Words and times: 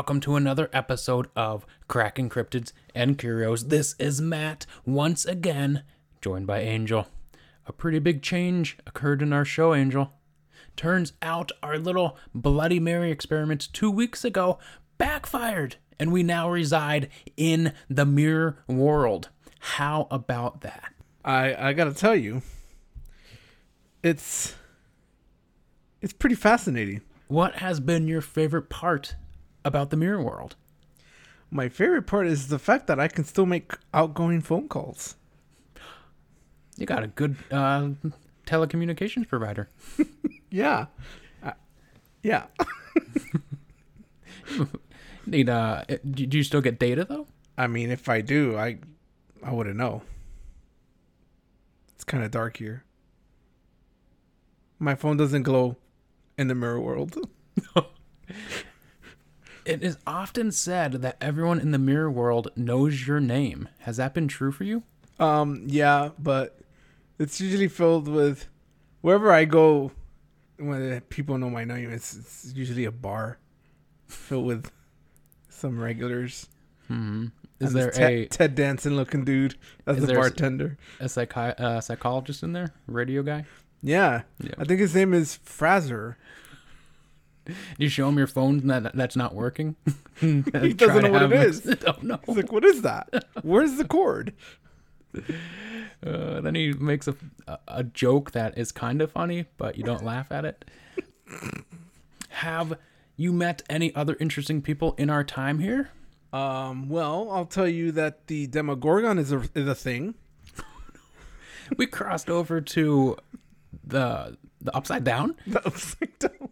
Welcome 0.00 0.20
to 0.20 0.36
another 0.36 0.70
episode 0.72 1.28
of 1.36 1.66
Crack 1.86 2.16
Cryptids 2.16 2.72
and 2.94 3.18
Curios. 3.18 3.68
This 3.68 3.96
is 3.98 4.18
Matt, 4.18 4.64
once 4.86 5.26
again, 5.26 5.82
joined 6.22 6.46
by 6.46 6.60
Angel. 6.60 7.06
A 7.66 7.72
pretty 7.74 7.98
big 7.98 8.22
change 8.22 8.78
occurred 8.86 9.20
in 9.20 9.34
our 9.34 9.44
show, 9.44 9.74
Angel. 9.74 10.14
Turns 10.74 11.12
out 11.20 11.52
our 11.62 11.76
little 11.76 12.16
Bloody 12.34 12.80
Mary 12.80 13.10
experiment 13.10 13.68
two 13.74 13.90
weeks 13.90 14.24
ago 14.24 14.58
backfired, 14.96 15.76
and 15.98 16.10
we 16.10 16.22
now 16.22 16.48
reside 16.48 17.10
in 17.36 17.74
the 17.90 18.06
mirror 18.06 18.64
world. 18.66 19.28
How 19.58 20.08
about 20.10 20.62
that? 20.62 20.94
I 21.26 21.54
I 21.54 21.72
gotta 21.74 21.92
tell 21.92 22.16
you, 22.16 22.40
it's 24.02 24.54
it's 26.00 26.14
pretty 26.14 26.36
fascinating. 26.36 27.02
What 27.28 27.56
has 27.56 27.80
been 27.80 28.08
your 28.08 28.22
favorite 28.22 28.70
part 28.70 29.14
about 29.64 29.90
the 29.90 29.96
mirror 29.96 30.22
world? 30.22 30.56
My 31.50 31.68
favorite 31.68 32.02
part 32.06 32.26
is 32.26 32.48
the 32.48 32.58
fact 32.58 32.86
that 32.86 33.00
I 33.00 33.08
can 33.08 33.24
still 33.24 33.46
make 33.46 33.72
outgoing 33.92 34.40
phone 34.40 34.68
calls. 34.68 35.16
You 36.76 36.86
got 36.86 37.02
a 37.02 37.08
good 37.08 37.36
uh, 37.50 37.90
telecommunications 38.46 39.28
provider. 39.28 39.68
Yeah, 40.52 40.86
Uh, 41.44 41.52
yeah. 42.24 42.46
Need 45.26 45.48
uh, 45.48 45.84
do 46.10 46.26
do 46.26 46.38
you 46.38 46.42
still 46.42 46.60
get 46.60 46.80
data 46.80 47.04
though? 47.04 47.28
I 47.56 47.68
mean, 47.68 47.88
if 47.90 48.08
I 48.08 48.20
do, 48.20 48.58
I 48.58 48.78
I 49.44 49.52
wouldn't 49.52 49.76
know. 49.76 50.02
It's 51.94 52.02
kind 52.02 52.24
of 52.24 52.32
dark 52.32 52.56
here. 52.56 52.82
My 54.80 54.96
phone 54.96 55.16
doesn't 55.16 55.44
glow 55.44 55.76
in 56.36 56.48
the 56.48 56.56
mirror 56.56 56.80
world. 56.80 57.16
It 59.70 59.82
is 59.82 59.96
often 60.06 60.52
said 60.52 60.92
that 60.94 61.16
everyone 61.20 61.60
in 61.60 61.70
the 61.70 61.78
mirror 61.78 62.10
world 62.10 62.48
knows 62.56 63.06
your 63.06 63.20
name. 63.20 63.68
Has 63.80 63.96
that 63.98 64.14
been 64.14 64.28
true 64.28 64.52
for 64.52 64.64
you? 64.64 64.82
Um, 65.18 65.64
yeah, 65.66 66.10
but 66.18 66.58
it's 67.18 67.40
usually 67.40 67.68
filled 67.68 68.08
with 68.08 68.48
wherever 69.00 69.32
I 69.32 69.44
go. 69.44 69.92
When 70.58 71.00
people 71.02 71.38
know 71.38 71.48
my 71.50 71.64
name, 71.64 71.90
it's, 71.90 72.14
it's 72.16 72.52
usually 72.54 72.84
a 72.84 72.90
bar 72.92 73.38
filled 74.06 74.46
with 74.46 74.70
some 75.48 75.78
regulars. 75.80 76.48
Hmm. 76.88 77.26
Is 77.60 77.72
there 77.72 77.92
a 78.00 78.26
Ted 78.26 78.54
Danson 78.54 78.96
looking 78.96 79.24
dude 79.24 79.54
as 79.86 79.98
the 80.00 80.06
there 80.06 80.16
bartender? 80.16 80.78
a 80.98 81.04
psychi- 81.04 81.58
uh, 81.60 81.80
psychologist 81.80 82.42
in 82.42 82.52
there? 82.52 82.72
Radio 82.86 83.22
guy? 83.22 83.44
Yeah, 83.82 84.22
Yeah. 84.42 84.52
I 84.58 84.64
think 84.64 84.80
his 84.80 84.94
name 84.94 85.14
is 85.14 85.38
Frasier. 85.46 86.16
You 87.78 87.88
show 87.88 88.08
him 88.08 88.18
your 88.18 88.26
phone 88.26 88.60
and 88.60 88.70
that 88.70 88.94
that's 88.94 89.16
not 89.16 89.34
working. 89.34 89.76
He 90.20 90.42
doesn't 90.74 91.02
know 91.02 91.10
what 91.10 91.22
it 91.22 91.32
is. 91.32 91.66
Oh 91.86 91.96
no. 92.02 92.20
He's 92.26 92.36
like, 92.36 92.52
"What 92.52 92.62
is 92.64 92.82
that? 92.82 93.24
Where's 93.42 93.76
the 93.76 93.86
cord?" 93.86 94.34
Uh, 96.06 96.40
then 96.42 96.54
he 96.54 96.72
makes 96.74 97.08
a, 97.08 97.16
a 97.48 97.58
a 97.68 97.84
joke 97.84 98.32
that 98.32 98.58
is 98.58 98.70
kind 98.70 99.00
of 99.00 99.10
funny, 99.10 99.46
but 99.56 99.78
you 99.78 99.84
don't 99.84 100.04
laugh 100.04 100.30
at 100.30 100.44
it. 100.44 100.64
Have 102.28 102.76
you 103.16 103.32
met 103.32 103.62
any 103.70 103.94
other 103.94 104.16
interesting 104.20 104.60
people 104.60 104.94
in 104.98 105.08
our 105.08 105.24
time 105.24 105.58
here? 105.58 105.90
Um, 106.34 106.88
well, 106.90 107.30
I'll 107.30 107.46
tell 107.46 107.68
you 107.68 107.90
that 107.92 108.26
the 108.26 108.46
Demogorgon 108.46 109.18
is 109.18 109.32
a 109.32 109.40
is 109.54 109.66
a 109.66 109.74
thing. 109.74 110.14
We 111.76 111.86
crossed 111.86 112.28
over 112.28 112.60
to 112.60 113.16
the 113.84 114.36
the 114.60 114.76
upside 114.76 115.04
down. 115.04 115.36
The 115.46 115.64
upside 115.66 116.18
down. 116.18 116.50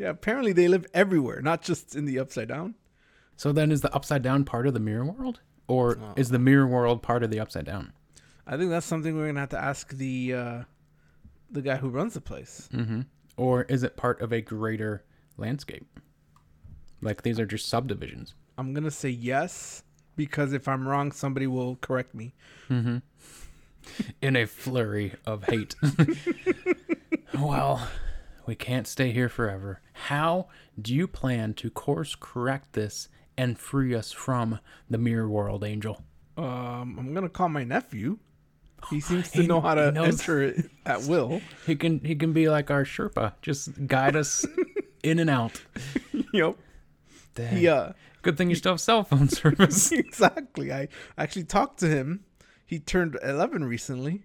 Yeah, 0.00 0.08
apparently 0.08 0.52
they 0.54 0.66
live 0.66 0.86
everywhere, 0.94 1.42
not 1.42 1.60
just 1.60 1.94
in 1.94 2.06
the 2.06 2.18
upside 2.18 2.48
down. 2.48 2.74
So 3.36 3.52
then, 3.52 3.70
is 3.70 3.82
the 3.82 3.94
upside 3.94 4.22
down 4.22 4.44
part 4.44 4.66
of 4.66 4.72
the 4.72 4.80
mirror 4.80 5.04
world, 5.04 5.40
or 5.68 5.98
Oh. 6.00 6.14
is 6.16 6.30
the 6.30 6.38
mirror 6.38 6.66
world 6.66 7.02
part 7.02 7.22
of 7.22 7.30
the 7.30 7.38
upside 7.38 7.66
down? 7.66 7.92
I 8.46 8.56
think 8.56 8.70
that's 8.70 8.86
something 8.86 9.14
we're 9.14 9.26
gonna 9.26 9.40
have 9.40 9.50
to 9.50 9.62
ask 9.62 9.90
the 9.92 10.32
uh, 10.34 10.62
the 11.50 11.60
guy 11.60 11.76
who 11.76 11.90
runs 11.90 12.14
the 12.14 12.22
place. 12.22 12.66
Mm-hmm. 12.72 13.02
Or 13.36 13.64
is 13.64 13.82
it 13.82 13.98
part 13.98 14.22
of 14.22 14.32
a 14.32 14.40
greater 14.40 15.04
landscape? 15.36 15.86
Like 17.02 17.22
these 17.22 17.38
are 17.38 17.44
just 17.46 17.68
subdivisions. 17.68 18.34
I'm 18.56 18.72
gonna 18.72 18.90
say 18.90 19.10
yes 19.10 19.82
because 20.16 20.54
if 20.54 20.66
I'm 20.66 20.88
wrong, 20.88 21.12
somebody 21.12 21.46
will 21.46 21.76
correct 21.76 22.14
me. 22.14 22.32
Mm-hmm. 22.70 22.98
In 24.22 24.36
a 24.36 24.46
flurry 24.46 25.14
of 25.26 25.44
hate. 25.44 25.74
well, 27.38 27.86
we 28.50 28.56
can't 28.56 28.88
stay 28.88 29.12
here 29.12 29.28
forever. 29.28 29.80
How 29.92 30.48
do 30.82 30.92
you 30.92 31.06
plan 31.06 31.54
to 31.54 31.70
course 31.70 32.16
correct 32.18 32.72
this 32.72 33.08
and 33.38 33.56
free 33.56 33.94
us 33.94 34.10
from 34.10 34.58
the 34.90 34.98
mirror 34.98 35.28
world, 35.28 35.62
Angel? 35.62 36.02
Um, 36.36 36.96
I'm 36.98 37.14
gonna 37.14 37.28
call 37.28 37.48
my 37.48 37.62
nephew. 37.62 38.18
He 38.90 38.98
seems 39.08 39.30
to 39.30 39.42
He- 39.42 39.46
know 39.46 39.60
how 39.60 39.74
to 39.76 39.92
enter 39.96 40.42
it 40.42 40.68
at 40.84 41.02
will. 41.10 41.40
He 41.64 41.76
can 41.76 42.00
he 42.00 42.16
can 42.16 42.32
be 42.32 42.48
like 42.48 42.72
our 42.72 42.82
Sherpa, 42.84 43.34
just 43.40 43.86
guide 43.86 44.16
us 44.16 44.44
in 45.04 45.20
and 45.20 45.30
out. 45.30 45.62
yep. 46.32 46.56
Dang. 47.36 47.56
He, 47.56 47.68
uh, 47.68 47.92
Good 48.22 48.36
thing 48.36 48.50
you 48.50 48.56
still 48.56 48.72
have 48.72 48.80
cell 48.80 49.04
phone 49.04 49.28
service. 49.42 49.92
exactly. 49.92 50.72
I 50.72 50.88
actually 51.16 51.44
talked 51.44 51.78
to 51.80 51.88
him. 51.88 52.24
He 52.66 52.80
turned 52.80 53.16
11 53.22 53.62
recently, 53.64 54.24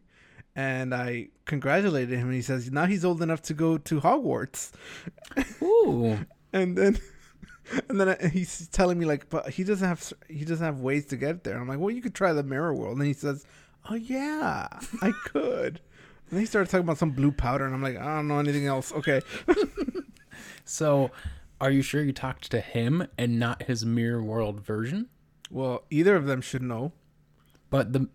and 0.56 0.94
I 0.94 1.30
congratulated 1.46 2.18
him. 2.18 2.28
And 2.28 2.34
he 2.36 2.42
says 2.42 2.72
now 2.72 2.86
he's 2.86 3.04
old 3.06 3.22
enough 3.22 3.42
to 3.44 3.54
go 3.54 3.78
to 3.78 4.02
Hogwarts. 4.02 4.72
Ooh. 5.62 6.20
And 6.54 6.78
then, 6.78 6.98
and 7.90 8.00
then 8.00 8.10
I- 8.10 8.28
he's 8.30 8.68
telling 8.70 8.98
me 8.98 9.06
like, 9.06 9.30
but 9.30 9.50
he 9.50 9.66
doesn't 9.66 9.86
have 9.86 10.14
he 10.30 10.46
doesn't 10.46 10.66
have 10.66 10.80
ways 10.80 11.06
to 11.08 11.18
get 11.18 11.44
there. 11.44 11.58
I'm 11.60 11.68
like, 11.68 11.80
well, 11.80 11.92
you 11.92 12.02
could 12.02 12.16
try 12.16 12.32
the 12.32 12.44
mirror 12.44 12.74
world. 12.74 12.98
And 12.98 13.06
he 13.06 13.12
says, 13.12 13.46
oh 13.90 13.96
yeah, 13.96 14.68
I 15.02 15.12
could. 15.26 15.82
And 16.30 16.32
then 16.32 16.40
he 16.40 16.46
started 16.46 16.72
talking 16.72 16.86
about 16.86 16.98
some 16.98 17.12
blue 17.12 17.32
powder, 17.34 17.66
and 17.66 17.76
I'm 17.76 17.82
like, 17.84 17.98
I 17.98 18.16
don't 18.16 18.30
know 18.30 18.40
anything 18.40 18.68
else. 18.68 18.94
Okay. 18.94 19.20
So, 20.64 21.12
are 21.62 21.72
you 21.72 21.82
sure 21.82 22.02
you 22.02 22.14
talked 22.14 22.50
to 22.52 22.60
him 22.62 23.06
and 23.18 23.40
not 23.40 23.64
his 23.64 23.86
mirror 23.86 24.24
world 24.24 24.62
version? 24.62 25.08
Well, 25.52 25.84
either 25.90 26.16
of 26.16 26.26
them 26.26 26.42
should 26.42 26.64
know. 26.64 26.94
But 27.70 27.94
the 27.94 28.08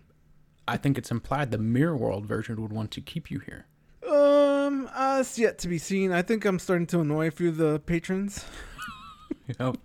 I 0.71 0.77
think 0.77 0.97
it's 0.97 1.11
implied 1.11 1.51
the 1.51 1.59
mirror 1.59 1.97
world 1.97 2.27
version 2.27 2.63
would 2.63 2.73
want 2.73 2.93
to 2.93 3.01
keep 3.01 3.29
you 3.29 3.41
here. 3.41 3.67
Um, 4.09 4.89
uh, 4.95 5.19
it's 5.21 5.37
yet 5.37 5.59
to 5.59 5.69
be 5.69 5.79
seen. 5.79 6.13
I 6.13 6.23
think 6.23 6.45
I'm 6.45 6.61
starting 6.61 6.87
to 6.89 7.01
annoy 7.01 7.27
a 7.27 7.31
few 7.33 7.49
of 7.49 7.57
the 7.57 7.81
patrons. 7.81 8.45
Yep. 9.59 9.79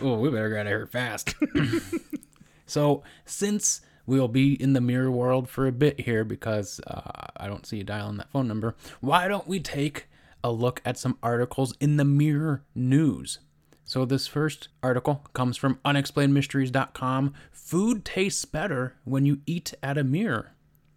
Oh, 0.00 0.18
we 0.18 0.30
better 0.30 0.48
get 0.48 0.60
out 0.60 0.66
of 0.66 0.70
here 0.70 0.86
fast. 0.86 1.34
so, 2.66 3.02
since 3.26 3.82
we'll 4.06 4.28
be 4.28 4.54
in 4.54 4.72
the 4.72 4.80
mirror 4.80 5.10
world 5.10 5.46
for 5.46 5.66
a 5.66 5.72
bit 5.72 6.00
here 6.00 6.24
because 6.24 6.80
uh, 6.86 7.26
I 7.36 7.48
don't 7.48 7.66
see 7.66 7.78
you 7.78 7.84
dialing 7.84 8.16
that 8.16 8.30
phone 8.30 8.48
number, 8.48 8.74
why 9.02 9.28
don't 9.28 9.46
we 9.46 9.60
take 9.60 10.08
a 10.42 10.50
look 10.50 10.80
at 10.86 10.96
some 10.96 11.18
articles 11.22 11.74
in 11.80 11.98
the 11.98 12.04
Mirror 12.04 12.64
News? 12.74 13.40
So, 13.88 14.04
this 14.04 14.26
first 14.26 14.66
article 14.82 15.24
comes 15.32 15.56
from 15.56 15.78
unexplainedmysteries.com. 15.84 17.34
Food 17.52 18.04
tastes 18.04 18.44
better 18.44 18.96
when 19.04 19.24
you 19.24 19.40
eat 19.46 19.74
at 19.80 19.96
a 19.96 20.02
mirror. 20.02 20.54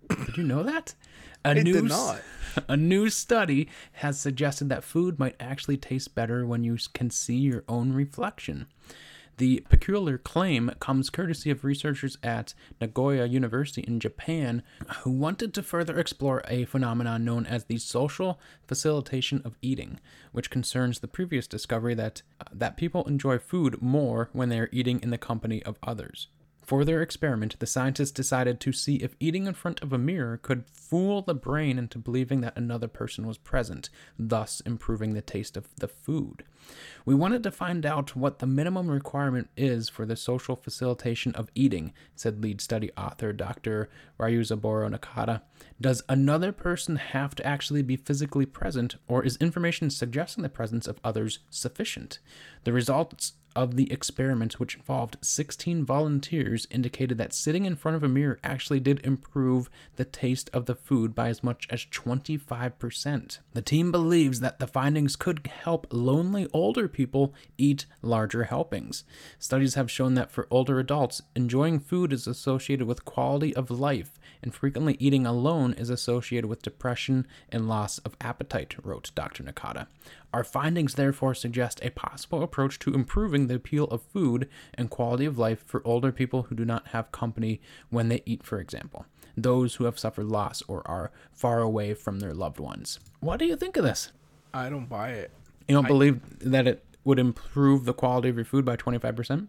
Did 0.10 0.38
you 0.38 0.44
know 0.44 0.64
that? 0.64 0.96
A 1.46 1.54
did 1.54 1.66
new, 1.66 1.82
not. 1.84 2.22
A 2.68 2.76
new 2.76 3.12
study 3.12 3.70
has 3.94 4.20
suggested 4.20 4.70
that 4.70 4.84
food 4.84 5.20
might 5.20 5.36
actually 5.40 5.78
taste 5.78 6.16
better 6.16 6.48
when 6.48 6.64
you 6.64 6.78
can 6.94 7.12
see 7.12 7.38
your 7.38 7.64
own 7.70 7.94
reflection. 7.94 8.66
The 9.40 9.66
peculiar 9.70 10.18
claim 10.18 10.70
comes 10.82 11.10
courtesy 11.10 11.50
of 11.50 11.64
researchers 11.64 12.18
at 12.22 12.54
Nagoya 12.82 13.26
University 13.26 13.80
in 13.88 14.02
Japan 14.02 14.64
who 15.04 15.12
wanted 15.12 15.54
to 15.54 15.64
further 15.64 15.98
explore 15.98 16.44
a 16.50 16.66
phenomenon 16.66 17.24
known 17.24 17.46
as 17.46 17.64
the 17.64 17.78
social 17.78 18.38
facilitation 18.68 19.42
of 19.46 19.56
eating, 19.62 20.02
which 20.34 20.50
concerns 20.50 21.00
the 21.00 21.08
previous 21.08 21.48
discovery 21.48 21.94
that 21.94 22.22
uh, 22.42 22.50
that 22.52 22.76
people 22.76 23.06
enjoy 23.06 23.38
food 23.38 23.82
more 23.82 24.30
when 24.34 24.50
they 24.50 24.60
are 24.60 24.68
eating 24.74 25.00
in 25.02 25.10
the 25.10 25.18
company 25.18 25.64
of 25.64 25.80
others. 25.84 26.28
For 26.70 26.86
their 26.86 27.02
experiment, 27.02 27.58
the 27.58 27.66
scientists 27.66 28.12
decided 28.12 28.60
to 28.60 28.72
see 28.72 28.98
if 28.98 29.16
eating 29.20 29.48
in 29.48 29.56
front 29.56 29.82
of 29.82 29.92
a 29.92 29.98
mirror 29.98 30.38
could 30.38 30.68
fool 30.68 31.24
the 31.24 31.34
brain 31.34 31.80
into 31.80 31.98
believing 31.98 32.42
that 32.42 32.56
another 32.56 32.88
person 32.88 33.26
was 33.26 33.40
present, 33.40 33.90
thus 34.20 34.60
improving 34.68 35.16
the 35.16 35.22
taste 35.24 35.58
of 35.58 35.68
the 35.78 35.88
food. 35.88 36.44
We 37.06 37.16
wanted 37.16 37.42
to 37.42 37.50
find 37.50 37.88
out 37.88 38.16
what 38.16 38.38
the 38.38 38.46
minimum 38.46 38.92
requirement 38.92 39.50
is 39.58 39.90
for 39.90 40.06
the 40.06 40.16
social 40.16 40.56
facilitation 40.56 41.34
of 41.34 41.50
eating, 41.56 41.92
said 42.16 42.44
lead 42.44 42.62
study 42.62 42.92
author 42.96 43.34
Dr. 43.34 43.90
Ryuzaburo 44.20 44.96
Nakata. 44.96 45.42
Does 45.82 46.04
another 46.08 46.52
person 46.52 46.98
have 46.98 47.34
to 47.34 47.48
actually 47.48 47.82
be 47.82 47.96
physically 47.96 48.46
present, 48.46 48.94
or 49.08 49.26
is 49.26 49.38
information 49.38 49.90
suggesting 49.90 50.44
the 50.44 50.50
presence 50.50 50.88
of 50.88 51.00
others 51.04 51.40
sufficient? 51.50 52.20
The 52.64 52.74
results 52.74 53.34
of 53.60 53.76
the 53.76 53.92
experiments, 53.92 54.58
which 54.58 54.78
involved 54.78 55.18
16 55.22 55.84
volunteers, 55.84 56.66
indicated 56.72 57.18
that 57.18 57.34
sitting 57.34 57.66
in 57.66 57.76
front 57.76 57.98
of 57.98 58.04
a 58.04 58.08
mirror 58.08 58.40
actually 58.42 58.80
did 58.80 59.06
improve 59.06 59.70
the 59.98 60.06
taste 60.06 60.50
of 60.54 60.66
the 60.66 60.76
food 60.76 61.14
by 61.14 61.28
as 61.28 61.44
much 61.44 61.68
as 61.70 61.86
25%. 61.86 63.40
The 63.54 63.62
team 63.62 63.92
believes 63.92 64.40
that 64.40 64.60
the 64.60 64.68
findings 64.68 65.18
could 65.18 65.46
help 65.48 65.88
lonely 65.92 66.48
older 66.54 66.88
people 66.88 67.34
eat 67.58 67.86
larger 68.02 68.46
helpings. 68.46 69.04
Studies 69.38 69.76
have 69.76 69.92
shown 69.92 70.14
that 70.14 70.32
for 70.32 70.48
older 70.50 70.80
adults, 70.80 71.22
enjoying 71.36 71.82
food 71.82 72.14
is 72.14 72.28
associated 72.28 72.88
with 72.88 73.04
quality 73.04 73.54
of 73.58 73.70
life, 73.70 74.18
and 74.42 74.54
frequently 74.54 74.96
eating 75.00 75.26
alone 75.26 75.74
is 75.74 75.90
associated 75.90 76.48
with 76.48 76.62
depression 76.62 77.28
and 77.50 77.68
loss 77.68 77.98
of 78.00 78.16
appetite, 78.22 78.76
wrote 78.84 79.12
Dr. 79.16 79.44
Nakata. 79.44 79.88
Our 80.34 80.44
findings 80.44 80.96
therefore 80.96 81.34
suggest 81.34 81.80
a 81.84 81.90
possible 81.90 82.44
approach 82.44 82.80
to 82.80 82.94
improving 82.94 83.48
the 83.48 83.56
appeal 83.56 83.86
of 83.86 84.02
food 84.02 84.48
and 84.74 84.90
quality 84.90 85.26
of 85.26 85.38
life 85.38 85.64
for 85.66 85.82
older 85.86 86.12
people 86.12 86.44
who 86.44 86.56
do 86.56 86.66
not 86.66 86.90
have 86.90 87.12
company 87.12 87.60
when 87.90 88.10
they 88.10 88.22
eat, 88.26 88.44
for 88.44 88.60
example, 88.60 89.06
those 89.36 89.76
who 89.76 89.86
have 89.86 90.00
suffered 90.00 90.26
loss 90.28 90.62
or 90.68 90.88
are 90.88 91.12
far 91.32 91.60
away 91.62 91.94
from 91.94 92.20
their 92.20 92.34
loved 92.34 92.60
ones. 92.60 93.00
What 93.20 93.40
do 93.40 93.46
you 93.46 93.56
think 93.56 93.76
of 93.78 93.84
this? 93.84 94.12
I 94.54 94.70
don't 94.70 94.88
buy 94.90 95.10
it. 95.12 95.32
You 95.68 95.76
don't 95.76 95.86
I- 95.86 95.90
believe 95.90 96.22
that 96.40 96.68
it 96.68 96.84
would 97.04 97.20
improve 97.20 97.86
the 97.86 97.94
quality 97.94 98.30
of 98.30 98.36
your 98.36 98.46
food 98.46 98.66
by 98.66 98.76
25%? 98.76 99.48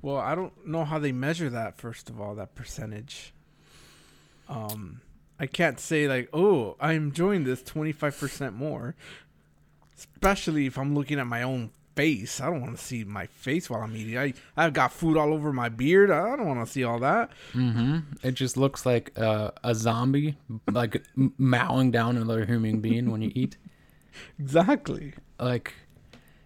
Well, 0.00 0.16
I 0.16 0.34
don't 0.34 0.66
know 0.66 0.84
how 0.84 0.98
they 0.98 1.12
measure 1.12 1.48
that. 1.50 1.78
First 1.78 2.10
of 2.10 2.20
all, 2.20 2.34
that 2.34 2.54
percentage. 2.56 3.32
Um, 4.52 5.00
I 5.40 5.46
can't 5.46 5.80
say 5.80 6.06
like, 6.06 6.28
oh, 6.32 6.76
I'm 6.80 7.08
enjoying 7.08 7.44
this 7.44 7.62
25 7.62 8.18
percent 8.18 8.54
more. 8.54 8.94
Especially 9.96 10.66
if 10.66 10.78
I'm 10.78 10.94
looking 10.94 11.18
at 11.18 11.26
my 11.26 11.42
own 11.42 11.70
face. 11.94 12.40
I 12.40 12.46
don't 12.46 12.60
want 12.60 12.76
to 12.76 12.82
see 12.82 13.04
my 13.04 13.26
face 13.26 13.68
while 13.68 13.82
I'm 13.82 13.94
eating. 13.96 14.18
I 14.18 14.34
I've 14.56 14.72
got 14.72 14.92
food 14.92 15.16
all 15.16 15.32
over 15.32 15.52
my 15.52 15.68
beard. 15.68 16.10
I 16.10 16.36
don't 16.36 16.46
want 16.46 16.64
to 16.64 16.70
see 16.70 16.84
all 16.84 16.98
that. 17.00 17.30
Mm-hmm. 17.52 17.98
It 18.22 18.32
just 18.32 18.56
looks 18.56 18.86
like 18.86 19.18
uh, 19.18 19.50
a 19.62 19.74
zombie, 19.74 20.36
like 20.70 21.02
mowing 21.16 21.90
down 21.90 22.16
another 22.16 22.44
human 22.44 22.80
being 22.80 23.10
when 23.10 23.22
you 23.22 23.32
eat. 23.34 23.56
Exactly. 24.38 25.14
Like, 25.40 25.72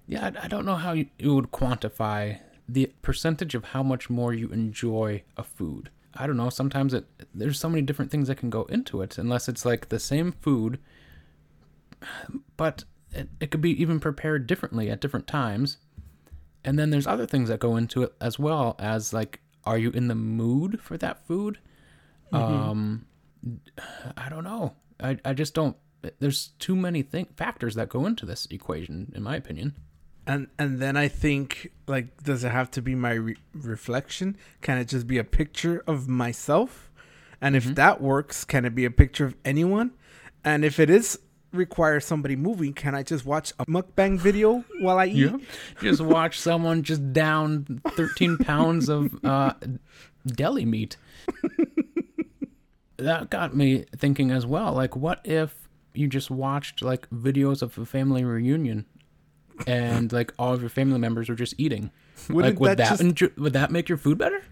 yeah, 0.07 0.31
I, 0.41 0.45
I 0.45 0.49
don't 0.49 0.65
know 0.65 0.77
how 0.77 0.93
you, 0.93 1.07
you 1.19 1.35
would 1.35 1.51
quantify 1.51 2.39
the 2.69 2.93
percentage 3.03 3.57
of 3.57 3.65
how 3.65 3.83
much 3.83 4.09
more 4.09 4.33
you 4.33 4.51
enjoy 4.51 5.25
a 5.37 5.43
food. 5.43 5.91
I 6.17 6.27
don't 6.27 6.37
know. 6.37 6.51
Sometimes 6.51 6.95
it 6.95 7.07
there's 7.35 7.59
so 7.59 7.69
many 7.69 7.83
different 7.83 8.11
things 8.11 8.29
that 8.29 8.39
can 8.39 8.51
go 8.51 8.65
into 8.65 9.03
it, 9.03 9.19
unless 9.19 9.49
it's 9.49 9.65
like 9.65 9.89
the 9.89 9.99
same 9.99 10.33
food, 10.33 10.79
but 12.57 12.85
it, 13.13 13.29
it 13.41 13.51
could 13.51 13.61
be 13.61 13.81
even 13.81 14.01
prepared 14.01 14.47
differently 14.47 14.91
at 14.91 15.01
different 15.01 15.27
times. 15.27 15.79
And 16.65 16.79
then 16.79 16.91
there's 16.91 17.07
other 17.07 17.27
things 17.27 17.49
that 17.49 17.61
go 17.61 17.77
into 17.77 18.03
it 18.03 18.13
as 18.21 18.39
well 18.39 18.75
as 18.79 19.13
like, 19.13 19.41
are 19.65 19.79
you 19.79 19.91
in 19.91 20.09
the 20.09 20.15
mood 20.15 20.81
for 20.81 20.97
that 20.99 21.27
food? 21.27 21.59
Um, 22.33 23.07
I 24.17 24.29
don't 24.29 24.45
know. 24.45 24.75
I, 25.01 25.19
I 25.25 25.33
just 25.33 25.55
don't. 25.55 25.77
There's 26.19 26.49
too 26.59 26.77
many 26.77 27.03
thing, 27.03 27.29
factors 27.37 27.75
that 27.77 27.89
go 27.89 28.07
into 28.07 28.27
this 28.27 28.47
equation, 28.51 29.13
in 29.15 29.23
my 29.23 29.37
opinion. 29.37 29.75
And 30.27 30.49
and 30.59 30.81
then 30.81 30.97
I 30.97 31.09
think 31.09 31.71
like, 31.87 32.23
does 32.23 32.43
it 32.45 32.51
have 32.51 32.71
to 32.73 32.83
be 32.83 32.95
my 32.95 33.13
re- 33.13 33.37
reflection? 33.55 34.37
Can 34.61 34.79
it 34.79 34.89
just 34.89 35.07
be 35.07 35.19
a 35.19 35.25
picture 35.25 35.85
of 35.87 36.09
myself? 36.09 36.91
And 37.41 37.55
if 37.55 37.65
that 37.75 38.01
works, 38.01 38.45
can 38.45 38.65
it 38.65 38.75
be 38.75 38.85
a 38.85 38.91
picture 38.91 39.27
of 39.27 39.37
anyone? 39.45 39.93
And 40.45 40.65
if 40.65 40.81
it 40.81 40.91
is 40.91 41.19
require 41.53 42.01
somebody 42.01 42.37
moving, 42.37 42.73
can 42.73 42.95
I 42.95 43.03
just 43.03 43.25
watch 43.25 43.53
a 43.59 43.67
mukbang 43.67 44.19
video 44.19 44.65
while 44.81 44.99
I 44.99 45.07
eat? 45.07 45.31
Yeah. 45.31 45.37
Just 45.81 46.01
watch 46.01 46.39
someone 46.39 46.83
just 46.83 47.13
down 47.13 47.81
13 47.89 48.39
pounds 48.45 48.89
of 48.89 49.25
uh, 49.25 49.55
deli 50.27 50.65
meat. 50.65 50.97
that 52.97 53.31
got 53.31 53.57
me 53.57 53.85
thinking 53.97 54.31
as 54.31 54.47
well. 54.47 54.73
Like, 54.73 54.97
what 54.97 55.21
if 55.25 55.69
you 55.95 56.09
just 56.09 56.31
watched 56.31 56.83
like 56.83 57.09
videos 57.11 57.63
of 57.63 57.77
a 57.79 57.87
family 57.87 58.25
reunion, 58.25 58.85
and 59.67 60.13
like 60.13 60.33
all 60.39 60.53
of 60.53 60.61
your 60.61 60.71
family 60.71 60.99
members 60.99 61.29
were 61.29 61.35
just 61.35 61.55
eating? 61.59 61.91
Wouldn't 62.29 62.55
like, 62.55 62.61
would 62.61 62.79
that 62.79 62.99
that, 62.99 63.15
just- 63.15 63.39
would 63.39 63.53
that 63.53 63.71
make 63.71 63.89
your 63.89 63.99
food 63.99 64.19
better? 64.19 64.43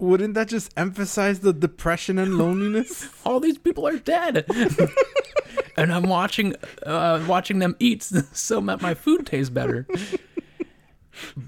Wouldn't 0.00 0.34
that 0.34 0.46
just 0.48 0.72
emphasize 0.76 1.40
the 1.40 1.52
depression 1.52 2.18
and 2.18 2.38
loneliness? 2.38 3.08
all 3.24 3.40
these 3.40 3.58
people 3.58 3.86
are 3.86 3.98
dead 3.98 4.46
and 5.76 5.92
i'm 5.92 6.02
watching 6.04 6.54
uh 6.84 7.24
watching 7.26 7.58
them 7.60 7.76
eat 7.78 8.02
so 8.32 8.60
that 8.60 8.82
my 8.82 8.94
food 8.94 9.26
tastes 9.26 9.50
better 9.50 9.86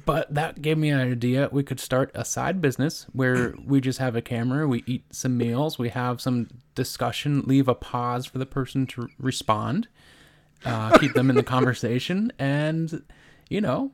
but 0.04 0.32
that 0.34 0.62
gave 0.62 0.78
me 0.78 0.88
an 0.90 1.00
idea 1.00 1.48
we 1.52 1.62
could 1.62 1.78
start 1.78 2.10
a 2.14 2.24
side 2.24 2.60
business 2.60 3.06
where 3.12 3.54
we 3.64 3.80
just 3.80 3.98
have 3.98 4.16
a 4.16 4.22
camera 4.22 4.66
we 4.66 4.82
eat 4.86 5.04
some 5.10 5.36
meals 5.36 5.78
we 5.78 5.88
have 5.88 6.20
some 6.20 6.48
discussion 6.74 7.42
leave 7.46 7.68
a 7.68 7.74
pause 7.74 8.26
for 8.26 8.38
the 8.38 8.46
person 8.46 8.86
to 8.86 9.08
respond 9.18 9.88
uh, 10.64 10.96
keep 10.98 11.14
them 11.14 11.30
in 11.30 11.36
the 11.36 11.42
conversation 11.42 12.32
and 12.38 13.02
you 13.48 13.60
know 13.60 13.90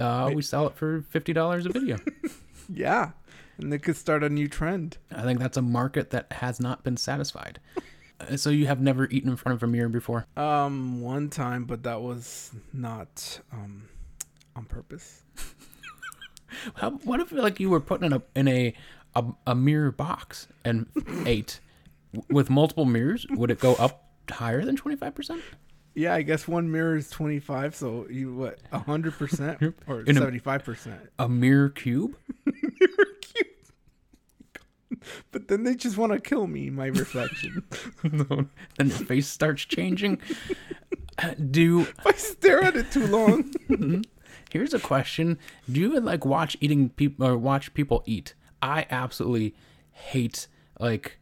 uh, 0.00 0.30
we 0.34 0.40
sell 0.42 0.66
it 0.66 0.74
for 0.74 1.02
$50 1.02 1.66
a 1.66 1.72
video 1.72 1.98
yeah. 2.72 3.10
And 3.58 3.70
they 3.70 3.78
could 3.78 3.96
start 3.96 4.24
a 4.24 4.30
new 4.30 4.48
trend. 4.48 4.96
I 5.14 5.20
think 5.20 5.38
that's 5.38 5.58
a 5.58 5.62
market 5.62 6.08
that 6.10 6.32
has 6.32 6.58
not 6.60 6.82
been 6.82 6.96
satisfied. 6.96 7.60
Uh, 8.18 8.36
So 8.38 8.48
you 8.48 8.66
have 8.66 8.80
never 8.80 9.06
eaten 9.10 9.28
in 9.28 9.36
front 9.36 9.56
of 9.56 9.62
a 9.62 9.66
mirror 9.66 9.90
before? 9.90 10.26
Um, 10.34 11.02
one 11.02 11.28
time, 11.28 11.64
but 11.64 11.82
that 11.82 12.00
was 12.00 12.52
not 12.72 13.40
um 13.52 13.88
on 14.56 14.64
purpose. 14.64 15.22
How, 16.76 16.90
what 17.04 17.20
if 17.20 17.32
like 17.32 17.60
you 17.60 17.68
were 17.68 17.80
put 17.80 18.02
in 18.02 18.14
a 18.14 18.22
in 18.34 18.48
a 18.48 18.72
a, 19.14 19.24
a 19.48 19.54
mirror 19.54 19.92
box 19.92 20.48
and 20.64 20.86
ate 21.26 21.60
with 22.30 22.48
multiple 22.48 22.86
mirrors? 22.86 23.26
Would 23.28 23.50
it 23.50 23.60
go 23.60 23.74
up 23.74 24.09
higher 24.30 24.64
than 24.64 24.76
twenty 24.76 24.96
five 24.96 25.14
percent? 25.14 25.42
Yeah, 25.94 26.14
I 26.14 26.22
guess 26.22 26.46
one 26.46 26.70
mirror 26.70 26.96
is 26.96 27.10
twenty 27.10 27.40
five, 27.40 27.74
so 27.74 28.06
you 28.08 28.34
what 28.34 28.58
hundred 28.72 29.12
percent 29.14 29.60
or 29.86 30.02
In 30.02 30.14
seventy 30.16 30.38
five 30.38 30.64
percent. 30.64 31.00
A 31.18 31.24
a 31.24 31.28
mirror 31.28 31.68
cube? 31.68 32.16
mirror 32.46 33.06
cube? 33.20 33.46
But 35.32 35.48
then 35.48 35.62
they 35.64 35.74
just 35.74 35.96
want 35.96 36.12
to 36.12 36.20
kill 36.20 36.46
me, 36.46 36.68
my 36.70 36.86
reflection. 37.02 37.62
then 38.02 38.48
your 38.78 38.88
face 38.88 39.28
starts 39.28 39.64
changing. 39.64 40.18
Uh, 41.18 41.34
Do 41.34 41.80
if 41.82 42.06
I 42.06 42.12
stare 42.12 42.62
at 42.62 42.76
it 42.76 42.90
too 42.92 43.06
long. 43.06 43.52
here's 44.50 44.74
a 44.74 44.80
question: 44.80 45.38
Do 45.70 45.80
you 45.80 45.86
even 45.90 46.04
like 46.04 46.24
watch 46.24 46.56
eating 46.60 46.90
people 46.90 47.26
or 47.26 47.36
watch 47.38 47.72
people 47.74 48.02
eat? 48.06 48.34
I 48.62 48.86
absolutely 48.90 49.54
hate 49.92 50.48
like 50.78 51.18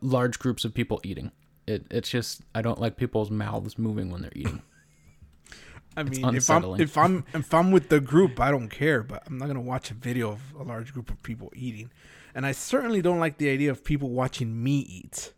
large 0.00 0.38
groups 0.38 0.64
of 0.64 0.74
people 0.74 1.00
eating. 1.04 1.30
It 1.66 1.86
it's 1.90 2.08
just 2.08 2.42
I 2.54 2.62
don't 2.62 2.80
like 2.80 2.96
people's 2.96 3.30
mouths 3.30 3.78
moving 3.78 4.10
when 4.10 4.22
they're 4.22 4.32
eating. 4.34 4.62
I 5.96 6.02
mean, 6.02 6.34
if 6.34 6.50
I'm 6.50 6.80
if 6.80 6.98
I'm 6.98 7.24
if 7.32 7.54
I'm 7.54 7.70
with 7.70 7.88
the 7.88 8.00
group, 8.00 8.40
I 8.40 8.50
don't 8.50 8.68
care. 8.68 9.02
But 9.02 9.22
I'm 9.26 9.38
not 9.38 9.46
gonna 9.46 9.60
watch 9.60 9.90
a 9.90 9.94
video 9.94 10.32
of 10.32 10.40
a 10.58 10.64
large 10.64 10.92
group 10.92 11.08
of 11.10 11.22
people 11.22 11.52
eating, 11.54 11.90
and 12.34 12.44
I 12.44 12.52
certainly 12.52 13.00
don't 13.00 13.20
like 13.20 13.38
the 13.38 13.48
idea 13.48 13.70
of 13.70 13.84
people 13.84 14.10
watching 14.10 14.62
me 14.62 14.78
eat. 14.80 15.32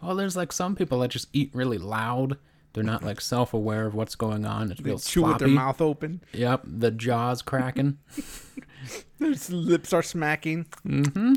Well, 0.00 0.14
there's 0.14 0.36
like 0.36 0.52
some 0.52 0.76
people 0.76 1.00
that 1.00 1.10
just 1.10 1.28
eat 1.32 1.50
really 1.52 1.78
loud. 1.78 2.38
They're 2.74 2.84
not 2.84 3.02
like 3.02 3.20
self-aware 3.20 3.86
of 3.86 3.94
what's 3.94 4.14
going 4.14 4.44
on. 4.44 4.70
It 4.70 4.78
They 4.78 4.84
feels 4.90 5.04
chew 5.08 5.24
with 5.24 5.38
their 5.38 5.48
mouth 5.48 5.80
open. 5.80 6.20
Yep, 6.32 6.62
the 6.64 6.92
jaws 6.92 7.42
cracking. 7.42 7.98
Their 9.18 9.34
lips 9.50 9.92
are 9.92 10.02
smacking. 10.02 10.66
mm-hmm. 10.86 11.34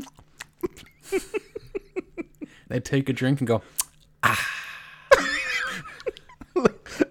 they 2.68 2.78
take 2.78 3.08
a 3.08 3.12
drink 3.12 3.40
and 3.40 3.48
go. 3.48 3.62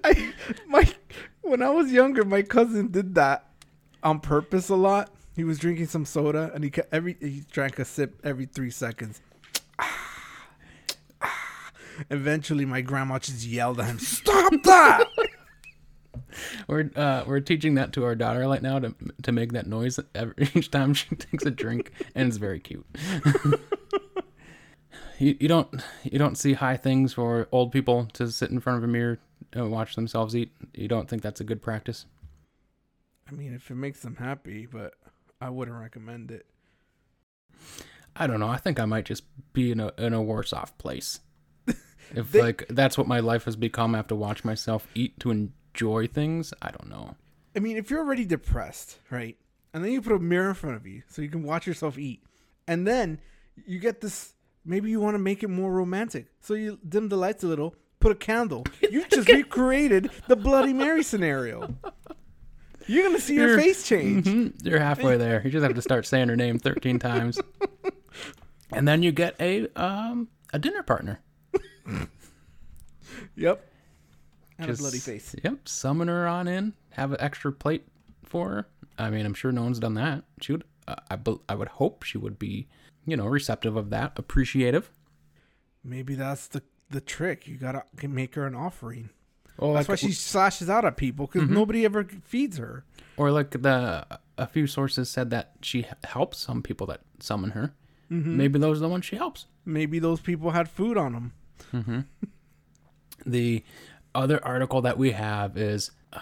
I 0.03 0.33
my 0.67 0.89
when 1.41 1.61
I 1.61 1.69
was 1.69 1.91
younger, 1.91 2.23
my 2.23 2.41
cousin 2.41 2.91
did 2.91 3.15
that 3.15 3.47
on 4.03 4.19
purpose 4.19 4.69
a 4.69 4.75
lot. 4.75 5.11
He 5.35 5.43
was 5.43 5.59
drinking 5.59 5.87
some 5.87 6.05
soda 6.05 6.51
and 6.53 6.63
he 6.63 6.69
ca- 6.69 6.83
every 6.91 7.17
he 7.19 7.43
drank 7.51 7.79
a 7.79 7.85
sip 7.85 8.19
every 8.23 8.45
three 8.45 8.71
seconds. 8.71 9.21
Eventually, 12.09 12.65
my 12.65 12.81
grandma 12.81 13.19
just 13.19 13.45
yelled 13.45 13.79
at 13.79 13.85
him, 13.85 13.99
"Stop 13.99 14.53
that!" 14.63 15.07
We're 16.67 16.89
uh, 16.95 17.23
we're 17.27 17.41
teaching 17.41 17.75
that 17.75 17.93
to 17.93 18.05
our 18.05 18.15
daughter 18.15 18.47
right 18.47 18.61
now 18.61 18.79
to 18.79 18.95
to 19.23 19.31
make 19.31 19.51
that 19.53 19.67
noise 19.67 19.99
every, 20.15 20.49
each 20.55 20.71
time 20.71 20.93
she 20.93 21.15
takes 21.15 21.45
a 21.45 21.51
drink, 21.51 21.91
and 22.15 22.27
it's 22.27 22.37
very 22.37 22.59
cute. 22.59 22.85
you 25.21 25.37
you 25.39 25.47
don't 25.47 25.81
you 26.03 26.19
don't 26.19 26.37
see 26.37 26.53
high 26.53 26.77
things 26.77 27.13
for 27.13 27.47
old 27.51 27.71
people 27.71 28.07
to 28.13 28.31
sit 28.31 28.49
in 28.51 28.59
front 28.59 28.77
of 28.77 28.83
a 28.83 28.87
mirror 28.87 29.19
and 29.53 29.71
watch 29.71 29.95
themselves 29.95 30.35
eat. 30.35 30.51
You 30.73 30.87
don't 30.87 31.07
think 31.09 31.21
that's 31.21 31.39
a 31.41 31.43
good 31.43 31.61
practice? 31.61 32.05
I 33.29 33.33
mean, 33.33 33.53
if 33.53 33.69
it 33.71 33.75
makes 33.75 34.01
them 34.01 34.15
happy, 34.17 34.65
but 34.65 34.93
I 35.39 35.49
wouldn't 35.49 35.77
recommend 35.77 36.31
it. 36.31 36.45
I 38.15 38.27
don't 38.27 38.39
know. 38.39 38.49
I 38.49 38.57
think 38.57 38.79
I 38.79 38.85
might 38.85 39.05
just 39.05 39.23
be 39.53 39.71
in 39.71 39.79
a 39.79 39.91
in 39.97 40.13
a 40.13 40.21
worse 40.21 40.53
off 40.53 40.77
place. 40.77 41.19
If 42.13 42.31
They- 42.33 42.41
like 42.41 42.65
that's 42.69 42.97
what 42.97 43.07
my 43.07 43.21
life 43.21 43.45
has 43.45 43.55
become, 43.55 43.95
I 43.95 43.99
have 43.99 44.07
to 44.07 44.15
watch 44.15 44.43
myself 44.43 44.85
eat 44.93 45.17
to 45.21 45.31
enjoy 45.31 46.07
things. 46.07 46.53
I 46.61 46.71
don't 46.71 46.89
know. 46.89 47.15
I 47.55 47.59
mean, 47.59 47.77
if 47.77 47.89
you're 47.89 47.99
already 48.01 48.25
depressed, 48.25 48.97
right? 49.09 49.37
And 49.73 49.83
then 49.83 49.91
you 49.93 50.01
put 50.01 50.11
a 50.13 50.19
mirror 50.19 50.49
in 50.49 50.55
front 50.55 50.75
of 50.75 50.85
you 50.85 51.03
so 51.07 51.21
you 51.21 51.29
can 51.29 51.43
watch 51.43 51.65
yourself 51.65 51.97
eat. 51.97 52.21
And 52.67 52.85
then 52.85 53.19
you 53.65 53.79
get 53.79 54.01
this 54.01 54.33
maybe 54.65 54.89
you 54.89 54.99
want 54.99 55.15
to 55.15 55.19
make 55.19 55.43
it 55.43 55.49
more 55.49 55.71
romantic. 55.71 56.27
So 56.41 56.53
you 56.53 56.79
dim 56.87 57.09
the 57.09 57.17
lights 57.17 57.43
a 57.43 57.47
little, 57.47 57.75
put 57.99 58.11
a 58.11 58.15
candle. 58.15 58.65
You 58.91 59.05
just 59.07 59.29
recreated 59.29 60.09
the 60.27 60.35
Bloody 60.35 60.73
Mary 60.73 61.01
scenario. 61.03 61.73
You're 62.87 63.03
going 63.03 63.15
to 63.15 63.21
see 63.21 63.35
your 63.35 63.57
face 63.57 63.87
change. 63.87 64.25
Mhm, 64.25 64.65
You're 64.65 64.79
halfway 64.79 65.15
there. 65.15 65.41
You 65.45 65.49
just 65.51 65.63
have 65.63 65.75
to 65.75 65.81
start 65.81 66.05
saying 66.05 66.27
her 66.27 66.35
name 66.35 66.59
13 66.59 66.99
times. 66.99 67.39
And 68.73 68.87
then 68.87 69.03
you 69.03 69.11
get 69.11 69.35
a 69.41 69.67
um 69.75 70.29
a 70.53 70.59
dinner 70.59 70.81
partner. 70.83 71.19
Yep. 73.35 73.65
And 74.57 74.67
Just- 74.67 74.79
a 74.79 74.83
bloody 74.83 74.99
face. 74.99 75.35
Yep, 75.43 75.67
summon 75.67 76.07
her 76.07 76.27
on 76.27 76.47
in, 76.47 76.73
have 76.91 77.11
an 77.11 77.17
extra 77.19 77.51
plate 77.51 77.87
for 78.23 78.49
her. 78.49 78.67
I 78.97 79.09
mean, 79.09 79.25
I'm 79.25 79.33
sure 79.33 79.51
no 79.51 79.63
one's 79.63 79.79
done 79.79 79.95
that. 79.95 80.23
She 80.41 80.51
would 80.51 80.63
uh, 80.87 80.95
I 81.09 81.17
I 81.49 81.55
would 81.55 81.67
hope 81.69 82.03
she 82.03 82.17
would 82.17 82.37
be, 82.39 82.67
you 83.05 83.17
know, 83.17 83.25
receptive 83.25 83.75
of 83.75 83.89
that, 83.89 84.13
appreciative. 84.17 84.91
Maybe 85.83 86.15
that's 86.15 86.47
the 86.47 86.61
the 86.89 87.01
trick. 87.01 87.47
You 87.47 87.55
got 87.57 87.85
to 87.97 88.07
make 88.07 88.35
her 88.35 88.45
an 88.45 88.55
offering. 88.55 89.09
Or 89.57 89.73
That's 89.73 89.87
like, 89.87 90.01
why 90.01 90.07
she 90.07 90.11
slashes 90.11 90.69
out 90.69 90.85
at 90.85 90.97
people 90.97 91.27
because 91.27 91.43
mm-hmm. 91.43 91.53
nobody 91.53 91.85
ever 91.85 92.03
feeds 92.03 92.57
her. 92.57 92.83
or 93.17 93.31
like 93.31 93.51
the 93.51 94.05
a 94.37 94.47
few 94.47 94.65
sources 94.65 95.09
said 95.09 95.29
that 95.29 95.53
she 95.61 95.85
helps 96.03 96.39
some 96.39 96.63
people 96.63 96.87
that 96.87 97.01
summon 97.19 97.51
her. 97.51 97.73
Mm-hmm. 98.11 98.37
Maybe 98.37 98.59
those 98.59 98.77
are 98.77 98.81
the 98.81 98.89
ones 98.89 99.05
she 99.05 99.15
helps. 99.15 99.45
Maybe 99.65 99.99
those 99.99 100.19
people 100.19 100.51
had 100.51 100.69
food 100.69 100.97
on 100.97 101.13
them. 101.13 101.33
Mm-hmm. 101.73 101.99
The 103.25 103.63
other 104.15 104.43
article 104.43 104.81
that 104.81 104.97
we 104.97 105.11
have 105.11 105.57
is 105.57 105.91
uh, 106.11 106.19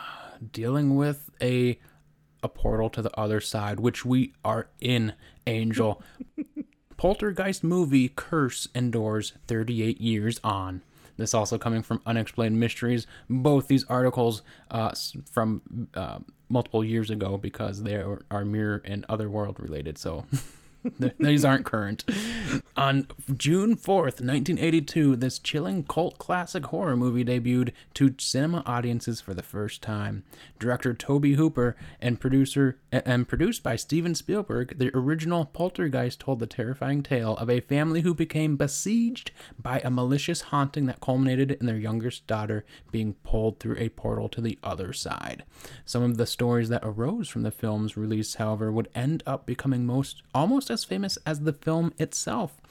dealing 0.51 0.95
with 0.95 1.29
a 1.41 1.79
a 2.43 2.49
portal 2.49 2.89
to 2.89 3.01
the 3.01 3.17
other 3.17 3.39
side, 3.41 3.79
which 3.79 4.05
we 4.05 4.33
are 4.43 4.67
in. 4.79 5.13
Angel 5.47 6.01
Poltergeist 6.99 7.63
movie 7.63 8.09
Curse 8.09 8.67
endures 8.75 9.31
38 9.47 10.01
years 10.01 10.37
on. 10.43 10.81
This 11.15 11.33
also 11.33 11.57
coming 11.57 11.81
from 11.81 12.01
Unexplained 12.05 12.59
Mysteries. 12.59 13.07
Both 13.29 13.69
these 13.69 13.85
articles 13.85 14.41
uh, 14.69 14.91
from 15.31 15.87
uh, 15.93 16.19
multiple 16.49 16.83
years 16.83 17.09
ago 17.09 17.37
because 17.37 17.83
they 17.83 17.95
are, 17.95 18.19
are 18.29 18.43
mirror 18.43 18.81
and 18.83 19.05
otherworld 19.07 19.61
related. 19.61 19.97
So 19.97 20.25
these 21.19 21.43
aren't 21.43 21.65
current. 21.65 22.03
On 22.77 23.07
June 23.35 23.75
4th, 23.75 24.21
1982, 24.21 25.17
this 25.17 25.39
chilling 25.39 25.83
cult 25.83 26.17
classic 26.17 26.65
horror 26.67 26.95
movie 26.95 27.25
debuted 27.25 27.73
to 27.95 28.15
cinema 28.17 28.63
audiences 28.65 29.19
for 29.19 29.33
the 29.33 29.43
first 29.43 29.81
time. 29.81 30.23
Director 30.59 30.93
Tobe 30.93 31.35
Hooper 31.35 31.75
and 31.99 32.19
producer 32.19 32.79
and 32.91 33.27
produced 33.27 33.63
by 33.63 33.75
Steven 33.75 34.15
Spielberg, 34.15 34.77
the 34.77 34.95
original 34.95 35.45
Poltergeist 35.45 36.21
told 36.21 36.39
the 36.39 36.47
terrifying 36.47 37.03
tale 37.03 37.35
of 37.37 37.49
a 37.49 37.59
family 37.59 38.01
who 38.01 38.13
became 38.13 38.55
besieged 38.55 39.31
by 39.61 39.81
a 39.83 39.89
malicious 39.89 40.41
haunting 40.41 40.85
that 40.85 41.01
culminated 41.01 41.51
in 41.51 41.65
their 41.65 41.77
youngest 41.77 42.25
daughter 42.27 42.63
being 42.91 43.13
pulled 43.23 43.59
through 43.59 43.77
a 43.77 43.89
portal 43.89 44.29
to 44.29 44.41
the 44.41 44.57
other 44.63 44.93
side. 44.93 45.43
Some 45.85 46.03
of 46.03 46.17
the 46.17 46.25
stories 46.25 46.69
that 46.69 46.83
arose 46.83 47.27
from 47.27 47.43
the 47.43 47.51
film's 47.51 47.97
release, 47.97 48.35
however, 48.35 48.71
would 48.71 48.89
end 48.95 49.21
up 49.25 49.45
becoming 49.45 49.85
most 49.85 50.23
almost 50.33 50.68
as 50.69 50.83
famous 50.83 51.17
as 51.25 51.41
the 51.41 51.53
film 51.53 51.93
itself. 51.97 52.61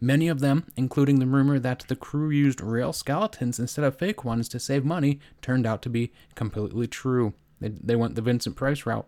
Many 0.00 0.28
of 0.28 0.40
them, 0.40 0.66
including 0.76 1.18
the 1.18 1.26
rumor 1.26 1.58
that 1.58 1.84
the 1.88 1.96
crew 1.96 2.30
used 2.30 2.60
real 2.60 2.92
skeletons 2.92 3.58
instead 3.58 3.84
of 3.84 3.98
fake 3.98 4.24
ones 4.24 4.48
to 4.50 4.60
save 4.60 4.84
money, 4.84 5.20
turned 5.40 5.66
out 5.66 5.82
to 5.82 5.88
be 5.88 6.12
completely 6.34 6.86
true. 6.86 7.34
They, 7.60 7.68
they 7.68 7.96
went 7.96 8.14
the 8.14 8.22
Vincent 8.22 8.56
Price 8.56 8.84
route. 8.84 9.06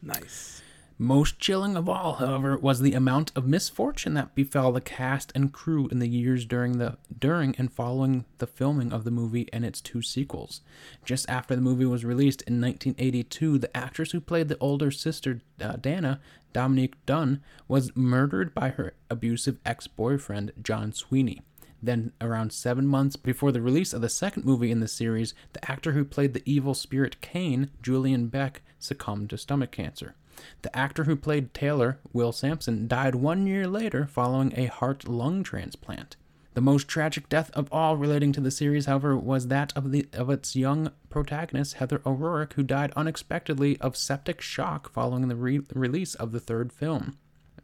Nice. 0.00 0.62
Most 1.02 1.40
chilling 1.40 1.74
of 1.76 1.88
all, 1.88 2.12
however, 2.12 2.56
was 2.56 2.78
the 2.78 2.92
amount 2.92 3.32
of 3.34 3.44
misfortune 3.44 4.14
that 4.14 4.36
befell 4.36 4.70
the 4.70 4.80
cast 4.80 5.32
and 5.34 5.52
crew 5.52 5.88
in 5.88 5.98
the 5.98 6.06
years 6.06 6.44
during 6.44 6.78
the 6.78 6.96
during 7.18 7.56
and 7.56 7.72
following 7.72 8.24
the 8.38 8.46
filming 8.46 8.92
of 8.92 9.02
the 9.02 9.10
movie 9.10 9.48
and 9.52 9.64
its 9.64 9.80
two 9.80 10.00
sequels. 10.00 10.60
Just 11.04 11.28
after 11.28 11.56
the 11.56 11.60
movie 11.60 11.86
was 11.86 12.04
released 12.04 12.42
in 12.42 12.60
1982, 12.60 13.58
the 13.58 13.76
actress 13.76 14.12
who 14.12 14.20
played 14.20 14.46
the 14.46 14.56
older 14.58 14.92
sister 14.92 15.40
uh, 15.60 15.72
Dana, 15.72 16.20
Dominique 16.52 17.04
Dunne, 17.04 17.42
was 17.66 17.96
murdered 17.96 18.54
by 18.54 18.68
her 18.68 18.94
abusive 19.10 19.58
ex-boyfriend 19.66 20.52
John 20.62 20.92
Sweeney. 20.92 21.42
Then, 21.82 22.12
around 22.20 22.52
seven 22.52 22.86
months 22.86 23.16
before 23.16 23.50
the 23.50 23.60
release 23.60 23.92
of 23.92 24.02
the 24.02 24.08
second 24.08 24.44
movie 24.44 24.70
in 24.70 24.78
the 24.78 24.86
series, 24.86 25.34
the 25.52 25.68
actor 25.68 25.94
who 25.94 26.04
played 26.04 26.32
the 26.32 26.48
evil 26.48 26.74
spirit 26.74 27.20
Kane, 27.20 27.70
Julian 27.82 28.28
Beck, 28.28 28.62
succumbed 28.78 29.30
to 29.30 29.36
stomach 29.36 29.72
cancer. 29.72 30.14
The 30.62 30.76
actor 30.76 31.04
who 31.04 31.16
played 31.16 31.54
Taylor, 31.54 31.98
Will 32.12 32.32
Sampson, 32.32 32.86
died 32.88 33.14
one 33.14 33.46
year 33.46 33.66
later 33.66 34.06
following 34.06 34.52
a 34.56 34.66
heart 34.66 35.08
lung 35.08 35.42
transplant. 35.42 36.16
The 36.54 36.60
most 36.60 36.86
tragic 36.86 37.28
death 37.28 37.50
of 37.52 37.68
all 37.72 37.96
relating 37.96 38.32
to 38.32 38.40
the 38.40 38.50
series, 38.50 38.84
however, 38.84 39.16
was 39.16 39.48
that 39.48 39.72
of 39.74 39.90
the 39.90 40.06
of 40.12 40.28
its 40.28 40.54
young 40.54 40.92
protagonist 41.08 41.74
Heather 41.74 42.02
O'Rourke, 42.04 42.52
who 42.54 42.62
died 42.62 42.92
unexpectedly 42.94 43.80
of 43.80 43.96
septic 43.96 44.42
shock 44.42 44.92
following 44.92 45.28
the 45.28 45.36
re- 45.36 45.62
release 45.74 46.14
of 46.14 46.32
the 46.32 46.40
third 46.40 46.72
film. 46.72 47.16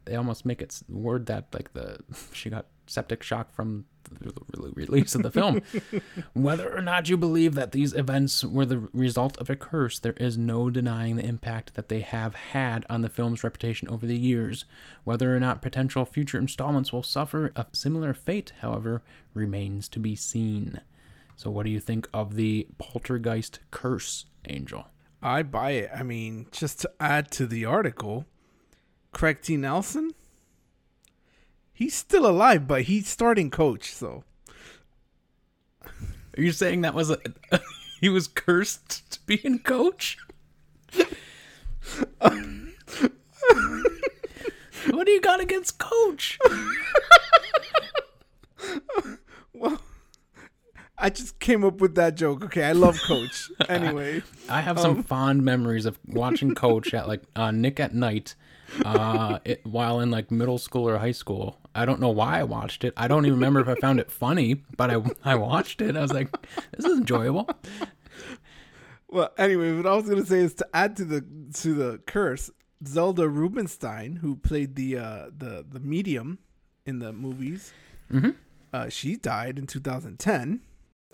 They 0.05 0.15
almost 0.15 0.43
make 0.43 0.61
it 0.61 0.81
word 0.89 1.27
that 1.27 1.53
like 1.53 1.73
the 1.73 1.99
she 2.33 2.49
got 2.49 2.65
septic 2.89 3.23
shock 3.23 3.53
from 3.53 3.85
the 4.09 4.71
release 4.73 5.15
of 5.15 5.23
the 5.23 5.31
film. 5.31 5.61
Whether 6.33 6.75
or 6.75 6.81
not 6.81 7.09
you 7.09 7.17
believe 7.17 7.55
that 7.55 7.71
these 7.71 7.93
events 7.93 8.43
were 8.43 8.65
the 8.65 8.89
result 8.93 9.37
of 9.37 9.49
a 9.49 9.55
curse, 9.55 9.99
there 9.99 10.13
is 10.13 10.37
no 10.37 10.69
denying 10.69 11.15
the 11.15 11.25
impact 11.25 11.75
that 11.75 11.89
they 11.89 12.01
have 12.01 12.35
had 12.35 12.85
on 12.89 13.01
the 13.01 13.09
film's 13.09 13.43
reputation 13.43 13.87
over 13.89 14.05
the 14.05 14.17
years. 14.17 14.65
Whether 15.03 15.35
or 15.35 15.39
not 15.39 15.61
potential 15.61 16.05
future 16.05 16.39
installments 16.39 16.91
will 16.91 17.03
suffer 17.03 17.51
a 17.55 17.67
similar 17.71 18.13
fate, 18.13 18.53
however, 18.61 19.03
remains 19.33 19.87
to 19.89 19.99
be 19.99 20.15
seen. 20.15 20.81
So, 21.35 21.49
what 21.49 21.65
do 21.65 21.71
you 21.71 21.79
think 21.79 22.09
of 22.13 22.35
the 22.35 22.67
Poltergeist 22.77 23.59
curse, 23.71 24.25
Angel? 24.47 24.87
I 25.21 25.43
buy 25.43 25.71
it. 25.71 25.91
I 25.95 26.03
mean, 26.03 26.47
just 26.51 26.81
to 26.81 26.91
add 26.99 27.31
to 27.31 27.45
the 27.45 27.65
article, 27.65 28.25
Craig 29.11 29.41
T. 29.41 29.57
Nelson, 29.57 30.11
he's 31.79 31.95
still 31.95 32.27
alive, 32.27 32.67
but 32.67 32.83
he's 32.83 33.07
starting 33.07 33.49
coach. 33.49 33.93
So 33.93 34.25
Are 35.85 36.41
you 36.43 36.51
saying 36.51 36.81
that 36.81 36.93
was 36.93 37.09
a 37.09 37.17
he 38.01 38.09
was 38.09 38.27
cursed 38.27 39.09
to 39.11 39.19
be 39.25 39.35
in 39.35 39.59
coach? 39.59 40.17
what 42.19 42.35
do 45.05 45.11
you 45.11 45.21
got 45.21 45.39
against 45.39 45.77
coach? 45.79 46.37
well, 49.53 49.81
I 50.97 51.09
just 51.09 51.39
came 51.39 51.63
up 51.63 51.79
with 51.79 51.95
that 51.95 52.15
joke. 52.15 52.43
Okay, 52.43 52.65
I 52.65 52.73
love 52.73 52.99
Coach. 53.07 53.49
anyway, 53.69 54.21
I 54.49 54.59
have 54.59 54.77
some 54.79 55.01
fond 55.03 55.45
memories 55.45 55.85
of 55.85 55.97
watching 56.05 56.55
Coach 56.55 56.93
at 56.93 57.07
like 57.07 57.21
uh, 57.37 57.51
Nick 57.51 57.79
at 57.79 57.93
Night, 57.95 58.35
uh, 58.85 59.39
it, 59.45 59.65
while 59.65 59.99
in 59.99 60.11
like 60.11 60.31
middle 60.31 60.57
school 60.57 60.87
or 60.87 60.97
high 60.97 61.11
school. 61.11 61.59
I 61.75 61.85
don't 61.85 61.99
know 62.01 62.09
why 62.09 62.39
I 62.39 62.43
watched 62.43 62.83
it. 62.83 62.93
I 62.97 63.07
don't 63.07 63.25
even 63.25 63.37
remember 63.39 63.59
if 63.61 63.67
I 63.67 63.75
found 63.75 63.99
it 63.99 64.11
funny, 64.11 64.63
but 64.77 64.89
I 64.91 65.01
I 65.23 65.35
watched 65.35 65.81
it. 65.81 65.95
I 65.95 66.01
was 66.01 66.13
like, 66.13 66.29
this 66.75 66.85
is 66.85 66.97
enjoyable. 66.97 67.47
well, 69.07 69.31
anyway, 69.37 69.73
what 69.75 69.85
I 69.87 69.95
was 69.95 70.07
gonna 70.07 70.25
say 70.25 70.39
is 70.39 70.53
to 70.55 70.67
add 70.73 70.95
to 70.97 71.05
the 71.05 71.21
to 71.61 71.73
the 71.73 71.99
curse, 72.05 72.49
Zelda 72.85 73.27
Rubinstein, 73.27 74.17
who 74.17 74.35
played 74.35 74.75
the 74.75 74.97
uh, 74.97 75.25
the 75.35 75.65
the 75.69 75.79
medium 75.79 76.39
in 76.85 76.99
the 76.99 77.11
movies, 77.13 77.73
Mhm. 78.11 78.35
uh, 78.73 78.89
she 78.89 79.15
died 79.15 79.57
in 79.59 79.67
2010. 79.67 80.61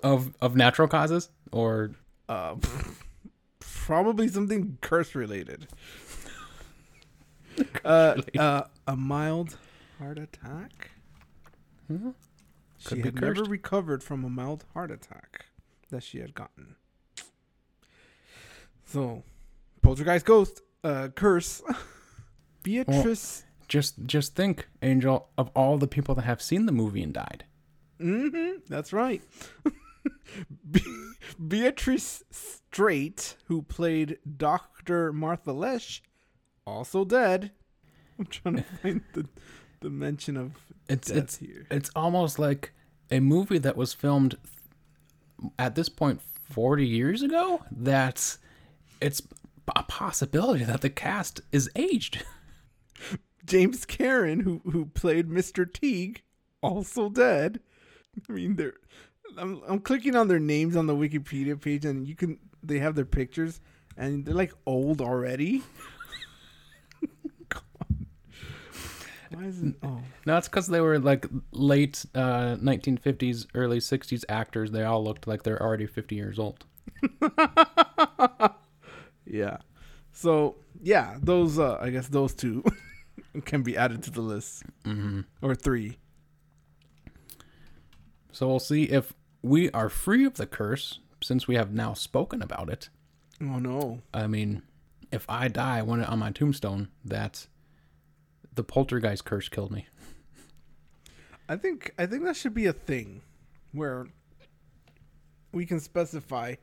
Of 0.04 0.34
of 0.42 0.56
natural 0.56 0.88
causes 0.88 1.30
or 1.52 1.92
Uh, 2.28 2.56
probably 3.60 4.28
something 4.28 4.78
curse 4.82 5.16
related. 5.16 5.68
Uh, 7.86 8.22
uh, 8.38 8.64
a 8.88 8.96
mild 8.96 9.58
heart 10.00 10.18
attack. 10.20 10.92
Mhm. 11.92 12.14
She 12.78 13.00
had 13.02 13.22
never 13.22 13.44
recovered 13.44 14.04
from 14.04 14.24
a 14.26 14.30
mild 14.30 14.66
heart 14.74 14.92
attack 14.92 15.46
that 15.90 16.04
she 16.04 16.20
had 16.20 16.34
gotten. 16.36 16.76
So, 18.86 19.24
poltergeist 19.82 20.26
ghost, 20.26 20.62
uh, 20.84 21.10
curse. 21.16 21.62
Beatrice. 22.64 23.44
just 23.68 24.06
just 24.06 24.36
think, 24.36 24.68
Angel, 24.82 25.30
of 25.38 25.50
all 25.56 25.78
the 25.78 25.88
people 25.88 26.16
that 26.16 26.24
have 26.26 26.42
seen 26.42 26.66
the 26.66 26.72
movie 26.72 27.04
and 27.04 27.14
died. 27.14 27.46
mm-hmm, 28.00 28.60
that's 28.68 28.92
right. 28.94 29.22
Be- 30.72 30.84
Beatrice 31.48 32.24
Straight, 32.32 33.36
who 33.46 33.62
played 33.62 34.18
Dr. 34.38 35.14
Martha 35.14 35.52
Lesh, 35.54 36.02
also 36.66 37.06
dead. 37.06 37.52
I'm 38.20 38.26
trying 38.26 38.56
to 38.58 38.64
find 38.82 39.02
the, 39.14 39.26
the 39.82 39.90
mention 39.90 40.38
of 40.38 40.54
It's 40.88 41.10
it's 41.10 41.38
here. 41.38 41.68
it's 41.70 41.90
almost 41.96 42.40
like 42.40 42.74
a 43.12 43.20
movie 43.20 43.58
that 43.60 43.76
was 43.78 43.94
filmed 43.94 44.38
at 45.60 45.76
this 45.76 45.90
point 45.90 46.22
40 46.50 46.86
years 46.88 47.22
ago 47.22 47.62
That's 47.72 48.40
it's 49.02 49.22
a 49.76 49.84
possibility 49.84 50.64
that 50.64 50.82
the 50.82 50.90
cast 50.90 51.42
is 51.52 51.70
aged. 51.76 52.24
James 53.46 53.86
Karen, 53.86 54.40
who 54.42 54.62
who 54.72 54.86
played 54.86 55.28
Mr. 55.30 55.72
Teague, 55.72 56.22
also 56.64 57.10
dead. 57.10 57.60
I 58.30 58.32
mean, 58.34 58.56
they're. 58.56 58.74
I'm 59.38 59.62
I'm 59.68 59.80
clicking 59.80 60.16
on 60.16 60.28
their 60.28 60.40
names 60.40 60.76
on 60.76 60.88
the 60.88 60.96
Wikipedia 60.96 61.60
page, 61.60 61.84
and 61.86 62.08
you 62.08 62.16
can 62.16 62.40
they 62.64 62.80
have 62.80 62.96
their 62.96 63.06
pictures, 63.06 63.60
and 63.98 64.26
they're 64.26 64.34
like 64.34 64.54
old 64.66 65.02
already. 65.02 65.62
God. 67.50 67.62
Why 69.32 69.44
is 69.46 69.62
it? 69.64 69.76
Oh, 69.84 70.00
No, 70.26 70.38
it's 70.38 70.48
because 70.48 70.68
they 70.68 70.82
were 70.82 71.00
like 71.00 71.26
late 71.52 72.06
uh, 72.16 72.56
1950s, 72.58 73.48
early 73.56 73.80
60s 73.80 74.24
actors. 74.30 74.72
They 74.72 74.84
all 74.84 75.04
looked 75.04 75.28
like 75.28 75.44
they're 75.44 75.62
already 75.62 75.86
50 75.88 76.16
years 76.16 76.38
old. 76.40 76.64
yeah. 79.26 79.58
So 80.12 80.56
yeah, 80.82 81.18
those 81.22 81.60
uh, 81.60 81.78
I 81.82 81.90
guess 81.90 82.08
those 82.08 82.34
two 82.34 82.64
can 83.46 83.64
be 83.64 83.76
added 83.78 84.04
to 84.04 84.12
the 84.12 84.22
list, 84.22 84.64
Mm-hmm. 84.84 85.22
or 85.42 85.56
three. 85.56 85.98
So 88.32 88.48
we'll 88.48 88.60
see 88.60 88.84
if 88.84 89.14
we 89.42 89.70
are 89.72 89.90
free 89.90 90.26
of 90.26 90.36
the 90.36 90.46
curse 90.46 91.00
since 91.24 91.48
we 91.48 91.56
have 91.56 91.74
now 91.74 91.94
spoken 91.94 92.42
about 92.42 92.70
it. 92.70 92.90
Oh 93.42 93.60
no. 93.60 94.02
I 94.14 94.28
mean, 94.28 94.62
if 95.12 95.26
I 95.30 95.48
die, 95.48 95.80
I 95.80 95.82
want 95.82 96.02
it 96.04 96.10
on 96.10 96.20
my 96.20 96.32
tombstone 96.32 96.90
that 97.04 97.48
the 98.56 98.64
poltergeist 98.64 99.26
curse 99.26 99.50
killed 99.50 99.72
me. 99.72 99.88
I 101.48 101.56
think 101.56 101.92
I 101.98 102.06
think 102.06 102.24
that 102.24 102.36
should 102.36 102.54
be 102.54 102.66
a 102.66 102.74
thing 102.74 103.22
where 103.72 104.08
we 105.52 105.66
can 105.66 105.80
specify 105.80 106.56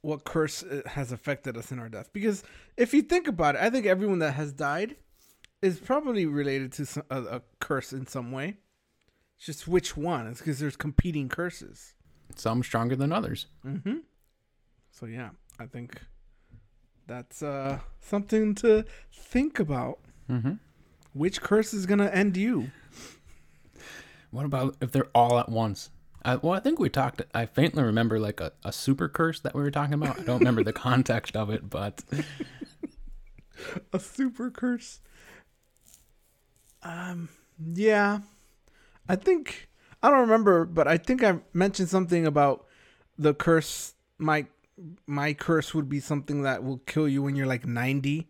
what 0.00 0.24
curse 0.24 0.62
uh, 0.62 0.82
has 0.86 1.12
affected 1.12 1.56
us 1.56 1.70
in 1.70 1.78
our 1.78 1.88
death. 1.88 2.10
Because 2.12 2.42
if 2.76 2.92
you 2.92 3.02
think 3.02 3.28
about 3.28 3.54
it, 3.54 3.60
I 3.60 3.70
think 3.70 3.86
everyone 3.86 4.18
that 4.18 4.32
has 4.32 4.52
died 4.52 4.96
is 5.60 5.78
probably 5.78 6.26
related 6.26 6.72
to 6.72 6.86
some, 6.86 7.04
a, 7.10 7.22
a 7.22 7.42
curse 7.60 7.92
in 7.92 8.06
some 8.06 8.32
way. 8.32 8.56
It's 9.36 9.46
just 9.46 9.68
which 9.68 9.96
one? 9.96 10.26
It's 10.26 10.38
because 10.38 10.58
there's 10.58 10.76
competing 10.76 11.28
curses. 11.28 11.94
Some 12.34 12.62
stronger 12.62 12.96
than 12.96 13.12
others. 13.12 13.46
Mm-hmm. 13.64 13.98
So 14.90 15.06
yeah, 15.06 15.30
I 15.58 15.66
think 15.66 16.00
that's 17.06 17.42
uh, 17.42 17.78
something 18.00 18.54
to 18.56 18.84
think 19.12 19.58
about. 19.58 19.98
Mm-hmm. 20.30 20.54
Which 21.12 21.40
curse 21.40 21.74
is 21.74 21.86
gonna 21.86 22.06
end 22.06 22.36
you? 22.36 22.70
What 24.30 24.46
about 24.46 24.76
if 24.80 24.92
they're 24.92 25.10
all 25.14 25.38
at 25.38 25.48
once? 25.48 25.90
I, 26.24 26.36
well, 26.36 26.52
I 26.52 26.60
think 26.60 26.78
we 26.78 26.88
talked. 26.88 27.20
I 27.34 27.46
faintly 27.46 27.82
remember 27.82 28.18
like 28.18 28.40
a, 28.40 28.52
a 28.64 28.72
super 28.72 29.08
curse 29.08 29.40
that 29.40 29.54
we 29.54 29.62
were 29.62 29.70
talking 29.70 29.94
about. 29.94 30.20
I 30.20 30.22
don't 30.22 30.38
remember 30.38 30.62
the 30.62 30.72
context 30.72 31.36
of 31.36 31.50
it, 31.50 31.68
but 31.68 32.02
a 33.92 33.98
super 33.98 34.50
curse. 34.50 35.00
Um, 36.82 37.28
yeah, 37.74 38.20
I 39.08 39.16
think 39.16 39.68
I 40.02 40.10
don't 40.10 40.20
remember, 40.20 40.64
but 40.64 40.88
I 40.88 40.96
think 40.96 41.22
I 41.22 41.40
mentioned 41.52 41.88
something 41.88 42.26
about 42.26 42.66
the 43.18 43.34
curse. 43.34 43.94
My 44.18 44.46
my 45.06 45.34
curse 45.34 45.74
would 45.74 45.88
be 45.88 46.00
something 46.00 46.42
that 46.42 46.64
will 46.64 46.78
kill 46.78 47.08
you 47.08 47.22
when 47.22 47.36
you're 47.36 47.46
like 47.46 47.66
ninety, 47.66 48.28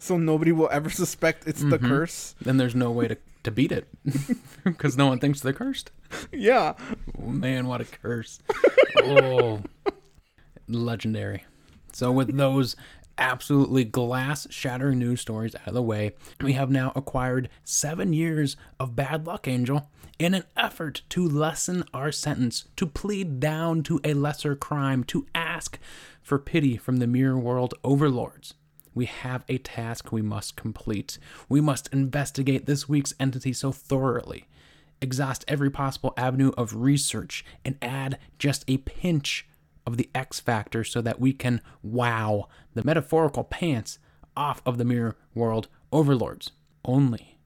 so 0.00 0.16
nobody 0.16 0.50
will 0.52 0.68
ever 0.72 0.90
suspect 1.02 1.46
it's 1.46 1.62
the 1.62 1.78
Mhm. 1.78 1.88
curse. 1.88 2.34
then 2.40 2.56
there's 2.56 2.74
no 2.74 2.90
way 2.90 3.06
to, 3.08 3.16
to 3.44 3.50
beat 3.50 3.70
it 3.72 3.86
because 4.64 4.96
no 4.96 5.06
one 5.06 5.18
thinks 5.20 5.40
they're 5.40 5.52
cursed. 5.52 5.92
Yeah, 6.32 6.74
Oh, 7.22 7.28
man, 7.28 7.66
what 7.68 7.80
a 7.80 7.84
curse! 7.84 8.40
oh, 8.98 9.62
legendary. 10.68 11.44
So 11.92 12.10
with 12.12 12.36
those 12.36 12.76
absolutely 13.18 13.84
glass-shattering 13.84 14.98
news 14.98 15.20
stories 15.20 15.54
out 15.54 15.68
of 15.68 15.74
the 15.74 15.82
way, 15.82 16.12
we 16.40 16.54
have 16.54 16.70
now 16.70 16.92
acquired 16.96 17.48
seven 17.64 18.12
years 18.12 18.56
of 18.78 18.96
bad 18.96 19.26
luck, 19.26 19.46
Angel. 19.48 19.88
In 20.18 20.34
an 20.34 20.44
effort 20.56 21.02
to 21.10 21.26
lessen 21.26 21.84
our 21.94 22.12
sentence, 22.12 22.66
to 22.76 22.86
plead 22.86 23.40
down 23.40 23.82
to 23.84 24.00
a 24.04 24.12
lesser 24.14 24.54
crime, 24.54 25.02
to 25.04 25.26
ask 25.34 25.78
for 26.22 26.38
pity 26.38 26.76
from 26.76 26.98
the 26.98 27.06
mirror 27.06 27.38
world 27.38 27.72
overlords, 27.82 28.52
we 28.94 29.06
have 29.06 29.44
a 29.48 29.58
task 29.58 30.12
we 30.12 30.22
must 30.22 30.56
complete. 30.56 31.18
We 31.48 31.60
must 31.60 31.88
investigate 31.92 32.66
this 32.66 32.88
week's 32.88 33.14
entity 33.20 33.52
so 33.52 33.72
thoroughly, 33.72 34.46
exhaust 35.00 35.44
every 35.46 35.70
possible 35.70 36.12
avenue 36.16 36.52
of 36.56 36.74
research, 36.76 37.44
and 37.64 37.76
add 37.80 38.18
just 38.38 38.64
a 38.68 38.78
pinch 38.78 39.46
of 39.86 39.96
the 39.96 40.10
X 40.14 40.40
factor 40.40 40.84
so 40.84 41.00
that 41.00 41.20
we 41.20 41.32
can 41.32 41.60
wow 41.82 42.48
the 42.74 42.84
metaphorical 42.84 43.44
pants 43.44 43.98
off 44.36 44.62
of 44.66 44.78
the 44.78 44.84
mirror 44.84 45.16
world 45.34 45.68
overlords. 45.92 46.52
Only, 46.84 47.38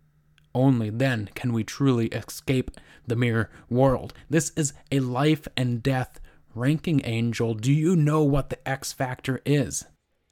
only 0.55 0.91
then 0.91 1.31
can 1.35 1.53
we 1.53 1.65
truly 1.65 2.07
escape 2.09 2.71
the 3.07 3.17
mirror 3.17 3.51
world. 3.69 4.15
This 4.31 4.53
is 4.57 4.73
a 4.91 5.01
life 5.01 5.47
and 5.57 5.83
death 5.83 6.21
ranking 6.55 7.01
angel. 7.05 7.55
Do 7.55 7.73
you 7.73 7.97
know 7.97 8.23
what 8.23 8.51
the 8.51 8.69
X 8.69 8.93
factor 8.93 9.41
is? 9.45 9.87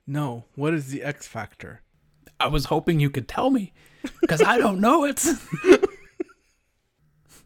No. 0.06 0.44
What 0.54 0.74
is 0.74 0.88
the 0.88 1.02
X 1.02 1.26
factor? 1.26 1.82
I 2.40 2.48
was 2.48 2.66
hoping 2.66 3.00
you 3.00 3.10
could 3.10 3.28
tell 3.28 3.50
me 3.50 3.72
because 4.20 4.42
I 4.42 4.58
don't 4.58 4.80
know 4.80 5.04
it. 5.04 5.24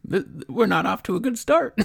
We're 0.48 0.66
not 0.66 0.86
off 0.86 1.02
to 1.04 1.16
a 1.16 1.20
good 1.20 1.38
start. 1.38 1.78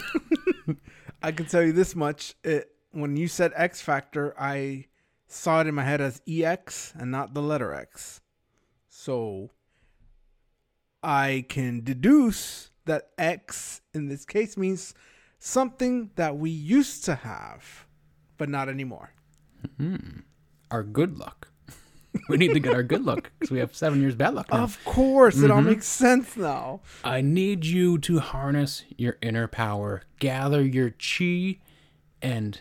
I 1.24 1.32
can 1.32 1.46
tell 1.46 1.62
you 1.62 1.74
this 1.74 1.96
much: 1.96 2.36
it 2.44 2.72
when 2.92 3.18
you 3.18 3.28
said 3.28 3.52
X 3.56 3.82
factor, 3.82 4.34
I 4.40 4.86
saw 5.28 5.62
it 5.62 5.68
in 5.68 5.76
my 5.76 5.84
head 5.84 6.02
as 6.02 6.22
EX 6.28 6.94
and 6.96 7.12
not 7.12 7.34
the 7.34 7.42
letter 7.42 7.74
X. 7.74 8.22
So 8.90 9.52
I 11.02 11.46
can 11.50 11.84
deduce 11.84 12.70
that 12.86 13.10
X 13.18 13.82
in 13.94 14.08
this 14.08 14.26
case 14.26 14.58
means 14.58 14.94
something 15.40 16.12
that 16.16 16.38
we 16.38 16.50
used 16.50 17.06
to 17.06 17.16
have, 17.16 17.86
but 18.38 18.50
not 18.50 18.70
anymore. 18.70 19.14
Hmm. 19.78 20.22
Our 20.72 20.84
good 20.84 21.18
luck. 21.18 21.50
We 22.28 22.38
need 22.38 22.54
to 22.54 22.60
get 22.60 22.74
our 22.74 22.84
good 22.84 23.06
luck 23.06 23.32
because 23.40 23.52
we 23.52 23.60
have 23.60 23.74
seven 23.74 24.02
years 24.02 24.16
bad 24.16 24.34
luck 24.34 24.52
now. 24.52 24.64
Of 24.64 24.84
course, 24.84 25.38
it 25.38 25.50
all 25.50 25.60
mm-hmm. 25.60 25.70
makes 25.70 25.88
sense 25.88 26.36
now. 26.36 26.82
I 27.04 27.22
need 27.22 27.66
you 27.66 27.98
to 28.00 28.20
harness 28.20 28.84
your 28.98 29.18
inner 29.22 29.48
power, 29.48 30.04
gather 30.20 30.62
your 30.62 30.92
chi, 30.92 31.60
and 32.22 32.60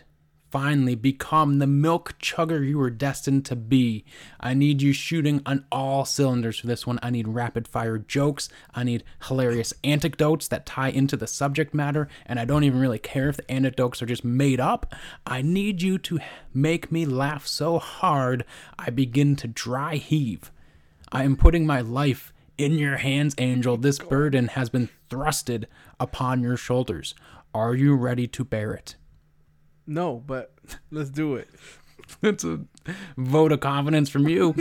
finally 0.51 0.95
become 0.95 1.59
the 1.59 1.67
milk 1.67 2.15
chugger 2.19 2.67
you 2.67 2.77
were 2.77 2.89
destined 2.89 3.45
to 3.45 3.55
be. 3.55 4.03
I 4.39 4.53
need 4.53 4.81
you 4.81 4.91
shooting 4.91 5.41
on 5.45 5.65
all 5.71 6.03
cylinders 6.03 6.59
for 6.59 6.67
this 6.67 6.85
one. 6.85 6.99
I 7.01 7.09
need 7.09 7.27
rapid 7.27 7.67
fire 7.67 7.97
jokes. 7.97 8.49
I 8.75 8.83
need 8.83 9.03
hilarious 9.27 9.73
anecdotes 9.83 10.47
that 10.49 10.65
tie 10.65 10.89
into 10.89 11.15
the 11.15 11.27
subject 11.27 11.73
matter, 11.73 12.09
and 12.25 12.39
I 12.39 12.45
don't 12.45 12.65
even 12.65 12.79
really 12.79 12.99
care 12.99 13.29
if 13.29 13.37
the 13.37 13.49
anecdotes 13.49 14.01
are 14.01 14.05
just 14.05 14.25
made 14.25 14.59
up. 14.59 14.93
I 15.25 15.41
need 15.41 15.81
you 15.81 15.97
to 15.99 16.19
make 16.53 16.91
me 16.91 17.05
laugh 17.05 17.47
so 17.47 17.79
hard 17.79 18.43
I 18.77 18.89
begin 18.89 19.35
to 19.37 19.47
dry 19.47 19.95
heave. 19.95 20.51
I 21.11 21.23
am 21.23 21.35
putting 21.37 21.65
my 21.65 21.81
life 21.81 22.33
in 22.57 22.73
your 22.73 22.97
hands, 22.97 23.35
Angel. 23.37 23.77
This 23.77 23.99
burden 23.99 24.49
has 24.49 24.69
been 24.69 24.89
thrusted 25.09 25.65
upon 25.99 26.41
your 26.41 26.57
shoulders. 26.57 27.15
Are 27.53 27.73
you 27.73 27.95
ready 27.95 28.27
to 28.27 28.43
bear 28.43 28.73
it? 28.73 28.95
No, 29.87 30.23
but 30.25 30.53
let's 30.91 31.09
do 31.09 31.35
it. 31.35 31.49
It's 32.21 32.43
a 32.43 32.59
vote 33.15 33.53
of 33.53 33.61
confidence 33.61 34.09
from 34.09 34.27
you. 34.27 34.53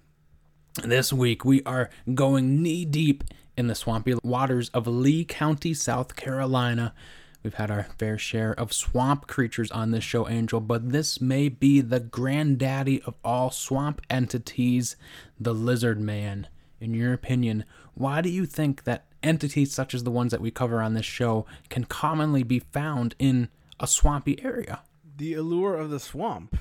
this 0.82 1.12
week, 1.12 1.44
we 1.44 1.62
are 1.64 1.90
going 2.14 2.62
knee 2.62 2.86
deep 2.86 3.22
in 3.54 3.66
the 3.66 3.74
swampy 3.74 4.14
waters 4.22 4.70
of 4.70 4.86
Lee 4.86 5.26
County, 5.26 5.74
South 5.74 6.16
Carolina. 6.16 6.94
We've 7.42 7.54
had 7.54 7.70
our 7.70 7.86
fair 7.98 8.16
share 8.16 8.52
of 8.52 8.72
swamp 8.72 9.26
creatures 9.26 9.70
on 9.70 9.90
this 9.90 10.02
show, 10.04 10.26
Angel, 10.26 10.58
but 10.58 10.90
this 10.90 11.20
may 11.20 11.50
be 11.50 11.82
the 11.82 12.00
granddaddy 12.00 13.02
of 13.02 13.14
all 13.22 13.50
swamp 13.50 14.00
entities, 14.08 14.96
the 15.38 15.52
lizard 15.52 16.00
man. 16.00 16.48
In 16.80 16.94
your 16.94 17.12
opinion, 17.12 17.66
why 17.92 18.22
do 18.22 18.30
you 18.30 18.46
think 18.46 18.84
that 18.84 19.04
entities 19.22 19.72
such 19.72 19.94
as 19.94 20.04
the 20.04 20.10
ones 20.10 20.30
that 20.32 20.40
we 20.40 20.50
cover 20.50 20.80
on 20.80 20.94
this 20.94 21.04
show 21.04 21.46
can 21.68 21.84
commonly 21.84 22.42
be 22.42 22.60
found 22.60 23.14
in 23.18 23.48
a 23.80 23.86
swampy 23.86 24.42
area? 24.44 24.80
The 25.16 25.34
allure 25.34 25.76
of 25.76 25.90
the 25.90 26.00
swamp. 26.00 26.56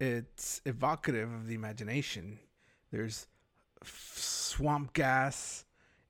It's 0.00 0.60
evocative 0.64 1.32
of 1.32 1.46
the 1.48 1.54
imagination. 1.54 2.38
There's 2.92 3.26
f- 3.82 4.12
swamp 4.16 4.92
gas, 4.92 5.64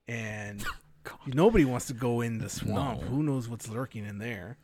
and 0.07 0.63
nobody 1.27 1.65
wants 1.65 1.87
to 1.87 1.95
go 1.95 2.21
in 2.21 2.39
the 2.39 2.49
swamp. 2.51 3.01
No. 3.01 3.07
Who 3.09 3.23
knows 3.23 3.49
what's 3.49 3.69
lurking 3.69 4.05
in 4.05 4.19
there? 4.19 4.59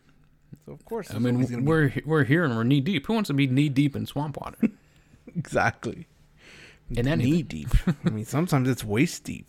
So 0.66 0.72
of 0.72 0.84
course, 0.84 1.12
I 1.12 1.18
mean, 1.18 1.40
gonna 1.42 1.56
be- 1.58 1.62
we're 1.62 1.92
we're 2.04 2.24
here 2.24 2.44
and 2.44 2.54
we're 2.54 2.64
knee 2.64 2.80
deep. 2.80 3.06
Who 3.06 3.14
wants 3.14 3.28
to 3.28 3.34
be 3.34 3.46
knee 3.46 3.68
deep 3.70 3.96
in 3.96 4.06
swamp 4.06 4.36
water? 4.40 4.58
exactly 5.34 6.06
In 6.90 7.08
anything. 7.08 7.32
knee 7.32 7.42
deep. 7.42 7.68
I 8.04 8.10
mean, 8.10 8.24
sometimes 8.26 8.68
it's 8.68 8.84
waist 8.84 9.24
deep. 9.24 9.48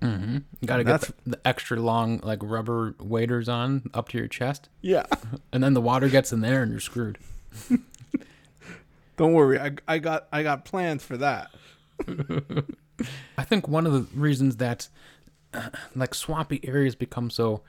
Mm-hmm. 0.00 0.38
You 0.60 0.68
got 0.68 0.76
to 0.76 0.84
get 0.84 1.00
the, 1.00 1.14
the 1.26 1.40
extra 1.44 1.78
long 1.80 2.20
like 2.22 2.38
rubber 2.42 2.94
waders 3.00 3.48
on 3.48 3.90
up 3.92 4.08
to 4.10 4.18
your 4.18 4.28
chest, 4.28 4.68
Yeah, 4.80 5.06
and 5.52 5.62
then 5.62 5.74
the 5.74 5.80
water 5.80 6.08
gets 6.08 6.32
in 6.32 6.40
there 6.40 6.62
and 6.62 6.70
you're 6.70 6.80
screwed. 6.80 7.18
Don't 9.16 9.32
worry, 9.32 9.58
I, 9.58 9.72
I 9.88 9.98
got 9.98 10.28
I 10.32 10.42
got 10.44 10.64
plans 10.64 11.02
for 11.02 11.16
that. 11.16 11.50
I 13.36 13.44
think 13.44 13.66
one 13.66 13.86
of 13.86 13.92
the 13.92 14.06
reasons 14.16 14.56
that 14.56 14.88
uh, 15.52 15.70
like 15.96 16.14
swampy 16.14 16.60
areas 16.62 16.94
become 16.94 17.30
so 17.30 17.62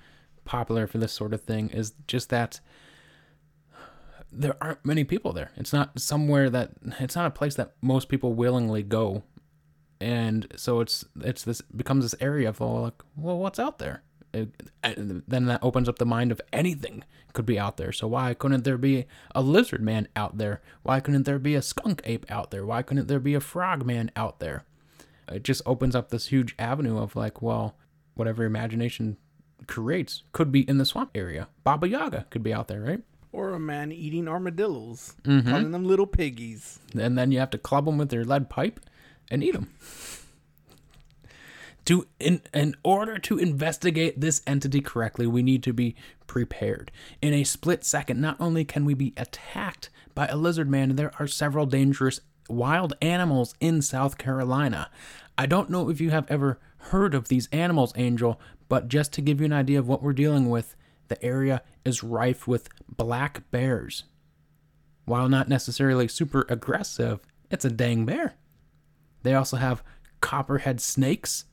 popular 0.45 0.87
for 0.87 0.97
this 0.99 1.13
sort 1.13 1.33
of 1.33 1.41
thing 1.41 1.69
is 1.69 1.93
just 2.07 2.29
that 2.29 2.59
there 4.31 4.55
aren't 4.61 4.85
many 4.85 5.03
people 5.03 5.33
there. 5.33 5.51
It's 5.55 5.73
not 5.73 5.99
somewhere 5.99 6.49
that 6.51 6.71
it's 6.99 7.15
not 7.15 7.25
a 7.25 7.31
place 7.31 7.55
that 7.55 7.73
most 7.81 8.09
people 8.09 8.33
willingly 8.33 8.83
go, 8.83 9.23
and 10.01 10.47
so 10.55 10.79
it's 10.79 11.05
it's 11.21 11.43
this 11.43 11.61
becomes 11.61 12.05
this 12.05 12.15
area 12.21 12.49
of 12.49 12.59
well, 12.59 12.81
like 12.81 13.01
well, 13.15 13.37
what's 13.37 13.59
out 13.59 13.79
there? 13.79 14.03
It, 14.33 14.49
and 14.83 15.23
then 15.27 15.45
that 15.45 15.63
opens 15.63 15.89
up 15.89 15.97
the 15.97 16.05
mind 16.05 16.31
of 16.31 16.39
anything 16.53 17.03
could 17.33 17.45
be 17.47 17.57
out 17.59 17.77
there. 17.77 17.91
So 17.91 18.07
why 18.07 18.33
couldn't 18.35 18.63
there 18.63 18.77
be 18.77 19.05
a 19.33 19.41
lizard 19.41 19.81
man 19.81 20.07
out 20.15 20.37
there? 20.37 20.61
Why 20.83 20.99
couldn't 20.99 21.23
there 21.23 21.39
be 21.39 21.55
a 21.55 21.61
skunk 21.63 22.01
ape 22.05 22.25
out 22.29 22.51
there? 22.51 22.63
Why 22.65 22.83
couldn't 22.83 23.07
there 23.07 23.19
be 23.19 23.33
a 23.33 23.39
frog 23.39 23.85
man 23.85 24.11
out 24.15 24.39
there? 24.39 24.65
It 25.27 25.43
just 25.43 25.63
opens 25.65 25.95
up 25.95 26.09
this 26.09 26.27
huge 26.27 26.55
avenue 26.59 26.97
of 26.99 27.15
like, 27.15 27.41
well, 27.41 27.75
whatever 28.13 28.43
imagination 28.43 29.17
creates 29.67 30.23
could 30.31 30.51
be 30.51 30.61
in 30.61 30.77
the 30.77 30.85
swamp 30.85 31.11
area. 31.15 31.47
Baba 31.63 31.87
Yaga 31.87 32.25
could 32.29 32.43
be 32.43 32.53
out 32.53 32.67
there, 32.67 32.81
right? 32.81 33.01
Or 33.31 33.53
a 33.53 33.59
man 33.59 33.91
eating 33.91 34.27
armadillos, 34.27 35.15
Mhm. 35.23 35.45
calling 35.49 35.71
them 35.71 35.85
little 35.85 36.07
piggies. 36.07 36.79
And 36.99 37.17
then 37.17 37.31
you 37.31 37.39
have 37.39 37.51
to 37.51 37.57
club 37.57 37.85
them 37.85 37.97
with 37.97 38.11
your 38.13 38.25
lead 38.25 38.49
pipe 38.49 38.79
and 39.29 39.43
eat 39.43 39.53
them. 39.53 39.73
To 41.85 42.07
in 42.19 42.41
in 42.53 42.75
order 42.83 43.17
to 43.17 43.37
investigate 43.37 44.21
this 44.21 44.41
entity 44.45 44.81
correctly, 44.81 45.25
we 45.25 45.41
need 45.41 45.63
to 45.63 45.73
be 45.73 45.95
prepared. 46.27 46.91
In 47.21 47.33
a 47.33 47.43
split 47.43 47.83
second, 47.83 48.21
not 48.21 48.39
only 48.39 48.63
can 48.63 48.85
we 48.85 48.93
be 48.93 49.13
attacked 49.17 49.89
by 50.13 50.27
a 50.27 50.37
lizard 50.37 50.69
man, 50.69 50.95
there 50.95 51.11
are 51.19 51.25
several 51.25 51.65
dangerous 51.65 52.21
wild 52.47 52.93
animals 53.01 53.55
in 53.59 53.81
South 53.81 54.17
Carolina. 54.17 54.89
I 55.37 55.45
don't 55.45 55.69
know 55.69 55.89
if 55.89 56.01
you 56.01 56.11
have 56.11 56.29
ever 56.29 56.59
heard 56.77 57.13
of 57.13 57.27
these 57.27 57.47
animals, 57.51 57.93
Angel, 57.95 58.39
but 58.67 58.87
just 58.87 59.13
to 59.13 59.21
give 59.21 59.39
you 59.39 59.45
an 59.45 59.53
idea 59.53 59.79
of 59.79 59.87
what 59.87 60.03
we're 60.03 60.13
dealing 60.13 60.49
with, 60.49 60.75
the 61.07 61.23
area 61.23 61.61
is 61.85 62.03
rife 62.03 62.47
with 62.47 62.69
black 62.87 63.49
bears. 63.51 64.03
While 65.05 65.27
not 65.29 65.49
necessarily 65.49 66.07
super 66.07 66.45
aggressive, 66.49 67.19
it's 67.49 67.65
a 67.65 67.69
dang 67.71 68.05
bear. 68.05 68.35
They 69.23 69.33
also 69.33 69.57
have 69.57 69.83
copperhead 70.21 70.81
snakes. 70.81 71.45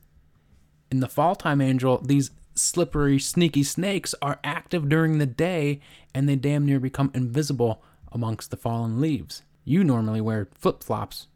In 0.90 1.00
the 1.00 1.08
fall 1.08 1.34
time, 1.34 1.60
Angel, 1.60 1.98
these 1.98 2.30
slippery, 2.54 3.18
sneaky 3.18 3.62
snakes 3.62 4.14
are 4.22 4.40
active 4.42 4.88
during 4.88 5.18
the 5.18 5.26
day 5.26 5.80
and 6.14 6.28
they 6.28 6.36
damn 6.36 6.64
near 6.64 6.80
become 6.80 7.10
invisible 7.14 7.82
amongst 8.12 8.50
the 8.50 8.56
fallen 8.56 9.00
leaves. 9.00 9.42
You 9.64 9.84
normally 9.84 10.20
wear 10.20 10.48
flip 10.54 10.82
flops 10.82 11.26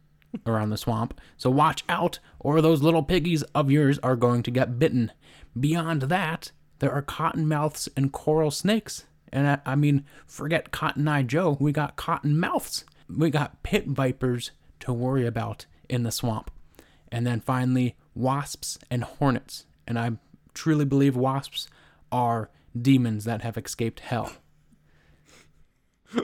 around 0.46 0.70
the 0.70 0.76
swamp, 0.76 1.20
so 1.36 1.50
watch 1.50 1.82
out, 1.88 2.20
or 2.38 2.60
those 2.60 2.82
little 2.82 3.02
piggies 3.02 3.42
of 3.54 3.70
yours 3.70 3.98
are 3.98 4.16
going 4.16 4.42
to 4.44 4.50
get 4.50 4.78
bitten. 4.78 5.10
Beyond 5.58 6.02
that, 6.02 6.52
there 6.78 6.92
are 6.92 7.02
cottonmouths 7.02 7.88
and 7.96 8.12
coral 8.12 8.50
snakes. 8.50 9.04
And 9.32 9.46
I, 9.46 9.58
I 9.66 9.74
mean, 9.74 10.04
forget 10.26 10.70
Cotton 10.70 11.08
Eye 11.08 11.22
Joe, 11.22 11.56
we 11.60 11.72
got 11.72 11.96
cottonmouths. 11.96 12.84
We 13.08 13.30
got 13.30 13.62
pit 13.62 13.86
vipers 13.88 14.52
to 14.80 14.92
worry 14.92 15.26
about 15.26 15.66
in 15.90 16.04
the 16.04 16.12
swamp. 16.12 16.50
And 17.12 17.26
then 17.26 17.40
finally, 17.40 17.96
wasps 18.14 18.78
and 18.90 19.04
hornets. 19.04 19.66
And 19.86 19.98
I 19.98 20.12
truly 20.54 20.84
believe 20.84 21.16
wasps 21.16 21.68
are 22.12 22.50
demons 22.80 23.24
that 23.24 23.42
have 23.42 23.56
escaped 23.56 24.00
hell. 24.00 24.32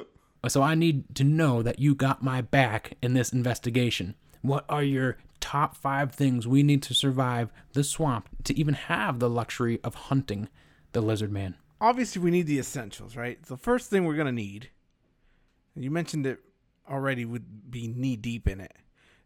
So 0.49 0.63
I 0.63 0.77
need 0.77 1.13
to 1.17 1.25
know 1.25 1.61
that 1.63 1.81
you 1.81 1.97
got 1.97 2.23
my 2.23 2.41
back 2.41 2.97
in 3.03 3.15
this 3.15 3.33
investigation. 3.33 4.15
What 4.43 4.65
are 4.69 4.83
your 4.83 5.17
top 5.41 5.77
five 5.77 6.13
things 6.13 6.47
we 6.47 6.63
need 6.63 6.83
to 6.85 6.95
survive 6.95 7.53
the 7.73 7.83
swamp 7.83 8.29
to 8.45 8.57
even 8.57 8.75
have 8.75 9.19
the 9.19 9.29
luxury 9.29 9.81
of 9.83 9.95
hunting 9.95 10.49
the 10.93 11.01
lizard 11.01 11.33
man? 11.33 11.57
Obviously, 11.81 12.23
we 12.23 12.31
need 12.31 12.47
the 12.47 12.61
essentials, 12.61 13.17
right? 13.17 13.43
The 13.43 13.57
first 13.57 13.91
thing 13.91 14.05
we're 14.05 14.17
gonna 14.17 14.31
need, 14.31 14.71
you 15.75 15.91
mentioned 15.91 16.27
it 16.27 16.39
already, 16.89 17.25
would 17.25 17.71
be 17.71 17.89
knee 17.89 18.17
deep 18.17 18.47
in 18.47 18.61
it, 18.61 18.73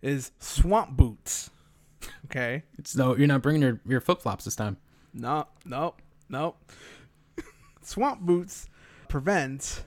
is 0.03 0.33
swamp 0.39 0.97
boots. 0.97 1.51
Okay. 2.27 2.65
So 2.85 3.17
you're 3.17 3.27
not 3.27 3.43
bringing 3.43 3.63
your, 3.63 3.81
your 3.87 4.01
flip 4.01 4.23
flops 4.23 4.45
this 4.45 4.57
time. 4.57 4.77
No, 5.13 5.47
no, 5.65 5.95
no. 6.29 6.55
swamp 7.83 8.21
boots 8.21 8.69
prevent 9.09 9.85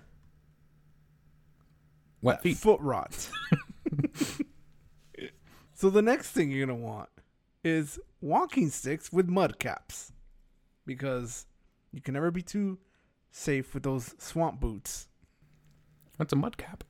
Wet 2.21 2.41
feet. 2.41 2.57
foot 2.57 2.79
rot. 2.81 3.13
so 5.73 5.89
the 5.89 6.01
next 6.01 6.31
thing 6.31 6.51
you're 6.51 6.65
gonna 6.65 6.79
want 6.79 7.09
is 7.63 7.99
walking 8.21 8.69
sticks 8.69 9.11
with 9.11 9.27
mud 9.29 9.59
caps, 9.59 10.11
because 10.85 11.45
you 11.91 12.01
can 12.01 12.13
never 12.13 12.31
be 12.31 12.41
too 12.41 12.77
safe 13.31 13.73
with 13.73 13.83
those 13.83 14.13
swamp 14.17 14.59
boots. 14.59 15.07
What's 16.17 16.33
a 16.33 16.35
mud 16.35 16.57
cap? 16.57 16.83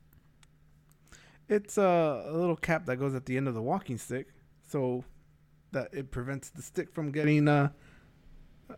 It's 1.48 1.76
a, 1.78 2.24
a 2.26 2.32
little 2.36 2.56
cap 2.56 2.86
that 2.86 2.96
goes 2.96 3.14
at 3.14 3.26
the 3.26 3.36
end 3.36 3.48
of 3.48 3.54
the 3.54 3.62
walking 3.62 3.98
stick, 3.98 4.28
so 4.66 5.04
that 5.72 5.88
it 5.92 6.10
prevents 6.10 6.50
the 6.50 6.62
stick 6.62 6.92
from 6.92 7.10
getting 7.12 7.48
uh, 7.48 7.68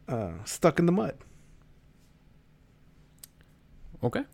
uh, 0.09 0.33
stuck 0.45 0.79
in 0.79 0.87
the 0.87 0.93
mud. 0.93 1.17
Okay. 4.03 4.25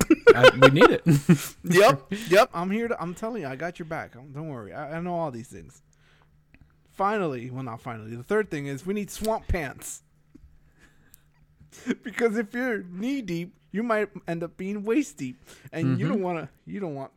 I, 0.34 0.50
we 0.60 0.68
need 0.68 0.90
it. 0.90 1.02
Yep, 1.64 2.12
yep. 2.28 2.50
I'm 2.54 2.70
here. 2.70 2.88
To, 2.88 3.00
I'm 3.02 3.14
telling 3.14 3.42
you, 3.42 3.48
I 3.48 3.56
got 3.56 3.78
your 3.78 3.86
back. 3.86 4.16
Um, 4.16 4.32
Don't 4.32 4.48
worry. 4.48 4.72
I, 4.72 4.96
I 4.96 5.00
know 5.00 5.14
all 5.14 5.30
these 5.30 5.48
things. 5.48 5.82
Finally, 6.92 7.50
well, 7.50 7.62
not 7.62 7.80
finally. 7.80 8.14
The 8.16 8.22
third 8.22 8.50
thing 8.50 8.66
is 8.66 8.86
we 8.86 8.94
need 8.94 9.10
swamp 9.10 9.48
pants. 9.48 10.02
because 12.02 12.36
if 12.36 12.52
you're 12.54 12.82
knee 12.84 13.20
deep, 13.22 13.54
you 13.72 13.82
might 13.82 14.08
end 14.26 14.42
up 14.42 14.56
being 14.56 14.84
waist 14.84 15.16
deep, 15.16 15.42
and 15.72 15.98
you 15.98 16.06
Mhm. 16.06 16.08
don't 16.10 16.22
want 16.22 16.38
to. 16.38 16.48
You 16.66 16.80
don't 16.80 16.94
want 16.94 17.12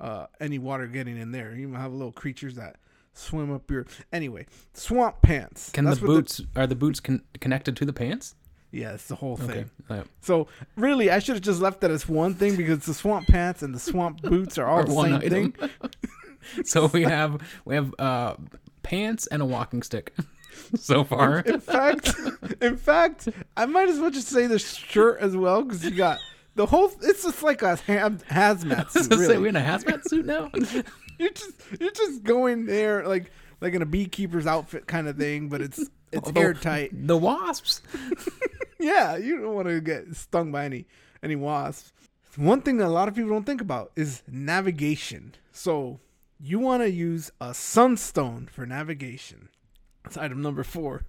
uh, 0.00 0.26
any 0.40 0.58
water 0.58 0.86
getting 0.86 1.16
in 1.16 1.32
there. 1.32 1.54
You 1.54 1.72
have 1.74 1.92
little 1.92 2.12
creatures 2.12 2.56
that 2.56 2.76
swim 3.12 3.52
up 3.52 3.70
your. 3.70 3.86
Anyway, 4.12 4.46
swamp 4.72 5.22
pants. 5.22 5.70
Can 5.70 5.84
That's 5.84 6.00
the 6.00 6.06
boots 6.06 6.40
are 6.56 6.66
the 6.66 6.74
boots 6.74 7.00
con- 7.00 7.22
connected 7.40 7.76
to 7.76 7.84
the 7.84 7.92
pants? 7.92 8.34
yeah, 8.74 8.92
it's 8.92 9.06
the 9.06 9.14
whole 9.14 9.36
thing. 9.36 9.70
Okay. 9.88 10.02
So 10.20 10.48
really, 10.76 11.08
I 11.10 11.20
should 11.20 11.36
have 11.36 11.44
just 11.44 11.60
left 11.60 11.80
that 11.82 11.92
as 11.92 12.08
one 12.08 12.34
thing 12.34 12.56
because 12.56 12.80
the 12.84 12.94
swamp 12.94 13.28
pants 13.28 13.62
and 13.62 13.72
the 13.72 13.78
swamp 13.78 14.20
boots 14.22 14.58
are 14.58 14.66
all 14.66 14.82
the 14.82 14.90
same 14.92 15.14
item. 15.14 15.52
thing. 15.52 15.70
so 16.64 16.86
we 16.86 17.02
have 17.02 17.40
we 17.64 17.76
have 17.76 17.94
uh 17.98 18.34
pants 18.82 19.26
and 19.28 19.40
a 19.42 19.44
walking 19.44 19.82
stick 19.82 20.12
so 20.74 21.04
far. 21.04 21.38
In 21.38 21.60
fact, 21.60 22.14
in 22.60 22.76
fact, 22.76 23.28
I 23.56 23.66
might 23.66 23.88
as 23.88 24.00
well 24.00 24.10
just 24.10 24.28
say 24.28 24.48
the 24.48 24.58
shirt 24.58 25.20
as 25.20 25.36
well 25.36 25.62
because 25.62 25.84
you 25.84 25.92
got 25.92 26.18
the 26.54 26.66
whole. 26.66 26.90
It's 27.02 27.22
just 27.24 27.42
like 27.42 27.62
a 27.62 27.76
ham, 27.76 28.18
hazmat 28.30 28.90
suit. 28.92 29.10
gonna 29.10 29.22
say 29.22 29.28
Really. 29.28 29.38
we 29.42 29.48
in 29.48 29.56
a 29.56 29.60
hazmat 29.60 30.08
suit 30.08 30.26
now. 30.26 30.50
you're 31.18 31.30
just 31.30 31.52
you're 31.80 31.90
just 31.92 32.22
going 32.22 32.66
there 32.66 33.06
like 33.06 33.30
like 33.60 33.74
in 33.74 33.82
a 33.82 33.86
beekeeper's 33.86 34.46
outfit 34.46 34.86
kind 34.86 35.08
of 35.08 35.16
thing, 35.16 35.48
but 35.48 35.60
it's 35.60 35.78
it's 36.12 36.22
oh, 36.24 36.26
Although- 36.26 36.40
airtight. 36.40 36.90
the 37.06 37.16
wasps. 37.16 37.82
Yeah, 38.80 39.16
you 39.16 39.40
don't 39.40 39.54
want 39.54 39.68
to 39.68 39.80
get 39.80 40.14
stung 40.16 40.52
by 40.52 40.64
any 40.66 40.86
any 41.22 41.36
wasps. 41.36 41.92
One 42.36 42.60
thing 42.62 42.76
that 42.78 42.86
a 42.86 42.88
lot 42.88 43.08
of 43.08 43.14
people 43.14 43.30
don't 43.30 43.44
think 43.46 43.60
about 43.60 43.92
is 43.96 44.22
navigation. 44.28 45.34
So 45.52 46.00
you 46.40 46.58
want 46.58 46.82
to 46.82 46.90
use 46.90 47.30
a 47.40 47.54
sunstone 47.54 48.48
for 48.52 48.66
navigation. 48.66 49.48
That's 50.02 50.16
item 50.16 50.42
number 50.42 50.64
four. 50.64 51.04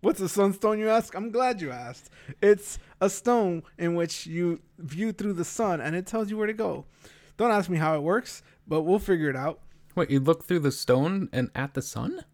What's 0.00 0.20
a 0.20 0.28
sunstone, 0.28 0.78
you 0.78 0.88
ask? 0.88 1.14
I'm 1.14 1.30
glad 1.30 1.60
you 1.60 1.70
asked. 1.70 2.08
It's 2.40 2.78
a 3.02 3.10
stone 3.10 3.62
in 3.76 3.94
which 3.94 4.26
you 4.26 4.60
view 4.78 5.12
through 5.12 5.34
the 5.34 5.44
sun 5.44 5.80
and 5.80 5.94
it 5.94 6.06
tells 6.06 6.30
you 6.30 6.38
where 6.38 6.46
to 6.46 6.54
go. 6.54 6.86
Don't 7.36 7.50
ask 7.50 7.68
me 7.68 7.76
how 7.76 7.94
it 7.94 8.02
works, 8.02 8.42
but 8.66 8.82
we'll 8.82 8.98
figure 8.98 9.28
it 9.28 9.36
out. 9.36 9.60
Wait, 9.94 10.10
you 10.10 10.20
look 10.20 10.44
through 10.44 10.60
the 10.60 10.72
stone 10.72 11.28
and 11.32 11.50
at 11.54 11.74
the 11.74 11.82
sun? 11.82 12.24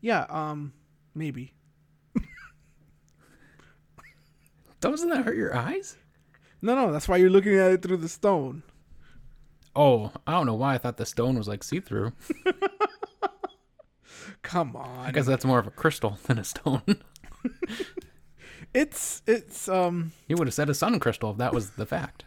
Yeah, 0.00 0.26
um, 0.28 0.72
maybe. 1.14 1.54
Doesn't 4.80 5.10
that 5.10 5.24
hurt 5.24 5.36
your 5.36 5.56
eyes? 5.56 5.96
No, 6.60 6.74
no, 6.74 6.92
that's 6.92 7.08
why 7.08 7.18
you're 7.18 7.30
looking 7.30 7.54
at 7.54 7.70
it 7.70 7.82
through 7.82 7.98
the 7.98 8.08
stone. 8.08 8.64
Oh, 9.76 10.10
I 10.26 10.32
don't 10.32 10.46
know 10.46 10.54
why 10.54 10.74
I 10.74 10.78
thought 10.78 10.96
the 10.96 11.06
stone 11.06 11.36
was 11.36 11.46
like 11.46 11.62
see 11.62 11.80
through. 11.80 12.12
Come 14.42 14.76
I 14.76 15.06
on. 15.06 15.12
guess 15.12 15.26
that's 15.26 15.44
more 15.44 15.58
of 15.58 15.66
a 15.66 15.70
crystal 15.70 16.18
than 16.26 16.38
a 16.38 16.44
stone. 16.44 16.82
It's 18.72 19.22
it's 19.26 19.68
um 19.68 20.12
you 20.26 20.36
would 20.36 20.48
have 20.48 20.54
said 20.54 20.68
a 20.68 20.74
sun 20.74 20.98
crystal 20.98 21.30
if 21.30 21.36
that 21.38 21.52
was 21.54 21.70
the 21.70 21.86
fact. 21.86 22.24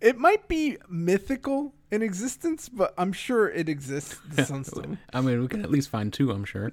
It 0.00 0.18
might 0.18 0.48
be 0.48 0.78
mythical 0.88 1.74
in 1.90 2.02
existence, 2.02 2.68
but 2.68 2.94
I'm 2.96 3.12
sure 3.12 3.50
it 3.50 3.68
exists, 3.68 4.18
the 4.28 4.44
sunstone. 4.44 4.98
I 5.12 5.20
mean, 5.20 5.40
we 5.40 5.48
can 5.48 5.62
at 5.62 5.70
least 5.70 5.90
find 5.90 6.12
two, 6.12 6.30
I'm 6.30 6.44
sure. 6.44 6.72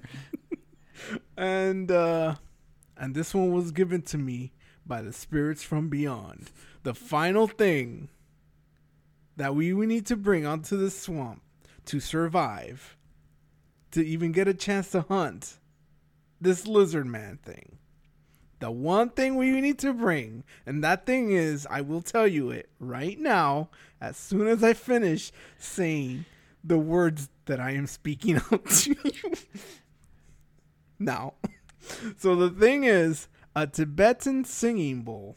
and 1.36 1.90
uh 1.90 2.34
and 2.96 3.14
this 3.14 3.34
one 3.34 3.52
was 3.52 3.70
given 3.70 4.02
to 4.02 4.18
me 4.18 4.52
by 4.84 5.02
the 5.02 5.12
spirits 5.12 5.62
from 5.62 5.88
beyond. 5.88 6.50
The 6.82 6.94
final 6.94 7.46
thing 7.46 8.08
that 9.36 9.54
we, 9.54 9.72
we 9.72 9.86
need 9.86 10.04
to 10.06 10.16
bring 10.16 10.44
onto 10.46 10.76
the 10.76 10.90
swamp 10.90 11.42
to 11.88 12.00
survive, 12.00 12.96
to 13.90 14.04
even 14.04 14.30
get 14.30 14.46
a 14.46 14.54
chance 14.54 14.90
to 14.90 15.00
hunt 15.00 15.58
this 16.38 16.66
lizard 16.66 17.06
man 17.06 17.38
thing. 17.42 17.78
The 18.60 18.70
one 18.70 19.08
thing 19.10 19.36
we 19.36 19.60
need 19.60 19.78
to 19.80 19.94
bring, 19.94 20.44
and 20.66 20.84
that 20.84 21.06
thing 21.06 21.30
is, 21.30 21.66
I 21.70 21.80
will 21.80 22.02
tell 22.02 22.26
you 22.26 22.50
it 22.50 22.68
right 22.78 23.18
now, 23.18 23.70
as 24.00 24.16
soon 24.16 24.48
as 24.48 24.62
I 24.62 24.74
finish 24.74 25.32
saying 25.58 26.26
the 26.62 26.78
words 26.78 27.30
that 27.46 27.58
I 27.58 27.70
am 27.70 27.86
speaking 27.86 28.36
out 28.52 28.66
to 28.66 28.90
you. 28.90 29.32
now, 30.98 31.34
so 32.18 32.36
the 32.36 32.50
thing 32.50 32.84
is, 32.84 33.28
a 33.56 33.66
Tibetan 33.66 34.44
singing 34.44 35.02
bowl. 35.02 35.36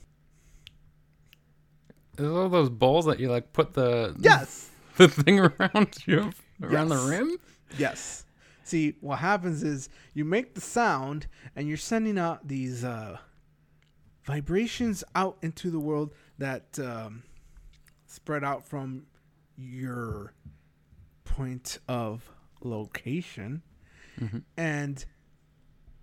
Is 2.18 2.30
all 2.30 2.50
those 2.50 2.70
bowls 2.70 3.06
that 3.06 3.22
you 3.22 3.30
like 3.30 3.54
put 3.54 3.74
the 3.74 4.16
Yes. 4.20 4.71
the 4.98 5.08
thing 5.08 5.40
around 5.40 5.96
you 6.06 6.32
around 6.62 6.90
Yes. 6.90 7.02
the 7.04 7.10
rim? 7.10 7.38
Yes. 7.78 8.26
See, 8.64 8.96
what 9.02 9.20
happens 9.20 9.64
is 9.64 9.90
you 10.14 10.24
make 10.26 10.54
the 10.56 10.62
sound 10.62 11.28
and 11.56 11.68
you're 11.68 11.78
sending 11.78 12.18
out 12.18 12.48
these 12.48 12.84
uh, 12.84 13.18
vibrations 14.24 15.04
out 15.16 15.38
into 15.42 15.70
the 15.72 15.80
world 15.80 16.14
that 16.38 16.78
um, 16.80 17.24
spread 18.06 18.44
out 18.44 18.64
from 18.66 19.06
your 19.58 20.34
point 21.24 21.80
of 21.88 22.30
location. 22.64 23.62
And 24.56 25.04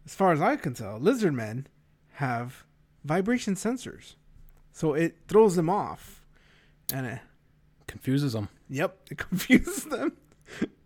as 0.04 0.14
far 0.14 0.32
as 0.32 0.40
I 0.40 0.56
can 0.56 0.74
tell, 0.74 0.98
lizard 0.98 1.34
men 1.34 1.68
have 2.14 2.64
vibration 3.04 3.54
sensors. 3.54 4.16
So 4.72 4.94
it 4.94 5.18
throws 5.28 5.54
them 5.54 5.70
off. 5.70 6.24
And 6.92 7.06
it, 7.06 7.20
Confuses 7.88 8.34
them. 8.34 8.48
Yep, 8.70 8.96
it 9.10 9.18
confuses 9.28 9.84
them, 9.84 10.12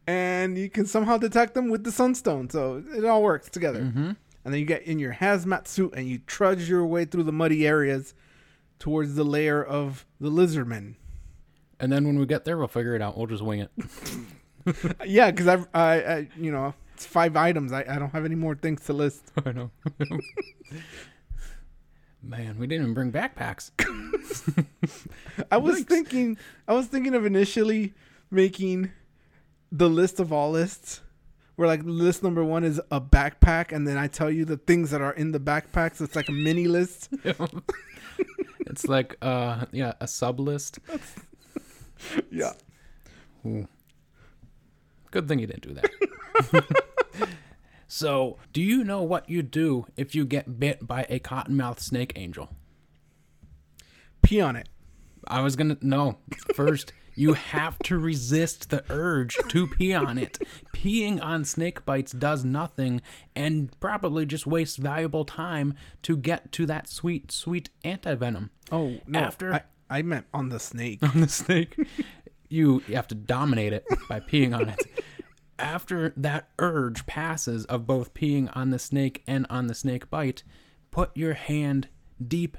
and 0.06 0.56
you 0.56 0.70
can 0.70 0.86
somehow 0.86 1.18
detect 1.18 1.52
them 1.54 1.68
with 1.68 1.84
the 1.84 1.92
sunstone. 1.92 2.48
So 2.48 2.82
it 2.96 3.04
all 3.04 3.22
works 3.22 3.50
together. 3.50 3.82
Mm-hmm. 3.82 4.12
And 4.44 4.52
then 4.52 4.58
you 4.60 4.66
get 4.66 4.82
in 4.82 4.98
your 4.98 5.12
hazmat 5.12 5.68
suit 5.68 5.94
and 5.96 6.08
you 6.08 6.18
trudge 6.26 6.68
your 6.68 6.84
way 6.84 7.04
through 7.04 7.22
the 7.24 7.32
muddy 7.32 7.66
areas 7.66 8.14
towards 8.78 9.14
the 9.14 9.24
lair 9.24 9.64
of 9.64 10.04
the 10.20 10.30
lizardmen. 10.30 10.96
And 11.78 11.92
then 11.92 12.06
when 12.06 12.18
we 12.18 12.26
get 12.26 12.44
there, 12.44 12.58
we'll 12.58 12.68
figure 12.68 12.96
it 12.96 13.02
out. 13.02 13.16
We'll 13.16 13.26
just 13.26 13.42
wing 13.42 13.60
it. 13.60 13.70
yeah, 15.06 15.30
because 15.30 15.66
I, 15.72 15.78
I, 15.78 16.28
you 16.36 16.50
know, 16.50 16.74
it's 16.94 17.06
five 17.06 17.36
items. 17.36 17.72
I, 17.72 17.84
I 17.88 17.98
don't 17.98 18.10
have 18.10 18.24
any 18.24 18.34
more 18.34 18.54
things 18.54 18.84
to 18.86 18.92
list. 18.92 19.30
I 19.46 19.52
know. 19.52 19.70
Man, 22.22 22.56
we 22.58 22.66
didn't 22.66 22.82
even 22.84 22.94
bring 22.94 23.10
backpacks. 23.12 23.70
I 25.50 25.56
was 25.56 25.80
Yikes. 25.82 25.88
thinking, 25.88 26.38
I 26.68 26.72
was 26.72 26.86
thinking 26.86 27.14
of 27.14 27.26
initially 27.26 27.94
making 28.30 28.92
the 29.72 29.88
list 29.90 30.20
of 30.20 30.32
all 30.32 30.52
lists, 30.52 31.00
where 31.56 31.66
like 31.66 31.80
list 31.84 32.22
number 32.22 32.44
one 32.44 32.62
is 32.62 32.80
a 32.92 33.00
backpack, 33.00 33.72
and 33.72 33.88
then 33.88 33.96
I 33.98 34.06
tell 34.06 34.30
you 34.30 34.44
the 34.44 34.56
things 34.56 34.90
that 34.90 35.00
are 35.00 35.12
in 35.12 35.32
the 35.32 35.40
backpack. 35.40 35.96
So 35.96 36.04
it's 36.04 36.14
like 36.14 36.28
a 36.28 36.32
mini 36.32 36.68
list. 36.68 37.08
it's 38.60 38.86
like 38.86 39.16
uh 39.20 39.66
yeah, 39.72 39.94
a 40.00 40.06
sub 40.08 40.38
list. 40.40 40.78
Yeah. 42.32 42.54
Ooh. 43.46 43.68
Good 45.12 45.28
thing 45.28 45.38
you 45.38 45.46
didn't 45.46 45.62
do 45.62 45.74
that. 45.74 46.68
So, 47.94 48.38
do 48.54 48.62
you 48.62 48.84
know 48.84 49.02
what 49.02 49.28
you 49.28 49.42
do 49.42 49.84
if 49.98 50.14
you 50.14 50.24
get 50.24 50.58
bit 50.58 50.86
by 50.86 51.04
a 51.10 51.20
cottonmouth 51.20 51.78
snake 51.78 52.14
angel? 52.16 52.48
Pee 54.22 54.40
on 54.40 54.56
it. 54.56 54.70
I 55.28 55.42
was 55.42 55.56
gonna 55.56 55.76
no. 55.82 56.16
First, 56.54 56.94
you 57.14 57.34
have 57.34 57.78
to 57.80 57.98
resist 57.98 58.70
the 58.70 58.82
urge 58.88 59.36
to 59.48 59.66
pee 59.66 59.92
on 59.92 60.16
it. 60.16 60.38
Peeing 60.74 61.22
on 61.22 61.44
snake 61.44 61.84
bites 61.84 62.12
does 62.12 62.46
nothing 62.46 63.02
and 63.36 63.78
probably 63.78 64.24
just 64.24 64.46
wastes 64.46 64.78
valuable 64.78 65.26
time 65.26 65.74
to 66.00 66.16
get 66.16 66.50
to 66.52 66.64
that 66.64 66.88
sweet, 66.88 67.30
sweet 67.30 67.68
antivenom. 67.84 68.48
Oh 68.72 69.00
no! 69.06 69.18
After- 69.18 69.52
I, 69.52 69.62
I 69.90 70.00
meant 70.00 70.24
on 70.32 70.48
the 70.48 70.58
snake. 70.58 71.00
on 71.02 71.20
the 71.20 71.28
snake. 71.28 71.76
You, 72.48 72.82
you 72.88 72.96
have 72.96 73.08
to 73.08 73.14
dominate 73.14 73.74
it 73.74 73.84
by 74.08 74.20
peeing 74.20 74.56
on 74.56 74.70
it. 74.70 74.80
After 75.62 76.12
that 76.16 76.48
urge 76.58 77.06
passes 77.06 77.64
of 77.66 77.86
both 77.86 78.14
peeing 78.14 78.50
on 78.52 78.70
the 78.70 78.80
snake 78.80 79.22
and 79.28 79.46
on 79.48 79.68
the 79.68 79.74
snake 79.74 80.10
bite, 80.10 80.42
put 80.90 81.16
your 81.16 81.34
hand 81.34 81.86
deep 82.26 82.56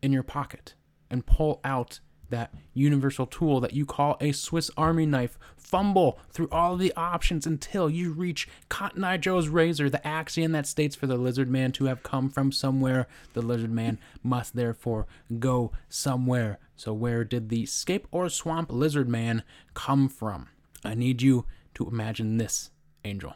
in 0.00 0.10
your 0.10 0.22
pocket 0.22 0.72
and 1.10 1.26
pull 1.26 1.60
out 1.64 2.00
that 2.30 2.54
universal 2.72 3.26
tool 3.26 3.60
that 3.60 3.74
you 3.74 3.84
call 3.84 4.16
a 4.22 4.32
Swiss 4.32 4.70
Army 4.74 5.04
knife. 5.04 5.38
Fumble 5.58 6.18
through 6.30 6.48
all 6.50 6.78
the 6.78 6.94
options 6.96 7.46
until 7.46 7.90
you 7.90 8.10
reach 8.10 8.48
Cotton 8.70 9.04
Eye 9.04 9.18
Joe's 9.18 9.48
razor, 9.48 9.90
the 9.90 10.04
axiom 10.06 10.52
that 10.52 10.66
states 10.66 10.96
for 10.96 11.06
the 11.06 11.18
lizard 11.18 11.50
man 11.50 11.72
to 11.72 11.84
have 11.84 12.02
come 12.02 12.30
from 12.30 12.52
somewhere. 12.52 13.06
The 13.34 13.42
lizard 13.42 13.70
man 13.70 13.98
must 14.22 14.56
therefore 14.56 15.06
go 15.38 15.72
somewhere. 15.90 16.58
So, 16.74 16.94
where 16.94 17.22
did 17.22 17.50
the 17.50 17.66
Scape 17.66 18.08
Ore 18.10 18.30
swamp 18.30 18.72
lizard 18.72 19.10
man 19.10 19.42
come 19.74 20.08
from? 20.08 20.48
I 20.84 20.94
need 20.94 21.20
you 21.20 21.44
to 21.76 21.86
imagine 21.86 22.38
this, 22.38 22.70
Angel. 23.04 23.34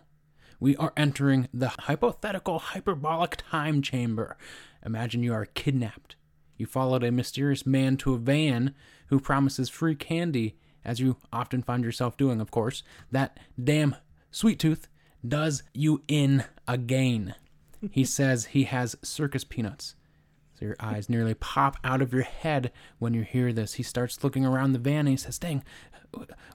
We 0.58 0.74
are 0.76 0.92
entering 0.96 1.48
the 1.52 1.68
hypothetical 1.68 2.58
hyperbolic 2.58 3.36
time 3.50 3.82
chamber. 3.82 4.36
Imagine 4.84 5.22
you 5.22 5.32
are 5.34 5.44
kidnapped. 5.46 6.16
You 6.56 6.66
followed 6.66 7.04
a 7.04 7.12
mysterious 7.12 7.66
man 7.66 7.96
to 7.98 8.14
a 8.14 8.18
van 8.18 8.74
who 9.08 9.20
promises 9.20 9.68
free 9.68 9.94
candy, 9.94 10.56
as 10.84 11.00
you 11.00 11.16
often 11.32 11.62
find 11.62 11.84
yourself 11.84 12.16
doing, 12.16 12.40
of 12.40 12.50
course. 12.50 12.82
That 13.10 13.38
damn 13.62 13.96
sweet 14.30 14.58
tooth 14.58 14.88
does 15.26 15.62
you 15.74 16.02
in 16.08 16.44
again. 16.66 17.34
He 17.90 18.04
says 18.06 18.46
he 18.46 18.64
has 18.64 18.96
circus 19.02 19.44
peanuts. 19.44 19.96
So 20.60 20.66
your 20.66 20.76
eyes 20.78 21.08
nearly 21.08 21.32
pop 21.32 21.76
out 21.82 22.02
of 22.02 22.12
your 22.12 22.22
head 22.22 22.70
when 22.98 23.14
you 23.14 23.22
hear 23.22 23.50
this. 23.50 23.74
He 23.74 23.82
starts 23.82 24.22
looking 24.22 24.44
around 24.44 24.72
the 24.72 24.78
van 24.78 25.00
and 25.00 25.08
he 25.08 25.16
says, 25.16 25.38
Dang, 25.38 25.62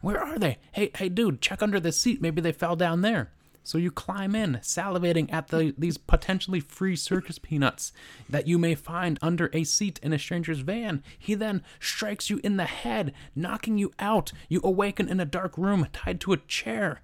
where 0.01 0.21
are 0.21 0.37
they? 0.37 0.57
Hey, 0.71 0.91
hey, 0.95 1.09
dude, 1.09 1.41
check 1.41 1.61
under 1.61 1.79
the 1.79 1.91
seat. 1.91 2.21
Maybe 2.21 2.41
they 2.41 2.51
fell 2.51 2.75
down 2.75 3.01
there. 3.01 3.31
So 3.63 3.79
you 3.79 3.89
climb 3.89 4.35
in, 4.35 4.59
salivating 4.61 5.33
at 5.33 5.47
the 5.47 5.73
these 5.75 5.97
potentially 5.97 6.59
free 6.59 6.95
circus 6.95 7.39
peanuts 7.39 7.91
that 8.29 8.47
you 8.47 8.59
may 8.59 8.75
find 8.75 9.17
under 9.23 9.49
a 9.53 9.63
seat 9.63 9.99
in 10.03 10.13
a 10.13 10.19
stranger's 10.19 10.59
van. 10.59 11.01
He 11.17 11.33
then 11.33 11.63
strikes 11.79 12.29
you 12.29 12.39
in 12.43 12.57
the 12.57 12.65
head, 12.65 13.11
knocking 13.35 13.79
you 13.79 13.91
out. 13.97 14.31
You 14.49 14.61
awaken 14.63 15.09
in 15.09 15.19
a 15.19 15.25
dark 15.25 15.57
room 15.57 15.87
tied 15.91 16.21
to 16.21 16.33
a 16.33 16.37
chair. 16.37 17.01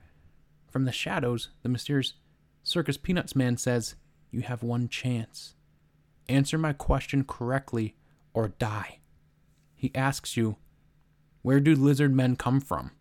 From 0.69 0.85
the 0.85 0.91
shadows, 0.91 1.49
the 1.63 1.69
mysterious 1.69 2.13
circus 2.61 2.95
peanuts 2.95 3.35
man 3.35 3.57
says, 3.57 3.95
"You 4.29 4.41
have 4.41 4.61
one 4.61 4.87
chance. 4.87 5.55
Answer 6.29 6.59
my 6.59 6.73
question 6.73 7.23
correctly 7.23 7.95
or 8.35 8.49
die." 8.49 8.99
He 9.75 9.89
asks 9.95 10.37
you, 10.37 10.57
"Where 11.41 11.59
do 11.59 11.75
lizard 11.75 12.13
men 12.13 12.35
come 12.35 12.59
from?" 12.59 12.91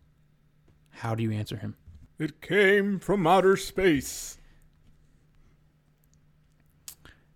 How 0.89 1.15
do 1.15 1.23
you 1.23 1.31
answer 1.31 1.57
him? 1.57 1.75
It 2.19 2.41
came 2.41 2.99
from 2.99 3.25
outer 3.25 3.57
space. 3.57 4.37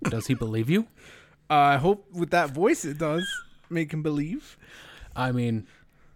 Does 0.03 0.27
he 0.27 0.35
believe 0.35 0.69
you? 0.69 0.87
I 1.49 1.77
hope 1.77 2.11
with 2.11 2.29
that 2.31 2.51
voice 2.51 2.85
it 2.85 2.97
does 2.97 3.27
make 3.69 3.91
him 3.91 4.03
believe. 4.03 4.57
I 5.15 5.31
mean, 5.31 5.65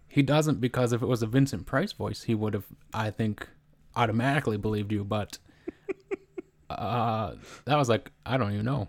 he 0.06 0.22
doesn't 0.22 0.60
because 0.60 0.92
if 0.92 1.02
it 1.02 1.06
was 1.06 1.22
a 1.22 1.26
Vincent 1.26 1.66
Price 1.66 1.92
voice, 1.92 2.24
he 2.24 2.34
would 2.34 2.54
have, 2.54 2.66
I 2.94 3.10
think, 3.10 3.48
automatically 3.96 4.56
believed 4.56 4.92
you. 4.92 5.02
But 5.02 5.38
uh, 6.70 7.34
that 7.64 7.76
was 7.76 7.88
like, 7.88 8.10
I 8.24 8.36
don't 8.36 8.52
even 8.52 8.66
know. 8.66 8.88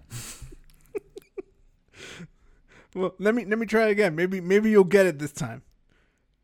Well, 2.93 3.15
let 3.19 3.33
me 3.35 3.45
let 3.45 3.57
me 3.57 3.65
try 3.65 3.87
again. 3.87 4.15
Maybe 4.15 4.41
maybe 4.41 4.69
you'll 4.69 4.83
get 4.83 5.05
it 5.05 5.17
this 5.17 5.31
time. 5.31 5.61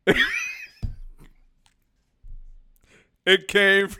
it 3.26 3.48
came. 3.48 3.88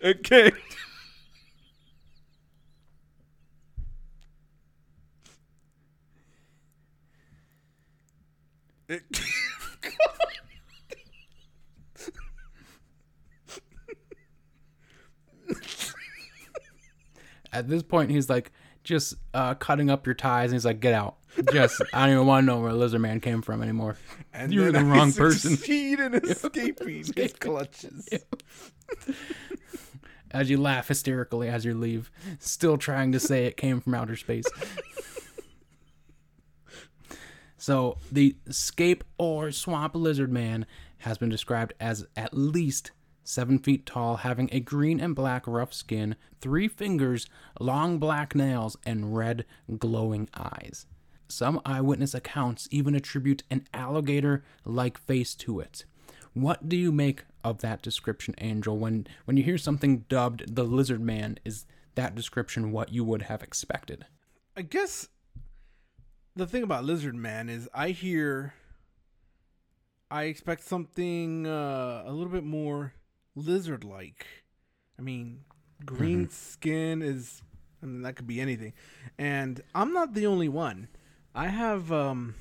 It 0.00 0.22
came. 0.22 0.52
It 8.88 9.02
At 17.52 17.68
this 17.68 17.82
point, 17.82 18.10
he's 18.10 18.28
like 18.30 18.52
just 18.84 19.14
uh, 19.34 19.54
cutting 19.54 19.90
up 19.90 20.06
your 20.06 20.14
ties, 20.14 20.50
and 20.50 20.54
he's 20.54 20.64
like, 20.64 20.80
"Get 20.80 20.94
out! 20.94 21.17
Just 21.52 21.80
I 21.92 22.06
don't 22.06 22.14
even 22.14 22.26
want 22.26 22.44
to 22.44 22.46
know 22.46 22.60
where 22.60 22.72
Lizard 22.72 23.00
Man 23.00 23.20
came 23.20 23.42
from 23.42 23.62
anymore. 23.62 23.96
and 24.32 24.52
You're 24.52 24.72
the 24.72 24.80
I 24.80 24.82
wrong 24.82 25.12
person." 25.16 25.56
Succeed 25.56 26.00
in 26.00 26.14
escaping 26.14 27.04
his 27.16 27.32
clutches. 27.34 28.08
as 30.30 30.50
you 30.50 30.58
laugh 30.58 30.88
hysterically 30.88 31.48
as 31.48 31.64
you 31.64 31.74
leave, 31.74 32.10
still 32.38 32.76
trying 32.76 33.12
to 33.12 33.20
say 33.20 33.46
it 33.46 33.56
came 33.56 33.80
from 33.80 33.94
outer 33.94 34.16
space. 34.16 34.44
so, 37.56 37.98
the 38.10 38.36
Scape 38.50 39.04
Ore 39.18 39.50
swamp 39.50 39.94
lizard 39.94 40.32
man 40.32 40.66
has 40.98 41.18
been 41.18 41.28
described 41.28 41.72
as 41.80 42.06
at 42.16 42.34
least 42.34 42.90
seven 43.24 43.58
feet 43.58 43.84
tall, 43.86 44.18
having 44.18 44.48
a 44.52 44.60
green 44.60 45.00
and 45.00 45.14
black 45.14 45.46
rough 45.46 45.72
skin, 45.72 46.16
three 46.40 46.66
fingers, 46.66 47.26
long 47.60 47.98
black 47.98 48.34
nails, 48.34 48.76
and 48.86 49.14
red 49.16 49.44
glowing 49.78 50.28
eyes. 50.34 50.86
Some 51.28 51.60
eyewitness 51.64 52.14
accounts 52.14 52.68
even 52.70 52.94
attribute 52.94 53.42
an 53.50 53.66
alligator 53.74 54.42
like 54.64 54.98
face 54.98 55.34
to 55.36 55.60
it. 55.60 55.84
What 56.32 56.68
do 56.68 56.76
you 56.76 56.90
make 56.90 57.24
of 57.44 57.58
that 57.58 57.82
description, 57.82 58.34
Angel? 58.38 58.76
When 58.76 59.06
when 59.24 59.36
you 59.36 59.42
hear 59.42 59.58
something 59.58 60.04
dubbed 60.08 60.54
the 60.54 60.64
lizard 60.64 61.00
man, 61.00 61.38
is 61.44 61.66
that 61.96 62.14
description 62.14 62.72
what 62.72 62.92
you 62.92 63.04
would 63.04 63.22
have 63.22 63.42
expected? 63.42 64.06
I 64.56 64.62
guess 64.62 65.08
the 66.34 66.46
thing 66.46 66.62
about 66.62 66.84
lizard 66.84 67.14
man 67.14 67.48
is 67.48 67.68
I 67.74 67.90
hear 67.90 68.54
I 70.10 70.24
expect 70.24 70.64
something 70.64 71.46
uh, 71.46 72.04
a 72.06 72.12
little 72.12 72.32
bit 72.32 72.44
more 72.44 72.94
lizard 73.34 73.84
like. 73.84 74.26
I 74.98 75.02
mean, 75.02 75.40
green 75.84 76.30
skin 76.30 77.02
is 77.02 77.42
I 77.82 77.86
mean 77.86 78.02
that 78.02 78.16
could 78.16 78.26
be 78.26 78.40
anything. 78.40 78.72
And 79.18 79.60
I'm 79.74 79.92
not 79.92 80.14
the 80.14 80.26
only 80.26 80.48
one. 80.48 80.88
I 81.38 81.46
have 81.46 81.92
um 81.92 82.34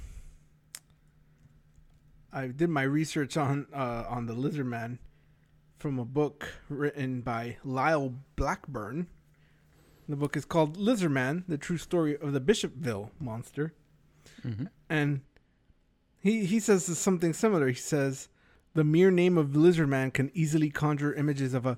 I 2.33 2.47
did 2.47 2.71
my 2.71 2.81
research 2.81 3.37
on 3.37 3.67
uh 3.71 4.05
on 4.09 4.25
the 4.25 4.33
lizard 4.33 4.65
man 4.65 4.97
from 5.77 5.99
a 5.99 6.05
book 6.05 6.51
written 6.67 7.21
by 7.21 7.57
Lyle 7.63 8.15
Blackburn. 8.35 9.05
The 10.09 10.15
book 10.15 10.35
is 10.35 10.45
called 10.45 10.77
Lizard 10.77 11.11
Man: 11.11 11.43
The 11.47 11.59
True 11.59 11.77
Story 11.77 12.17
of 12.17 12.33
the 12.33 12.41
Bishopville 12.41 13.11
Monster. 13.19 13.75
And 14.89 15.21
he 16.19 16.47
he 16.47 16.59
says 16.59 16.85
something 16.97 17.33
similar. 17.33 17.67
He 17.67 17.75
says 17.75 18.29
the 18.73 18.83
mere 18.83 19.11
name 19.11 19.37
of 19.37 19.55
lizard 19.55 19.89
man 19.89 20.09
can 20.09 20.31
easily 20.33 20.71
conjure 20.71 21.13
images 21.13 21.53
of 21.53 21.67
a 21.67 21.77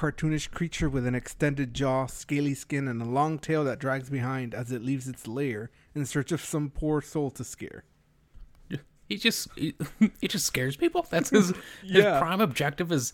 cartoonish 0.00 0.50
creature 0.50 0.88
with 0.88 1.06
an 1.06 1.14
extended 1.14 1.74
jaw, 1.74 2.06
scaly 2.06 2.54
skin, 2.54 2.88
and 2.88 3.02
a 3.02 3.04
long 3.04 3.38
tail 3.38 3.64
that 3.64 3.78
drags 3.78 4.08
behind 4.08 4.54
as 4.54 4.72
it 4.72 4.82
leaves 4.82 5.06
its 5.06 5.28
lair 5.28 5.70
in 5.94 6.06
search 6.06 6.32
of 6.32 6.40
some 6.40 6.70
poor 6.70 7.02
soul 7.02 7.30
to 7.30 7.44
scare. 7.44 7.84
He 9.06 9.18
just 9.18 9.48
he, 9.56 9.74
he 10.20 10.28
just 10.28 10.46
scares 10.46 10.76
people. 10.76 11.06
That's 11.10 11.28
his 11.28 11.52
his 11.82 12.04
prime 12.18 12.40
objective 12.40 12.90
is 12.90 13.12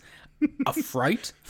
a 0.65 0.73
fright. 0.73 1.33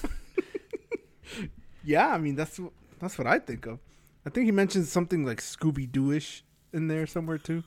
Yeah, 1.84 2.10
I 2.10 2.18
mean 2.18 2.36
that's 2.36 2.60
that's 3.00 3.18
what 3.18 3.28
I 3.28 3.40
think 3.40 3.66
of. 3.66 3.80
I 4.26 4.30
think 4.30 4.46
he 4.46 4.52
mentions 4.52 4.92
something 4.92 5.26
like 5.26 5.40
Scooby 5.40 5.90
Dooish 5.90 6.42
in 6.74 6.90
there 6.90 7.08
somewhere 7.08 7.38
too. 7.38 7.64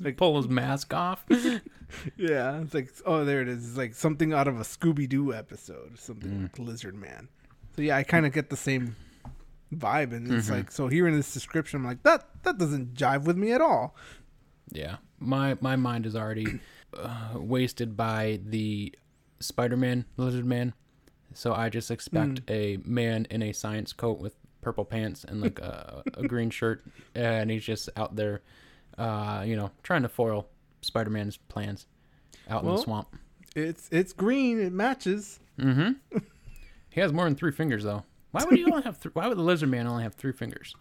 Like 0.00 0.16
Pull 0.16 0.36
his 0.36 0.48
mask 0.48 0.94
off. 0.94 1.24
yeah, 2.16 2.60
it's 2.60 2.74
like 2.74 2.92
oh 3.06 3.24
there 3.24 3.40
it 3.40 3.48
is. 3.48 3.70
It's 3.70 3.76
like 3.76 3.94
something 3.94 4.32
out 4.32 4.48
of 4.48 4.60
a 4.60 4.64
Scooby 4.64 5.08
Doo 5.08 5.34
episode, 5.34 5.98
something 5.98 6.30
mm. 6.30 6.42
like 6.42 6.58
Lizard 6.58 6.94
Man. 6.94 7.28
So 7.76 7.82
yeah, 7.82 7.96
I 7.96 8.02
kind 8.02 8.26
of 8.26 8.32
get 8.32 8.50
the 8.50 8.56
same 8.56 8.96
vibe, 9.74 10.12
and 10.12 10.30
it's 10.32 10.46
mm-hmm. 10.46 10.56
like 10.56 10.70
so 10.70 10.88
hearing 10.88 11.16
this 11.16 11.32
description, 11.32 11.80
I'm 11.80 11.86
like 11.86 12.02
that 12.02 12.26
that 12.42 12.58
doesn't 12.58 12.94
jive 12.94 13.24
with 13.24 13.36
me 13.36 13.52
at 13.52 13.60
all. 13.60 13.94
Yeah, 14.70 14.96
my 15.18 15.56
my 15.60 15.76
mind 15.76 16.06
is 16.06 16.14
already 16.16 16.60
uh, 16.96 17.32
wasted 17.34 17.96
by 17.96 18.40
the 18.44 18.94
Spider-Man 19.40 20.04
Lizard 20.16 20.44
Man, 20.44 20.74
so 21.34 21.52
I 21.52 21.68
just 21.68 21.90
expect 21.90 22.46
mm. 22.46 22.50
a 22.50 22.88
man 22.88 23.26
in 23.30 23.42
a 23.42 23.52
science 23.52 23.92
coat 23.92 24.18
with 24.18 24.34
purple 24.60 24.84
pants 24.84 25.24
and 25.24 25.40
like 25.40 25.58
a, 25.58 26.02
a 26.14 26.26
green 26.26 26.50
shirt, 26.50 26.84
and 27.14 27.50
he's 27.50 27.64
just 27.64 27.88
out 27.96 28.16
there, 28.16 28.42
uh, 29.00 29.42
you 29.46 29.56
know, 29.56 29.70
trying 29.82 30.02
to 30.02 30.08
foil 30.08 30.46
Spider-Man's 30.82 31.36
plans 31.36 31.86
out 32.48 32.62
in 32.62 32.68
the 32.68 32.76
swamp. 32.78 33.16
It's 33.56 33.88
it's 33.90 34.12
green, 34.12 34.60
it 34.60 34.72
matches. 34.72 35.40
Mm-hmm. 35.58 36.18
he 36.90 37.00
has 37.00 37.12
more 37.12 37.24
than 37.24 37.34
three 37.34 37.52
fingers 37.52 37.84
though. 37.84 38.04
Why 38.30 38.44
would 38.44 38.56
he 38.56 38.64
only 38.64 38.82
have? 38.82 39.00
Th- 39.00 39.14
why 39.14 39.26
would 39.26 39.36
the 39.38 39.42
Lizard 39.42 39.68
Man 39.68 39.86
only 39.86 40.04
have 40.04 40.14
three 40.14 40.32
fingers? 40.32 40.74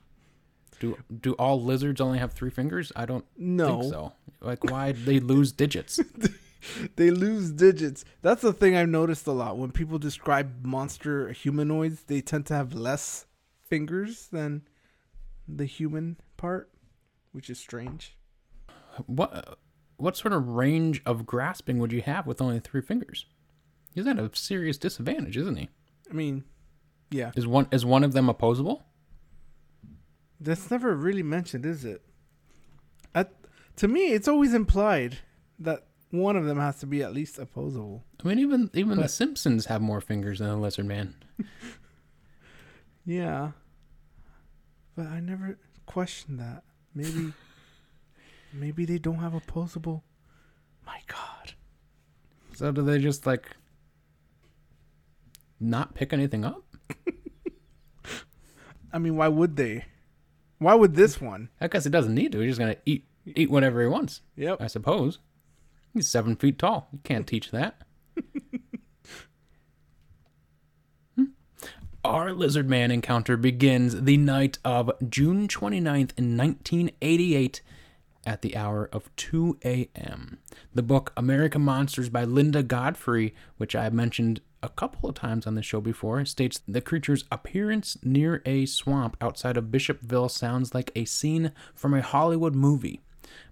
Do 0.79 0.97
do 1.21 1.34
all 1.34 1.62
lizards 1.62 1.99
only 1.99 2.19
have 2.19 2.34
three 2.34 2.51
fingers? 2.51 2.91
I 2.95 3.05
don't 3.05 3.25
No, 3.38 3.82
think 3.82 3.93
so. 3.93 4.13
Like 4.41 4.63
why 4.65 4.91
they 4.93 5.19
lose 5.19 5.51
digits? 5.51 5.99
they 6.95 7.10
lose 7.12 7.51
digits. 7.51 8.05
That's 8.21 8.41
the 8.41 8.53
thing 8.53 8.75
I've 8.75 8.88
noticed 8.89 9.25
a 9.27 9.32
lot 9.32 9.58
when 9.58 9.71
people 9.71 9.97
describe 9.97 10.63
monster 10.65 11.29
humanoids. 11.32 12.03
They 12.03 12.21
tend 12.21 12.45
to 12.47 12.53
have 12.53 12.73
less 12.73 13.25
fingers 13.67 14.27
than 14.32 14.62
the 15.47 15.65
human 15.65 16.17
part, 16.38 16.68
which 17.31 17.49
is 17.49 17.59
strange. 17.59 18.15
what 19.05 19.57
what 19.97 20.15
sort 20.17 20.33
of 20.33 20.47
range 20.47 21.01
of 21.05 21.25
grasping 21.25 21.77
would 21.79 21.91
you 21.91 22.01
have 22.01 22.25
with 22.25 22.41
only 22.41 22.59
three 22.59 22.81
fingers? 22.81 23.25
He's 23.93 24.07
at 24.07 24.17
a 24.19 24.29
serious 24.33 24.77
disadvantage, 24.77 25.35
isn't 25.35 25.57
he? 25.57 25.69
I 26.09 26.13
mean, 26.13 26.43
yeah, 27.11 27.31
Is 27.35 27.45
one 27.47 27.67
is 27.71 27.85
one 27.85 28.03
of 28.03 28.13
them 28.13 28.29
opposable? 28.29 28.83
that's 30.41 30.71
never 30.71 30.95
really 30.95 31.23
mentioned, 31.23 31.65
is 31.65 31.83
it? 31.83 32.01
At, 33.13 33.33
to 33.75 33.87
me, 33.89 34.13
it's 34.13 34.27
always 34.27 34.53
implied 34.53 35.17
that 35.59 35.85
one 36.11 36.37
of 36.37 36.45
them 36.45 36.57
has 36.59 36.79
to 36.79 36.85
be 36.85 37.03
at 37.03 37.13
least 37.13 37.37
opposable. 37.37 38.05
I 38.23 38.27
mean, 38.29 38.39
even 38.39 38.69
even 38.73 38.99
the 38.99 39.09
Simpsons 39.09 39.65
have 39.65 39.81
more 39.81 39.99
fingers 40.01 40.39
than 40.39 40.47
the 40.47 40.55
Lizard 40.57 40.85
Man. 40.85 41.15
Yeah, 43.05 43.51
but 44.95 45.07
I 45.07 45.19
never 45.19 45.57
questioned 45.87 46.39
that. 46.39 46.63
Maybe, 46.99 47.33
maybe 48.51 48.83
they 48.83 48.97
don't 48.97 49.19
have 49.19 49.33
opposable. 49.33 50.03
My 50.85 50.99
God. 51.07 51.53
So 52.55 52.73
do 52.73 52.81
they 52.81 52.99
just 52.99 53.25
like 53.25 53.55
not 55.62 55.95
pick 55.95 56.12
anything 56.12 56.43
up? 56.43 56.62
I 58.91 58.97
mean, 58.97 59.15
why 59.15 59.29
would 59.29 59.55
they? 59.55 59.85
Why 60.57 60.73
would 60.73 60.95
this 60.95 61.21
one? 61.21 61.47
I 61.62 61.69
guess 61.69 61.85
it 61.85 61.91
doesn't 61.91 62.13
need 62.13 62.33
to. 62.33 62.39
He's 62.39 62.49
just 62.49 62.59
gonna 62.59 62.75
eat 62.85 63.05
eat 63.25 63.49
whatever 63.49 63.81
he 63.81 63.88
wants. 63.88 64.19
Yep. 64.35 64.62
I 64.62 64.67
suppose. 64.67 65.19
He's 65.93 66.09
seven 66.09 66.35
feet 66.35 66.59
tall. 66.59 66.89
You 66.91 66.99
can't 67.05 67.25
teach 67.25 67.51
that. 67.51 67.81
Our 72.05 72.31
lizard 72.31 72.69
man 72.69 72.91
encounter 72.91 73.35
begins 73.35 74.03
the 74.03 74.15
night 74.15 74.57
of 74.63 74.89
June 75.09 75.49
29th 75.49 76.13
in 76.17 76.38
1988 76.38 77.62
at 78.25 78.41
the 78.41 78.55
hour 78.55 78.89
of 78.93 79.13
2 79.17 79.59
a.m. 79.65 80.39
The 80.73 80.81
book 80.81 81.12
American 81.17 81.62
Monsters 81.62 82.07
by 82.07 82.23
Linda 82.23 82.63
Godfrey, 82.63 83.35
which 83.57 83.75
I 83.75 83.83
have 83.83 83.93
mentioned 83.93 84.39
a 84.63 84.69
couple 84.69 85.09
of 85.09 85.15
times 85.15 85.45
on 85.45 85.55
the 85.55 85.62
show 85.62 85.81
before, 85.81 86.23
states 86.23 86.62
the 86.65 86.79
creature's 86.79 87.25
appearance 87.33 87.97
near 88.01 88.41
a 88.45 88.65
swamp 88.65 89.17
outside 89.19 89.57
of 89.57 89.65
Bishopville 89.65 90.31
sounds 90.31 90.73
like 90.73 90.93
a 90.95 91.03
scene 91.03 91.51
from 91.75 91.93
a 91.93 92.01
Hollywood 92.01 92.55
movie. 92.55 93.01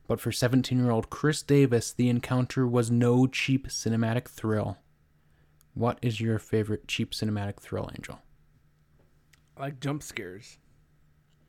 But 0.07 0.21
for 0.21 0.31
17 0.31 0.77
year 0.77 0.91
old 0.91 1.09
Chris 1.09 1.41
Davis, 1.41 1.91
the 1.91 2.07
encounter 2.07 2.65
was 2.65 2.89
no 2.89 3.27
cheap 3.27 3.67
cinematic 3.67 4.29
thrill. 4.29 4.77
What 5.73 5.99
is 6.01 6.21
your 6.21 6.39
favorite 6.39 6.87
cheap 6.87 7.11
cinematic 7.11 7.59
thrill, 7.59 7.89
Angel? 7.93 8.21
I 9.57 9.61
like 9.61 9.79
jump 9.79 10.03
scares. 10.03 10.57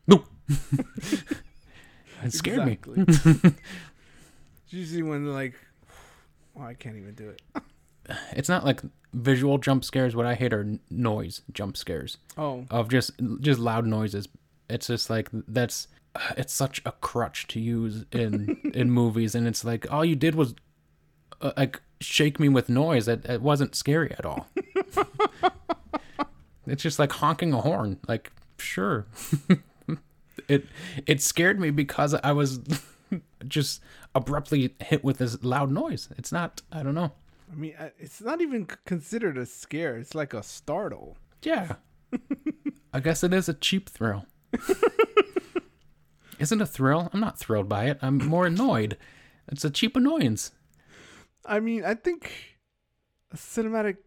No. 0.07 0.23
it 2.23 2.33
scared 2.33 2.65
me. 2.65 2.79
Exactly. 2.87 3.55
Usually 4.69 5.03
when 5.03 5.25
like, 5.33 5.55
oh, 6.57 6.61
I 6.63 6.73
can't 6.73 6.97
even 6.97 7.13
do 7.13 7.29
it. 7.29 7.41
It's 8.31 8.49
not 8.49 8.65
like 8.65 8.81
visual 9.13 9.57
jump 9.59 9.83
scares. 9.83 10.15
What 10.15 10.25
I 10.25 10.33
hate 10.33 10.53
are 10.53 10.79
noise 10.89 11.41
jump 11.53 11.77
scares 11.77 12.17
Oh, 12.37 12.65
of 12.71 12.89
just 12.89 13.11
just 13.39 13.59
loud 13.59 13.85
noises. 13.85 14.27
It's 14.69 14.87
just 14.87 15.09
like 15.09 15.29
that's 15.31 15.87
it's 16.37 16.53
such 16.53 16.81
a 16.85 16.91
crutch 16.93 17.47
to 17.49 17.59
use 17.59 18.05
in 18.11 18.71
in 18.73 18.89
movies, 18.89 19.35
and 19.35 19.47
it's 19.47 19.63
like 19.63 19.91
all 19.91 20.03
you 20.03 20.15
did 20.15 20.33
was 20.33 20.55
uh, 21.41 21.51
like 21.55 21.81
shake 22.01 22.39
me 22.39 22.49
with 22.49 22.67
noise. 22.69 23.07
It, 23.07 23.25
it 23.25 23.41
wasn't 23.41 23.75
scary 23.75 24.11
at 24.17 24.25
all. 24.25 24.47
It's 26.71 26.83
just 26.83 26.99
like 26.99 27.11
honking 27.11 27.53
a 27.53 27.61
horn. 27.61 27.99
Like 28.07 28.31
sure, 28.57 29.05
it 30.47 30.65
it 31.05 31.21
scared 31.21 31.59
me 31.59 31.69
because 31.71 32.13
I 32.13 32.31
was 32.31 32.59
just 33.47 33.81
abruptly 34.15 34.75
hit 34.79 35.03
with 35.03 35.17
this 35.17 35.43
loud 35.43 35.71
noise. 35.71 36.09
It's 36.17 36.31
not. 36.31 36.61
I 36.71 36.83
don't 36.83 36.95
know. 36.95 37.11
I 37.51 37.55
mean, 37.55 37.73
it's 37.97 38.21
not 38.21 38.41
even 38.41 38.67
considered 38.85 39.37
a 39.37 39.45
scare. 39.45 39.97
It's 39.97 40.13
like 40.13 40.33
a 40.33 40.43
startle. 40.43 41.17
Yeah. 41.41 41.75
I 42.93 42.99
guess 42.99 43.23
it 43.23 43.33
is 43.33 43.49
a 43.49 43.53
cheap 43.53 43.89
thrill. 43.89 44.25
Isn't 46.39 46.61
a 46.61 46.65
thrill? 46.65 47.09
I'm 47.13 47.19
not 47.19 47.37
thrilled 47.37 47.67
by 47.67 47.85
it. 47.85 47.99
I'm 48.01 48.17
more 48.17 48.45
annoyed. 48.45 48.97
It's 49.51 49.65
a 49.65 49.69
cheap 49.69 49.97
annoyance. 49.97 50.51
I 51.45 51.59
mean, 51.59 51.83
I 51.83 51.95
think 51.95 52.31
a 53.31 53.35
cinematic 53.35 53.97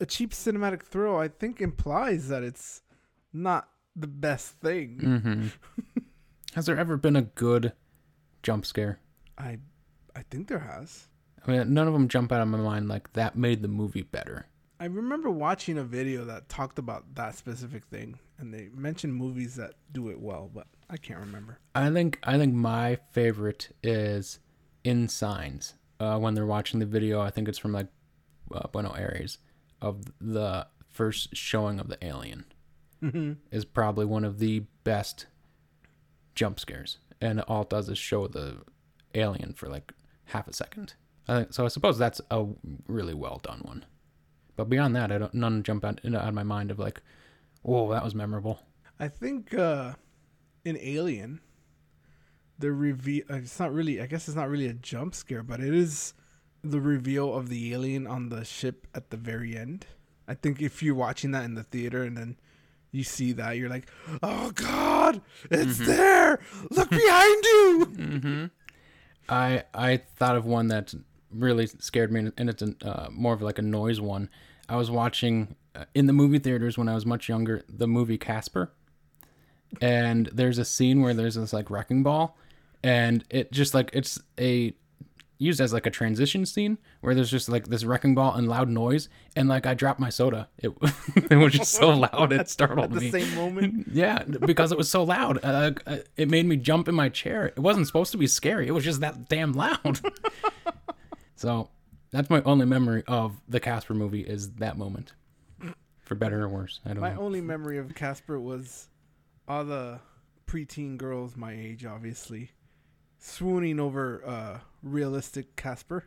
a 0.00 0.06
cheap 0.06 0.32
cinematic 0.32 0.82
thrill, 0.82 1.16
I 1.16 1.28
think 1.28 1.60
implies 1.60 2.28
that 2.28 2.42
it's 2.42 2.82
not 3.32 3.68
the 3.96 4.06
best 4.06 4.52
thing. 4.60 5.00
Mm-hmm. 5.02 6.00
Has 6.54 6.66
there 6.66 6.78
ever 6.78 6.96
been 6.96 7.16
a 7.16 7.22
good 7.22 7.72
jump 8.42 8.66
scare? 8.66 8.98
I 9.38 9.58
I 10.14 10.22
think 10.30 10.48
there 10.48 10.58
has. 10.58 11.06
I 11.46 11.50
mean, 11.50 11.72
none 11.72 11.86
of 11.86 11.92
them 11.92 12.08
jump 12.08 12.32
out 12.32 12.40
of 12.40 12.48
my 12.48 12.58
mind 12.58 12.88
like 12.88 13.12
that 13.12 13.36
made 13.36 13.62
the 13.62 13.68
movie 13.68 14.02
better. 14.02 14.46
I 14.80 14.86
remember 14.86 15.30
watching 15.30 15.78
a 15.78 15.84
video 15.84 16.24
that 16.24 16.48
talked 16.48 16.78
about 16.78 17.14
that 17.14 17.36
specific 17.36 17.84
thing, 17.86 18.18
and 18.38 18.52
they 18.52 18.68
mentioned 18.74 19.14
movies 19.14 19.54
that 19.56 19.74
do 19.92 20.08
it 20.08 20.18
well, 20.18 20.50
but 20.52 20.66
I 20.88 20.96
can't 20.96 21.20
remember. 21.20 21.58
I 21.74 21.90
think 21.90 22.18
I 22.24 22.36
think 22.36 22.54
my 22.54 22.98
favorite 23.12 23.74
is 23.82 24.40
in 24.82 25.08
Signs. 25.08 25.74
Uh, 26.00 26.18
when 26.18 26.34
they're 26.34 26.46
watching 26.46 26.80
the 26.80 26.86
video, 26.86 27.20
I 27.20 27.30
think 27.30 27.46
it's 27.46 27.58
from 27.58 27.72
like 27.72 27.88
uh, 28.52 28.66
Buenos 28.68 28.96
Aires 28.98 29.38
of 29.80 30.04
the 30.20 30.66
first 30.88 31.36
showing 31.36 31.80
of 31.80 31.88
the 31.88 31.98
alien. 32.04 32.44
Mm-hmm. 33.02 33.32
Is 33.50 33.64
probably 33.64 34.04
one 34.04 34.24
of 34.24 34.38
the 34.38 34.64
best 34.84 35.24
jump 36.34 36.60
scares, 36.60 36.98
and 37.20 37.40
all 37.42 37.62
it 37.62 37.70
does 37.70 37.88
is 37.88 37.96
show 37.96 38.26
the 38.26 38.58
alien 39.14 39.54
for 39.54 39.68
like 39.68 39.92
half 40.26 40.46
a 40.46 40.52
second. 40.52 40.92
I 41.26 41.38
think, 41.38 41.54
so 41.54 41.64
I 41.64 41.68
suppose 41.68 41.96
that's 41.96 42.20
a 42.30 42.44
really 42.86 43.14
well 43.14 43.40
done 43.42 43.60
one. 43.64 43.86
But 44.56 44.68
beyond 44.68 44.94
that, 44.96 45.10
I 45.10 45.16
don't 45.16 45.32
none 45.32 45.62
jump 45.62 45.82
out, 45.82 46.04
out 46.04 46.28
of 46.28 46.34
my 46.34 46.42
mind 46.42 46.70
of 46.70 46.78
like, 46.78 47.00
whoa, 47.62 47.90
that 47.90 48.04
was 48.04 48.14
memorable. 48.14 48.60
I 48.98 49.08
think 49.08 49.54
uh, 49.54 49.94
in 50.66 50.76
Alien, 50.78 51.40
the 52.58 52.70
reveal. 52.70 53.24
uh, 53.30 53.36
It's 53.36 53.58
not 53.58 53.72
really. 53.72 53.98
I 54.02 54.06
guess 54.06 54.28
it's 54.28 54.36
not 54.36 54.50
really 54.50 54.66
a 54.66 54.74
jump 54.74 55.14
scare, 55.14 55.42
but 55.42 55.60
it 55.60 55.72
is 55.72 56.12
the 56.62 56.80
reveal 56.80 57.34
of 57.34 57.48
the 57.48 57.72
alien 57.72 58.06
on 58.06 58.28
the 58.28 58.44
ship 58.44 58.86
at 58.94 59.10
the 59.10 59.16
very 59.16 59.56
end. 59.56 59.86
I 60.28 60.34
think 60.34 60.60
if 60.60 60.82
you're 60.82 60.94
watching 60.94 61.32
that 61.32 61.44
in 61.44 61.54
the 61.54 61.62
theater 61.64 62.02
and 62.04 62.16
then 62.16 62.36
you 62.92 63.04
see 63.04 63.32
that, 63.32 63.56
you're 63.56 63.68
like, 63.68 63.88
"Oh 64.22 64.50
God, 64.52 65.20
it's 65.50 65.78
there! 65.78 66.40
Look 66.70 66.90
behind 66.90 67.44
you!" 67.44 67.86
Mm-hmm. 68.00 68.46
I 69.28 69.64
I 69.72 69.96
thought 70.16 70.36
of 70.36 70.44
one 70.44 70.68
that 70.68 70.92
really 71.30 71.66
scared 71.66 72.10
me, 72.12 72.32
and 72.36 72.50
it's 72.50 72.62
a, 72.62 72.74
uh, 72.82 73.08
more 73.10 73.32
of 73.32 73.42
like 73.42 73.58
a 73.58 73.62
noise 73.62 74.00
one. 74.00 74.28
I 74.68 74.76
was 74.76 74.90
watching 74.90 75.54
uh, 75.74 75.84
in 75.94 76.06
the 76.06 76.12
movie 76.12 76.38
theaters 76.38 76.76
when 76.76 76.88
I 76.88 76.94
was 76.94 77.06
much 77.06 77.28
younger 77.28 77.62
the 77.68 77.86
movie 77.86 78.18
Casper, 78.18 78.72
and 79.80 80.26
there's 80.32 80.58
a 80.58 80.64
scene 80.64 81.00
where 81.00 81.14
there's 81.14 81.36
this 81.36 81.52
like 81.52 81.70
wrecking 81.70 82.02
ball, 82.02 82.36
and 82.82 83.24
it 83.30 83.52
just 83.52 83.72
like 83.74 83.90
it's 83.92 84.20
a 84.38 84.74
used 85.40 85.60
as 85.60 85.72
like 85.72 85.86
a 85.86 85.90
transition 85.90 86.44
scene 86.46 86.78
where 87.00 87.14
there's 87.14 87.30
just 87.30 87.48
like 87.48 87.66
this 87.66 87.82
wrecking 87.82 88.14
ball 88.14 88.34
and 88.34 88.46
loud 88.46 88.68
noise, 88.68 89.08
and 89.34 89.48
like 89.48 89.66
I 89.66 89.74
dropped 89.74 89.98
my 89.98 90.10
soda. 90.10 90.48
It 90.58 90.70
it 91.30 91.36
was 91.36 91.54
just 91.54 91.72
so 91.72 91.90
loud 91.90 92.32
it 92.32 92.48
startled 92.48 92.84
At 92.84 92.92
the 92.92 93.00
me. 93.00 93.10
same 93.10 93.34
moment, 93.34 93.88
Yeah, 93.92 94.22
because 94.22 94.70
it 94.70 94.78
was 94.78 94.88
so 94.90 95.02
loud. 95.02 95.38
Uh, 95.42 95.72
uh, 95.86 95.96
it 96.16 96.28
made 96.30 96.46
me 96.46 96.56
jump 96.56 96.86
in 96.88 96.94
my 96.94 97.08
chair. 97.08 97.46
It 97.46 97.58
wasn't 97.58 97.86
supposed 97.88 98.12
to 98.12 98.18
be 98.18 98.26
scary. 98.28 98.68
It 98.68 98.72
was 98.72 98.84
just 98.84 99.00
that 99.00 99.28
damn 99.28 99.52
loud. 99.52 100.00
so 101.36 101.70
that's 102.10 102.30
my 102.30 102.42
only 102.42 102.66
memory 102.66 103.02
of 103.06 103.40
the 103.48 103.60
Casper 103.60 103.94
movie 103.94 104.22
is 104.22 104.52
that 104.56 104.76
moment. 104.76 105.14
For 106.00 106.14
better 106.16 106.42
or 106.42 106.48
worse, 106.48 106.80
I 106.84 106.88
don't 106.88 107.00
my 107.00 107.14
know. 107.14 107.20
only 107.20 107.40
memory 107.40 107.78
of 107.78 107.94
Casper 107.94 108.38
was 108.40 108.88
all 109.46 109.64
the 109.64 110.00
preteen 110.46 110.96
girls 110.96 111.36
my 111.36 111.52
age, 111.52 111.84
obviously, 111.84 112.50
swooning 113.20 113.78
over 113.78 114.22
uh, 114.26 114.58
realistic 114.82 115.56
Casper. 115.56 116.06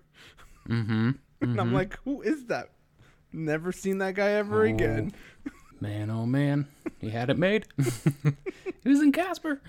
Mm-hmm. 0.68 1.12
And 1.42 1.60
I'm 1.60 1.74
like, 1.74 2.00
who 2.06 2.22
is 2.22 2.46
that? 2.46 2.70
Never 3.34 3.74
seen 3.74 3.98
that 3.98 4.16
guy 4.16 4.30
ever 4.30 4.64
again. 4.64 5.12
Man, 5.82 6.10
oh 6.10 6.26
man, 6.26 6.70
he 7.00 7.10
had 7.10 7.30
it 7.30 7.38
made. 7.38 7.66
he 7.78 8.88
was 8.90 9.02
in 9.02 9.12
Casper. 9.12 9.62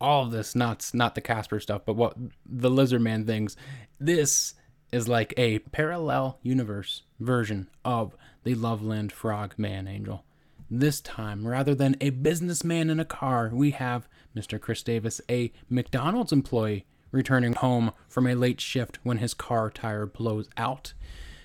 All 0.00 0.24
of 0.24 0.30
this, 0.30 0.54
not 0.54 0.90
not 0.94 1.14
the 1.14 1.20
Casper 1.20 1.60
stuff, 1.60 1.82
but 1.84 1.96
what 1.96 2.16
the 2.46 2.70
Lizard 2.70 3.02
Man 3.02 3.26
things. 3.26 3.54
This 4.00 4.54
is 4.92 5.08
like 5.08 5.34
a 5.36 5.58
parallel 5.58 6.38
universe 6.42 7.02
version 7.20 7.68
of 7.84 8.16
the 8.44 8.54
Loveland 8.54 9.12
Frog 9.12 9.54
Man 9.58 9.86
Angel. 9.86 10.24
This 10.70 11.02
time, 11.02 11.46
rather 11.46 11.74
than 11.74 11.96
a 12.00 12.08
businessman 12.08 12.88
in 12.88 12.98
a 12.98 13.04
car, 13.04 13.50
we 13.52 13.72
have 13.72 14.08
Mr. 14.36 14.60
Chris 14.60 14.82
Davis, 14.82 15.20
a 15.28 15.50
McDonald's 15.68 16.32
employee, 16.32 16.84
returning 17.10 17.54
home 17.54 17.92
from 18.08 18.26
a 18.26 18.34
late 18.34 18.60
shift 18.60 18.98
when 19.02 19.18
his 19.18 19.34
car 19.34 19.70
tire 19.70 20.06
blows 20.06 20.48
out. 20.56 20.92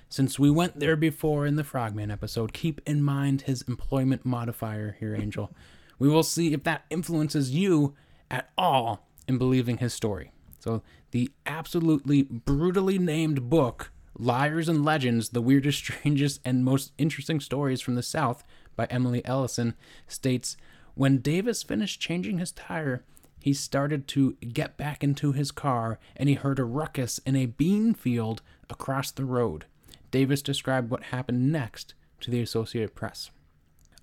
Since 0.09 0.37
we 0.37 0.49
went 0.49 0.79
there 0.79 0.97
before 0.97 1.45
in 1.45 1.55
the 1.55 1.63
Frogman 1.63 2.11
episode, 2.11 2.51
keep 2.51 2.81
in 2.85 3.01
mind 3.01 3.43
his 3.43 3.61
employment 3.61 4.25
modifier 4.25 4.97
here, 4.99 5.15
Angel. 5.15 5.49
We 5.97 6.09
will 6.09 6.23
see 6.23 6.53
if 6.53 6.63
that 6.63 6.83
influences 6.89 7.51
you 7.51 7.95
at 8.29 8.49
all 8.57 9.07
in 9.27 9.37
believing 9.37 9.77
his 9.77 9.93
story. 9.93 10.33
So, 10.59 10.83
the 11.11 11.31
absolutely 11.45 12.23
brutally 12.23 12.99
named 12.99 13.49
book, 13.49 13.91
Liars 14.17 14.67
and 14.67 14.83
Legends 14.83 15.29
The 15.29 15.41
Weirdest, 15.41 15.77
Strangest, 15.83 16.41
and 16.43 16.65
Most 16.65 16.91
Interesting 16.97 17.39
Stories 17.39 17.79
from 17.81 17.95
the 17.95 18.03
South 18.03 18.43
by 18.75 18.85
Emily 18.85 19.23
Ellison, 19.25 19.75
states 20.07 20.57
When 20.95 21.19
Davis 21.19 21.63
finished 21.63 22.01
changing 22.01 22.39
his 22.39 22.51
tire, 22.51 23.03
he 23.39 23.53
started 23.53 24.07
to 24.09 24.33
get 24.33 24.77
back 24.77 25.03
into 25.03 25.31
his 25.31 25.51
car 25.51 25.99
and 26.15 26.29
he 26.29 26.35
heard 26.35 26.59
a 26.59 26.63
ruckus 26.63 27.19
in 27.19 27.35
a 27.35 27.47
bean 27.47 27.93
field 27.93 28.41
across 28.69 29.11
the 29.11 29.25
road. 29.25 29.65
Davis 30.11 30.41
described 30.41 30.89
what 30.91 31.05
happened 31.05 31.51
next 31.51 31.93
to 32.19 32.29
the 32.29 32.41
Associated 32.41 32.93
Press. 32.93 33.31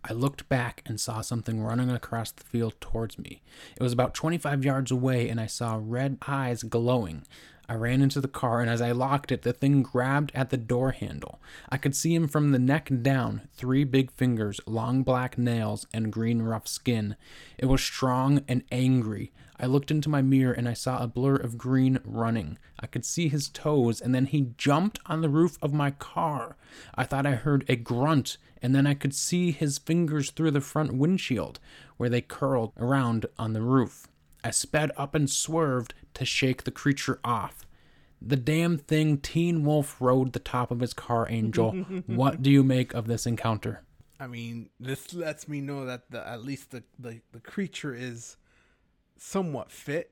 I 0.04 0.12
looked 0.12 0.48
back 0.48 0.82
and 0.86 1.00
saw 1.00 1.20
something 1.20 1.60
running 1.62 1.90
across 1.90 2.32
the 2.32 2.44
field 2.44 2.74
towards 2.80 3.18
me. 3.18 3.42
It 3.76 3.82
was 3.82 3.92
about 3.92 4.14
25 4.14 4.64
yards 4.64 4.90
away, 4.90 5.28
and 5.28 5.40
I 5.40 5.46
saw 5.46 5.78
red 5.80 6.18
eyes 6.26 6.62
glowing. 6.62 7.24
I 7.70 7.74
ran 7.74 8.00
into 8.00 8.22
the 8.22 8.28
car, 8.28 8.62
and 8.62 8.70
as 8.70 8.80
I 8.80 8.92
locked 8.92 9.30
it, 9.30 9.42
the 9.42 9.52
thing 9.52 9.82
grabbed 9.82 10.32
at 10.34 10.48
the 10.48 10.56
door 10.56 10.92
handle. 10.92 11.38
I 11.68 11.76
could 11.76 11.94
see 11.94 12.14
him 12.14 12.26
from 12.26 12.50
the 12.50 12.58
neck 12.58 12.90
down 13.02 13.48
three 13.52 13.84
big 13.84 14.10
fingers, 14.10 14.58
long 14.66 15.02
black 15.02 15.36
nails, 15.36 15.86
and 15.92 16.10
green 16.10 16.40
rough 16.40 16.66
skin. 16.66 17.14
It 17.58 17.66
was 17.66 17.82
strong 17.82 18.42
and 18.48 18.64
angry. 18.72 19.32
I 19.60 19.66
looked 19.66 19.90
into 19.90 20.08
my 20.08 20.22
mirror 20.22 20.52
and 20.52 20.68
I 20.68 20.72
saw 20.72 21.02
a 21.02 21.08
blur 21.08 21.36
of 21.36 21.58
green 21.58 21.98
running. 22.04 22.58
I 22.80 22.86
could 22.86 23.04
see 23.04 23.28
his 23.28 23.50
toes, 23.50 24.00
and 24.00 24.14
then 24.14 24.26
he 24.26 24.52
jumped 24.56 25.00
on 25.04 25.20
the 25.20 25.28
roof 25.28 25.58
of 25.60 25.74
my 25.74 25.90
car. 25.90 26.56
I 26.94 27.04
thought 27.04 27.26
I 27.26 27.32
heard 27.32 27.66
a 27.68 27.76
grunt, 27.76 28.38
and 28.62 28.74
then 28.74 28.86
I 28.86 28.94
could 28.94 29.14
see 29.14 29.50
his 29.50 29.76
fingers 29.76 30.30
through 30.30 30.52
the 30.52 30.62
front 30.62 30.94
windshield, 30.94 31.60
where 31.98 32.08
they 32.08 32.22
curled 32.22 32.72
around 32.78 33.26
on 33.38 33.52
the 33.52 33.60
roof. 33.60 34.06
I 34.44 34.52
sped 34.52 34.92
up 34.96 35.14
and 35.14 35.28
swerved 35.28 35.94
to 36.18 36.24
shake 36.24 36.64
the 36.64 36.70
creature 36.70 37.18
off. 37.24 37.66
The 38.20 38.36
damn 38.36 38.78
thing 38.78 39.18
Teen 39.18 39.64
Wolf 39.64 39.96
rode 40.00 40.32
the 40.32 40.38
top 40.40 40.70
of 40.70 40.80
his 40.80 40.92
car, 40.92 41.26
Angel. 41.30 41.70
what 42.06 42.42
do 42.42 42.50
you 42.50 42.62
make 42.64 42.92
of 42.94 43.06
this 43.06 43.26
encounter? 43.26 43.82
I 44.20 44.26
mean, 44.26 44.70
this 44.80 45.14
lets 45.14 45.46
me 45.46 45.60
know 45.60 45.86
that 45.86 46.10
the 46.10 46.26
at 46.26 46.44
least 46.44 46.72
the, 46.72 46.82
the, 46.98 47.20
the 47.32 47.38
creature 47.40 47.94
is 47.94 48.36
somewhat 49.16 49.70
fit. 49.70 50.10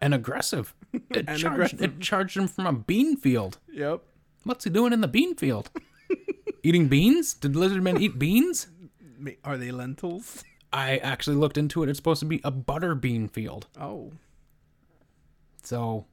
And 0.00 0.14
aggressive. 0.14 0.74
It, 1.10 1.24
And 1.26 1.38
charged, 1.38 1.44
aggressive. 1.46 1.82
it 1.82 2.00
charged 2.00 2.36
him 2.36 2.46
from 2.48 2.66
a 2.66 2.72
bean 2.72 3.16
field. 3.16 3.58
Yep. 3.72 4.02
What's 4.44 4.64
he 4.64 4.70
doing 4.70 4.92
in 4.92 5.00
the 5.00 5.08
bean 5.08 5.34
field? 5.34 5.70
Eating 6.62 6.88
beans? 6.88 7.32
Did 7.34 7.56
lizard 7.56 7.82
men 7.82 8.00
eat 8.00 8.18
beans? 8.18 8.66
Are 9.44 9.56
they 9.56 9.70
lentils? 9.70 10.44
I 10.72 10.96
actually 10.98 11.36
looked 11.36 11.56
into 11.58 11.82
it. 11.82 11.88
It's 11.88 11.98
supposed 11.98 12.20
to 12.20 12.26
be 12.26 12.40
a 12.44 12.50
butter 12.50 12.94
bean 12.94 13.28
field. 13.28 13.66
Oh, 13.80 14.12
So, 15.62 16.06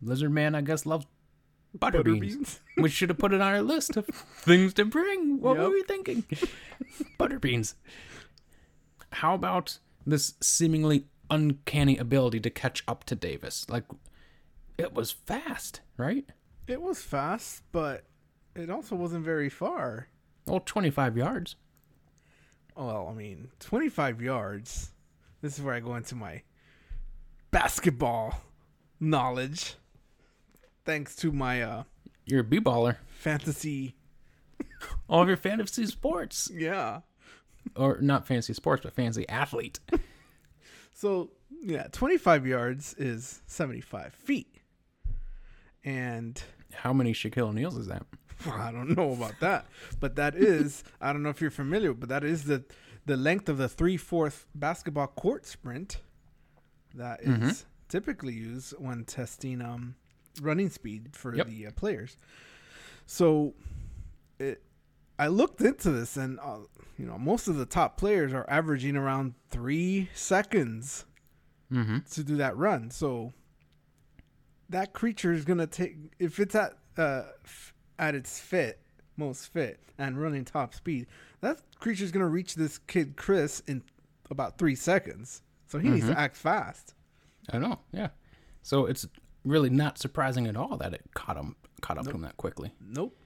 lizard 0.00 0.32
man, 0.32 0.54
I 0.54 0.60
guess, 0.60 0.86
loves 0.86 1.06
butter, 1.74 1.98
butter 1.98 2.12
beans. 2.12 2.34
beans. 2.34 2.60
we 2.76 2.88
should 2.88 3.08
have 3.08 3.18
put 3.18 3.32
it 3.32 3.40
on 3.40 3.52
our 3.52 3.62
list 3.62 3.96
of 3.96 4.06
things 4.06 4.74
to 4.74 4.84
bring. 4.84 5.40
What 5.40 5.58
were 5.58 5.70
we 5.70 5.82
thinking? 5.82 6.24
butter 7.18 7.38
beans. 7.38 7.74
How 9.12 9.34
about 9.34 9.78
this 10.06 10.34
seemingly 10.40 11.06
uncanny 11.30 11.96
ability 11.96 12.40
to 12.40 12.50
catch 12.50 12.82
up 12.86 13.04
to 13.04 13.14
Davis? 13.14 13.66
Like, 13.68 13.84
it 14.76 14.94
was 14.94 15.10
fast, 15.12 15.80
right? 15.96 16.26
It 16.66 16.80
was 16.82 17.00
fast, 17.00 17.62
but 17.72 18.04
it 18.54 18.70
also 18.70 18.94
wasn't 18.94 19.24
very 19.24 19.48
far. 19.48 20.08
Well, 20.46 20.60
25 20.60 21.16
yards. 21.16 21.56
Well, 22.76 23.08
I 23.10 23.14
mean, 23.14 23.48
25 23.60 24.22
yards. 24.22 24.90
This 25.42 25.58
is 25.58 25.64
where 25.64 25.74
I 25.74 25.80
go 25.80 25.96
into 25.96 26.14
my 26.14 26.42
basketball 27.50 28.40
knowledge. 29.00 29.74
Thanks 30.84 31.14
to 31.16 31.32
my 31.32 31.62
uh 31.62 31.82
You're 32.24 32.40
a 32.40 32.44
b-baller. 32.44 32.96
fantasy. 33.08 33.94
All 35.08 35.22
of 35.22 35.28
your 35.28 35.36
fantasy 35.36 35.86
sports. 35.86 36.50
Yeah. 36.52 37.00
Or 37.76 37.98
not 38.00 38.26
fantasy 38.26 38.54
sports, 38.54 38.82
but 38.82 38.92
fantasy 38.94 39.28
athlete. 39.28 39.80
So, 41.00 41.30
yeah, 41.62 41.84
25 41.92 42.44
yards 42.44 42.92
is 42.94 43.40
75 43.46 44.12
feet. 44.14 44.52
And 45.84 46.42
How 46.72 46.92
many 46.92 47.12
Shaquille 47.12 47.50
O'Neals 47.50 47.76
is 47.76 47.86
that? 47.86 48.04
I 48.46 48.72
don't 48.72 48.96
know 48.96 49.12
about 49.12 49.34
that, 49.40 49.66
but 50.00 50.16
that 50.16 50.34
is 50.34 50.82
I 51.00 51.12
don't 51.12 51.22
know 51.22 51.28
if 51.28 51.40
you're 51.40 51.50
familiar, 51.52 51.92
but 51.94 52.08
that 52.08 52.24
is 52.24 52.44
the 52.44 52.64
the 53.06 53.16
length 53.16 53.48
of 53.48 53.58
the 53.58 53.68
three 53.68 53.96
fourth 53.96 54.46
basketball 54.56 55.06
court 55.06 55.46
sprint 55.46 55.98
that 56.94 57.20
is 57.22 57.28
Mhm. 57.28 57.64
Typically 57.88 58.34
use 58.34 58.72
when 58.78 59.04
testing 59.04 59.60
um 59.62 59.94
running 60.42 60.70
speed 60.70 61.10
for 61.16 61.34
Yep. 61.34 61.46
the 61.46 61.66
uh, 61.66 61.70
players. 61.72 62.16
So, 63.06 63.54
it 64.38 64.62
I 65.18 65.26
looked 65.28 65.60
into 65.60 65.90
this, 65.90 66.16
and 66.16 66.38
uh, 66.40 66.58
you 66.98 67.06
know 67.06 67.18
most 67.18 67.48
of 67.48 67.56
the 67.56 67.66
top 67.66 67.96
players 67.96 68.32
are 68.32 68.44
averaging 68.48 68.96
around 68.96 69.34
three 69.50 70.08
seconds 70.14 71.04
Mm-hmm. 71.72 71.98
to 72.12 72.24
do 72.24 72.36
that 72.36 72.56
run. 72.56 72.90
So 72.90 73.34
that 74.70 74.92
creature 74.94 75.32
is 75.34 75.44
gonna 75.44 75.66
take 75.66 75.96
if 76.18 76.40
it's 76.40 76.54
at 76.54 76.74
uh 76.96 77.24
f- 77.44 77.74
at 77.98 78.14
its 78.14 78.38
fit, 78.40 78.80
most 79.18 79.52
fit, 79.52 79.78
and 79.98 80.18
running 80.20 80.44
top 80.46 80.74
speed. 80.74 81.06
That 81.42 81.60
creature 81.78 82.04
is 82.04 82.10
gonna 82.12 82.26
reach 82.28 82.54
this 82.54 82.78
kid 82.78 83.16
Chris 83.16 83.60
in 83.66 83.82
about 84.30 84.56
three 84.58 84.74
seconds. 84.74 85.42
So 85.66 85.78
he 85.78 85.90
needs 85.90 86.06
Mhm. 86.06 86.14
to 86.14 86.18
act 86.18 86.36
fast. 86.36 86.94
I 87.50 87.58
know. 87.58 87.80
Yeah. 87.92 88.08
So 88.62 88.86
it's 88.86 89.06
really 89.44 89.70
not 89.70 89.98
surprising 89.98 90.46
at 90.46 90.56
all 90.56 90.76
that 90.76 90.92
it 90.92 91.02
caught 91.14 91.36
him 91.36 91.56
caught 91.80 91.96
up 91.98 92.04
to 92.04 92.10
him 92.10 92.22
that 92.22 92.36
quickly. 92.36 92.72
Nope. 92.80 93.16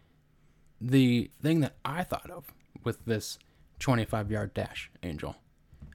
the 0.81 1.31
thing 1.41 1.61
that 1.61 1.77
I 1.85 2.03
thought 2.03 2.31
of 2.31 2.53
with 2.85 3.05
this 3.07 3.39
25 3.79 4.31
yard 4.31 4.53
dash, 4.55 4.91
Angel, 5.03 5.37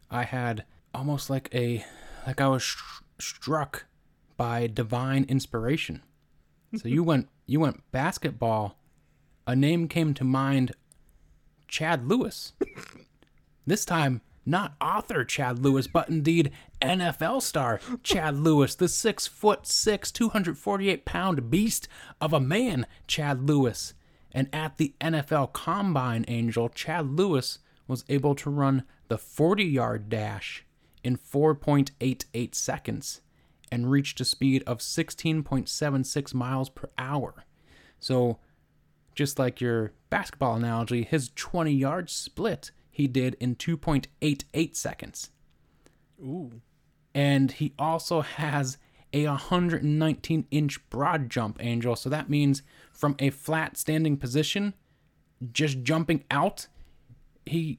I 0.09 0.23
had 0.23 0.65
almost 0.93 1.29
like 1.29 1.49
a, 1.53 1.85
like 2.25 2.41
I 2.41 2.47
was 2.47 2.63
sh- 2.63 2.81
struck 3.19 3.85
by 4.37 4.67
divine 4.67 5.25
inspiration. 5.29 6.01
So 6.75 6.87
you 6.87 7.03
went, 7.11 7.29
you 7.45 7.59
went 7.59 7.83
basketball. 7.91 8.77
A 9.45 9.55
name 9.55 9.87
came 9.87 10.13
to 10.15 10.23
mind, 10.23 10.73
Chad 11.67 12.07
Lewis. 12.07 12.53
this 13.65 13.85
time, 13.85 14.21
not 14.47 14.75
author 14.79 15.23
Chad 15.23 15.59
Lewis, 15.59 15.87
but 15.87 16.09
indeed 16.09 16.51
NFL 16.81 17.41
star 17.41 17.79
Chad 18.01 18.35
Lewis, 18.39 18.75
the 18.75 18.87
six 18.87 19.27
foot 19.27 19.67
six, 19.67 20.11
248 20.11 21.05
pound 21.05 21.49
beast 21.49 21.87
of 22.21 22.33
a 22.33 22.39
man, 22.39 22.87
Chad 23.07 23.47
Lewis. 23.47 23.93
And 24.31 24.49
at 24.53 24.77
the 24.77 24.93
NFL 25.01 25.53
Combine 25.53 26.25
Angel, 26.27 26.69
Chad 26.69 27.07
Lewis 27.11 27.59
was 27.87 28.05
able 28.09 28.35
to 28.35 28.49
run 28.49 28.83
the 29.07 29.17
40 29.17 29.63
yard 29.63 30.09
dash 30.09 30.65
in 31.03 31.17
4.88 31.17 32.55
seconds 32.55 33.21
and 33.71 33.91
reached 33.91 34.19
a 34.21 34.25
speed 34.25 34.63
of 34.65 34.79
16.76 34.79 36.33
miles 36.33 36.69
per 36.69 36.89
hour. 36.97 37.45
So, 37.99 38.39
just 39.15 39.39
like 39.39 39.59
your 39.59 39.93
basketball 40.09 40.55
analogy, 40.55 41.03
his 41.03 41.31
20 41.35 41.71
yard 41.71 42.09
split 42.09 42.71
he 42.97 43.07
did 43.07 43.35
in 43.39 43.55
2.88 43.55 44.75
seconds. 44.75 45.29
Ooh. 46.19 46.61
And 47.13 47.51
he 47.51 47.75
also 47.77 48.21
has 48.21 48.79
a 49.13 49.27
119 49.27 50.47
inch 50.49 50.89
broad 50.89 51.29
jump, 51.29 51.63
Angel. 51.63 51.95
So 51.95 52.09
that 52.09 52.27
means 52.27 52.63
from 52.91 53.15
a 53.19 53.29
flat 53.29 53.77
standing 53.77 54.17
position, 54.17 54.73
just 55.51 55.83
jumping 55.83 56.23
out, 56.31 56.65
he, 57.45 57.77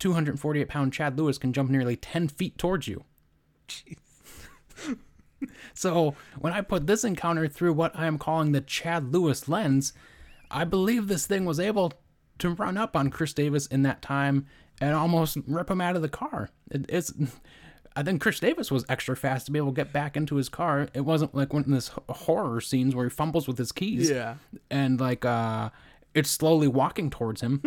248 0.00 0.68
pound 0.68 0.92
Chad 0.92 1.16
Lewis, 1.16 1.38
can 1.38 1.52
jump 1.52 1.70
nearly 1.70 1.94
10 1.94 2.26
feet 2.26 2.58
towards 2.58 2.88
you. 2.88 3.04
Jeez. 3.68 3.98
So 5.72 6.16
when 6.38 6.52
I 6.52 6.60
put 6.60 6.86
this 6.86 7.02
encounter 7.02 7.48
through 7.48 7.72
what 7.72 7.98
I 7.98 8.06
am 8.06 8.18
calling 8.18 8.52
the 8.52 8.60
Chad 8.60 9.10
Lewis 9.10 9.48
lens, 9.48 9.94
I 10.50 10.64
believe 10.64 11.08
this 11.08 11.26
thing 11.26 11.46
was 11.46 11.58
able 11.58 11.94
to 12.40 12.50
run 12.50 12.76
up 12.76 12.96
on 12.96 13.10
Chris 13.10 13.32
Davis 13.32 13.66
in 13.66 13.82
that 13.82 14.02
time 14.02 14.46
and 14.80 14.94
almost 14.94 15.36
rip 15.46 15.70
him 15.70 15.80
out 15.80 15.96
of 15.96 16.02
the 16.02 16.08
car. 16.08 16.48
It, 16.70 16.86
it's, 16.88 17.12
I 17.96 18.02
think 18.02 18.20
Chris 18.20 18.40
Davis 18.40 18.70
was 18.70 18.84
extra 18.88 19.16
fast 19.16 19.46
to 19.46 19.52
be 19.52 19.58
able 19.58 19.72
to 19.72 19.76
get 19.76 19.92
back 19.92 20.16
into 20.16 20.36
his 20.36 20.48
car. 20.48 20.88
It 20.94 21.02
wasn't 21.02 21.34
like 21.34 21.52
one 21.52 21.62
of 21.64 21.70
this 21.70 21.90
horror 22.08 22.60
scenes 22.60 22.94
where 22.94 23.04
he 23.06 23.10
fumbles 23.10 23.46
with 23.48 23.58
his 23.58 23.72
keys 23.72 24.10
Yeah. 24.10 24.36
and 24.70 25.00
like 25.00 25.24
uh, 25.24 25.70
it's 26.14 26.30
slowly 26.30 26.68
walking 26.68 27.10
towards 27.10 27.40
him, 27.40 27.62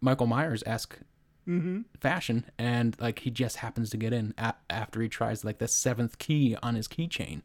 Michael 0.00 0.26
Myers 0.26 0.62
esque 0.66 0.98
fashion, 1.98 2.44
and 2.58 2.96
like 3.00 3.20
he 3.20 3.30
just 3.30 3.56
happens 3.56 3.90
to 3.90 3.96
get 3.96 4.12
in 4.12 4.32
a- 4.38 4.54
after 4.68 5.00
he 5.02 5.08
tries 5.08 5.44
like 5.44 5.58
the 5.58 5.66
seventh 5.66 6.18
key 6.18 6.56
on 6.62 6.74
his 6.76 6.86
keychain. 6.86 7.42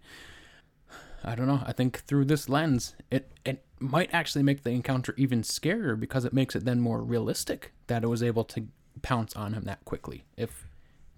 I 1.23 1.33
don't 1.33 1.47
know. 1.47 1.63
I 1.65 1.71
think 1.73 1.99
through 2.01 2.25
this 2.25 2.47
lens, 2.47 2.95
it 3.09 3.31
it 3.45 3.64
might 3.79 4.13
actually 4.13 4.43
make 4.43 4.63
the 4.63 4.71
encounter 4.71 5.13
even 5.17 5.41
scarier 5.41 5.99
because 5.99 6.25
it 6.25 6.33
makes 6.33 6.55
it 6.55 6.65
then 6.65 6.79
more 6.79 7.01
realistic 7.01 7.73
that 7.87 8.03
it 8.03 8.07
was 8.07 8.23
able 8.23 8.43
to 8.45 8.67
pounce 9.01 9.35
on 9.35 9.53
him 9.53 9.63
that 9.63 9.83
quickly. 9.85 10.25
If 10.37 10.67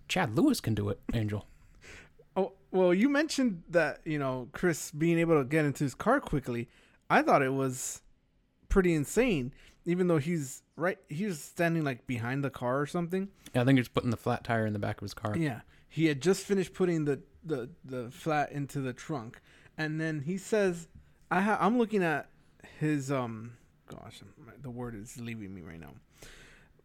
Chad 0.07 0.35
Lewis 0.35 0.59
can 0.59 0.73
do 0.73 0.89
it, 0.89 0.99
Angel. 1.13 1.45
Oh 2.35 2.53
well, 2.71 2.93
you 2.93 3.09
mentioned 3.09 3.63
that 3.69 4.01
you 4.05 4.19
know 4.19 4.49
Chris 4.51 4.91
being 4.91 5.19
able 5.19 5.37
to 5.41 5.47
get 5.47 5.65
into 5.65 5.83
his 5.83 5.95
car 5.95 6.19
quickly. 6.19 6.67
I 7.09 7.21
thought 7.21 7.41
it 7.41 7.53
was 7.53 8.01
pretty 8.69 8.93
insane, 8.93 9.53
even 9.85 10.07
though 10.07 10.17
he's 10.17 10.63
right. 10.75 10.97
He 11.09 11.25
was 11.25 11.39
standing 11.39 11.83
like 11.83 12.07
behind 12.07 12.43
the 12.43 12.49
car 12.49 12.79
or 12.79 12.85
something. 12.85 13.29
Yeah, 13.53 13.61
I 13.61 13.65
think 13.65 13.77
he's 13.77 13.87
putting 13.87 14.09
the 14.09 14.17
flat 14.17 14.43
tire 14.43 14.65
in 14.65 14.73
the 14.73 14.79
back 14.79 14.97
of 14.97 15.03
his 15.03 15.13
car. 15.13 15.37
Yeah, 15.37 15.61
he 15.89 16.05
had 16.07 16.21
just 16.21 16.43
finished 16.45 16.73
putting 16.73 17.05
the 17.05 17.21
the 17.43 17.69
the 17.83 18.09
flat 18.11 18.51
into 18.51 18.79
the 18.81 18.93
trunk, 18.93 19.41
and 19.77 19.99
then 19.99 20.21
he 20.21 20.37
says, 20.37 20.87
"I 21.31 21.41
ha- 21.41 21.57
I'm 21.59 21.77
looking 21.77 22.03
at 22.03 22.29
his 22.79 23.11
um, 23.11 23.53
gosh, 23.87 24.21
the 24.61 24.69
word 24.69 24.95
is 24.95 25.17
leaving 25.19 25.53
me 25.53 25.61
right 25.61 25.79
now, 25.79 25.93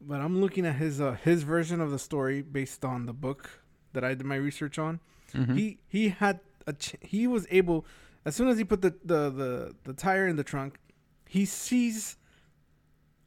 but 0.00 0.20
I'm 0.20 0.40
looking 0.40 0.66
at 0.66 0.76
his 0.76 1.00
uh 1.00 1.12
his 1.24 1.42
version 1.42 1.80
of 1.80 1.90
the 1.90 1.98
story 1.98 2.42
based 2.42 2.84
on 2.84 3.06
the 3.06 3.12
book 3.12 3.62
that 3.92 4.04
I 4.04 4.14
did 4.14 4.24
my 4.26 4.36
research 4.36 4.78
on. 4.78 5.00
Mhm. 5.32 5.56
He 5.56 5.78
he 5.88 6.08
had 6.10 6.40
a 6.66 6.72
ch- 6.72 6.96
he 7.00 7.26
was 7.26 7.46
able 7.50 7.84
as 8.24 8.36
soon 8.36 8.48
as 8.48 8.58
he 8.58 8.64
put 8.64 8.82
the 8.82 8.90
the 9.04 9.30
the 9.30 9.74
the 9.84 9.92
tire 9.94 10.26
in 10.26 10.36
the 10.36 10.44
trunk, 10.44 10.78
he 11.26 11.44
sees 11.44 12.16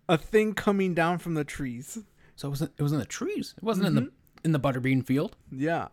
a 0.08 0.18
thing 0.18 0.54
coming 0.54 0.93
down 0.93 1.18
from 1.18 1.34
the 1.34 1.43
trees. 1.43 2.00
So 2.36 2.48
it 2.48 2.52
was 2.52 2.62
it 2.62 2.82
was 2.82 2.91
in 2.93 3.00
the 3.00 3.06
trees. 3.06 3.54
It 3.58 3.64
wasn't 3.64 3.88
in 3.88 3.96
the 3.96 4.12
in 4.43 4.52
the 4.52 4.60
butterbean 4.60 5.04
field. 5.06 5.36
Yeah. 5.52 5.88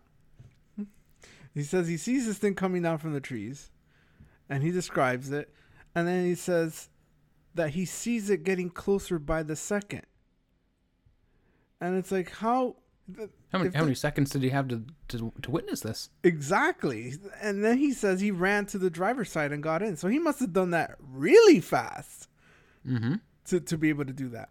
He 1.54 1.62
says 1.62 1.86
he 1.88 1.96
sees 1.98 2.26
this 2.26 2.38
thing 2.38 2.54
coming 2.54 2.80
down 2.82 2.96
from 2.98 3.12
the 3.12 3.20
trees 3.20 3.70
and 4.48 4.62
he 4.62 4.70
describes 4.70 5.30
it. 5.30 5.52
And 5.94 6.08
then 6.08 6.24
he 6.24 6.34
says 6.34 6.88
that 7.54 7.70
he 7.70 7.84
sees 7.84 8.30
it 8.30 8.44
getting 8.44 8.70
closer 8.70 9.18
by 9.18 9.42
the 9.42 9.56
second. 9.56 10.02
And 11.80 11.96
it's 11.96 12.10
like, 12.12 12.30
how? 12.30 12.76
How 13.52 13.58
many 13.58 13.70
how 13.70 13.80
the- 13.80 13.86
many 13.86 13.94
seconds 13.94 14.30
did 14.30 14.42
he 14.42 14.50
have 14.50 14.68
to, 14.68 14.84
to 15.08 15.32
to 15.42 15.50
witness 15.50 15.80
this? 15.80 16.08
Exactly. 16.22 17.14
And 17.42 17.62
then 17.64 17.78
he 17.78 17.92
says 17.92 18.20
he 18.20 18.30
ran 18.30 18.64
to 18.66 18.78
the 18.78 18.88
driver's 18.90 19.30
side 19.30 19.52
and 19.52 19.62
got 19.62 19.82
in. 19.82 19.96
So 19.96 20.08
he 20.08 20.18
must 20.18 20.38
have 20.40 20.52
done 20.52 20.70
that 20.70 20.96
really 21.00 21.60
fast 21.60 22.28
Mm-hmm. 22.88 23.14
to, 23.46 23.60
to 23.60 23.78
be 23.78 23.90
able 23.90 24.04
to 24.06 24.12
do 24.12 24.28
that. 24.30 24.48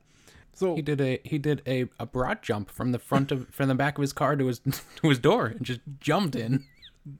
So 0.54 0.76
He 0.76 0.82
did 0.82 1.02
a 1.02 1.20
he 1.24 1.38
did 1.38 1.62
a, 1.66 1.86
a 2.00 2.06
broad 2.06 2.42
jump 2.44 2.70
from 2.70 2.92
the 2.92 3.00
front 3.00 3.32
of 3.32 3.48
from 3.50 3.68
the 3.70 3.76
back 3.76 3.98
of 3.98 4.02
his 4.02 4.14
car 4.14 4.36
to 4.36 4.46
his 4.48 4.60
to 4.98 5.10
his 5.10 5.18
door 5.20 5.48
and 5.48 5.64
just 5.66 5.80
jumped 6.00 6.36
in. 6.36 6.66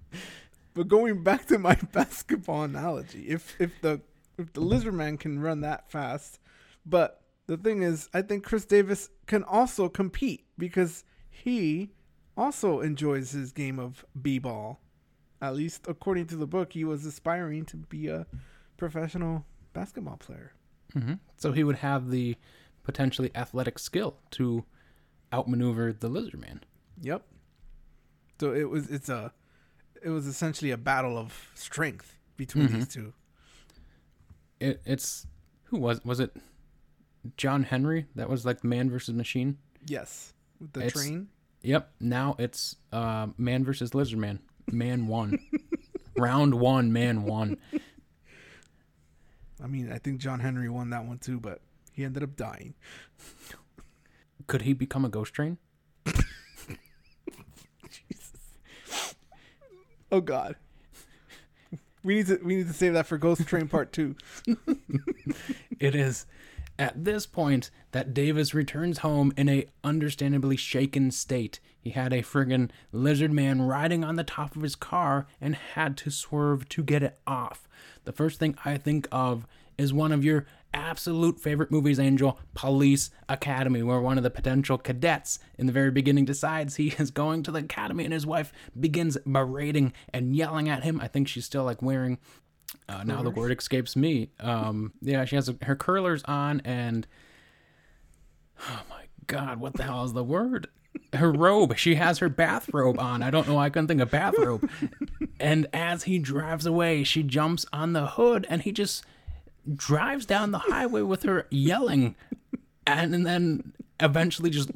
But 0.74 0.88
going 0.88 1.22
back 1.22 1.48
to 1.48 1.58
my 1.60 1.76
basketball 1.92 2.64
analogy, 2.64 3.28
if 3.28 3.60
if 3.60 3.72
the 3.82 4.00
if 4.42 4.54
the 4.54 4.62
lizard 4.62 4.94
man 4.94 5.18
can 5.18 5.40
run 5.40 5.62
that 5.62 5.90
fast, 5.90 6.40
but 6.86 7.22
the 7.48 7.58
thing 7.58 7.82
is, 7.84 8.10
I 8.14 8.22
think 8.22 8.44
Chris 8.44 8.66
Davis 8.66 9.10
can 9.26 9.44
also 9.44 9.90
compete 9.90 10.46
because 10.58 11.04
he 11.30 11.92
also 12.38 12.80
enjoys 12.80 13.32
his 13.32 13.52
game 13.52 13.80
of 13.80 14.06
b-ball. 14.22 14.80
At 15.42 15.56
least 15.56 15.86
according 15.88 16.28
to 16.28 16.36
the 16.36 16.48
book, 16.48 16.74
he 16.74 16.84
was 16.84 17.06
aspiring 17.06 17.66
to 17.66 17.78
be 17.78 18.08
a 18.08 18.28
professional 18.78 19.46
basketball 19.74 20.18
player. 20.18 20.54
hmm 20.94 21.14
So 21.38 21.52
he 21.52 21.64
would 21.64 21.78
have 21.78 22.10
the 22.10 22.36
potentially 22.84 23.32
athletic 23.36 23.80
skill 23.80 24.18
to 24.32 24.66
outmaneuver 25.34 25.94
the 25.94 26.10
lizard 26.10 26.40
man. 26.40 26.62
Yep. 27.02 27.26
So 28.40 28.54
it 28.54 28.70
was 28.70 28.90
it's 28.90 29.10
a 29.10 29.34
it 30.04 30.10
was 30.10 30.26
essentially 30.28 30.72
a 30.72 30.78
battle 30.78 31.18
of 31.18 31.52
strength 31.54 32.18
between 32.38 32.70
Mhm. 32.70 32.74
these 32.74 32.88
two. 32.88 33.14
It 34.62 34.82
it's 34.86 35.26
who 35.66 35.78
was 35.80 36.04
was 36.06 36.20
it 36.20 36.36
John 37.38 37.64
Henry 37.64 38.06
that 38.16 38.30
was 38.30 38.46
like 38.46 38.64
man 38.64 38.90
versus 38.90 39.14
machine. 39.16 39.58
Yes, 39.88 40.34
with 40.60 40.74
the 40.74 40.86
It's- 40.86 40.94
train. 40.94 41.28
Yep. 41.64 41.92
Now 42.00 42.36
it's 42.40 42.76
uh, 42.92 43.28
man 43.38 43.64
versus 43.64 43.94
lizard 43.94 44.18
man. 44.18 44.40
Man 44.72 45.06
won. 45.08 45.38
Round 46.18 46.56
one, 46.56 46.92
man 46.92 47.24
won. 47.24 47.58
I 49.64 49.68
mean, 49.68 49.92
I 49.92 50.00
think 50.00 50.20
John 50.20 50.40
Henry 50.40 50.70
won 50.70 50.90
that 50.90 51.06
one 51.06 51.20
too, 51.20 51.40
but 51.40 51.62
he 51.94 52.04
ended 52.04 52.24
up 52.24 52.36
dying. 52.36 52.74
Could 54.48 54.64
he 54.64 54.74
become 54.74 55.06
a 55.06 55.10
ghost 55.10 55.34
train? 55.36 55.60
Jesus. 57.90 59.16
Oh 60.12 60.22
God. 60.22 60.56
We 62.04 62.16
need 62.16 62.28
to 62.28 62.40
we 62.44 62.56
need 62.56 62.68
to 62.68 62.74
save 62.74 62.94
that 62.94 63.08
for 63.08 63.18
Ghost 63.18 63.46
Train 63.48 63.68
Part 63.68 63.92
Two. 63.94 64.16
It 65.80 65.96
is 65.96 66.28
at 66.78 67.06
this 67.06 67.26
point 67.26 67.72
that 67.92 68.14
Davis 68.14 68.54
returns 68.54 69.00
home 69.00 69.34
in 69.36 69.50
a 69.50 69.66
understandably 69.84 70.56
shaken 70.56 71.10
state. 71.10 71.60
He 71.80 71.90
had 71.90 72.14
a 72.14 72.22
friggin' 72.22 72.70
lizard 72.92 73.32
man 73.32 73.64
riding 73.64 74.04
on 74.04 74.16
the 74.16 74.24
top 74.24 74.56
of 74.56 74.62
his 74.62 74.76
car 74.76 75.26
and 75.42 75.56
had 75.56 75.98
to 75.98 76.12
swerve 76.12 76.70
to 76.70 76.84
get 76.84 77.02
it 77.02 77.20
off. 77.26 77.68
The 78.04 78.12
first 78.12 78.40
thing 78.40 78.56
I 78.64 78.78
think 78.78 79.08
of 79.12 79.48
is 79.82 79.94
one 79.94 80.12
of 80.12 80.24
your 80.24 80.46
absolute 80.74 81.40
favorite 81.40 81.72
movies, 81.72 82.00
Angel, 82.00 82.40
Police 82.54 83.10
Academy, 83.28 83.84
where 83.84 84.00
one 84.00 84.18
of 84.18 84.24
the 84.24 84.30
potential 84.30 84.78
cadets 84.78 85.40
in 85.58 85.66
the 85.66 85.74
very 85.74 85.92
beginning 85.92 86.26
decides 86.26 86.76
he 86.76 86.90
is 87.00 87.12
going 87.12 87.44
to 87.44 87.52
the 87.52 87.60
academy 87.60 88.04
and 88.06 88.14
his 88.14 88.26
wife 88.26 88.54
begins 88.80 89.18
berating 89.26 89.94
and 90.14 90.36
yelling 90.36 90.70
at 90.70 90.84
him. 90.84 91.00
I 91.02 91.08
think 91.08 91.28
she's 91.28 91.46
still 91.46 91.64
like 91.64 91.82
wearing 91.82 92.18
uh, 92.88 93.04
now 93.04 93.22
the 93.22 93.30
word 93.30 93.52
escapes 93.58 93.96
me. 93.96 94.30
Um, 94.40 94.94
yeah, 95.02 95.26
she 95.26 95.36
has 95.36 95.52
her 95.64 95.76
curlers 95.76 96.24
on, 96.24 96.62
and 96.62 97.06
oh 98.70 98.82
my 98.90 99.04
god, 99.28 99.60
what 99.60 99.74
the 99.74 99.84
hell 99.84 100.04
is 100.04 100.14
the 100.14 100.24
word? 100.24 100.68
Her 101.14 101.32
robe. 101.32 101.78
She 101.78 101.96
has 101.96 102.20
her 102.20 102.30
bathrobe 102.30 103.00
on. 103.00 103.24
I 103.24 103.30
don't 103.30 103.48
know. 103.48 103.58
I 103.58 103.70
couldn't 103.70 103.88
think 103.88 104.02
of 104.02 104.12
bathrobe. 104.12 104.70
and 105.40 105.68
as 105.74 106.04
he 106.04 106.20
drives 106.20 106.66
away, 106.66 107.04
she 107.04 107.24
jumps 107.24 107.66
on 107.74 107.94
the 107.94 108.08
hood, 108.08 108.46
and 108.50 108.62
he 108.62 108.72
just 108.72 109.06
drives 109.76 110.26
down 110.26 110.52
the 110.52 110.60
highway 110.60 111.02
with 111.02 111.24
her 111.24 111.48
yelling, 111.50 112.16
and, 112.86 113.14
and 113.14 113.26
then 113.26 113.74
eventually 114.00 114.50
just 114.50 114.72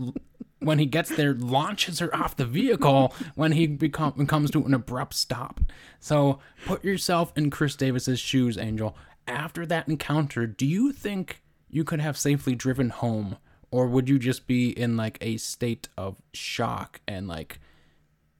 when 0.59 0.79
he 0.79 0.85
gets 0.85 1.15
there, 1.15 1.33
launches 1.33 1.99
her 1.99 2.13
off 2.15 2.35
the 2.35 2.45
vehicle 2.45 3.13
when 3.35 3.51
he 3.51 3.67
become, 3.67 4.25
comes 4.25 4.49
to 4.51 4.63
an 4.65 4.73
abrupt 4.73 5.13
stop. 5.13 5.59
So 5.99 6.39
put 6.65 6.83
yourself 6.83 7.31
in 7.35 7.51
Chris 7.51 7.75
Davis's 7.75 8.19
shoes, 8.19 8.57
Angel. 8.57 8.97
After 9.27 9.65
that 9.65 9.87
encounter, 9.87 10.47
do 10.47 10.65
you 10.65 10.91
think 10.91 11.41
you 11.69 11.83
could 11.83 11.99
have 11.99 12.17
safely 12.17 12.55
driven 12.55 12.89
home, 12.89 13.37
or 13.69 13.87
would 13.87 14.09
you 14.09 14.17
just 14.17 14.47
be 14.47 14.69
in 14.69 14.97
like 14.97 15.17
a 15.21 15.37
state 15.37 15.87
of 15.97 16.15
shock 16.33 17.01
and 17.07 17.27
like 17.27 17.59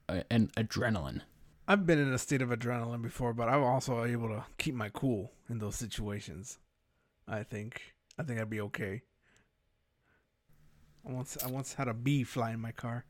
uh, 0.09 0.21
and 0.29 0.53
adrenaline? 0.55 1.21
I've 1.67 1.85
been 1.85 1.97
in 1.99 2.13
a 2.13 2.17
state 2.17 2.41
of 2.41 2.49
adrenaline 2.49 3.01
before, 3.01 3.33
but 3.33 3.49
I'm 3.49 3.63
also 3.63 4.03
able 4.05 4.27
to 4.29 4.43
keep 4.57 4.75
my 4.75 4.89
cool 4.89 5.31
in 5.49 5.57
those 5.59 5.75
situations. 5.75 6.59
I 7.27 7.43
think. 7.43 7.95
I 8.19 8.23
think 8.23 8.39
I'd 8.39 8.49
be 8.49 8.61
okay. 8.61 9.01
I 11.07 11.11
once 11.11 11.37
I 11.43 11.47
once 11.49 11.73
had 11.73 11.87
a 11.87 11.93
bee 11.93 12.23
fly 12.23 12.51
in 12.51 12.59
my 12.59 12.71
car. 12.71 13.05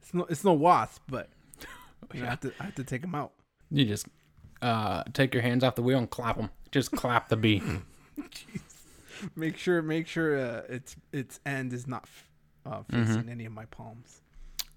It's 0.00 0.14
no 0.14 0.24
it's 0.24 0.44
no 0.44 0.52
wasp, 0.54 1.02
but 1.08 1.28
you 2.14 2.20
know, 2.20 2.26
I 2.26 2.30
have 2.30 2.40
to 2.40 2.52
I 2.60 2.64
have 2.64 2.74
to 2.76 2.84
take 2.84 3.02
him 3.04 3.14
out. 3.14 3.32
You 3.70 3.84
just 3.84 4.06
uh, 4.62 5.04
take 5.12 5.34
your 5.34 5.42
hands 5.42 5.62
off 5.62 5.74
the 5.74 5.82
wheel 5.82 5.98
and 5.98 6.08
clap 6.08 6.36
them. 6.36 6.50
Just 6.72 6.92
clap 6.92 7.28
the 7.28 7.36
bee. 7.36 7.62
Make 9.34 9.56
sure 9.56 9.82
make 9.82 10.06
sure 10.06 10.38
uh, 10.38 10.62
its 10.68 10.94
its 11.12 11.40
end 11.44 11.72
is 11.72 11.88
not 11.88 12.04
f- 12.04 12.30
uh, 12.64 12.82
facing 12.88 13.28
any 13.28 13.46
of 13.46 13.52
my 13.52 13.64
palms. 13.66 14.20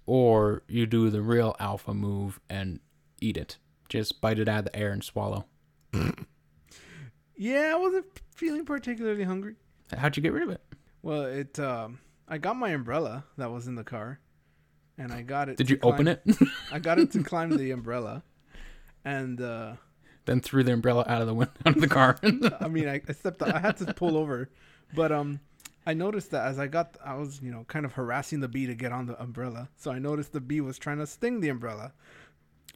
or 0.04 0.62
you 0.66 0.84
do 0.84 1.10
the 1.10 1.22
real 1.22 1.54
alpha 1.60 1.94
move 1.94 2.40
and 2.50 2.80
eat 3.22 3.36
it. 3.36 3.58
Just 3.88 4.20
bite 4.20 4.38
it 4.38 4.48
out 4.48 4.60
of 4.60 4.64
the 4.66 4.76
air 4.76 4.90
and 4.92 5.02
swallow. 5.04 5.46
Yeah, 7.42 7.72
I 7.74 7.76
wasn't 7.76 8.06
feeling 8.36 8.64
particularly 8.64 9.24
hungry. 9.24 9.56
How'd 9.96 10.16
you 10.16 10.22
get 10.22 10.32
rid 10.32 10.44
of 10.44 10.50
it? 10.50 10.60
Well, 11.02 11.22
it 11.22 11.58
um 11.58 11.98
I 12.28 12.38
got 12.38 12.56
my 12.56 12.70
umbrella 12.70 13.24
that 13.36 13.50
was 13.50 13.66
in 13.66 13.74
the 13.74 13.82
car, 13.82 14.20
and 14.96 15.12
I 15.12 15.22
got 15.22 15.48
it. 15.48 15.56
Did 15.56 15.68
you 15.68 15.78
open 15.82 16.06
it? 16.06 16.22
I 16.72 16.78
got 16.78 17.00
it 17.00 17.10
to 17.12 17.22
climb 17.24 17.56
the 17.56 17.72
umbrella, 17.72 18.22
and 19.04 19.40
uh 19.40 19.72
then 20.24 20.40
threw 20.40 20.62
the 20.62 20.72
umbrella 20.72 21.04
out 21.08 21.20
of 21.20 21.26
the 21.26 21.34
window 21.34 21.52
out 21.66 21.74
of 21.74 21.80
the 21.80 21.88
car. 21.88 22.16
I 22.60 22.68
mean, 22.68 22.88
I, 22.88 23.02
I 23.08 23.12
stepped. 23.12 23.42
I 23.42 23.58
had 23.58 23.76
to 23.78 23.92
pull 23.92 24.16
over, 24.16 24.48
but 24.94 25.10
um, 25.10 25.40
I 25.84 25.94
noticed 25.94 26.30
that 26.30 26.46
as 26.46 26.60
I 26.60 26.68
got, 26.68 26.96
I 27.04 27.14
was 27.14 27.40
you 27.42 27.50
know 27.50 27.64
kind 27.66 27.84
of 27.84 27.94
harassing 27.94 28.38
the 28.38 28.46
bee 28.46 28.66
to 28.66 28.74
get 28.76 28.92
on 28.92 29.06
the 29.06 29.20
umbrella. 29.20 29.68
So 29.76 29.90
I 29.90 29.98
noticed 29.98 30.32
the 30.32 30.40
bee 30.40 30.60
was 30.60 30.78
trying 30.78 30.98
to 30.98 31.08
sting 31.08 31.40
the 31.40 31.48
umbrella. 31.48 31.92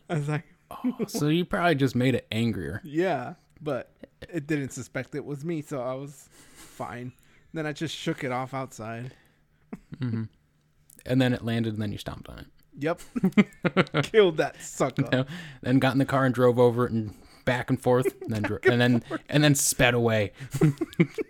I 0.08 0.14
was 0.14 0.28
like, 0.28 0.44
oh, 0.70 0.94
so 1.06 1.28
you 1.28 1.44
probably 1.44 1.74
just 1.74 1.94
made 1.96 2.14
it 2.14 2.26
angrier. 2.30 2.80
yeah, 2.84 3.34
but 3.60 3.90
it 4.28 4.46
didn't 4.46 4.70
suspect 4.70 5.14
it 5.14 5.24
was 5.24 5.44
me, 5.44 5.62
so 5.62 5.80
I 5.80 5.94
was 5.94 6.28
fine. 6.54 7.12
Then 7.52 7.66
I 7.66 7.72
just 7.72 7.94
shook 7.94 8.22
it 8.24 8.32
off 8.32 8.52
outside. 8.54 9.12
Mm-hmm. 10.00 10.24
And 11.06 11.20
then 11.22 11.32
it 11.32 11.44
landed, 11.44 11.74
and 11.74 11.82
then 11.82 11.92
you 11.92 11.98
stomped 11.98 12.28
on 12.28 12.38
it. 12.38 12.46
Yep, 12.78 13.00
killed 14.04 14.36
that 14.38 14.60
sucker. 14.60 15.08
know, 15.10 15.24
then 15.62 15.78
got 15.78 15.92
in 15.92 15.98
the 15.98 16.04
car 16.04 16.24
and 16.26 16.34
drove 16.34 16.58
over 16.58 16.84
it 16.86 16.92
and 16.92 17.14
back 17.44 17.70
and 17.70 17.80
forth, 17.80 18.06
and 18.22 18.30
then 18.34 18.42
dro- 18.42 18.58
and 18.64 18.80
then 18.80 19.02
and 19.30 19.42
then 19.42 19.54
sped 19.54 19.94
away, 19.94 20.32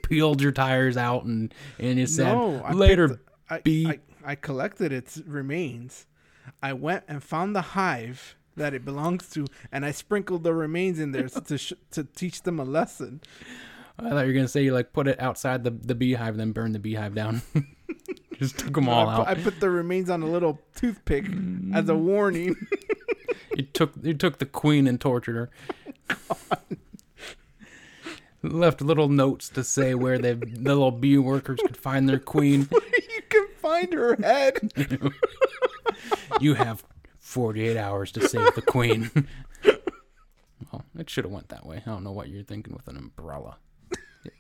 peeled 0.03 0.41
your 0.43 0.53
tires 0.53 0.97
out, 0.97 1.24
and 1.24 1.53
and 1.79 1.99
you 1.99 2.07
said 2.07 2.33
No, 2.33 2.62
I 2.64 2.72
later, 2.72 3.09
picked- 3.09 3.29
I. 3.51 3.61
I, 3.66 4.01
I 4.24 4.35
collected 4.35 4.93
its 4.93 5.18
remains. 5.24 6.07
I 6.62 6.72
went 6.72 7.05
and 7.07 7.22
found 7.22 7.55
the 7.55 7.61
hive 7.62 8.35
that 8.57 8.74
it 8.74 8.84
belongs 8.84 9.28
to, 9.30 9.46
and 9.70 9.84
I 9.84 9.90
sprinkled 9.90 10.42
the 10.42 10.54
remains 10.54 10.98
in 10.98 11.12
there 11.12 11.28
to 11.28 11.59
sh- 11.59 11.72
to 11.92 12.04
teach 12.04 12.42
them 12.42 12.59
a 12.59 12.64
lesson. 12.64 13.20
Oh, 13.98 14.07
I 14.07 14.11
thought 14.11 14.20
you 14.20 14.26
were 14.28 14.32
gonna 14.32 14.48
say 14.48 14.64
you 14.64 14.74
like 14.74 14.92
put 14.92 15.09
it 15.09 15.20
outside 15.20 15.64
the 15.64 15.70
the 15.70 15.94
beehive 15.94 16.34
and 16.34 16.40
then 16.40 16.52
burn 16.52 16.72
the 16.72 16.78
beehive 16.78 17.14
down. 17.14 17.42
Just 18.38 18.59
took 18.59 18.74
them 18.74 18.88
all 18.88 19.09
I, 19.09 19.16
put, 19.16 19.20
out. 19.28 19.38
I 19.38 19.42
put 19.42 19.61
the 19.61 19.70
remains 19.70 20.11
on 20.11 20.22
a 20.22 20.26
little 20.26 20.61
toothpick 20.74 21.24
mm. 21.24 21.74
as 21.74 21.88
a 21.88 21.94
warning. 21.94 22.57
You 23.57 23.62
took 23.62 23.92
you 24.02 24.12
took 24.12 24.38
the 24.38 24.44
queen 24.44 24.86
and 24.86 25.00
tortured 25.00 25.34
her. 25.34 25.50
Left 28.42 28.82
little 28.82 29.09
notes 29.09 29.48
to 29.48 29.64
say 29.64 29.94
where 29.94 30.18
the 30.18 30.34
the 30.34 30.74
little 30.74 30.90
bee 30.90 31.16
workers 31.16 31.59
could 31.64 31.76
find 31.76 32.07
their 32.07 32.18
queen. 32.18 32.68
you 32.70 33.22
can 33.30 33.48
find 33.57 33.94
her 33.94 34.16
head. 34.16 34.72
You 36.38 36.52
have 36.54 36.84
forty 37.27 37.66
eight 37.66 37.77
hours 37.77 38.12
to 38.12 38.29
save 38.29 38.55
the 38.55 38.62
queen. 38.62 39.11
well, 40.72 40.85
it 40.97 41.11
should 41.11 41.24
have 41.24 41.33
went 41.33 41.49
that 41.49 41.66
way. 41.66 41.83
I 41.85 41.91
don't 41.91 42.05
know 42.05 42.12
what 42.12 42.29
you're 42.29 42.45
thinking 42.45 42.72
with 42.72 42.87
an 42.87 42.97
umbrella. 42.97 43.57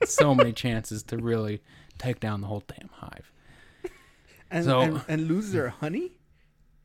So 0.04 0.34
many 0.34 0.52
chances 0.52 1.02
to 1.04 1.16
really 1.16 1.62
take 1.98 2.20
down 2.20 2.40
the 2.40 2.46
whole 2.46 2.62
damn 2.66 2.88
hive. 2.92 3.32
And, 4.50 4.64
So- 4.64 4.80
and, 4.80 5.00
and 5.08 5.28
lose 5.28 5.50
their 5.52 5.68
honey? 5.68 6.18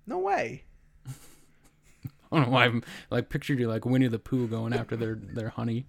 No 0.08 0.18
way. 0.20 0.64
I 1.08 2.38
don't 2.38 2.46
know 2.48 2.52
why 2.52 2.66
I'm 2.66 2.84
like 3.12 3.30
pictured 3.30 3.60
you 3.60 3.68
like 3.68 3.86
Winnie 3.86 4.08
the 4.08 4.20
Pooh 4.20 4.48
going 4.48 4.74
after 4.74 4.96
their 4.96 5.16
their 5.16 5.50
honey. 5.50 5.86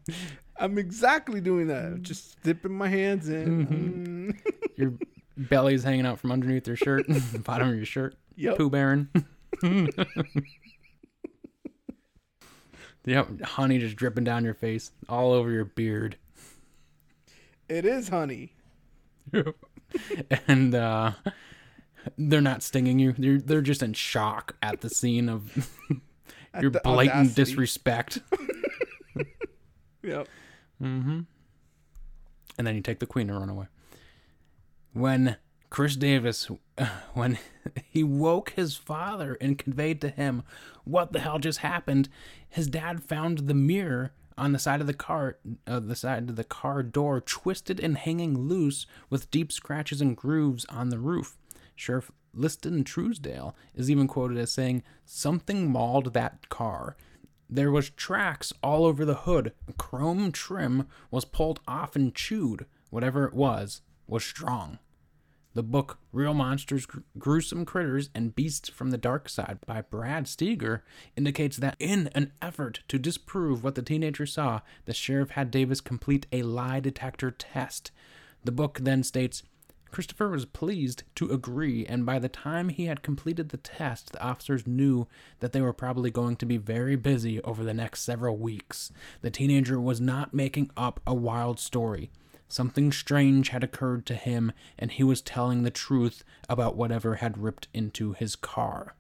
I'm 0.59 0.77
exactly 0.77 1.41
doing 1.41 1.69
that. 1.69 2.03
Just 2.03 2.41
dipping 2.43 2.73
my 2.73 2.89
hands 2.89 3.29
in. 3.29 4.35
Mm. 4.37 4.53
Your 4.77 4.93
belly's 5.37 5.85
hanging 5.85 6.05
out 6.05 6.19
from 6.19 6.33
underneath 6.33 6.67
your 6.67 6.77
shirt, 6.77 7.07
bottom 7.45 7.69
of 7.71 7.77
your 7.77 7.87
shirt. 7.87 8.17
Yep. 8.37 8.57
Pooh 8.59 8.71
Baron. 8.71 9.09
yep, 13.05 13.29
honey 13.43 13.79
just 13.79 13.97
dripping 13.97 14.25
down 14.25 14.45
your 14.45 14.55
face, 14.55 14.91
all 15.09 15.33
over 15.33 15.51
your 15.51 15.65
beard. 15.65 16.17
It 17.69 17.85
is 17.85 18.09
honey. 18.09 18.55
and 20.49 20.75
uh, 20.75 21.13
they're 22.19 22.41
not 22.41 22.63
stinging 22.63 22.99
you. 22.99 23.13
They're 23.17 23.39
they're 23.39 23.61
just 23.63 23.83
in 23.83 23.93
shock 23.95 24.57
at 24.63 24.81
the 24.81 24.91
scene 24.91 25.29
of 25.29 25.69
your 26.61 26.71
blatant 26.71 26.87
audacity. 27.17 27.35
disrespect. 27.35 28.19
Yep. 30.05 30.27
Mm-hmm. 30.83 31.21
And 32.59 32.67
then 32.67 32.75
you 32.75 32.81
take 32.81 32.99
the 32.99 33.07
queen 33.07 33.31
and 33.31 33.39
run 33.39 33.49
away. 33.49 33.67
When 34.93 35.37
Chris 35.73 35.97
Davis, 35.97 36.51
when 37.15 37.39
he 37.83 38.05
woke 38.05 38.51
his 38.51 38.77
father 38.77 39.39
and 39.41 39.57
conveyed 39.57 40.03
to 40.03 40.11
him 40.11 40.43
what 40.85 41.15
the 41.15 41.21
hell 41.21 41.39
just 41.39 41.61
happened, 41.61 42.11
his 42.47 42.67
dad 42.67 43.03
found 43.03 43.39
the 43.39 43.55
mirror 43.55 44.13
on 44.37 44.53
the 44.53 44.59
side 44.59 44.83
of 44.83 44.87
the 44.87 44.93
car, 44.93 45.39
uh, 45.67 45.81
the 45.81 45.97
side 45.97 46.29
of 46.29 46.37
the 46.37 46.45
car 46.45 46.83
door, 46.83 47.23
twisted 47.23 47.81
and 47.81 47.97
hanging 47.97 48.39
loose 48.39 48.85
with 49.09 49.31
deep 49.31 49.51
scratches 49.51 50.03
and 50.03 50.15
grooves 50.15 50.67
on 50.67 50.91
the 50.91 50.99
roof. 50.99 51.39
Sheriff 51.75 52.11
Liston 52.35 52.85
Truesdale 52.85 53.57
is 53.75 53.91
even 53.91 54.07
quoted 54.07 54.37
as 54.37 54.53
saying, 54.53 54.83
"Something 55.07 55.71
mauled 55.71 56.13
that 56.13 56.51
car." 56.51 56.99
There 57.49 57.71
was 57.71 57.89
tracks 57.89 58.53
all 58.63 58.85
over 58.85 59.07
the 59.07 59.21
hood. 59.25 59.55
Chrome 59.79 60.33
trim 60.33 60.87
was 61.11 61.25
pulled 61.25 61.61
off 61.67 61.97
and 61.97 62.15
chewed. 62.15 62.67
Whatever 62.91 63.25
it 63.25 63.33
was, 63.33 63.81
was 64.07 64.23
strong. 64.23 64.79
The 65.55 65.63
book 65.63 65.99
Real 66.13 66.33
Monsters, 66.33 66.87
Gr- 66.87 67.01
Gruesome 67.19 67.67
Critters, 67.67 68.09
and 68.15 68.35
Beasts 68.35 68.71
from 68.71 68.91
the 68.91 68.99
Dark 68.99 69.29
Side 69.29 69.59
by 69.67 69.83
Brad 69.83 70.25
Steiger 70.25 70.81
indicates 71.15 71.59
that 71.59 71.77
in 71.79 72.09
an 72.15 72.33
effort 72.41 72.81
to 72.89 72.99
disprove 72.99 73.63
what 73.63 73.75
the 73.75 73.83
teenager 73.83 74.25
saw, 74.25 74.61
the 74.87 74.95
sheriff 74.95 75.31
had 75.31 75.51
Davis 75.51 75.83
complete 75.83 76.27
a 76.33 76.43
lie 76.43 76.81
detector 76.81 77.31
test. 77.31 77.91
The 78.45 78.53
book 78.53 78.79
then 78.83 79.03
states 79.03 79.43
Christopher 79.91 80.31
was 80.31 80.47
pleased 80.47 81.03
to 81.17 81.31
agree, 81.31 81.85
and 81.85 82.07
by 82.07 82.19
the 82.19 82.31
time 82.31 82.71
he 82.71 82.87
had 82.87 83.03
completed 83.03 83.51
the 83.51 83.59
test, 83.59 84.13
the 84.13 84.23
officers 84.23 84.67
knew 84.67 85.07
that 85.41 85.53
they 85.53 85.61
were 85.61 85.75
probably 85.75 86.11
going 86.11 86.37
to 86.37 86.47
be 86.47 86.57
very 86.57 86.97
busy 86.97 87.43
over 87.43 87.63
the 87.63 87.75
next 87.75 88.01
several 88.01 88.39
weeks. 88.39 88.91
The 89.21 89.31
teenager 89.31 89.79
was 89.79 90.01
not 90.01 90.33
making 90.33 90.71
up 90.79 91.01
a 91.07 91.15
wild 91.15 91.61
story. 91.61 92.11
Something 92.53 92.93
strange 92.93 93.49
had 93.49 93.65
occurred 93.65 94.05
to 94.05 94.15
him, 94.15 94.53
and 94.79 94.93
he 94.93 95.03
was 95.03 95.23
telling 95.23 95.63
the 95.63 95.71
truth 95.71 96.23
about 96.51 96.77
whatever 96.77 97.15
had 97.15 97.39
ripped 97.39 97.67
into 97.73 98.13
his 98.13 98.37
car. 98.37 98.95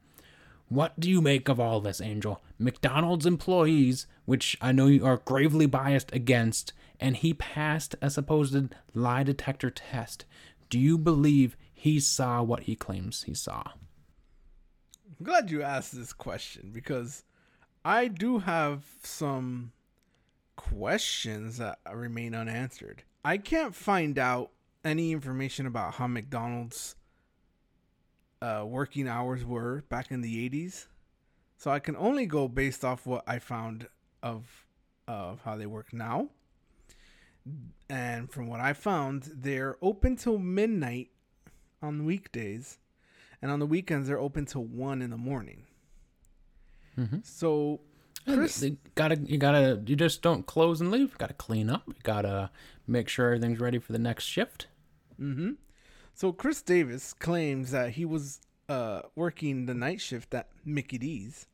What 0.70 0.98
do 0.98 1.10
you 1.10 1.20
make 1.20 1.50
of 1.50 1.60
all 1.60 1.82
this, 1.82 2.00
Angel? 2.00 2.40
McDonald's 2.58 3.26
employees, 3.26 4.06
which 4.24 4.56
I 4.62 4.72
know 4.72 4.86
you 4.86 5.04
are 5.04 5.18
gravely 5.18 5.66
biased 5.66 6.14
against, 6.14 6.72
and 6.98 7.14
he 7.14 7.34
passed 7.34 7.94
a 8.00 8.08
supposed 8.08 8.74
lie 8.94 9.22
detector 9.22 9.68
test. 9.68 10.24
Do 10.70 10.78
you 10.78 10.96
believe 10.96 11.54
he 11.74 12.00
saw 12.00 12.42
what 12.42 12.62
he 12.62 12.74
claims 12.74 13.24
he 13.24 13.34
saw? 13.34 13.64
I'm 15.06 15.24
glad 15.24 15.50
you 15.50 15.62
asked 15.62 15.94
this 15.94 16.14
question 16.14 16.70
because 16.72 17.22
I 17.84 18.08
do 18.08 18.38
have 18.38 18.82
some 19.02 19.72
questions 20.56 21.58
that 21.58 21.80
remain 21.92 22.34
unanswered. 22.34 23.02
I 23.24 23.38
can't 23.38 23.74
find 23.74 24.18
out 24.18 24.50
any 24.84 25.12
information 25.12 25.66
about 25.66 25.94
how 25.94 26.06
McDonald's 26.06 26.96
uh, 28.40 28.64
working 28.66 29.06
hours 29.06 29.44
were 29.44 29.84
back 29.88 30.10
in 30.10 30.20
the 30.20 30.48
80s. 30.50 30.86
So 31.56 31.70
I 31.70 31.78
can 31.78 31.96
only 31.96 32.26
go 32.26 32.48
based 32.48 32.84
off 32.84 33.06
what 33.06 33.22
I 33.26 33.38
found 33.38 33.86
of 34.22 34.66
of 35.06 35.40
how 35.44 35.56
they 35.56 35.66
work 35.66 35.92
now. 35.92 36.28
And 37.88 38.30
from 38.30 38.46
what 38.48 38.60
I 38.60 38.72
found, 38.72 39.30
they're 39.34 39.76
open 39.82 40.16
till 40.16 40.38
midnight 40.38 41.10
on 41.82 42.04
weekdays, 42.04 42.78
and 43.40 43.50
on 43.50 43.58
the 43.58 43.66
weekends 43.66 44.08
they're 44.08 44.18
open 44.18 44.46
till 44.46 44.64
one 44.64 45.02
in 45.02 45.10
the 45.10 45.16
morning. 45.16 45.66
Mm-hmm. 46.98 47.18
So, 47.24 47.80
Chris, 48.26 48.62
you 48.62 48.76
gotta, 48.94 49.16
you 49.16 49.38
gotta, 49.38 49.82
you 49.86 49.96
just 49.96 50.22
don't 50.22 50.46
close 50.46 50.80
and 50.80 50.90
leave. 50.90 51.10
You 51.10 51.16
gotta 51.18 51.34
clean 51.34 51.68
up. 51.68 51.82
You 51.86 51.94
gotta 52.02 52.50
make 52.86 53.08
sure 53.08 53.26
everything's 53.26 53.60
ready 53.60 53.78
for 53.78 53.92
the 53.92 53.98
next 53.98 54.24
shift. 54.24 54.68
Mm-hmm. 55.20 55.52
So 56.14 56.32
Chris 56.32 56.62
Davis 56.62 57.12
claims 57.12 57.70
that 57.70 57.90
he 57.90 58.04
was 58.04 58.40
uh, 58.68 59.02
working 59.14 59.66
the 59.66 59.74
night 59.74 60.00
shift 60.00 60.34
at 60.34 60.48
Mickey 60.64 60.98
D's, 60.98 61.46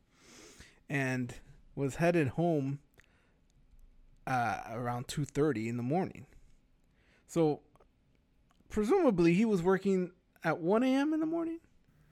and 0.89 1.35
was 1.75 1.97
headed 1.97 2.29
home 2.29 2.81
uh, 4.27 4.59
around 4.71 5.09
two 5.09 5.25
thirty 5.25 5.69
in 5.69 5.77
the 5.77 5.83
morning. 5.83 6.27
So, 7.27 7.61
presumably, 8.69 9.35
he 9.35 9.45
was 9.45 9.63
working 9.63 10.11
at 10.45 10.59
one 10.59 10.83
a.m. 10.83 11.15
in 11.15 11.21
the 11.21 11.27
morning, 11.27 11.61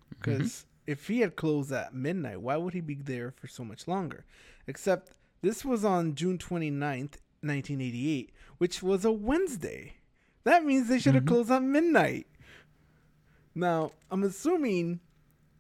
because 0.09 0.41
mm-hmm. 0.41 0.76
If 0.87 1.09
he 1.09 1.21
had 1.21 1.37
closed 1.37 1.73
at 1.73 1.95
midnight, 1.95 2.41
why 2.41 2.57
would 2.57 2.75
he 2.75 2.81
be 2.81 2.95
there 2.95 3.31
for 3.31 3.49
so 3.49 3.65
much 3.65 3.89
longer? 3.89 4.25
Except 4.67 5.13
this 5.43 5.65
was 5.65 5.85
on 5.85 6.15
June 6.15 6.39
29th, 6.39 7.19
1988, 7.43 8.33
which 8.59 8.83
was 8.83 9.05
a 9.05 9.13
Wednesday. 9.13 9.95
That 10.45 10.65
means 10.65 10.89
they 10.89 10.99
should 10.99 11.15
have 11.15 11.25
mm-hmm. 11.25 11.35
closed 11.35 11.51
at 11.51 11.63
midnight. 11.63 12.27
Now, 13.55 13.93
I'm 14.11 14.23
assuming 14.23 15.01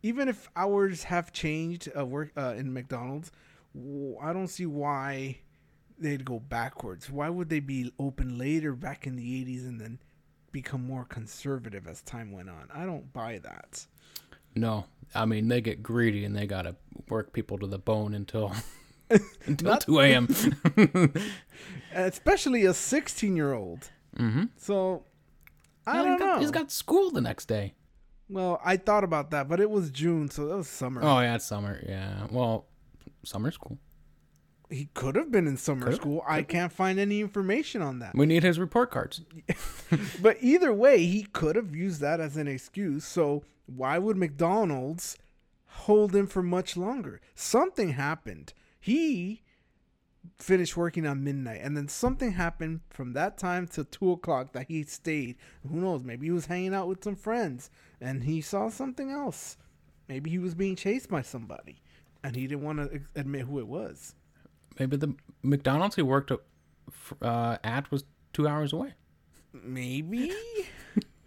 even 0.02 0.28
if 0.28 0.48
hours 0.54 1.04
have 1.04 1.32
changed 1.32 1.88
uh, 1.96 2.04
work 2.04 2.30
uh, 2.36 2.54
in 2.56 2.72
McDonald's, 2.72 3.32
I 3.74 4.32
don't 4.32 4.48
see 4.48 4.66
why 4.66 5.38
they'd 5.98 6.24
go 6.24 6.38
backwards. 6.38 7.10
Why 7.10 7.28
would 7.28 7.48
they 7.48 7.60
be 7.60 7.92
open 7.98 8.38
later 8.38 8.74
back 8.74 9.06
in 9.06 9.16
the 9.16 9.44
80s 9.44 9.66
and 9.66 9.80
then 9.80 9.98
become 10.52 10.86
more 10.86 11.04
conservative 11.04 11.86
as 11.86 12.02
time 12.02 12.32
went 12.32 12.48
on? 12.48 12.68
I 12.72 12.84
don't 12.84 13.12
buy 13.12 13.38
that. 13.38 13.86
No. 14.54 14.86
I 15.14 15.24
mean, 15.24 15.48
they 15.48 15.60
get 15.60 15.82
greedy 15.82 16.24
and 16.24 16.36
they 16.36 16.46
got 16.46 16.62
to 16.62 16.76
work 17.08 17.32
people 17.32 17.58
to 17.58 17.66
the 17.66 17.78
bone 17.78 18.14
until 18.14 18.52
until 19.46 19.70
Not, 19.70 19.80
2 19.82 20.00
a.m. 20.00 20.28
Especially 21.94 22.64
a 22.64 22.74
16 22.74 23.36
year 23.36 23.52
old. 23.52 23.90
Mm-hmm. 24.18 24.44
So, 24.56 25.04
I 25.86 25.96
no, 25.96 26.02
don't 26.02 26.12
he's 26.12 26.18
got, 26.20 26.26
know. 26.34 26.40
He's 26.40 26.50
got 26.50 26.70
school 26.70 27.10
the 27.10 27.20
next 27.20 27.46
day. 27.46 27.74
Well, 28.28 28.60
I 28.64 28.76
thought 28.76 29.04
about 29.04 29.30
that, 29.30 29.48
but 29.48 29.60
it 29.60 29.70
was 29.70 29.90
June, 29.90 30.28
so 30.30 30.48
that 30.48 30.56
was 30.56 30.68
summer. 30.68 31.00
Oh, 31.04 31.20
yeah, 31.20 31.36
it's 31.36 31.44
summer. 31.44 31.80
Yeah. 31.88 32.26
Well, 32.30 32.66
summer 33.24 33.52
school. 33.52 33.78
He 34.68 34.88
could 34.94 35.14
have 35.14 35.30
been 35.30 35.46
in 35.46 35.56
summer 35.56 35.84
Could've? 35.84 36.00
school. 36.00 36.24
I 36.26 36.42
can't 36.42 36.72
find 36.72 36.98
any 36.98 37.20
information 37.20 37.82
on 37.82 38.00
that. 38.00 38.14
We 38.14 38.26
need 38.26 38.42
his 38.42 38.58
report 38.58 38.90
cards. 38.90 39.20
but 40.22 40.38
either 40.40 40.72
way, 40.72 41.06
he 41.06 41.22
could 41.22 41.56
have 41.56 41.74
used 41.74 42.00
that 42.00 42.20
as 42.20 42.36
an 42.36 42.48
excuse. 42.48 43.04
So 43.04 43.44
why 43.66 43.98
would 43.98 44.16
McDonald's 44.16 45.16
hold 45.66 46.14
him 46.14 46.26
for 46.26 46.42
much 46.42 46.76
longer? 46.76 47.20
Something 47.34 47.90
happened. 47.90 48.52
He 48.80 49.42
finished 50.38 50.76
working 50.76 51.06
on 51.06 51.22
midnight, 51.22 51.60
and 51.62 51.76
then 51.76 51.88
something 51.88 52.32
happened 52.32 52.80
from 52.90 53.12
that 53.12 53.38
time 53.38 53.66
to 53.68 53.84
two 53.84 54.10
o'clock 54.10 54.52
that 54.52 54.66
he 54.66 54.82
stayed. 54.82 55.36
Who 55.68 55.80
knows? 55.80 56.02
Maybe 56.02 56.26
he 56.26 56.32
was 56.32 56.46
hanging 56.46 56.74
out 56.74 56.88
with 56.88 57.04
some 57.04 57.16
friends 57.16 57.70
and 58.00 58.24
he 58.24 58.40
saw 58.40 58.68
something 58.68 59.10
else. 59.10 59.56
Maybe 60.08 60.30
he 60.30 60.38
was 60.38 60.54
being 60.54 60.76
chased 60.76 61.08
by 61.08 61.22
somebody, 61.22 61.82
and 62.22 62.36
he 62.36 62.46
didn't 62.46 62.64
want 62.64 62.78
to 62.78 63.00
admit 63.14 63.42
who 63.42 63.58
it 63.58 63.66
was. 63.66 64.14
Maybe 64.78 64.96
the 64.96 65.14
McDonald's 65.42 65.96
he 65.96 66.02
worked 66.02 66.30
uh, 67.22 67.56
at 67.64 67.90
was 67.90 68.04
two 68.32 68.46
hours 68.46 68.72
away. 68.72 68.94
Maybe, 69.52 70.32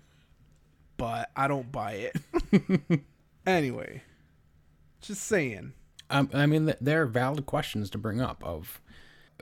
but 0.98 1.32
I 1.36 1.48
don't 1.48 1.72
buy 1.72 2.12
it. 2.14 3.02
anyway, 3.48 4.04
just 5.02 5.24
saying. 5.24 5.74
Um, 6.12 6.30
I 6.34 6.46
mean, 6.46 6.74
there 6.82 7.04
are 7.04 7.08
valid 7.08 7.46
questions 7.46 7.90
to 7.92 7.98
bring 7.98 8.22
up 8.22 8.44
of 8.44 8.82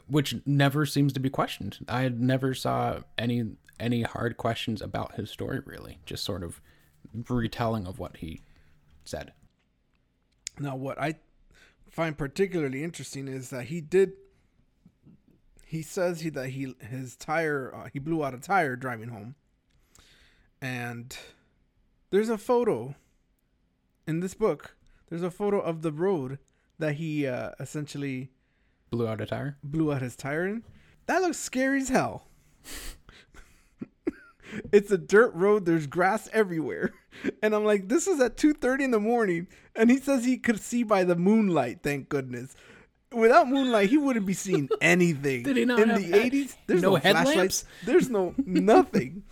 which 0.07 0.35
never 0.45 0.85
seems 0.85 1.13
to 1.13 1.19
be 1.19 1.29
questioned. 1.29 1.79
I 1.87 2.09
never 2.09 2.53
saw 2.53 2.99
any 3.17 3.55
any 3.79 4.03
hard 4.03 4.37
questions 4.37 4.81
about 4.81 5.15
his 5.15 5.29
story 5.29 5.61
really. 5.65 5.99
Just 6.05 6.23
sort 6.23 6.43
of 6.43 6.61
retelling 7.29 7.87
of 7.87 7.99
what 7.99 8.17
he 8.17 8.41
said. 9.05 9.33
Now, 10.59 10.75
what 10.75 10.99
I 10.99 11.15
find 11.97 12.15
particularly 12.15 12.83
interesting 12.83 13.27
is 13.27 13.49
that 13.49 13.65
he 13.65 13.81
did. 13.81 14.13
He 15.65 15.81
says 15.81 16.21
he 16.21 16.29
that 16.29 16.49
he 16.49 16.75
his 16.79 17.15
tire 17.15 17.73
uh, 17.75 17.89
he 17.91 17.97
blew 17.97 18.23
out 18.23 18.35
a 18.35 18.37
tire 18.37 18.75
driving 18.75 19.09
home, 19.09 19.33
and 20.61 21.17
there's 22.11 22.29
a 22.29 22.37
photo 22.37 22.93
in 24.05 24.19
this 24.19 24.35
book. 24.35 24.75
There's 25.09 25.23
a 25.23 25.31
photo 25.31 25.59
of 25.59 25.81
the 25.81 25.91
road 25.91 26.37
that 26.77 26.95
he 26.95 27.25
uh, 27.25 27.51
essentially 27.59 28.29
blew 28.91 29.07
out 29.07 29.19
a 29.19 29.25
tire. 29.25 29.57
Blew 29.63 29.91
out 29.91 30.03
his 30.03 30.15
tire 30.15 30.45
in. 30.45 30.63
That 31.07 31.23
looks 31.23 31.39
scary 31.39 31.81
as 31.81 31.89
hell. 31.89 32.27
it's 34.71 34.91
a 34.91 34.99
dirt 34.99 35.33
road. 35.33 35.65
There's 35.65 35.87
grass 35.87 36.29
everywhere, 36.31 36.93
and 37.41 37.53
I'm 37.53 37.65
like, 37.65 37.87
this 37.87 38.07
is 38.07 38.19
at 38.19 38.37
two 38.37 38.53
thirty 38.53 38.83
in 38.83 38.91
the 38.91 38.99
morning, 38.99 39.47
and 39.75 39.89
he 39.89 39.97
says 39.97 40.25
he 40.25 40.37
could 40.37 40.59
see 40.59 40.83
by 40.83 41.03
the 41.03 41.15
moonlight. 41.15 41.79
Thank 41.83 42.09
goodness. 42.09 42.55
Without 43.11 43.47
moonlight, 43.47 43.89
he 43.89 43.97
wouldn't 43.97 44.25
be 44.25 44.33
seeing 44.33 44.69
anything. 44.81 45.43
Did 45.43 45.57
he 45.57 45.65
not 45.65 45.79
in 45.79 45.89
have 45.89 46.01
the 46.01 46.17
eighties? 46.17 46.55
There's 46.67 46.81
no, 46.81 46.95
no 46.95 46.99
flashlights. 46.99 47.65
There's 47.85 48.09
no 48.09 48.33
nothing. 48.45 49.23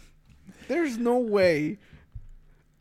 There's 0.68 0.98
no 0.98 1.20
way 1.20 1.78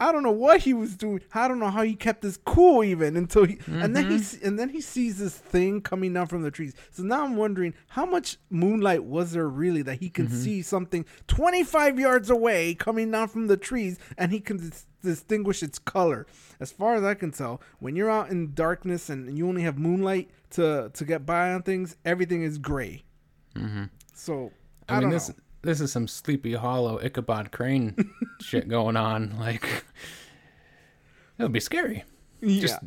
I 0.00 0.10
don't 0.12 0.24
know 0.24 0.32
what 0.32 0.60
he 0.60 0.74
was 0.74 0.96
doing. 0.96 1.20
I 1.32 1.46
don't 1.46 1.60
know 1.60 1.70
how 1.70 1.82
he 1.82 1.94
kept 1.94 2.24
his 2.24 2.36
cool 2.36 2.82
even 2.82 3.16
until 3.16 3.44
he 3.44 3.56
mm-hmm. 3.56 3.80
and 3.80 3.96
then 3.96 4.10
he 4.10 4.16
mm-hmm. 4.16 4.46
and 4.46 4.58
then 4.58 4.68
he 4.68 4.80
sees 4.80 5.18
this 5.18 5.36
thing 5.36 5.80
coming 5.80 6.12
down 6.12 6.26
from 6.26 6.42
the 6.42 6.50
trees. 6.50 6.74
So 6.90 7.04
now 7.04 7.24
I'm 7.24 7.36
wondering 7.36 7.74
how 7.88 8.04
much 8.04 8.36
moonlight 8.50 9.04
was 9.04 9.32
there 9.32 9.48
really 9.48 9.82
that 9.82 10.00
he 10.00 10.10
can 10.10 10.26
mm-hmm. 10.26 10.36
see 10.36 10.62
something 10.62 11.04
25 11.28 11.98
yards 11.98 12.28
away 12.28 12.74
coming 12.74 13.10
down 13.10 13.28
from 13.28 13.46
the 13.46 13.56
trees 13.56 13.98
and 14.18 14.32
he 14.32 14.40
can 14.40 14.72
distinguish 15.04 15.62
its 15.62 15.78
color. 15.78 16.26
As 16.60 16.72
far 16.72 16.94
as 16.94 17.04
I 17.04 17.14
can 17.14 17.30
tell, 17.30 17.60
when 17.78 17.96
you're 17.96 18.10
out 18.10 18.30
in 18.30 18.54
darkness 18.54 19.08
and 19.08 19.36
you 19.36 19.48
only 19.48 19.62
have 19.62 19.78
moonlight 19.78 20.30
to 20.50 20.90
to 20.92 21.04
get 21.04 21.24
by 21.24 21.52
on 21.52 21.62
things, 21.62 21.96
everything 22.04 22.42
is 22.42 22.58
gray. 22.58 23.04
Mm-hmm. 23.54 23.84
So 24.14 24.52
I, 24.88 24.96
I 24.96 25.00
mean, 25.00 25.10
this 25.10 25.28
know 25.28 25.34
this 25.64 25.80
is 25.80 25.90
some 25.90 26.06
Sleepy 26.06 26.54
Hollow 26.54 27.00
Ichabod 27.02 27.50
Crane 27.50 27.96
shit 28.40 28.68
going 28.68 28.96
on. 28.96 29.36
Like, 29.38 29.64
it 31.38 31.42
would 31.42 31.52
be 31.52 31.60
scary. 31.60 32.04
Yeah. 32.40 32.60
Just 32.60 32.78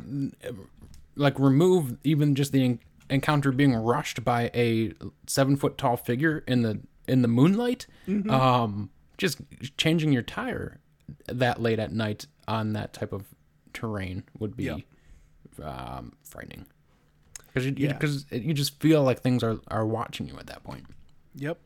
like 1.16 1.38
remove 1.38 1.96
even 2.04 2.34
just 2.34 2.52
the 2.52 2.78
encounter 3.10 3.50
being 3.50 3.74
rushed 3.74 4.24
by 4.24 4.50
a 4.54 4.92
seven 5.26 5.56
foot 5.56 5.76
tall 5.76 5.96
figure 5.96 6.44
in 6.46 6.62
the 6.62 6.80
in 7.08 7.22
the 7.22 7.28
moonlight. 7.28 7.86
Mm-hmm. 8.06 8.30
Um, 8.30 8.90
just 9.16 9.40
changing 9.76 10.12
your 10.12 10.22
tire 10.22 10.78
that 11.26 11.60
late 11.60 11.78
at 11.78 11.92
night 11.92 12.26
on 12.46 12.72
that 12.74 12.92
type 12.92 13.12
of 13.12 13.24
terrain 13.72 14.24
would 14.38 14.56
be 14.56 14.64
yep. 14.64 14.80
um, 15.62 16.12
frightening 16.24 16.66
because 17.46 17.66
you, 17.66 17.88
because 17.88 18.26
yeah. 18.30 18.38
you, 18.38 18.48
you 18.48 18.54
just 18.54 18.80
feel 18.80 19.02
like 19.02 19.20
things 19.20 19.42
are 19.42 19.58
are 19.68 19.86
watching 19.86 20.28
you 20.28 20.38
at 20.38 20.46
that 20.46 20.64
point. 20.64 20.86
Yep. 21.34 21.58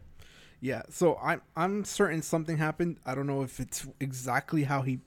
Yeah, 0.60 0.82
so 0.90 1.18
I'm 1.22 1.42
I'm 1.56 1.84
certain 1.84 2.22
something 2.22 2.56
happened. 2.56 2.98
I 3.04 3.14
don't 3.14 3.26
know 3.26 3.42
if 3.42 3.58
it's 3.58 3.86
exactly 3.98 4.64
how 4.64 4.82
he 4.82 5.00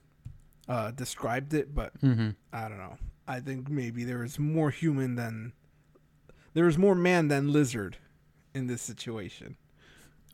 uh, 0.67 0.91
described 0.91 1.53
it, 1.53 1.73
but 1.73 1.99
Mm-hmm. 2.01 2.31
I 2.51 2.67
don't 2.67 2.77
know. 2.77 2.97
I 3.27 3.39
think 3.39 3.69
maybe 3.69 4.03
there 4.03 4.23
is 4.23 4.37
more 4.37 4.69
human 4.69 5.15
than 5.15 5.53
there 6.53 6.67
is 6.67 6.77
more 6.77 6.95
man 6.95 7.27
than 7.27 7.51
lizard 7.51 7.97
in 8.53 8.67
this 8.67 8.81
situation. 8.81 9.57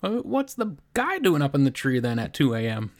Uh, 0.03 0.17
What's 0.17 0.55
the 0.55 0.75
guy 0.93 1.19
doing 1.19 1.41
up 1.41 1.55
in 1.55 1.63
the 1.63 1.71
tree 1.71 1.99
then 1.99 2.19
at 2.19 2.33
2 2.33 2.55
a.m.? 2.55 2.91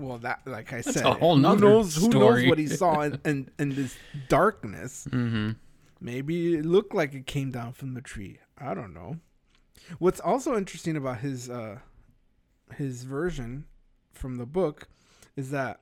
Well, 0.00 0.18
that 0.18 0.40
like 0.46 0.72
I 0.72 0.80
That's 0.80 0.94
said, 0.94 1.16
who 1.18 1.38
knows 1.38 1.96
who 1.96 2.08
knows 2.08 2.46
what 2.46 2.58
he 2.58 2.66
saw 2.66 3.02
in, 3.02 3.20
in, 3.24 3.50
in 3.58 3.74
this 3.74 3.96
darkness. 4.28 5.06
Mm-hmm. 5.10 5.52
Maybe 6.00 6.56
it 6.56 6.64
looked 6.64 6.94
like 6.94 7.14
it 7.14 7.26
came 7.26 7.50
down 7.50 7.72
from 7.72 7.94
the 7.94 8.00
tree. 8.00 8.38
I 8.56 8.74
don't 8.74 8.94
know. 8.94 9.18
What's 9.98 10.20
also 10.20 10.56
interesting 10.56 10.96
about 10.96 11.20
his 11.20 11.50
uh 11.50 11.78
his 12.76 13.04
version 13.04 13.66
from 14.12 14.36
the 14.36 14.46
book 14.46 14.88
is 15.36 15.50
that 15.50 15.80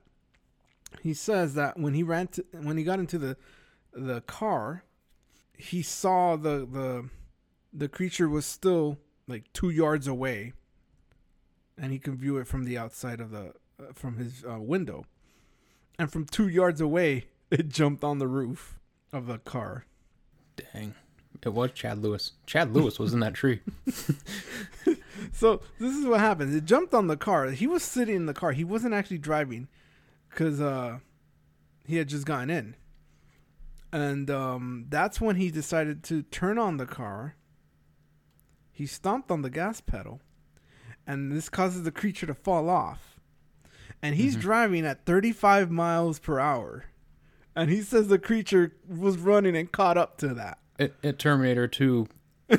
he 1.01 1.13
says 1.13 1.53
that 1.53 1.79
when 1.79 1.93
he 1.93 2.03
ran 2.03 2.27
to, 2.27 2.45
when 2.51 2.77
he 2.77 2.83
got 2.83 2.99
into 2.99 3.17
the 3.17 3.37
the 3.93 4.21
car, 4.21 4.83
he 5.57 5.81
saw 5.81 6.35
the 6.35 6.67
the 6.69 7.09
the 7.71 7.87
creature 7.87 8.27
was 8.27 8.45
still 8.45 8.97
like 9.27 9.51
2 9.53 9.69
yards 9.69 10.07
away 10.07 10.53
and 11.77 11.91
he 11.91 11.99
can 11.99 12.17
view 12.17 12.37
it 12.37 12.47
from 12.47 12.65
the 12.65 12.77
outside 12.77 13.21
of 13.21 13.29
the 13.29 13.53
from 13.93 14.17
his 14.17 14.43
uh, 14.49 14.59
window. 14.59 15.05
And 15.97 16.11
from 16.11 16.25
2 16.25 16.47
yards 16.47 16.81
away, 16.81 17.25
it 17.51 17.69
jumped 17.69 18.03
on 18.03 18.19
the 18.19 18.27
roof 18.27 18.79
of 19.11 19.27
the 19.27 19.39
car. 19.39 19.85
Dang. 20.55 20.95
It 21.41 21.49
was 21.49 21.71
Chad 21.71 21.99
Lewis. 21.99 22.33
Chad 22.45 22.73
Lewis 22.73 22.99
was 22.99 23.13
in 23.13 23.21
that 23.21 23.33
tree. 23.33 23.61
So 25.31 25.61
this 25.79 25.95
is 25.95 26.05
what 26.05 26.19
happens. 26.19 26.55
It 26.55 26.65
jumped 26.65 26.93
on 26.93 27.07
the 27.07 27.17
car. 27.17 27.47
He 27.47 27.67
was 27.67 27.83
sitting 27.83 28.15
in 28.15 28.25
the 28.25 28.33
car. 28.33 28.51
He 28.51 28.63
wasn't 28.63 28.93
actually 28.93 29.17
driving 29.17 29.67
because 30.29 30.61
uh, 30.61 30.99
he 31.85 31.97
had 31.97 32.07
just 32.07 32.25
gotten 32.25 32.49
in. 32.49 32.75
And 33.91 34.29
um, 34.29 34.85
that's 34.89 35.19
when 35.19 35.35
he 35.35 35.49
decided 35.49 36.03
to 36.03 36.21
turn 36.23 36.57
on 36.57 36.77
the 36.77 36.85
car. 36.85 37.35
He 38.71 38.85
stomped 38.85 39.31
on 39.31 39.41
the 39.41 39.49
gas 39.49 39.81
pedal, 39.81 40.21
and 41.05 41.31
this 41.31 41.49
causes 41.49 41.83
the 41.83 41.91
creature 41.91 42.27
to 42.27 42.33
fall 42.33 42.69
off. 42.69 43.08
And 44.01 44.15
he's 44.15 44.33
mm-hmm. 44.33 44.41
driving 44.41 44.85
at 44.85 45.05
35 45.05 45.69
miles 45.71 46.19
per 46.19 46.39
hour. 46.39 46.85
And 47.55 47.69
he 47.69 47.81
says 47.81 48.07
the 48.07 48.19
creature 48.19 48.73
was 48.87 49.17
running 49.17 49.55
and 49.55 49.71
caught 49.71 49.97
up 49.97 50.17
to 50.19 50.33
that. 50.35 50.59
It, 50.77 50.95
it 51.03 51.19
Terminator 51.19 51.67
2 51.67 52.07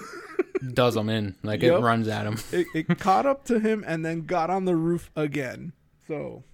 does 0.74 0.96
him 0.96 1.08
in. 1.08 1.36
Like, 1.42 1.62
Yep. 1.62 1.78
it 1.78 1.82
runs 1.82 2.08
at 2.08 2.26
him. 2.26 2.38
It, 2.52 2.66
it 2.74 2.98
caught 2.98 3.24
up 3.24 3.44
to 3.46 3.58
him 3.60 3.82
and 3.86 4.04
then 4.04 4.22
got 4.26 4.50
on 4.50 4.66
the 4.66 4.76
roof 4.76 5.10
again. 5.16 5.72
So 6.06 6.44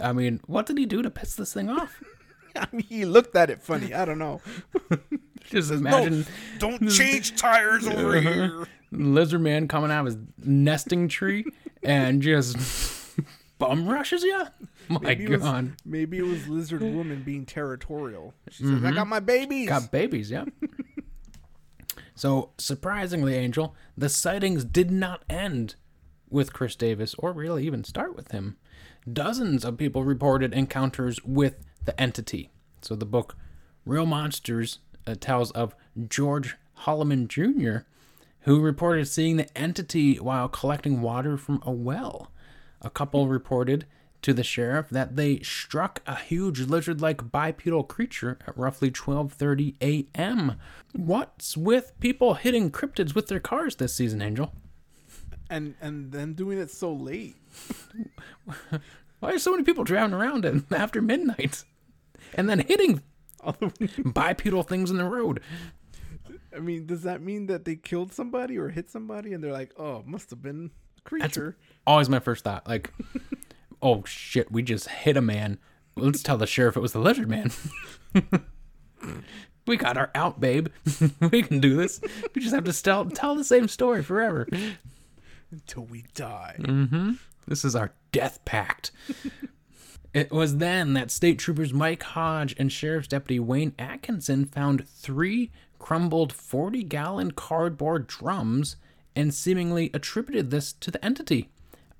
I 0.00 0.12
mean, 0.12 0.40
what 0.46 0.66
did 0.66 0.78
he 0.78 0.86
do 0.86 1.02
to 1.02 1.10
piss 1.10 1.34
this 1.34 1.54
thing 1.54 1.70
off? 1.70 2.02
I 2.56 2.66
mean, 2.72 2.86
he 2.88 3.04
looked 3.04 3.34
at 3.36 3.50
it 3.50 3.62
funny. 3.62 3.94
I 3.94 4.04
don't 4.04 4.18
know. 4.18 4.40
Just 5.44 5.70
imagine 5.70 6.20
No, 6.20 6.26
Don't 6.58 6.88
change 6.90 7.36
tires 7.36 7.86
over 7.86 8.20
here. 8.20 8.66
lizard 8.92 9.40
man 9.40 9.68
coming 9.68 9.90
out 9.90 10.00
of 10.00 10.06
his 10.06 10.16
nesting 10.38 11.08
tree 11.08 11.44
and 11.82 12.22
just 12.22 12.56
bum 13.58 13.88
rushes 13.88 14.22
you. 14.22 14.44
My 14.88 14.98
Maybe 15.00 15.24
it, 15.24 15.30
was, 15.30 15.42
God, 15.42 15.72
maybe 15.84 16.18
it 16.18 16.26
was 16.26 16.48
lizard 16.48 16.82
woman 16.82 17.22
being 17.22 17.46
territorial. 17.46 18.34
She 18.50 18.64
says, 18.64 18.84
"I 18.84 18.92
got 18.92 19.06
my 19.06 19.20
babies." 19.20 19.68
got 19.68 19.90
babies, 19.90 20.30
yeah. 20.30 20.44
so 22.14 22.50
surprisingly, 22.58 23.34
Angel, 23.34 23.74
the 23.96 24.08
sightings 24.08 24.64
did 24.64 24.90
not 24.90 25.24
end 25.28 25.76
with 26.28 26.52
Chris 26.52 26.76
Davis, 26.76 27.14
or 27.18 27.32
really 27.32 27.64
even 27.64 27.84
start 27.84 28.16
with 28.16 28.32
him. 28.32 28.56
Dozens 29.10 29.64
of 29.64 29.76
people 29.76 30.04
reported 30.04 30.52
encounters 30.52 31.22
with 31.24 31.56
the 31.84 31.98
entity. 32.00 32.50
So 32.82 32.96
the 32.96 33.06
book 33.06 33.36
Real 33.84 34.06
Monsters 34.06 34.80
uh, 35.06 35.14
tells 35.18 35.50
of 35.52 35.74
George 36.08 36.56
Holloman 36.80 37.28
Jr., 37.28 37.86
who 38.40 38.60
reported 38.60 39.06
seeing 39.06 39.36
the 39.36 39.58
entity 39.58 40.16
while 40.16 40.48
collecting 40.48 41.00
water 41.00 41.36
from 41.36 41.62
a 41.64 41.70
well. 41.70 42.30
A 42.84 42.90
couple 42.90 43.26
reported 43.28 43.86
to 44.22 44.32
the 44.32 44.44
sheriff 44.44 44.88
that 44.90 45.16
they 45.16 45.40
struck 45.40 46.00
a 46.06 46.16
huge 46.16 46.60
lizard-like 46.60 47.30
bipedal 47.30 47.84
creature 47.84 48.38
at 48.46 48.56
roughly 48.56 48.90
12:30 48.90 49.74
a.m. 49.82 50.58
What's 50.92 51.56
with 51.56 51.92
people 52.00 52.34
hitting 52.34 52.70
cryptids 52.70 53.14
with 53.14 53.26
their 53.28 53.40
cars 53.40 53.76
this 53.76 53.94
season, 53.94 54.22
Angel? 54.22 54.52
and 55.50 55.74
and 55.80 56.10
then 56.12 56.32
doing 56.34 56.58
it 56.58 56.70
so 56.70 56.92
late. 56.92 57.36
Why 59.20 59.32
are 59.32 59.38
so 59.38 59.52
many 59.52 59.62
people 59.62 59.84
driving 59.84 60.14
around 60.14 60.44
in- 60.44 60.66
after 60.74 61.00
midnight 61.02 61.64
and 62.34 62.48
then 62.48 62.60
hitting 62.60 63.02
bipedal 64.04 64.62
things 64.62 64.90
in 64.90 64.96
the 64.96 65.04
road? 65.04 65.40
I 66.54 66.60
mean, 66.60 66.86
does 66.86 67.02
that 67.02 67.20
mean 67.20 67.46
that 67.46 67.64
they 67.64 67.76
killed 67.76 68.12
somebody 68.12 68.56
or 68.56 68.68
hit 68.68 68.88
somebody, 68.90 69.32
and 69.32 69.42
they're 69.42 69.52
like, 69.52 69.72
"Oh, 69.78 70.02
must 70.06 70.30
have 70.30 70.40
been 70.40 70.70
creature." 71.04 71.56
Always 71.86 72.08
my 72.08 72.18
first 72.18 72.44
thought. 72.44 72.66
Like, 72.66 72.92
oh 73.82 74.04
shit, 74.04 74.50
we 74.50 74.62
just 74.62 74.88
hit 74.88 75.16
a 75.16 75.22
man. 75.22 75.58
Let's 75.96 76.22
tell 76.22 76.38
the 76.38 76.46
sheriff 76.46 76.76
it 76.76 76.80
was 76.80 76.92
the 76.92 76.98
lizard 76.98 77.28
man. 77.28 77.50
we 79.66 79.76
got 79.76 79.96
our 79.96 80.10
out, 80.14 80.40
babe. 80.40 80.68
we 81.30 81.42
can 81.42 81.60
do 81.60 81.76
this. 81.76 82.00
We 82.34 82.42
just 82.42 82.54
have 82.54 82.64
to 82.64 82.82
tell 82.82 83.04
tell 83.06 83.34
the 83.34 83.44
same 83.44 83.68
story 83.68 84.02
forever. 84.02 84.48
Until 85.50 85.84
we 85.84 86.04
die. 86.14 86.56
Mm-hmm. 86.60 87.12
This 87.46 87.64
is 87.64 87.76
our 87.76 87.92
death 88.10 88.44
pact. 88.44 88.90
it 90.14 90.32
was 90.32 90.56
then 90.56 90.94
that 90.94 91.10
State 91.10 91.38
Troopers 91.38 91.72
Mike 91.72 92.02
Hodge 92.02 92.54
and 92.58 92.72
Sheriff's 92.72 93.08
Deputy 93.08 93.38
Wayne 93.38 93.74
Atkinson 93.78 94.46
found 94.46 94.88
three 94.88 95.52
crumbled 95.78 96.32
40 96.32 96.82
gallon 96.84 97.30
cardboard 97.32 98.06
drums 98.06 98.76
and 99.16 99.32
seemingly 99.32 99.90
attributed 99.94 100.50
this 100.50 100.72
to 100.72 100.90
the 100.90 101.04
entity. 101.04 101.48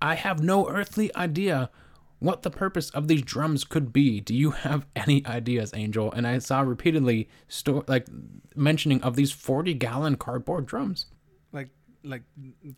I 0.00 0.14
have 0.14 0.42
no 0.42 0.68
earthly 0.68 1.14
idea 1.16 1.70
what 2.18 2.42
the 2.42 2.50
purpose 2.50 2.90
of 2.90 3.08
these 3.08 3.22
drums 3.22 3.64
could 3.64 3.92
be. 3.92 4.20
Do 4.20 4.34
you 4.34 4.52
have 4.52 4.86
any 4.96 5.24
ideas, 5.26 5.72
Angel? 5.74 6.10
And 6.12 6.26
I 6.26 6.38
saw 6.38 6.60
repeatedly 6.60 7.28
sto- 7.48 7.84
like 7.86 8.06
mentioning 8.54 9.02
of 9.02 9.16
these 9.16 9.32
40 9.32 9.74
gallon 9.74 10.16
cardboard 10.16 10.66
drums. 10.66 11.06
Like, 11.52 11.68
like 12.02 12.22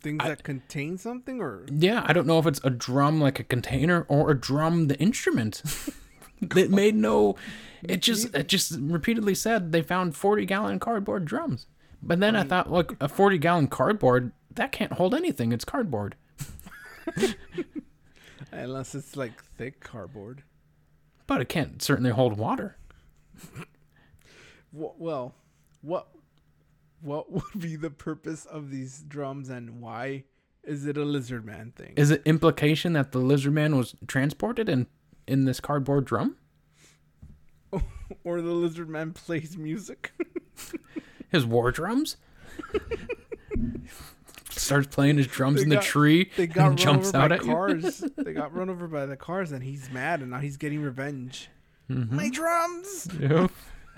things 0.01 0.22
that 0.22 0.43
contain 0.45 0.99
something, 0.99 1.41
or 1.41 1.66
Yeah, 1.70 2.05
I 2.07 2.12
don't 2.12 2.26
know 2.26 2.39
if 2.39 2.47
it's 2.47 2.61
a 2.62 2.70
drum 2.70 3.20
like 3.20 3.41
a 3.41 3.45
container 3.45 4.05
or 4.09 4.30
a 4.30 4.39
drum 4.39 4.89
the 4.89 4.99
instrument. 4.99 5.62
it 6.41 6.70
made 6.70 6.95
no 6.95 7.34
it 7.82 8.03
just 8.03 8.34
it 8.34 8.49
just 8.49 8.78
repeatedly 8.78 9.34
said 9.34 9.72
they 9.72 9.82
found 9.82 10.14
40 10.16 10.45
gallon 10.47 10.78
cardboard 10.78 11.24
drums. 11.24 11.66
But 12.07 12.20
then 12.20 12.36
I 12.36 12.44
thought 12.44 12.70
like 12.70 12.92
a 13.00 13.09
40 13.09 13.38
gallon 13.38 13.66
cardboard 13.66 14.32
that 14.54 14.72
can't 14.72 14.92
hold 14.92 15.14
anything. 15.14 15.52
It's 15.52 15.64
cardboard. 15.64 16.16
unless 18.52 18.94
it's 18.94 19.16
like 19.16 19.42
thick 19.42 19.80
cardboard. 19.80 20.42
But 21.26 21.40
it 21.40 21.48
can't 21.48 21.82
certainly 21.82 22.11
hold 22.11 22.38
water. 22.38 22.76
Well, 24.72 25.34
what 25.82 26.09
what 27.00 27.30
would 27.54 27.59
be 27.59 27.76
the 27.76 27.90
purpose 27.90 28.44
of 28.44 28.70
these 28.70 29.02
drums, 29.07 29.48
and 29.48 29.80
why 29.80 30.24
is 30.64 30.86
it 30.86 30.96
a 30.96 31.04
lizard 31.04 31.44
man 31.44 31.72
thing? 31.74 31.94
Is 31.96 32.11
it 32.11 32.22
implication 32.24 32.92
that 32.94 33.12
the 33.12 33.18
lizard 33.18 33.52
man 33.52 33.76
was 33.76 33.94
transported 34.07 34.68
in 34.68 34.86
in 35.26 35.44
this 35.44 35.61
cardboard 35.61 36.04
drum? 36.04 36.36
or 38.24 38.40
the 38.40 38.52
lizard 38.52 38.88
man 38.88 39.12
plays 39.12 39.57
music? 39.57 40.12
His 41.31 41.45
war 41.47 41.70
drums? 41.72 42.16
Starts 44.51 44.87
playing 44.89 45.18
his 45.18 45.27
drums 45.27 45.57
They 45.57 45.62
in 45.64 45.68
the 45.68 45.77
got- 45.77 45.85
tree 45.85 46.31
They 46.37 46.47
got 46.47 46.57
and 46.57 46.68
run 46.70 46.77
jumps 46.77 47.09
over 47.09 47.18
out 47.18 47.29
by 47.31 47.37
at 47.37 47.45
you. 47.45 47.53
cars. 47.53 48.05
they 48.16 48.33
got 48.33 48.55
run 48.55 48.70
over 48.70 48.89
by 48.89 49.05
the 49.07 49.16
cars, 49.16 49.53
and 49.53 49.62
he's 49.62 49.91
mad, 49.91 50.20
and 50.22 50.31
now 50.31 50.39
he's 50.39 50.57
getting 50.57 50.81
revenge. 50.83 51.49
Mm-hmm. 51.91 52.16
My 52.16 52.31
drums! 52.31 53.09
Yep. 53.20 53.51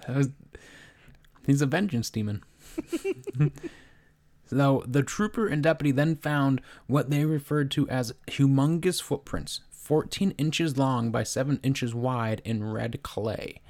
That 0.07 0.17
was- 0.17 0.29
he's 1.47 1.63
a 1.63 1.67
vengeance 1.67 2.11
demon. 2.11 2.43
so 4.47 4.83
the 4.87 5.03
trooper 5.03 5.47
and 5.47 5.63
deputy 5.63 5.93
then 5.93 6.17
found 6.17 6.61
what 6.87 7.11
they 7.11 7.25
referred 7.25 7.71
to 7.73 7.89
as 7.89 8.13
humongous 8.27 9.01
footprints, 9.01 9.61
14 9.71 10.33
inches 10.39 10.77
long 10.77 11.11
by 11.11 11.23
7 11.23 11.61
inches 11.63 11.95
wide 11.95 12.43
in 12.45 12.65
red 12.65 13.03
clay. 13.03 13.61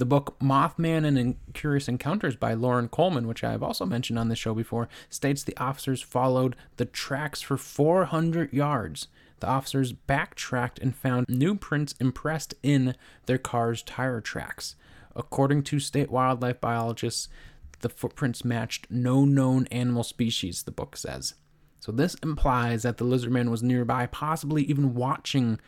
The 0.00 0.06
book 0.06 0.38
Mothman 0.40 1.04
and 1.04 1.36
Curious 1.52 1.86
Encounters 1.86 2.34
by 2.34 2.54
Loren 2.54 2.88
Coleman, 2.88 3.28
which 3.28 3.44
I 3.44 3.50
have 3.50 3.62
also 3.62 3.84
mentioned 3.84 4.18
on 4.18 4.30
this 4.30 4.38
show 4.38 4.54
before, 4.54 4.88
states 5.10 5.42
the 5.42 5.54
officers 5.58 6.00
followed 6.00 6.56
the 6.78 6.86
tracks 6.86 7.42
for 7.42 7.58
400 7.58 8.50
yards. 8.50 9.08
The 9.40 9.48
officers 9.48 9.92
backtracked 9.92 10.78
and 10.78 10.96
found 10.96 11.26
new 11.28 11.54
prints 11.54 11.94
impressed 12.00 12.54
in 12.62 12.94
their 13.26 13.36
car's 13.36 13.82
tire 13.82 14.22
tracks. 14.22 14.74
According 15.14 15.64
to 15.64 15.78
state 15.78 16.10
wildlife 16.10 16.62
biologists, 16.62 17.28
the 17.80 17.90
footprints 17.90 18.42
matched 18.42 18.90
no 18.90 19.26
known 19.26 19.66
animal 19.66 20.02
species, 20.02 20.62
the 20.62 20.70
book 20.70 20.96
says. 20.96 21.34
So 21.78 21.92
this 21.92 22.14
implies 22.22 22.84
that 22.84 22.96
the 22.96 23.04
lizard 23.04 23.32
man 23.32 23.50
was 23.50 23.62
nearby, 23.62 24.06
possibly 24.06 24.62
even 24.62 24.94
watching 24.94 25.60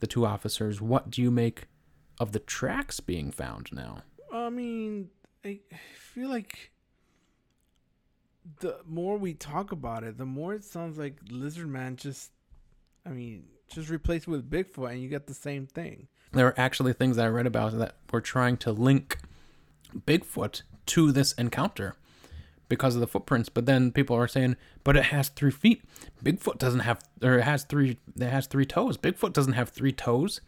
the 0.00 0.06
two 0.06 0.24
officers. 0.24 0.80
What 0.80 1.10
do 1.10 1.20
you 1.20 1.30
make 1.30 1.66
of 2.18 2.32
the 2.32 2.38
tracks 2.38 3.00
being 3.00 3.30
found 3.30 3.70
now? 3.72 4.02
I 4.32 4.48
mean, 4.48 5.10
I 5.44 5.60
feel 5.96 6.28
like 6.28 6.72
the 8.60 8.78
more 8.86 9.16
we 9.16 9.34
talk 9.34 9.72
about 9.72 10.04
it, 10.04 10.18
the 10.18 10.26
more 10.26 10.54
it 10.54 10.64
sounds 10.64 10.98
like 10.98 11.16
Lizard 11.30 11.68
Man 11.68 11.96
just, 11.96 12.30
I 13.04 13.10
mean, 13.10 13.44
just 13.68 13.90
replaced 13.90 14.28
with 14.28 14.48
Bigfoot, 14.48 14.92
and 14.92 15.02
you 15.02 15.08
get 15.08 15.26
the 15.26 15.34
same 15.34 15.66
thing. 15.66 16.08
There 16.32 16.46
are 16.46 16.58
actually 16.58 16.92
things 16.92 17.16
that 17.16 17.26
I 17.26 17.28
read 17.28 17.46
about 17.46 17.76
that 17.78 17.96
were 18.12 18.20
trying 18.20 18.56
to 18.58 18.72
link 18.72 19.18
Bigfoot 19.96 20.62
to 20.86 21.12
this 21.12 21.32
encounter 21.32 21.96
because 22.68 22.94
of 22.94 23.00
the 23.00 23.06
footprints. 23.06 23.48
But 23.48 23.66
then 23.66 23.92
people 23.92 24.16
are 24.16 24.28
saying, 24.28 24.56
but 24.84 24.96
it 24.96 25.04
has 25.04 25.28
three 25.28 25.50
feet. 25.50 25.82
Bigfoot 26.22 26.58
doesn't 26.58 26.80
have, 26.80 27.00
or 27.22 27.38
it 27.38 27.42
has 27.44 27.64
three. 27.64 27.98
It 28.16 28.28
has 28.28 28.46
three 28.46 28.66
toes. 28.66 28.96
Bigfoot 28.98 29.32
doesn't 29.32 29.54
have 29.54 29.70
three 29.70 29.92
toes. 29.92 30.40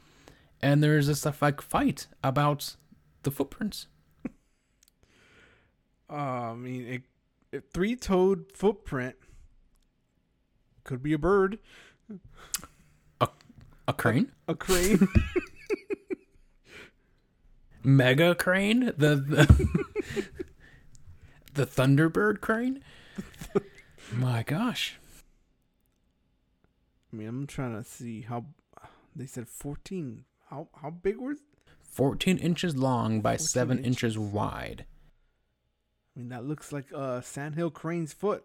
And 0.61 0.83
there's 0.83 1.07
this 1.07 1.25
like 1.41 1.61
fight 1.61 2.07
about 2.23 2.77
the 3.23 3.31
footprints. 3.31 3.87
Uh, 6.11 6.15
I 6.15 6.55
mean, 6.55 6.87
it, 6.87 7.03
a 7.57 7.61
three-toed 7.61 8.47
footprint 8.55 9.15
could 10.85 11.03
be 11.03 11.13
a 11.13 11.19
bird, 11.19 11.59
A 13.21 13.29
a 13.87 13.93
crane, 13.93 14.33
a 14.49 14.55
crane. 14.55 15.07
mega 17.85 18.35
crane, 18.35 18.87
the 18.97 19.17
the, 19.17 20.25
the 21.55 21.67
Thunderbird 21.67 22.41
crane. 22.41 22.83
My 24.13 24.43
gosh, 24.43 24.99
I 27.13 27.17
mean, 27.17 27.29
I'm 27.29 27.47
trying 27.47 27.77
to 27.77 27.85
see 27.89 28.23
how 28.23 28.47
they 29.15 29.27
said 29.27 29.49
14. 29.49 30.25
How 30.51 30.69
how 30.81 30.91
big 30.91 31.19
was? 31.19 31.39
fourteen 31.83 32.39
inches 32.39 32.77
long 32.77 33.21
by 33.21 33.37
seven 33.37 33.79
inches. 33.79 33.87
inches 33.87 34.19
wide. 34.19 34.85
I 36.17 36.21
mean, 36.21 36.29
that 36.31 36.45
looks 36.45 36.73
like 36.73 36.87
uh 36.95 37.21
Sandhill 37.21 37.71
Crane's 37.71 38.13
foot. 38.13 38.45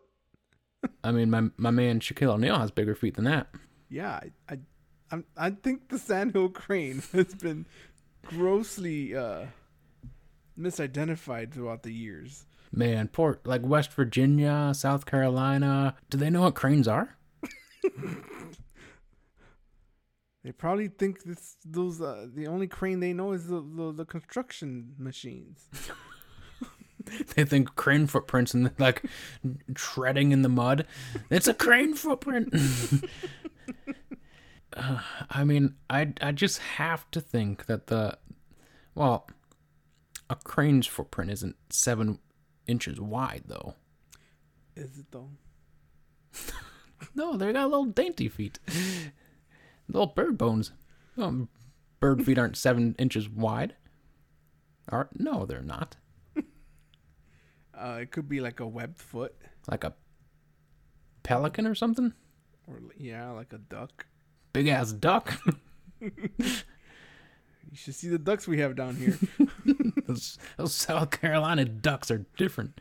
I 1.03 1.11
mean, 1.11 1.29
my 1.29 1.49
my 1.57 1.71
man 1.71 1.99
Shaquille 1.99 2.33
O'Neal 2.33 2.59
has 2.59 2.71
bigger 2.71 2.95
feet 2.95 3.15
than 3.15 3.25
that. 3.25 3.47
Yeah, 3.89 4.09
I 4.09 4.31
I, 4.53 4.59
I'm, 5.11 5.25
I 5.37 5.49
think 5.51 5.89
the 5.89 5.99
Sandhill 5.99 6.49
Crane 6.49 7.01
has 7.13 7.33
been 7.35 7.65
grossly 8.25 9.15
uh 9.15 9.45
misidentified 10.59 11.51
throughout 11.51 11.83
the 11.83 11.93
years. 11.93 12.45
Man, 12.71 13.07
poor 13.07 13.39
like 13.45 13.61
West 13.63 13.91
Virginia, 13.93 14.71
South 14.73 15.05
Carolina. 15.05 15.95
Do 16.09 16.17
they 16.17 16.29
know 16.29 16.41
what 16.41 16.55
cranes 16.55 16.87
are? 16.87 17.17
They 20.43 20.51
probably 20.51 20.89
think 20.89 21.23
this 21.23 21.55
those 21.63 22.01
uh, 22.01 22.27
the 22.33 22.47
only 22.47 22.67
crane 22.67 22.99
they 22.99 23.13
know 23.13 23.31
is 23.31 23.47
the 23.47 23.61
the, 23.61 23.93
the 23.93 24.05
construction 24.05 24.95
machines. 24.97 25.67
They 27.35 27.43
think 27.43 27.75
crane 27.75 28.07
footprints 28.07 28.53
and 28.53 28.71
like 28.79 29.03
treading 29.75 30.31
in 30.31 30.41
the 30.41 30.47
mud. 30.47 30.85
It's 31.29 31.49
a 31.49 31.53
crane 31.53 31.95
footprint. 31.95 32.53
Uh, 34.75 35.01
I 35.29 35.43
mean, 35.43 35.75
I 35.87 36.13
I 36.19 36.31
just 36.31 36.57
have 36.57 37.09
to 37.11 37.21
think 37.21 37.67
that 37.67 37.87
the 37.87 38.17
well, 38.95 39.29
a 40.31 40.35
crane's 40.35 40.87
footprint 40.87 41.29
isn't 41.29 41.55
seven 41.69 42.17
inches 42.65 42.99
wide 42.99 43.43
though. 43.45 43.75
Is 44.75 44.97
it 44.97 45.05
though? 45.11 45.29
No, 47.13 47.37
they 47.37 47.53
got 47.53 47.69
little 47.69 47.85
dainty 47.85 48.27
feet, 48.29 48.57
little 49.87 50.07
bird 50.07 50.37
bones. 50.37 50.71
Um, 51.17 51.49
bird 51.99 52.23
feet 52.25 52.37
aren't 52.37 52.57
seven 52.57 52.95
inches 52.99 53.29
wide. 53.29 53.75
Are 54.89 55.09
no, 55.17 55.45
they're 55.45 55.61
not. 55.61 55.95
Uh, 57.75 57.97
it 58.01 58.11
could 58.11 58.29
be 58.29 58.39
like 58.39 58.59
a 58.59 58.67
webbed 58.67 58.99
foot, 58.99 59.33
Like 59.67 59.83
a 59.83 59.93
pelican 61.23 61.65
or 61.65 61.73
something. 61.75 62.13
or 62.67 62.79
yeah, 62.97 63.31
like 63.31 63.51
a 63.51 63.57
duck. 63.57 64.05
Big 64.53 64.67
ass 64.67 64.91
duck. 64.91 65.37
You 67.71 67.77
should 67.77 67.95
see 67.95 68.07
the 68.07 68.19
ducks 68.19 68.47
we 68.47 68.59
have 68.59 68.75
down 68.75 68.95
here. 68.97 69.17
those, 70.07 70.37
those 70.57 70.75
South 70.75 71.09
Carolina 71.09 71.65
ducks 71.65 72.11
are 72.11 72.27
different. 72.37 72.79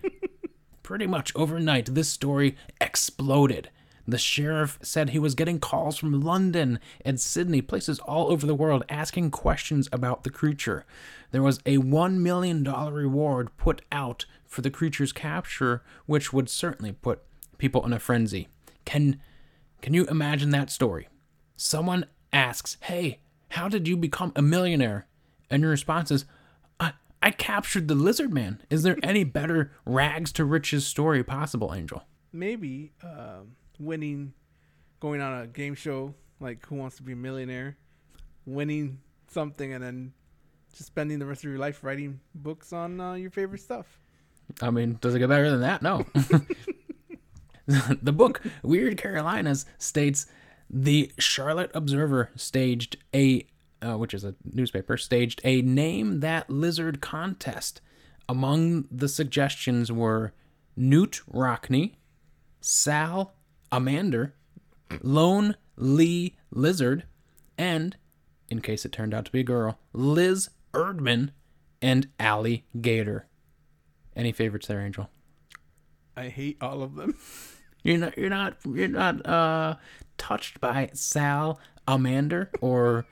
Pretty 0.82 1.06
much 1.06 1.30
overnight, 1.36 1.94
this 1.94 2.08
story 2.08 2.56
exploded. 2.80 3.68
The 4.06 4.18
sheriff 4.18 4.78
said 4.82 5.10
he 5.10 5.18
was 5.18 5.34
getting 5.34 5.58
calls 5.58 5.96
from 5.96 6.20
London 6.20 6.78
and 7.04 7.18
Sydney, 7.18 7.62
places 7.62 7.98
all 8.00 8.30
over 8.30 8.46
the 8.46 8.54
world, 8.54 8.84
asking 8.88 9.30
questions 9.30 9.88
about 9.92 10.24
the 10.24 10.30
creature. 10.30 10.84
There 11.30 11.42
was 11.42 11.58
a 11.64 11.78
$1 11.78 12.16
million 12.18 12.64
reward 12.64 13.56
put 13.56 13.82
out 13.90 14.26
for 14.46 14.60
the 14.60 14.70
creature's 14.70 15.12
capture, 15.12 15.82
which 16.06 16.32
would 16.32 16.48
certainly 16.48 16.92
put 16.92 17.22
people 17.58 17.84
in 17.86 17.92
a 17.92 17.98
frenzy. 17.98 18.48
Can, 18.84 19.20
can 19.80 19.94
you 19.94 20.04
imagine 20.06 20.50
that 20.50 20.70
story? 20.70 21.08
Someone 21.56 22.06
asks, 22.32 22.76
Hey, 22.82 23.20
how 23.50 23.68
did 23.68 23.88
you 23.88 23.96
become 23.96 24.32
a 24.36 24.42
millionaire? 24.42 25.06
And 25.48 25.62
your 25.62 25.70
response 25.70 26.10
is, 26.10 26.24
I, 26.78 26.92
I 27.22 27.30
captured 27.30 27.88
the 27.88 27.94
lizard 27.94 28.32
man. 28.32 28.60
Is 28.68 28.82
there 28.82 28.98
any 29.02 29.24
better 29.24 29.72
rags 29.86 30.32
to 30.32 30.44
riches 30.44 30.86
story 30.86 31.24
possible, 31.24 31.72
Angel? 31.72 32.04
Maybe 32.32 32.92
um, 33.02 33.56
winning, 33.78 34.34
going 35.00 35.20
on 35.20 35.42
a 35.42 35.46
game 35.46 35.74
show 35.74 36.14
like 36.40 36.64
Who 36.66 36.76
Wants 36.76 36.96
to 36.96 37.02
Be 37.02 37.12
a 37.12 37.16
Millionaire, 37.16 37.76
winning 38.46 39.00
something, 39.28 39.72
and 39.72 39.82
then 39.82 40.12
just 40.72 40.86
spending 40.86 41.18
the 41.18 41.26
rest 41.26 41.44
of 41.44 41.50
your 41.50 41.58
life 41.58 41.84
writing 41.84 42.20
books 42.34 42.72
on 42.72 43.00
uh, 43.00 43.14
your 43.14 43.30
favorite 43.30 43.60
stuff. 43.60 44.00
I 44.60 44.70
mean, 44.70 44.98
does 45.00 45.14
it 45.14 45.18
get 45.20 45.28
better 45.28 45.50
than 45.50 45.60
that? 45.60 45.82
No. 45.82 46.04
the 47.66 48.12
book 48.12 48.42
Weird 48.62 48.98
Carolinas 48.98 49.64
states 49.78 50.26
the 50.68 51.12
Charlotte 51.18 51.70
Observer 51.74 52.30
staged 52.36 52.96
a, 53.14 53.46
uh, 53.82 53.96
which 53.96 54.14
is 54.14 54.24
a 54.24 54.34
newspaper, 54.44 54.96
staged 54.96 55.40
a 55.44 55.62
name 55.62 56.20
that 56.20 56.50
lizard 56.50 57.00
contest. 57.00 57.80
Among 58.28 58.86
the 58.90 59.08
suggestions 59.08 59.92
were 59.92 60.32
Newt 60.76 61.20
Rockney, 61.30 61.94
Sal 62.60 63.33
Amander, 63.74 64.34
Lone 65.02 65.56
Lee 65.76 66.36
Lizard, 66.52 67.04
and, 67.58 67.96
in 68.48 68.60
case 68.60 68.84
it 68.84 68.92
turned 68.92 69.12
out 69.12 69.24
to 69.24 69.32
be 69.32 69.40
a 69.40 69.44
girl, 69.44 69.78
Liz 69.92 70.50
Erdman 70.72 71.30
and 71.82 72.08
Allie 72.20 72.64
Gator. 72.80 73.26
Any 74.14 74.30
favorites 74.30 74.68
there, 74.68 74.80
Angel? 74.80 75.10
I 76.16 76.28
hate 76.28 76.56
all 76.60 76.82
of 76.82 76.94
them. 76.94 77.16
You're 77.82 77.98
not 77.98 78.16
you're 78.16 78.30
not 78.30 78.56
you're 78.64 78.88
not 78.88 79.26
uh 79.26 79.74
touched 80.16 80.60
by 80.60 80.90
Sal 80.94 81.58
Amander 81.86 82.50
or 82.60 83.04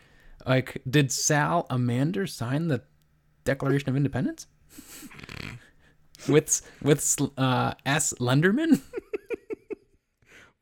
like 0.46 0.80
did 0.88 1.12
Sal 1.12 1.66
Amander 1.68 2.26
sign 2.26 2.68
the 2.68 2.82
Declaration 3.44 3.90
of 3.90 3.96
Independence? 3.96 4.46
with 6.28 6.62
with 6.80 7.20
uh 7.36 7.74
S 7.84 8.14
Lenderman? 8.20 8.80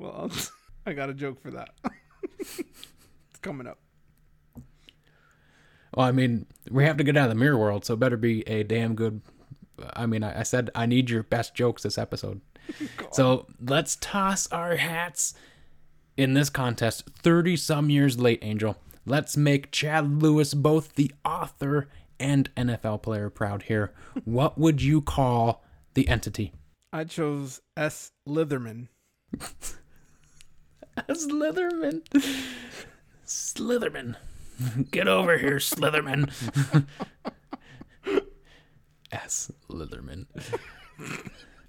Well, 0.00 0.12
I'll- 0.16 0.30
I 0.86 0.94
got 0.94 1.10
a 1.10 1.14
joke 1.14 1.40
for 1.40 1.50
that. 1.50 1.68
it's 2.40 3.38
coming 3.42 3.66
up. 3.66 3.78
Well, 5.94 6.06
I 6.06 6.10
mean, 6.12 6.46
we 6.70 6.84
have 6.84 6.96
to 6.96 7.04
get 7.04 7.16
out 7.16 7.24
of 7.24 7.36
the 7.36 7.40
mirror 7.40 7.58
world, 7.58 7.84
so 7.84 7.96
better 7.96 8.16
be 8.16 8.40
a 8.48 8.62
damn 8.62 8.94
good. 8.94 9.20
I 9.94 10.06
mean, 10.06 10.22
I, 10.22 10.40
I 10.40 10.42
said 10.42 10.70
I 10.74 10.86
need 10.86 11.10
your 11.10 11.22
best 11.22 11.54
jokes 11.54 11.82
this 11.82 11.98
episode. 11.98 12.40
so 13.12 13.46
let's 13.60 13.96
toss 13.96 14.46
our 14.52 14.76
hats 14.76 15.34
in 16.16 16.32
this 16.34 16.48
contest 16.48 17.10
30 17.18 17.56
some 17.56 17.90
years 17.90 18.18
late, 18.18 18.38
Angel. 18.42 18.76
Let's 19.04 19.36
make 19.36 19.70
Chad 19.70 20.22
Lewis 20.22 20.54
both 20.54 20.94
the 20.94 21.12
author 21.24 21.88
and 22.18 22.54
NFL 22.54 23.02
player 23.02 23.28
proud 23.28 23.64
here. 23.64 23.92
What 24.24 24.56
would 24.58 24.80
you 24.80 25.02
call 25.02 25.64
the 25.94 26.08
entity? 26.08 26.52
I 26.92 27.04
chose 27.04 27.60
S. 27.76 28.12
Litherman. 28.26 28.88
Slitherman. 31.08 32.02
Slitherman. 33.26 34.16
Get 34.90 35.08
over 35.08 35.38
here, 35.38 35.56
Slitherman. 35.56 36.30
S. 39.12 39.50
Slitherman. 39.68 40.26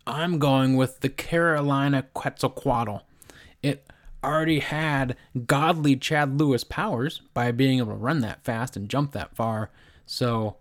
I'm 0.06 0.40
going 0.40 0.76
with 0.76 1.00
the 1.00 1.10
Carolina 1.10 2.06
Quetzalcoatl. 2.14 2.98
It 3.62 3.88
already 4.24 4.60
had 4.60 5.16
godly 5.46 5.96
Chad 5.96 6.40
Lewis 6.40 6.64
powers 6.64 7.22
by 7.34 7.52
being 7.52 7.80
able 7.80 7.94
to 7.94 7.98
run 7.98 8.22
that 8.22 8.44
fast 8.44 8.76
and 8.76 8.90
jump 8.90 9.14
that 9.14 9.36
far. 9.36 9.72
So, 10.06 10.58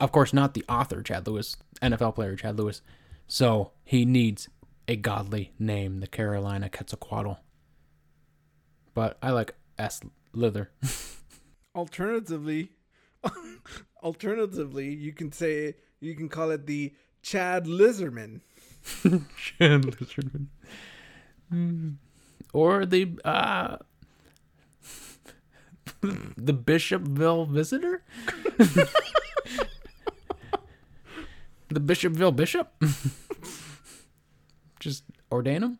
of 0.00 0.12
course, 0.12 0.32
not 0.32 0.54
the 0.54 0.64
author, 0.68 1.02
Chad 1.02 1.26
Lewis, 1.26 1.56
NFL 1.80 2.14
player 2.14 2.36
Chad 2.36 2.58
Lewis. 2.58 2.82
So, 3.26 3.72
he 3.84 4.04
needs 4.04 4.48
a 4.86 4.96
godly 4.96 5.52
name, 5.58 6.00
the 6.00 6.06
Carolina 6.06 6.68
Quetzalcoatl. 6.68 7.38
But 8.98 9.16
I 9.22 9.30
like 9.30 9.54
S. 9.78 10.00
Lither. 10.32 10.72
Alternatively, 11.76 12.72
alternatively, 14.02 14.92
you 14.92 15.12
can 15.12 15.30
say 15.30 15.76
you 16.00 16.16
can 16.16 16.28
call 16.28 16.50
it 16.50 16.66
the 16.66 16.92
Chad 17.22 17.66
Lizardman. 17.66 18.40
Chad 18.82 19.82
Lizardman. 19.82 20.46
Hmm. 21.48 21.90
Or 22.52 22.84
the 22.84 23.16
uh 23.24 23.76
the 26.00 26.52
Bishopville 26.52 27.48
visitor? 27.48 28.02
the 31.68 31.80
Bishopville 31.80 32.34
bishop? 32.34 32.82
Just 34.80 35.04
ordain 35.30 35.62
him? 35.62 35.78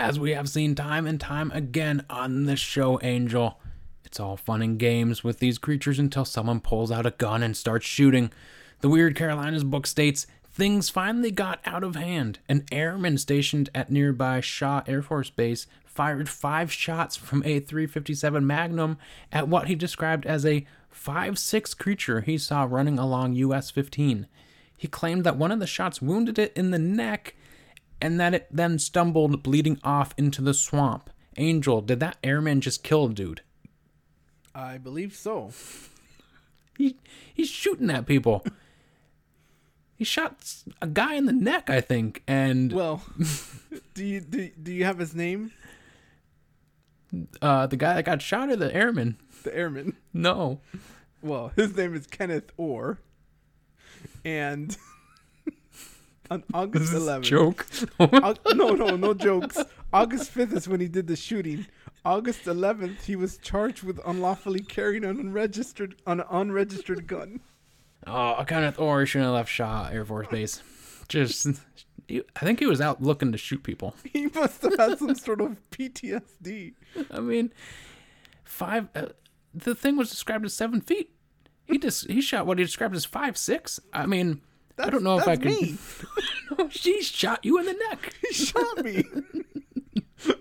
As 0.00 0.18
we 0.18 0.30
have 0.30 0.48
seen 0.48 0.74
time 0.74 1.06
and 1.06 1.20
time 1.20 1.50
again 1.50 2.06
on 2.08 2.46
this 2.46 2.58
show, 2.58 2.98
Angel, 3.02 3.60
it's 4.02 4.18
all 4.18 4.38
fun 4.38 4.62
and 4.62 4.78
games 4.78 5.22
with 5.22 5.40
these 5.40 5.58
creatures 5.58 5.98
until 5.98 6.24
someone 6.24 6.60
pulls 6.60 6.90
out 6.90 7.04
a 7.04 7.10
gun 7.10 7.42
and 7.42 7.54
starts 7.54 7.84
shooting. 7.84 8.32
The 8.80 8.88
Weird 8.88 9.14
Carolinas 9.14 9.62
book 9.62 9.86
states 9.86 10.26
things 10.42 10.88
finally 10.88 11.30
got 11.30 11.60
out 11.66 11.84
of 11.84 11.96
hand. 11.96 12.38
An 12.48 12.64
airman 12.72 13.18
stationed 13.18 13.68
at 13.74 13.92
nearby 13.92 14.40
Shaw 14.40 14.82
Air 14.86 15.02
Force 15.02 15.28
Base 15.28 15.66
fired 15.84 16.30
five 16.30 16.72
shots 16.72 17.18
from 17.18 17.42
a 17.44 17.60
357 17.60 18.46
Magnum 18.46 18.96
at 19.30 19.48
what 19.48 19.66
he 19.68 19.74
described 19.74 20.24
as 20.24 20.46
a 20.46 20.66
5'6 20.94 21.76
creature 21.76 22.22
he 22.22 22.38
saw 22.38 22.62
running 22.62 22.98
along 22.98 23.34
US 23.34 23.70
15. 23.70 24.26
He 24.74 24.88
claimed 24.88 25.24
that 25.24 25.36
one 25.36 25.52
of 25.52 25.60
the 25.60 25.66
shots 25.66 26.00
wounded 26.00 26.38
it 26.38 26.54
in 26.56 26.70
the 26.70 26.78
neck 26.78 27.34
and 28.00 28.18
that 28.20 28.34
it 28.34 28.48
then 28.50 28.78
stumbled 28.78 29.42
bleeding 29.42 29.78
off 29.84 30.14
into 30.16 30.42
the 30.42 30.54
swamp. 30.54 31.10
Angel, 31.36 31.80
did 31.80 32.00
that 32.00 32.16
airman 32.24 32.60
just 32.60 32.82
kill 32.82 33.06
a 33.06 33.10
dude? 33.14 33.42
I 34.54 34.78
believe 34.78 35.14
so. 35.14 35.52
He 36.76 36.96
he's 37.32 37.48
shooting 37.48 37.90
at 37.90 38.06
people. 38.06 38.44
he 39.96 40.04
shot 40.04 40.54
a 40.82 40.86
guy 40.86 41.14
in 41.14 41.26
the 41.26 41.32
neck, 41.32 41.70
I 41.70 41.80
think, 41.80 42.22
and 42.26 42.72
Well, 42.72 43.02
do 43.94 44.04
you 44.04 44.20
do, 44.20 44.50
do 44.62 44.72
you 44.72 44.84
have 44.84 44.98
his 44.98 45.14
name? 45.14 45.52
uh, 47.42 47.66
the 47.66 47.76
guy 47.76 47.94
that 47.94 48.04
got 48.04 48.22
shot 48.22 48.50
or 48.50 48.56
the 48.56 48.74
airman? 48.74 49.18
The 49.42 49.56
airman. 49.56 49.96
No. 50.12 50.60
Well, 51.22 51.52
his 51.56 51.76
name 51.76 51.94
is 51.94 52.06
Kenneth 52.06 52.50
Orr. 52.56 52.98
And 54.24 54.76
on 56.30 56.44
August 56.54 56.92
11th. 56.92 57.22
Joke. 57.22 57.66
Au- 57.98 58.34
no, 58.54 58.74
no, 58.74 58.96
no 58.96 59.14
jokes. 59.14 59.58
August 59.92 60.32
5th 60.34 60.52
is 60.56 60.68
when 60.68 60.80
he 60.80 60.88
did 60.88 61.06
the 61.06 61.16
shooting. 61.16 61.66
August 62.04 62.44
11th, 62.44 63.02
he 63.04 63.16
was 63.16 63.36
charged 63.38 63.82
with 63.82 64.00
unlawfully 64.06 64.60
carrying 64.60 65.04
an 65.04 65.18
unregistered 65.20 65.96
an 66.06 66.22
unregistered 66.30 67.06
gun. 67.06 67.40
oh, 68.06 68.42
Kenneth 68.46 68.78
Orr 68.78 69.00
he 69.00 69.06
shouldn't 69.06 69.26
have 69.26 69.34
left 69.34 69.50
Shaw 69.50 69.88
Air 69.92 70.04
Force 70.04 70.28
Base. 70.28 70.62
Just, 71.08 71.46
he- 72.08 72.22
I 72.36 72.40
think 72.44 72.60
he 72.60 72.66
was 72.66 72.80
out 72.80 73.02
looking 73.02 73.32
to 73.32 73.38
shoot 73.38 73.62
people. 73.62 73.94
He 74.12 74.28
must 74.28 74.62
have 74.62 74.76
had 74.78 74.98
some 74.98 75.14
sort 75.16 75.40
of 75.40 75.58
PTSD. 75.72 76.74
I 77.10 77.20
mean, 77.20 77.52
five. 78.44 78.88
Uh, 78.94 79.06
the 79.52 79.74
thing 79.74 79.96
was 79.96 80.08
described 80.10 80.44
as 80.44 80.54
seven 80.54 80.80
feet. 80.80 81.10
He 81.64 81.78
just 81.78 82.08
he 82.10 82.20
shot 82.20 82.46
what 82.46 82.58
he 82.58 82.64
described 82.64 82.94
as 82.94 83.04
five 83.04 83.36
six. 83.36 83.78
I 83.92 84.06
mean, 84.06 84.40
I 84.80 84.90
don't 84.90 85.02
know 85.02 85.18
if 85.18 85.28
I 85.28 85.36
That's 85.36 85.56
could. 85.58 86.58
me. 86.58 86.68
she 86.70 87.02
shot 87.02 87.44
you 87.44 87.58
in 87.58 87.66
the 87.66 87.74
neck. 87.90 88.14
He 88.20 88.34
shot 88.34 88.84
me. 88.84 89.04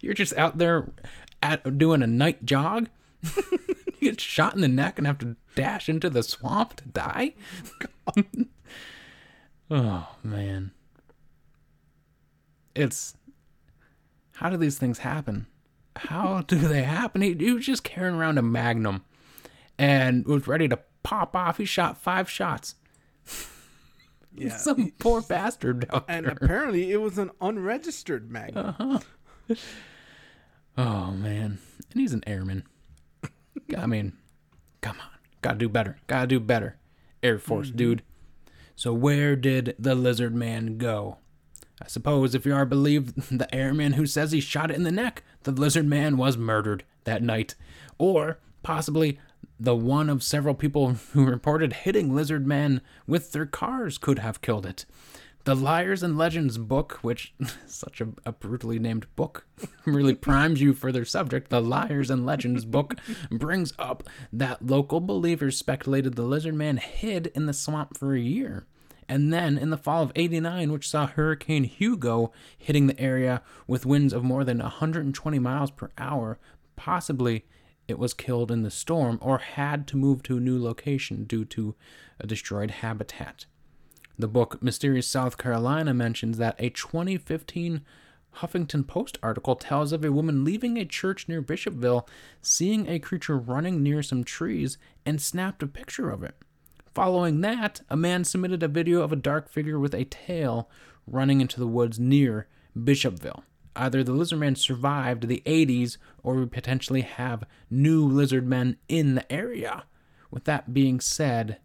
You're 0.00 0.14
just 0.14 0.36
out 0.36 0.58
there 0.58 0.92
at 1.42 1.78
doing 1.78 2.02
a 2.02 2.06
night 2.06 2.44
jog. 2.44 2.88
you 3.36 4.10
get 4.10 4.20
shot 4.20 4.54
in 4.54 4.60
the 4.60 4.68
neck 4.68 4.98
and 4.98 5.06
have 5.06 5.18
to 5.18 5.36
dash 5.54 5.88
into 5.88 6.10
the 6.10 6.22
swamp 6.22 6.76
to 6.76 6.84
die. 6.88 7.34
oh 9.70 10.08
man, 10.22 10.72
it's 12.74 13.14
how 14.36 14.50
do 14.50 14.56
these 14.56 14.78
things 14.78 14.98
happen? 14.98 15.46
How 15.96 16.42
do 16.42 16.56
they 16.56 16.82
happen? 16.82 17.22
He, 17.22 17.34
he 17.34 17.52
was 17.52 17.64
just 17.64 17.82
carrying 17.84 18.16
around 18.16 18.36
a 18.38 18.42
magnum 18.42 19.04
and 19.78 20.26
was 20.26 20.46
ready 20.46 20.68
to 20.68 20.78
pop 21.02 21.34
off. 21.34 21.56
He 21.56 21.64
shot 21.64 21.96
five 21.96 22.28
shots. 22.30 22.74
Yeah. 24.38 24.56
Some 24.56 24.92
poor 24.98 25.22
bastard 25.22 25.86
out 25.90 26.04
And 26.08 26.26
there. 26.26 26.32
apparently 26.32 26.92
it 26.92 27.00
was 27.00 27.16
an 27.16 27.30
unregistered 27.40 28.30
magnet. 28.30 28.74
Uh-huh. 28.78 28.98
Oh 30.76 31.10
man, 31.12 31.58
and 31.90 32.00
he's 32.00 32.12
an 32.12 32.22
airman. 32.26 32.64
I 33.76 33.86
mean, 33.86 34.12
come 34.82 34.96
on, 35.00 35.18
gotta 35.40 35.58
do 35.58 35.68
better. 35.68 35.96
Gotta 36.06 36.26
do 36.26 36.40
better, 36.40 36.76
Air 37.22 37.38
Force 37.38 37.68
mm-hmm. 37.68 37.76
dude. 37.76 38.02
So 38.74 38.92
where 38.92 39.36
did 39.36 39.74
the 39.78 39.94
lizard 39.94 40.34
man 40.34 40.76
go? 40.76 41.16
I 41.82 41.88
suppose 41.88 42.34
if 42.34 42.44
you 42.44 42.54
are 42.54 42.66
believed 42.66 43.16
the 43.38 43.52
airman 43.54 43.94
who 43.94 44.06
says 44.06 44.32
he 44.32 44.40
shot 44.40 44.70
it 44.70 44.76
in 44.76 44.82
the 44.82 44.92
neck, 44.92 45.22
the 45.44 45.52
lizard 45.52 45.86
man 45.86 46.16
was 46.16 46.36
murdered 46.36 46.84
that 47.04 47.22
night, 47.22 47.54
or 47.98 48.38
possibly 48.62 49.18
the 49.58 49.74
one 49.74 50.10
of 50.10 50.22
several 50.22 50.54
people 50.54 50.94
who 51.12 51.24
reported 51.24 51.72
hitting 51.72 52.14
lizard 52.14 52.46
man 52.46 52.80
with 53.06 53.32
their 53.32 53.46
cars 53.46 53.98
could 53.98 54.18
have 54.18 54.40
killed 54.40 54.66
it. 54.66 54.84
The 55.44 55.54
Liars 55.54 56.02
and 56.02 56.18
Legends 56.18 56.58
book, 56.58 56.98
which 57.02 57.32
such 57.66 58.00
a, 58.00 58.08
a 58.24 58.32
brutally 58.32 58.80
named 58.80 59.06
book, 59.14 59.46
really 59.84 60.14
primes 60.14 60.60
you 60.60 60.74
for 60.74 60.90
their 60.90 61.04
subject. 61.04 61.50
The 61.50 61.62
Liars 61.62 62.10
and 62.10 62.26
Legends 62.26 62.64
book 62.64 62.96
brings 63.30 63.72
up 63.78 64.02
that 64.32 64.66
local 64.66 65.00
believers 65.00 65.56
speculated 65.56 66.16
the 66.16 66.22
lizard 66.22 66.54
man 66.54 66.78
hid 66.78 67.28
in 67.28 67.46
the 67.46 67.52
swamp 67.52 67.96
for 67.96 68.14
a 68.14 68.20
year. 68.20 68.66
And 69.08 69.32
then 69.32 69.56
in 69.56 69.70
the 69.70 69.78
fall 69.78 70.02
of 70.02 70.10
89, 70.16 70.72
which 70.72 70.88
saw 70.88 71.06
Hurricane 71.06 71.62
Hugo 71.62 72.32
hitting 72.58 72.88
the 72.88 73.00
area 73.00 73.40
with 73.68 73.86
winds 73.86 74.12
of 74.12 74.24
more 74.24 74.42
than 74.42 74.58
120 74.58 75.38
miles 75.38 75.70
per 75.70 75.90
hour, 75.96 76.40
possibly 76.74 77.44
it 77.88 77.98
was 77.98 78.14
killed 78.14 78.50
in 78.50 78.62
the 78.62 78.70
storm 78.70 79.18
or 79.20 79.38
had 79.38 79.86
to 79.88 79.96
move 79.96 80.22
to 80.24 80.36
a 80.36 80.40
new 80.40 80.62
location 80.62 81.24
due 81.24 81.44
to 81.44 81.74
a 82.20 82.26
destroyed 82.26 82.70
habitat. 82.70 83.46
The 84.18 84.28
book 84.28 84.62
Mysterious 84.62 85.06
South 85.06 85.36
Carolina 85.36 85.92
mentions 85.92 86.38
that 86.38 86.56
a 86.58 86.70
2015 86.70 87.82
Huffington 88.36 88.86
Post 88.86 89.18
article 89.22 89.56
tells 89.56 89.92
of 89.92 90.04
a 90.04 90.12
woman 90.12 90.44
leaving 90.44 90.76
a 90.76 90.84
church 90.84 91.28
near 91.28 91.42
Bishopville, 91.42 92.06
seeing 92.42 92.88
a 92.88 92.98
creature 92.98 93.36
running 93.36 93.82
near 93.82 94.02
some 94.02 94.24
trees, 94.24 94.78
and 95.04 95.20
snapped 95.20 95.62
a 95.62 95.66
picture 95.66 96.10
of 96.10 96.22
it. 96.22 96.34
Following 96.94 97.40
that, 97.42 97.82
a 97.90 97.96
man 97.96 98.24
submitted 98.24 98.62
a 98.62 98.68
video 98.68 99.02
of 99.02 99.12
a 99.12 99.16
dark 99.16 99.50
figure 99.50 99.78
with 99.78 99.94
a 99.94 100.04
tail 100.04 100.70
running 101.06 101.40
into 101.40 101.60
the 101.60 101.66
woods 101.66 101.98
near 101.98 102.46
Bishopville. 102.76 103.42
Either 103.76 104.02
the 104.02 104.12
lizard 104.12 104.40
man 104.40 104.56
survived 104.56 105.28
the 105.28 105.42
80s 105.46 105.98
or 106.22 106.34
we 106.34 106.46
potentially 106.46 107.02
have 107.02 107.44
new 107.70 108.04
lizard 108.04 108.46
men 108.46 108.76
in 108.88 109.14
the 109.14 109.32
area. 109.32 109.84
With 110.30 110.44
that 110.44 110.72
being 110.72 111.00
said, 111.00 111.58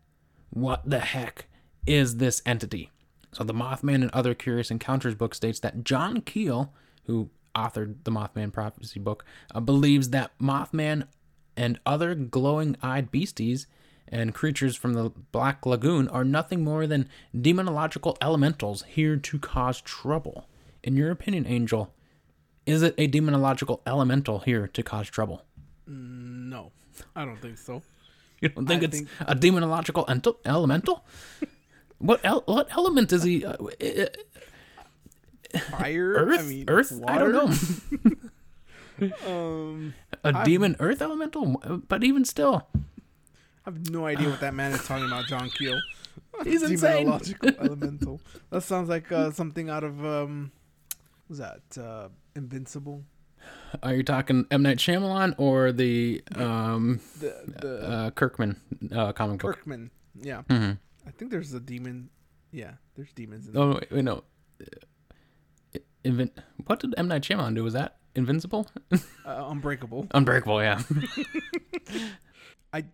what 0.50 0.82
the 0.88 1.00
heck 1.00 1.48
is 1.88 2.18
this 2.18 2.42
entity? 2.46 2.92
So, 3.34 3.44
the 3.46 3.54
Mothman 3.54 3.96
and 3.96 4.12
Other 4.12 4.34
Curious 4.34 4.72
Encounters 4.72 5.16
book 5.16 5.34
states 5.34 5.60
that 5.62 5.86
John 5.86 6.20
Keel, 6.22 6.74
who 7.06 7.30
authored 7.56 8.04
the 8.04 8.12
Mothman 8.12 8.52
Prophecy 8.52 9.00
book, 9.00 9.24
uh, 9.56 9.62
believes 9.62 10.10
that 10.10 10.38
Mothman 10.38 11.08
and 11.56 11.80
other 11.86 12.14
glowing 12.14 12.76
eyed 12.82 13.10
beasties 13.10 13.68
and 14.08 14.34
creatures 14.34 14.76
from 14.76 14.94
the 14.94 15.10
Black 15.32 15.66
Lagoon 15.66 16.10
are 16.10 16.26
nothing 16.26 16.64
more 16.64 16.86
than 16.86 17.08
demonological 17.36 18.18
elementals 18.22 18.84
here 18.84 19.16
to 19.16 19.40
cause 19.40 19.80
trouble. 19.80 20.48
In 20.84 20.98
your 20.98 21.12
opinion, 21.12 21.46
Angel, 21.48 21.94
is 22.72 22.82
it 22.82 22.96
a 22.98 23.08
demonological 23.08 23.80
elemental 23.86 24.40
here 24.40 24.68
to 24.68 24.84
cause 24.84 25.10
trouble? 25.10 25.44
No, 25.88 26.72
I 27.16 27.26
don't 27.26 27.38
think 27.42 27.58
so. 27.58 27.82
You 28.40 28.50
don't 28.50 28.66
think 28.68 28.82
I 28.82 28.86
it's 28.86 28.98
think- 28.98 29.10
a 29.22 29.36
demonological 29.36 30.10
ent- 30.10 30.28
elemental? 30.46 31.04
what 32.00 32.20
el- 32.24 32.44
what 32.46 32.68
element 32.76 33.12
is 33.14 33.24
he? 33.24 33.46
Uh, 33.46 33.54
uh, 33.54 34.06
Fire? 35.72 36.14
Earth? 36.14 36.40
I 36.40 36.44
mean, 36.44 36.66
Earth? 36.68 36.92
I 37.08 37.18
don't 37.18 37.34
water? 37.34 37.48
know. 38.00 38.12
Um, 39.26 39.96
A 40.24 40.44
demon 40.46 40.76
Earth 40.80 41.02
elemental? 41.02 41.58
But 41.88 42.04
even 42.04 42.24
still, 42.24 42.68
I 42.76 42.80
have 43.66 43.90
no 43.90 44.06
idea 44.06 44.30
what 44.30 44.40
that 44.42 44.54
man 44.54 44.74
is 44.74 44.86
talking 44.86 45.08
about, 45.08 45.26
John 45.26 45.50
Keel. 45.50 45.82
he's 46.44 46.62
insane. 46.62 47.08
Demonological 47.08 47.60
elemental. 47.60 48.22
That 48.52 48.62
sounds 48.62 48.90
like 48.90 49.12
uh, 49.12 49.32
something 49.32 49.70
out 49.72 49.84
of 49.84 50.06
um, 50.06 50.52
was 51.32 51.40
that 51.40 51.62
uh, 51.82 52.10
Invincible? 52.36 53.04
Are 53.82 53.96
you 53.96 54.04
talking 54.04 54.46
M 54.52 54.62
Night 54.64 54.78
Shyamalan 54.78 55.34
or 55.38 55.72
the 55.72 56.22
um, 56.36 57.00
The 57.20 57.34
the 57.62 57.88
uh, 57.90 58.10
Kirkman 58.12 58.58
uh, 58.94 59.14
comic 59.14 59.40
book? 59.40 59.56
Kirkman. 59.56 59.92
Yeah, 60.22 60.42
Mhm. 60.50 60.78
I 61.08 61.12
think 61.12 61.32
there's 61.32 61.54
a 61.54 61.60
demon 61.62 62.10
Yeah, 62.52 62.74
there's 62.96 63.14
demons. 63.14 63.48
In 63.48 63.58
Oh 63.58 63.76
wait, 63.76 63.90
wait 63.92 64.04
no. 64.04 64.24
Invin- 66.04 66.32
what 66.66 66.80
did 66.82 66.94
M 66.98 67.08
Night 67.08 67.22
Shyamalan 67.24 67.56
do? 67.56 67.64
Was 67.64 67.74
that 67.74 67.98
Invincible? 68.16 68.68
uh, 69.26 69.46
Unbreakable. 69.50 70.08
Unbreakable, 70.12 70.62
yeah. 70.62 70.82
I 72.74 72.86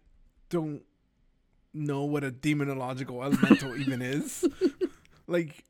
don't 0.49 0.83
know 1.73 2.03
what 2.03 2.23
a 2.23 2.31
demonological 2.31 3.23
elemental 3.23 3.75
even 3.75 4.01
is. 4.01 4.45
Like 5.27 5.65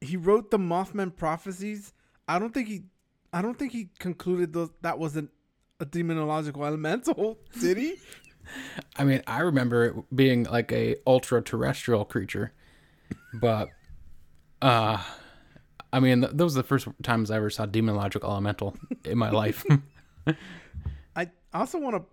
he 0.00 0.16
wrote 0.16 0.50
the 0.50 0.58
Mothman 0.58 1.14
prophecies. 1.16 1.92
I 2.28 2.38
don't 2.38 2.52
think 2.52 2.68
he 2.68 2.84
I 3.32 3.42
don't 3.42 3.58
think 3.58 3.72
he 3.72 3.88
concluded 3.98 4.52
those 4.52 4.70
that 4.82 4.98
wasn't 4.98 5.30
a 5.80 5.86
demonological 5.86 6.66
elemental, 6.66 7.38
did 7.60 7.76
he? 7.76 7.96
I 8.96 9.04
mean, 9.04 9.22
I 9.26 9.40
remember 9.40 9.84
it 9.84 10.16
being 10.16 10.44
like 10.44 10.72
a 10.72 10.96
ultra 11.06 11.42
terrestrial 11.42 12.04
creature, 12.04 12.52
but 13.34 13.68
uh, 14.60 14.98
I 15.92 16.00
mean, 16.00 16.22
th- 16.22 16.32
those 16.34 16.56
are 16.56 16.62
the 16.62 16.66
first 16.66 16.88
times 17.02 17.30
I 17.30 17.36
ever 17.36 17.50
saw 17.50 17.66
demonological 17.66 18.24
elemental 18.24 18.76
in 19.04 19.16
my 19.16 19.30
life. 19.30 19.64
I 21.16 21.30
also 21.54 21.78
want 21.78 22.04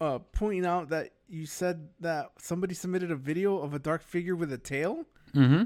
to 0.00 0.04
uh, 0.04 0.18
point 0.18 0.66
out 0.66 0.90
that 0.90 1.10
you 1.28 1.46
said 1.46 1.88
that 2.00 2.32
somebody 2.38 2.74
submitted 2.74 3.10
a 3.10 3.16
video 3.16 3.58
of 3.58 3.72
a 3.72 3.78
dark 3.78 4.02
figure 4.02 4.36
with 4.36 4.52
a 4.52 4.58
tail. 4.58 5.04
mm-hmm. 5.34 5.64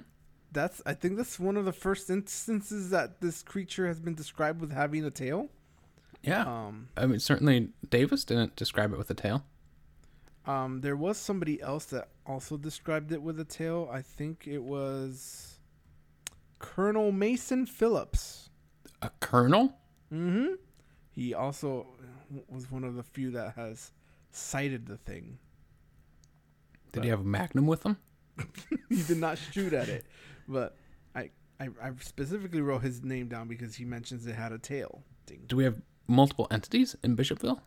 That's 0.55 0.81
I 0.87 0.95
think 0.95 1.17
that's 1.19 1.39
one 1.39 1.57
of 1.59 1.65
the 1.67 1.73
first 1.73 2.09
instances 2.09 2.89
that 2.91 3.21
this 3.21 3.43
creature 3.43 3.87
has 3.87 4.01
been 4.01 4.15
described 4.15 4.61
with 4.61 4.73
having 4.73 5.05
a 5.05 5.11
tail. 5.11 5.49
Yeah, 6.23 6.45
Um, 6.47 6.89
I 6.97 7.05
mean, 7.05 7.19
certainly 7.19 7.69
Davis 7.91 8.25
didn't 8.25 8.57
describe 8.57 8.93
it 8.95 8.97
with 8.99 9.11
a 9.11 9.15
tail. 9.15 9.45
um, 10.47 10.81
there 10.81 10.97
was 10.97 11.19
somebody 11.19 11.61
else 11.61 11.85
that 11.87 12.09
also 12.25 12.57
described 12.57 13.13
it 13.13 13.21
with 13.21 13.39
a 13.39 13.45
tail. 13.45 13.91
I 13.93 14.01
think 14.01 14.47
it 14.47 14.63
was 14.63 15.59
Colonel 16.59 17.13
Mason 17.13 17.67
Phillips. 17.67 18.49
A 19.03 19.11
colonel? 19.21 19.77
Mm-hmm. 20.13 20.55
He 21.11 21.35
also 21.35 21.87
was 22.49 22.71
one 22.71 22.85
of 22.85 22.95
the 22.95 23.03
few 23.03 23.31
that 23.33 23.55
has 23.57 23.93
sighted 24.33 24.87
the 24.87 24.97
thing. 24.97 25.39
Did 26.93 27.05
he 27.05 27.11
have 27.11 27.21
a 27.21 27.25
magnum 27.25 27.67
with 27.67 27.85
him? 27.85 27.99
he 28.89 29.03
did 29.03 29.19
not 29.19 29.37
shoot 29.39 29.73
at 29.73 29.89
it, 29.89 30.07
but 30.49 30.77
I, 31.15 31.31
I 31.61 31.69
I 31.83 31.91
specifically 32.01 32.61
wrote 32.61 32.83
his 32.83 33.03
name 33.03 33.29
down 33.29 33.49
because 33.49 33.75
he 33.77 33.85
mentions 33.85 34.27
it 34.27 34.35
had 34.35 34.53
a 34.53 34.59
tail. 34.59 35.03
Ding. 35.27 35.45
Do 35.47 35.57
we 35.57 35.65
have 35.65 35.81
multiple 36.07 36.47
entities 36.51 36.97
in 37.03 37.17
Bishopville? 37.17 37.61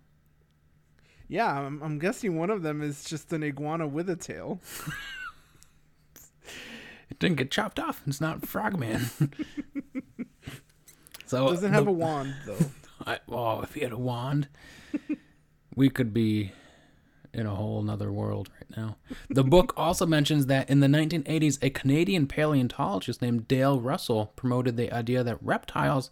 Yeah, 1.29 1.51
I'm, 1.59 1.81
I'm 1.83 1.99
guessing 1.99 2.37
one 2.37 2.49
of 2.49 2.61
them 2.61 2.81
is 2.81 3.03
just 3.03 3.33
an 3.33 3.43
iguana 3.43 3.87
with 3.87 4.09
a 4.09 4.15
tail. 4.15 4.61
It 7.09 7.19
didn't 7.19 7.37
get 7.37 7.51
chopped 7.51 7.79
off. 7.79 8.01
It's 8.05 8.19
not 8.19 8.45
Frogman. 8.45 9.09
so 11.25 11.47
Doesn't 11.47 11.71
have 11.71 11.85
the- 11.85 11.91
a 11.91 11.93
wand 11.93 12.35
though. 12.45 12.57
I, 13.05 13.19
oh, 13.29 13.61
if 13.61 13.73
he 13.75 13.79
had 13.81 13.93
a 13.93 13.97
wand, 13.97 14.49
we 15.75 15.89
could 15.89 16.13
be 16.13 16.51
in 17.33 17.45
a 17.45 17.55
whole 17.55 17.81
nother 17.81 18.11
world 18.11 18.49
now. 18.75 18.97
The 19.29 19.43
book 19.43 19.73
also 19.77 20.05
mentions 20.05 20.47
that 20.47 20.69
in 20.69 20.79
the 20.79 20.87
1980s, 20.87 21.57
a 21.61 21.69
Canadian 21.69 22.27
paleontologist 22.27 23.21
named 23.21 23.47
Dale 23.47 23.79
Russell 23.79 24.33
promoted 24.35 24.77
the 24.77 24.91
idea 24.91 25.23
that 25.23 25.41
reptiles 25.41 26.09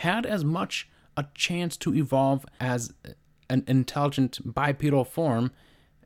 had 0.00 0.24
as 0.24 0.44
much 0.44 0.88
a 1.16 1.26
chance 1.34 1.76
to 1.78 1.94
evolve 1.94 2.46
as 2.60 2.92
an 3.50 3.64
intelligent 3.66 4.40
bipedal 4.44 5.04
form 5.04 5.50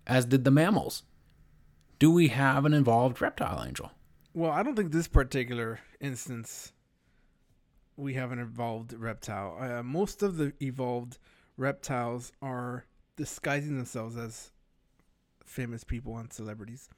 as 0.07 0.25
did 0.25 0.45
the 0.45 0.51
mammals. 0.51 1.03
Do 1.99 2.11
we 2.11 2.29
have 2.29 2.65
an 2.65 2.75
evolved 2.75 3.21
reptile 3.21 3.65
angel? 3.65 3.93
Well, 4.35 4.51
I 4.51 4.63
don't 4.63 4.75
think 4.75 4.93
this 4.93 5.09
particular 5.09 5.81
instance 6.01 6.73
we 7.97 8.15
have 8.15 8.33
an 8.33 8.39
evolved 8.39 8.93
reptile. 8.95 9.57
Uh, 9.61 9.83
most 9.83 10.23
of 10.23 10.37
the 10.37 10.53
evolved 10.61 11.19
reptiles 11.57 12.33
are 12.41 12.87
disguising 13.17 13.77
themselves 13.77 14.17
as 14.17 14.51
famous 15.53 15.85
people 15.85 16.17
and 16.17 16.33
celebrities. 16.33 16.89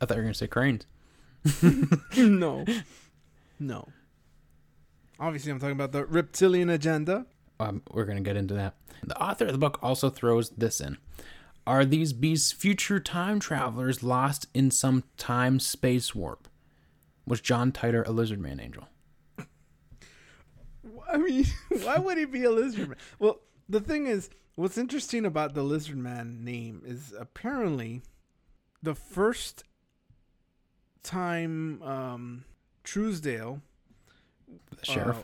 I 0.00 0.06
thought 0.06 0.16
you 0.16 0.22
were 0.22 0.22
going 0.22 0.32
to 0.32 0.38
say 0.38 0.46
cranes. 0.46 0.86
no. 2.16 2.64
No. 3.58 3.88
Obviously, 5.18 5.50
I'm 5.50 5.58
talking 5.58 5.72
about 5.72 5.92
the 5.92 6.04
reptilian 6.04 6.70
agenda. 6.70 7.26
Um, 7.58 7.82
we're 7.90 8.04
going 8.04 8.18
to 8.18 8.22
get 8.22 8.36
into 8.36 8.54
that. 8.54 8.74
The 9.02 9.20
author 9.20 9.46
of 9.46 9.52
the 9.52 9.58
book 9.58 9.78
also 9.82 10.10
throws 10.10 10.50
this 10.50 10.80
in. 10.80 10.98
Are 11.66 11.84
these 11.84 12.12
beasts 12.12 12.52
future 12.52 13.00
time 13.00 13.40
travelers 13.40 14.02
lost 14.02 14.46
in 14.54 14.70
some 14.70 15.04
time 15.16 15.58
space 15.58 16.14
warp? 16.14 16.48
Was 17.26 17.40
John 17.40 17.72
Titor 17.72 18.06
a 18.06 18.12
lizard 18.12 18.40
man 18.40 18.60
angel? 18.60 18.88
I 21.10 21.16
mean, 21.16 21.46
why 21.82 21.98
would 21.98 22.18
he 22.18 22.24
be 22.24 22.44
a 22.44 22.50
lizard 22.50 22.88
man? 22.88 22.98
Well, 23.18 23.40
the 23.68 23.80
thing 23.80 24.06
is, 24.06 24.30
what's 24.56 24.78
interesting 24.78 25.24
about 25.24 25.54
the 25.54 25.62
lizard 25.62 25.96
man 25.98 26.44
name 26.44 26.82
is 26.84 27.14
apparently 27.18 28.02
the 28.82 28.94
first 28.94 29.64
time 31.02 31.82
um, 31.82 32.44
Truesdale, 32.84 33.60
The 34.80 34.86
sheriff? 34.86 35.18
uh, 35.18 35.22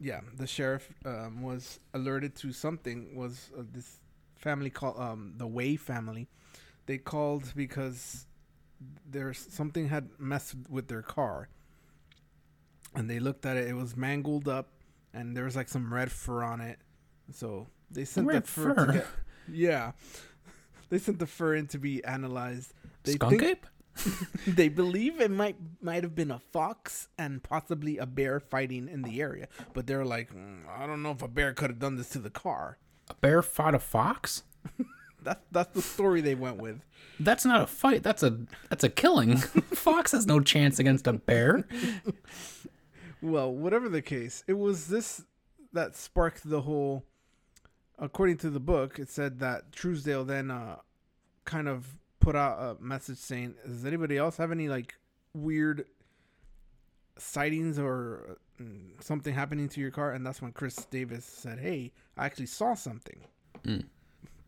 yeah, 0.00 0.20
the 0.36 0.46
sheriff 0.46 0.90
um, 1.04 1.42
was 1.42 1.80
alerted 1.94 2.34
to 2.36 2.52
something. 2.52 3.14
Was 3.16 3.50
uh, 3.58 3.62
this 3.72 3.98
family 4.36 4.70
called 4.70 4.98
um, 4.98 5.34
the 5.36 5.46
Way 5.46 5.76
family? 5.76 6.28
They 6.86 6.98
called 6.98 7.52
because 7.56 8.26
there's 9.08 9.38
something 9.38 9.88
had 9.88 10.10
messed 10.18 10.56
with 10.68 10.88
their 10.88 11.02
car, 11.02 11.48
and 12.94 13.08
they 13.08 13.18
looked 13.20 13.46
at 13.46 13.56
it. 13.56 13.68
It 13.68 13.74
was 13.74 13.96
mangled 13.96 14.48
up, 14.48 14.68
and 15.14 15.36
there 15.36 15.44
was 15.44 15.56
like 15.56 15.68
some 15.68 15.92
red 15.92 16.10
fur 16.12 16.42
on 16.42 16.60
it. 16.60 16.78
So 17.32 17.68
they 17.90 18.04
sent 18.04 18.26
Red 18.26 18.44
the 18.44 18.48
fur. 18.48 18.74
fur? 18.74 18.86
To 18.86 18.92
get, 18.92 19.06
yeah, 19.52 19.92
they 20.90 20.98
sent 20.98 21.18
the 21.18 21.26
fur 21.26 21.54
in 21.54 21.66
to 21.68 21.78
be 21.78 22.04
analyzed. 22.04 22.72
They 23.04 23.12
Skunk 23.12 23.40
think- 23.40 23.42
ape? 23.42 23.66
they 24.48 24.68
believe 24.68 25.20
it 25.20 25.30
might 25.30 25.54
might 25.80 26.02
have 26.02 26.16
been 26.16 26.32
a 26.32 26.40
fox 26.40 27.06
and 27.16 27.40
possibly 27.40 27.96
a 27.98 28.06
bear 28.06 28.40
fighting 28.40 28.88
in 28.88 29.02
the 29.02 29.20
area, 29.20 29.46
but 29.72 29.86
they're 29.86 30.04
like, 30.04 30.34
"Mm, 30.34 30.62
I 30.68 30.84
don't 30.84 31.00
know 31.00 31.12
if 31.12 31.22
a 31.22 31.28
bear 31.28 31.52
could 31.52 31.70
have 31.70 31.78
done 31.78 31.94
this 31.94 32.08
to 32.10 32.18
the 32.18 32.28
car. 32.30 32.78
A 33.08 33.14
bear 33.14 33.40
fought 33.40 33.72
a 33.74 33.78
fox? 33.78 34.42
That's 35.22 35.40
that's 35.52 35.72
the 35.74 35.80
story 35.80 36.20
they 36.22 36.34
went 36.34 36.56
with. 36.56 36.80
That's 37.20 37.44
not 37.44 37.62
a 37.62 37.66
fight. 37.68 38.02
That's 38.02 38.24
a 38.24 38.36
that's 38.68 38.82
a 38.82 38.88
killing. 38.88 39.36
fox 39.38 40.10
has 40.10 40.26
no 40.26 40.40
chance 40.40 40.80
against 40.80 41.06
a 41.06 41.12
bear. 41.12 41.64
Well, 43.22 43.54
whatever 43.54 43.88
the 43.88 44.02
case, 44.02 44.44
it 44.46 44.58
was 44.58 44.88
this 44.88 45.22
that 45.72 45.96
sparked 45.96 46.48
the 46.48 46.62
whole. 46.62 47.04
According 47.98 48.38
to 48.38 48.50
the 48.50 48.60
book, 48.60 48.98
it 48.98 49.08
said 49.08 49.38
that 49.40 49.72
Truesdale 49.72 50.24
then 50.24 50.50
uh, 50.50 50.76
kind 51.44 51.68
of 51.68 51.96
put 52.20 52.34
out 52.34 52.58
a 52.58 52.82
message 52.82 53.18
saying, 53.18 53.54
"Does 53.66 53.84
anybody 53.84 54.16
else 54.16 54.36
have 54.38 54.50
any 54.50 54.68
like 54.68 54.94
weird 55.32 55.86
sightings 57.18 57.78
or 57.78 58.38
mm, 58.60 59.02
something 59.02 59.32
happening 59.32 59.68
to 59.68 59.80
your 59.80 59.90
car?" 59.90 60.12
And 60.12 60.26
that's 60.26 60.42
when 60.42 60.52
Chris 60.52 60.76
Davis 60.86 61.24
said, 61.24 61.60
"Hey, 61.60 61.92
I 62.16 62.26
actually 62.26 62.46
saw 62.46 62.74
something." 62.74 63.20
Mm. 63.64 63.84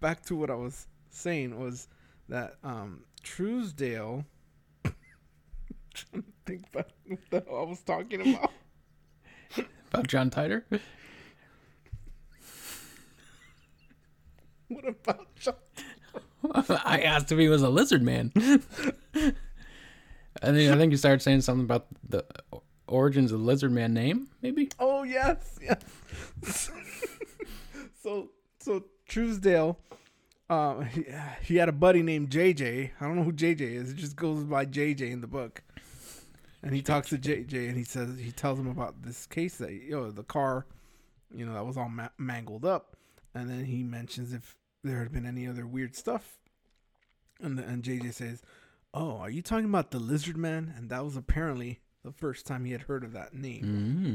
Back 0.00 0.24
to 0.26 0.36
what 0.36 0.50
I 0.50 0.54
was 0.54 0.88
saying 1.10 1.58
was 1.58 1.88
that 2.28 2.56
um, 2.64 3.04
Truesdale. 3.22 4.24
trying 5.94 6.22
to 6.22 6.32
think 6.44 6.64
about 6.72 6.90
what 7.06 7.18
the 7.30 7.44
hell 7.46 7.60
I 7.60 7.64
was 7.64 7.80
talking 7.80 8.34
about. 8.34 8.50
About 9.92 10.08
John 10.08 10.30
Titor? 10.30 10.64
What 14.68 14.88
about 14.88 15.34
John? 15.36 15.54
I 16.84 17.00
asked 17.02 17.30
if 17.30 17.38
he 17.38 17.48
was 17.48 17.62
a 17.62 17.68
lizard 17.68 18.02
man. 18.02 18.32
I 18.36 19.32
think 20.52 20.72
I 20.72 20.76
think 20.76 20.90
you 20.90 20.96
started 20.96 21.22
saying 21.22 21.42
something 21.42 21.64
about 21.64 21.86
the 22.08 22.24
origins 22.88 23.32
of 23.32 23.40
the 23.40 23.44
lizard 23.44 23.72
man 23.72 23.94
name, 23.94 24.28
maybe? 24.42 24.68
Oh 24.78 25.02
yes, 25.04 25.58
yes. 25.62 26.70
so 28.02 28.30
so 28.58 28.84
Truesdale, 29.06 29.78
uh, 30.50 30.80
he, 30.80 31.04
he 31.42 31.56
had 31.56 31.68
a 31.68 31.72
buddy 31.72 32.02
named 32.02 32.30
JJ. 32.30 32.90
I 33.00 33.04
don't 33.04 33.16
know 33.16 33.22
who 33.22 33.32
JJ 33.32 33.60
is. 33.60 33.92
It 33.92 33.96
just 33.96 34.16
goes 34.16 34.44
by 34.44 34.66
JJ 34.66 35.12
in 35.12 35.20
the 35.20 35.26
book. 35.26 35.62
And 36.62 36.74
he 36.74 36.82
talks 36.82 37.10
to 37.10 37.18
JJ 37.18 37.68
and 37.68 37.76
he 37.76 37.84
says 37.84 38.18
he 38.18 38.32
tells 38.32 38.58
him 38.58 38.66
about 38.66 39.02
this 39.02 39.26
case 39.26 39.56
that 39.58 39.72
you 39.72 39.92
know 39.92 40.10
the 40.10 40.24
car, 40.24 40.66
you 41.32 41.46
know 41.46 41.54
that 41.54 41.64
was 41.64 41.76
all 41.76 41.88
ma- 41.88 42.08
mangled 42.18 42.64
up, 42.64 42.95
and 43.36 43.50
then 43.50 43.64
he 43.66 43.82
mentions 43.82 44.32
if 44.32 44.56
there 44.82 44.98
had 45.00 45.12
been 45.12 45.26
any 45.26 45.46
other 45.46 45.66
weird 45.66 45.94
stuff, 45.96 46.38
and 47.40 47.58
the, 47.58 47.62
and 47.64 47.82
JJ 47.82 48.12
says, 48.14 48.42
"Oh, 48.94 49.16
are 49.18 49.30
you 49.30 49.42
talking 49.42 49.66
about 49.66 49.90
the 49.90 49.98
Lizard 49.98 50.36
Man?" 50.36 50.72
And 50.76 50.88
that 50.90 51.04
was 51.04 51.16
apparently 51.16 51.80
the 52.02 52.12
first 52.12 52.46
time 52.46 52.64
he 52.64 52.72
had 52.72 52.82
heard 52.82 53.02
of 53.04 53.12
that 53.12 53.34
name 53.34 53.64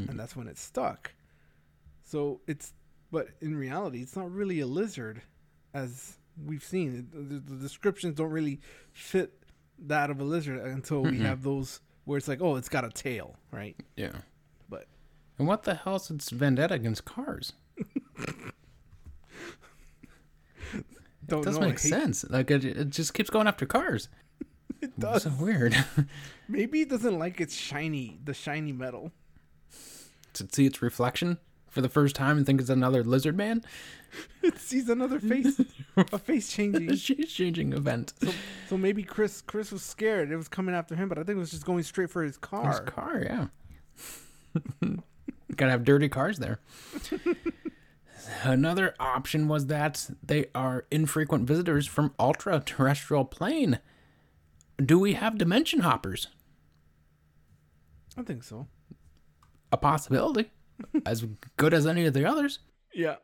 Mm. 0.07 0.09
and 0.09 0.17
that's 0.19 0.35
when 0.35 0.47
it 0.47 0.57
stuck. 0.57 1.13
So 2.03 2.39
it's, 2.47 2.73
but 3.11 3.27
in 3.41 3.55
reality, 3.55 4.01
it's 4.01 4.15
not 4.15 4.31
really 4.31 4.61
a 4.61 4.65
lizard, 4.67 5.21
as 5.73 6.17
we've 6.45 6.63
seen. 6.63 7.09
The, 7.11 7.39
the 7.39 7.55
descriptions 7.61 8.15
don't 8.15 8.31
really 8.31 8.61
fit 8.93 9.43
that 9.77 10.09
of 10.09 10.21
a 10.21 10.23
lizard 10.23 10.59
until 10.59 11.03
we 11.03 11.17
Mhm. 11.17 11.25
have 11.25 11.43
those 11.43 11.81
where 12.05 12.17
it's 12.17 12.27
like, 12.29 12.41
oh, 12.41 12.55
it's 12.55 12.69
got 12.69 12.85
a 12.85 12.89
tail, 12.89 13.35
right? 13.51 13.75
Yeah. 13.97 14.21
But- 14.69 14.87
and 15.37 15.47
what 15.47 15.63
the 15.63 15.75
hell's 15.75 16.09
its 16.09 16.29
vendetta 16.29 16.73
against 16.75 17.03
cars? 17.05 17.51
Don't 21.31 21.41
It 21.41 21.45
doesn't 21.45 21.61
know. 21.61 21.67
make 21.69 21.79
sense. 21.79 22.23
Like 22.29 22.51
it, 22.51 22.63
it 22.65 22.89
just 22.89 23.13
keeps 23.13 23.29
going 23.29 23.47
after 23.47 23.65
cars. 23.65 24.07
It 24.81 24.99
does. 24.99 25.23
So 25.23 25.29
weird. 25.39 25.75
Maybe 26.49 26.81
it 26.81 26.89
doesn't 26.89 27.19
like 27.19 27.39
its 27.39 27.55
shiny, 27.55 28.17
the 28.23 28.33
shiny 28.33 28.71
metal. 28.71 29.11
to 30.33 30.47
see 30.51 30.65
its 30.65 30.81
reflection 30.81 31.37
for 31.69 31.81
the 31.81 31.89
first 31.89 32.15
time 32.15 32.37
and 32.37 32.45
think 32.47 32.59
it's 32.59 32.69
another 32.69 33.03
lizard 33.03 33.37
man. 33.37 33.63
It 34.43 34.57
sees 34.57 34.89
another 34.89 35.19
face, 35.19 35.61
a 35.95 36.17
face 36.19 36.51
changing. 36.51 36.95
She's 36.95 37.31
changing 37.31 37.71
event. 37.73 38.11
So 38.67 38.75
maybe 38.77 39.03
Chris, 39.03 39.41
Chris 39.41 39.71
was 39.71 39.83
scared. 39.83 40.31
It 40.31 40.35
was 40.35 40.49
coming 40.49 40.73
after 40.75 40.95
him, 40.95 41.07
but 41.07 41.17
I 41.17 41.23
think 41.23 41.37
it 41.37 41.39
was 41.39 41.51
just 41.51 41.63
going 41.65 41.83
straight 41.83 42.09
for 42.09 42.23
his 42.23 42.35
car. 42.37 42.67
His 42.71 42.79
car, 42.81 43.21
yeah. 43.23 43.47
Gotta 45.55 45.71
have 45.71 45.83
dirty 45.85 46.09
cars 46.09 46.39
there. 46.39 46.59
Another 48.43 48.95
option 48.99 49.47
was 49.47 49.67
that 49.67 50.09
they 50.23 50.45
are 50.53 50.85
infrequent 50.91 51.47
visitors 51.47 51.87
from 51.87 52.13
ultra 52.19 52.59
terrestrial 52.59 53.25
plane. 53.25 53.79
Do 54.83 54.99
we 54.99 55.13
have 55.13 55.37
dimension 55.37 55.81
hoppers? 55.81 56.27
I 58.17 58.23
think 58.23 58.43
so. 58.43 58.67
A 59.71 59.77
possibility. 59.77 60.51
as 61.05 61.25
good 61.57 61.73
as 61.73 61.85
any 61.85 62.05
of 62.05 62.13
the 62.13 62.25
others. 62.25 62.59
Yeah. 62.93 63.15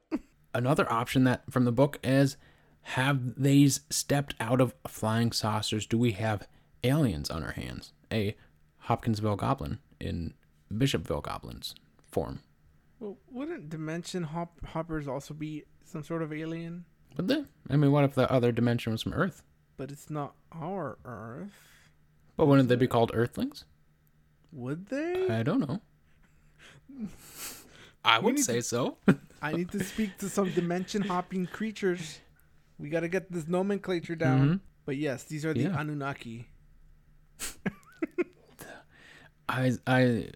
Another 0.53 0.91
option 0.91 1.23
that 1.25 1.43
from 1.51 1.65
the 1.65 1.71
book 1.71 1.99
is 2.03 2.37
have 2.81 3.41
these 3.41 3.81
stepped 3.89 4.33
out 4.39 4.61
of 4.61 4.73
flying 4.87 5.31
saucers? 5.31 5.85
Do 5.85 5.97
we 5.97 6.13
have 6.13 6.47
aliens 6.83 7.29
on 7.29 7.43
our 7.43 7.51
hands? 7.51 7.91
A 8.11 8.35
Hopkinsville 8.77 9.35
goblin 9.35 9.79
in 9.99 10.33
Bishopville 10.73 11.21
goblins 11.21 11.75
form. 12.09 12.39
Well, 12.99 13.17
wouldn't 13.31 13.69
dimension 13.69 14.23
hop- 14.23 14.65
hoppers 14.65 15.07
also 15.07 15.33
be 15.33 15.63
some 15.83 16.03
sort 16.03 16.21
of 16.23 16.33
alien? 16.33 16.85
Would 17.15 17.27
they? 17.27 17.43
I 17.69 17.75
mean, 17.77 17.91
what 17.91 18.03
if 18.03 18.13
the 18.15 18.31
other 18.31 18.51
dimension 18.51 18.91
was 18.91 19.01
from 19.03 19.13
Earth? 19.13 19.43
But 19.77 19.91
it's 19.91 20.09
not 20.09 20.33
our 20.51 20.97
Earth. 21.05 21.51
But 22.35 22.47
wouldn't 22.47 22.69
they 22.69 22.75
be 22.75 22.87
called 22.87 23.11
Earthlings? 23.13 23.65
Would 24.51 24.87
they? 24.87 25.27
I 25.29 25.43
don't 25.43 25.59
know. 25.59 25.81
I 28.05 28.19
would 28.19 28.39
say 28.39 28.55
to- 28.57 28.61
so. 28.63 28.97
I 29.41 29.51
need 29.53 29.71
to 29.71 29.83
speak 29.83 30.17
to 30.19 30.29
some 30.29 30.51
dimension 30.51 31.03
hopping 31.03 31.45
creatures. 31.45 32.19
We 32.79 32.89
got 32.89 33.01
to 33.01 33.07
get 33.09 33.31
this 33.31 33.47
nomenclature 33.47 34.15
down. 34.15 34.47
Mhm. 34.49 34.59
But 34.85 34.97
yes, 34.97 35.23
these 35.25 35.45
are 35.45 35.53
the 35.53 35.61
Yeah. 35.61 35.79
Anunnaki. 35.79 36.47
I, 39.49 39.73
I, 39.87 40.29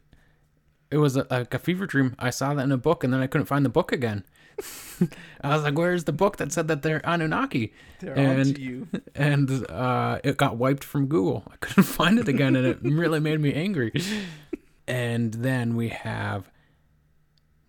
it 0.91 0.97
was 0.97 1.15
a, 1.17 1.25
like 1.29 1.53
a 1.53 1.59
fever 1.59 1.85
dream. 1.85 2.15
I 2.19 2.29
saw 2.29 2.53
that 2.53 2.63
in 2.63 2.71
a 2.71 2.77
book, 2.77 3.03
and 3.03 3.13
then 3.13 3.21
I 3.21 3.27
couldn't 3.27 3.47
find 3.47 3.65
the 3.65 3.69
book 3.69 3.91
again. 3.91 4.23
I 5.41 5.55
was 5.55 5.63
like, 5.63 5.77
"Where's 5.77 6.03
the 6.03 6.11
book 6.13 6.37
that 6.37 6.51
said 6.51 6.67
that 6.67 6.81
they're 6.83 7.01
Anunnaki?" 7.03 7.73
They're 7.99 8.13
And- 8.17 8.57
you. 8.57 8.87
and 9.15 9.65
uh, 9.69 10.19
it 10.23 10.37
got 10.37 10.57
wiped 10.57 10.83
from 10.83 11.07
Google. 11.07 11.43
I 11.51 11.55
couldn't 11.57 11.83
find 11.99 12.19
it 12.19 12.27
again, 12.27 12.55
and 12.55 12.67
it 12.67 12.79
really 12.83 13.19
made 13.19 13.39
me 13.39 13.53
angry. 13.53 13.91
And 14.87 15.33
then 15.33 15.75
we 15.75 15.89
have 15.89 16.51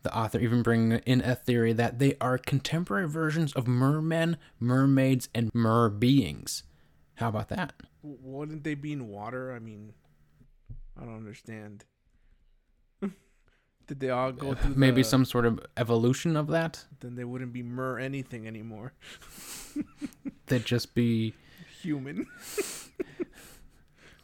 the 0.02 0.14
author 0.16 0.40
even 0.40 0.62
bringing 0.62 0.98
in 1.06 1.20
a 1.20 1.36
theory 1.36 1.72
that 1.72 2.00
they 2.00 2.16
are 2.20 2.36
contemporary 2.36 3.08
versions 3.08 3.52
of 3.52 3.68
mermen, 3.68 4.36
mermaids, 4.58 5.28
and 5.34 5.54
mer 5.54 5.88
beings. 5.88 6.64
How 7.16 7.28
about 7.28 7.48
that? 7.50 7.72
Wouldn't 8.02 8.64
they 8.64 8.74
be 8.74 8.92
in 8.92 9.06
water? 9.06 9.52
I 9.52 9.60
mean, 9.60 9.92
I 11.00 11.04
don't 11.04 11.14
understand. 11.16 11.84
Did 13.86 14.00
they 14.00 14.10
all 14.10 14.32
go 14.32 14.54
through 14.54 14.74
Maybe 14.76 15.02
the- 15.02 15.08
some 15.08 15.24
sort 15.24 15.44
of 15.46 15.60
evolution 15.76 16.36
of 16.36 16.46
that. 16.48 16.84
Then 17.00 17.14
they 17.16 17.24
wouldn't 17.24 17.52
be 17.52 17.62
mer 17.62 17.98
anything 17.98 18.46
anymore. 18.46 18.92
They'd 20.46 20.64
just 20.64 20.94
be 20.94 21.34
Human. 21.82 22.26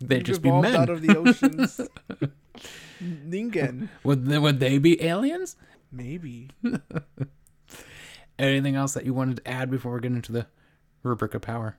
they'd 0.01 0.19
We've 0.19 0.23
just 0.25 0.43
be 0.43 0.51
men. 0.51 0.77
out 0.77 0.91
of 0.91 1.03
the 1.03 1.17
oceans. 1.17 1.81
Ningen. 3.03 3.89
would 4.05 4.27
they, 4.27 4.39
would 4.39 4.61
they 4.61 4.79
be 4.79 5.03
aliens? 5.03 5.57
Maybe. 5.91 6.51
Anything 8.39 8.77
else 8.77 8.95
that 8.95 9.05
you 9.05 9.13
wanted 9.15 9.39
to 9.39 9.49
add 9.49 9.71
before 9.71 9.95
we 9.95 10.01
get 10.01 10.13
into 10.13 10.31
the 10.33 10.47
rubric 11.03 11.35
of 11.35 11.43
power? 11.43 11.77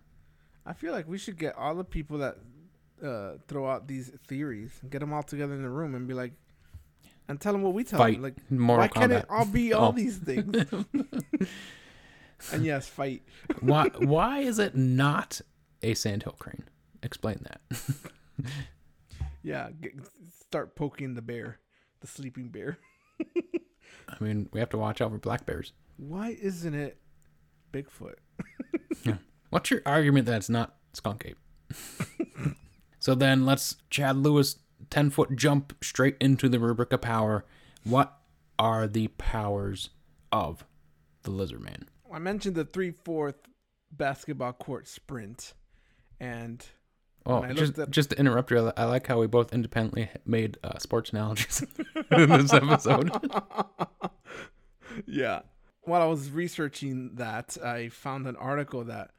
I 0.65 0.73
feel 0.73 0.91
like 0.91 1.07
we 1.07 1.17
should 1.17 1.37
get 1.37 1.55
all 1.55 1.75
the 1.75 1.83
people 1.85 2.17
that 2.17 2.37
uh, 3.03 3.37
throw 3.47 3.69
out 3.69 3.87
these 3.87 4.09
theories 4.27 4.71
get 4.89 4.99
them 4.99 5.13
all 5.13 5.23
together 5.23 5.53
in 5.53 5.61
the 5.61 5.69
room 5.69 5.95
and 5.95 6.05
be 6.07 6.13
like, 6.13 6.33
and 7.29 7.39
tell 7.39 7.53
them 7.53 7.61
what 7.61 7.73
we 7.73 7.85
tell 7.85 7.99
Fight. 7.99 8.15
them. 8.15 8.23
Like, 8.23 8.51
Mortal 8.51 8.83
why 8.83 8.87
can't 8.89 9.11
it 9.13 9.25
all 9.29 9.45
be 9.45 9.71
all 9.73 9.89
Oh. 9.89 9.91
these 9.93 10.17
things? 10.17 10.53
and 12.51 12.65
yes, 12.65 12.87
fight. 12.87 13.21
why 13.61 13.89
why 13.99 14.39
is 14.39 14.59
it 14.59 14.75
not 14.75 15.39
a 15.81 15.93
sandhill 15.93 16.35
crane? 16.39 16.63
Explain 17.03 17.45
that. 17.45 17.61
Yeah, 19.41 19.69
get, 19.79 19.93
start 20.47 20.75
poking 20.75 21.13
the 21.13 21.21
bear, 21.21 21.59
the 22.01 22.07
sleeping 22.07 22.49
bear. 22.49 22.77
I 23.21 24.21
mean, 24.21 24.49
we 24.51 24.59
have 24.59 24.67
to 24.71 24.77
watch 24.77 24.99
out 24.99 25.11
for 25.11 25.17
black 25.17 25.45
bears. 25.45 25.71
Why 25.95 26.35
isn't 26.41 26.73
it 26.75 26.99
Bigfoot? 27.71 28.15
What's 29.49 29.71
your 29.71 29.81
argument 29.85 30.25
that 30.25 30.35
it's 30.35 30.49
not 30.49 30.75
skunk 30.91 31.23
ape? 31.25 31.37
so 32.99 33.15
then 33.15 33.45
let's 33.45 33.77
Chad 33.89 34.17
Lewis 34.17 34.57
ten 34.89 35.09
foot 35.09 35.35
jump 35.35 35.73
straight 35.83 36.15
into 36.19 36.49
the 36.49 36.59
rubric 36.59 36.93
of 36.93 37.01
power. 37.01 37.45
What 37.83 38.17
are 38.57 38.87
the 38.87 39.07
powers 39.09 39.89
of 40.31 40.65
the 41.23 41.31
lizard 41.31 41.61
man? 41.61 41.87
I 42.11 42.19
mentioned 42.19 42.55
the 42.55 42.65
three 42.65 42.91
fourth 42.91 43.35
basketball 43.91 44.53
court 44.53 44.87
sprint, 44.87 45.53
and 46.19 46.65
Oh, 47.25 47.45
just, 47.53 47.73
just 47.89 48.09
to 48.11 48.19
interrupt 48.19 48.49
you, 48.49 48.71
I 48.75 48.85
like 48.85 49.05
how 49.07 49.19
we 49.19 49.27
both 49.27 49.53
independently 49.53 50.09
made 50.25 50.57
uh, 50.63 50.79
sports 50.79 51.11
analogies 51.11 51.63
in 52.11 52.29
this 52.29 52.53
episode. 52.53 53.11
yeah. 55.05 55.41
While 55.81 56.01
I 56.01 56.05
was 56.05 56.31
researching 56.31 57.11
that, 57.15 57.57
I 57.63 57.89
found 57.89 58.25
an 58.25 58.35
article 58.35 58.83
that 58.85 59.11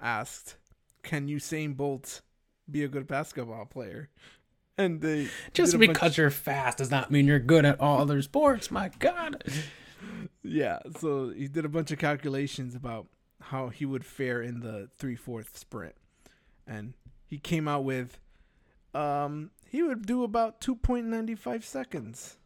asked, 0.00 0.56
"Can 1.02 1.28
Usain 1.28 1.76
Bolt 1.76 2.22
be 2.70 2.82
a 2.84 2.88
good 2.88 3.06
basketball 3.06 3.66
player?" 3.66 4.08
And 4.78 5.00
they 5.00 5.28
Just 5.52 5.78
because 5.78 6.16
you're 6.16 6.30
fast 6.30 6.78
does 6.78 6.90
not 6.90 7.10
mean 7.10 7.26
you're 7.26 7.38
good 7.38 7.64
at 7.64 7.80
all 7.80 8.00
other 8.00 8.22
sports. 8.22 8.70
My 8.70 8.90
God. 8.98 9.44
yeah, 10.42 10.78
so 10.98 11.30
he 11.30 11.46
did 11.46 11.64
a 11.64 11.68
bunch 11.68 11.90
of 11.90 11.98
calculations 11.98 12.74
about 12.74 13.06
how 13.40 13.68
he 13.68 13.84
would 13.84 14.04
fare 14.04 14.40
in 14.40 14.60
the 14.60 14.88
three 14.96 15.16
fourth 15.16 15.58
sprint, 15.58 15.94
and 16.66 16.94
he 17.26 17.38
came 17.38 17.68
out 17.68 17.84
with, 17.84 18.18
um, 18.94 19.50
he 19.68 19.82
would 19.82 20.06
do 20.06 20.22
about 20.24 20.60
two 20.60 20.76
point 20.76 21.06
ninety 21.06 21.34
five 21.34 21.64
seconds 21.64 22.38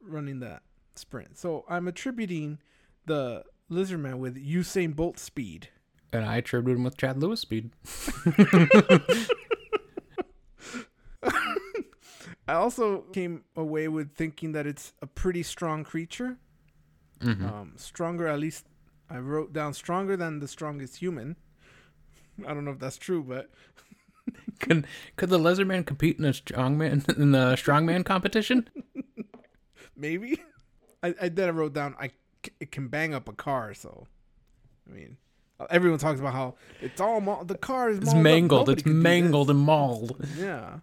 running 0.00 0.40
that 0.40 0.62
sprint. 0.94 1.38
So 1.38 1.64
I'm 1.68 1.86
attributing 1.88 2.58
the 3.06 3.44
lizard 3.68 4.00
man 4.00 4.18
with 4.18 4.36
Usain 4.36 4.94
Bolt 4.94 5.18
speed. 5.18 5.68
And 6.12 6.24
I 6.24 6.36
attribute 6.36 6.76
him 6.76 6.84
with 6.84 6.96
Chad 6.96 7.20
Lewis 7.20 7.40
speed. 7.40 7.70
I 12.48 12.54
also 12.54 13.02
came 13.12 13.44
away 13.56 13.88
with 13.88 14.14
thinking 14.14 14.52
that 14.52 14.66
it's 14.66 14.92
a 15.02 15.06
pretty 15.06 15.42
strong 15.42 15.82
creature. 15.84 16.38
Mhm. 17.20 17.42
Um, 17.42 17.72
stronger, 17.76 18.26
at 18.28 18.38
least 18.38 18.66
I 19.10 19.18
wrote 19.18 19.52
down 19.52 19.74
stronger 19.74 20.16
than 20.16 20.38
the 20.40 20.48
strongest 20.48 20.96
human. 20.96 21.36
I 22.46 22.52
don't 22.54 22.64
know 22.64 22.72
if 22.72 22.78
that's 22.78 22.98
true, 22.98 23.22
but 23.22 23.50
Could 24.60 24.86
could 25.16 25.28
the 25.30 25.38
lizard 25.38 25.66
man 25.68 25.84
compete 25.84 26.18
in 26.18 26.24
a 26.24 26.30
strongman 26.32 27.08
in 27.18 27.32
the 27.32 27.54
strongman 27.56 28.04
competition? 28.04 28.68
maybe. 29.96 30.40
I, 31.02 31.14
I 31.20 31.28
then 31.28 31.48
I 31.48 31.52
wrote 31.52 31.72
down 31.72 31.94
I 32.00 32.10
it 32.60 32.70
can 32.70 32.88
bang 32.88 33.14
up 33.14 33.28
a 33.28 33.32
car. 33.32 33.74
So, 33.74 34.06
I 34.88 34.94
mean, 34.94 35.16
everyone 35.70 35.98
talks 35.98 36.20
about 36.20 36.32
how 36.32 36.54
it's 36.80 37.00
all 37.00 37.20
ma- 37.20 37.42
the 37.44 37.56
car 37.56 37.90
is 37.90 37.98
It's 37.98 38.14
mangled. 38.14 38.68
It's 38.68 38.86
mangled 38.86 39.50
and 39.50 39.58
mauled. 39.58 40.16
Yeah, 40.38 40.80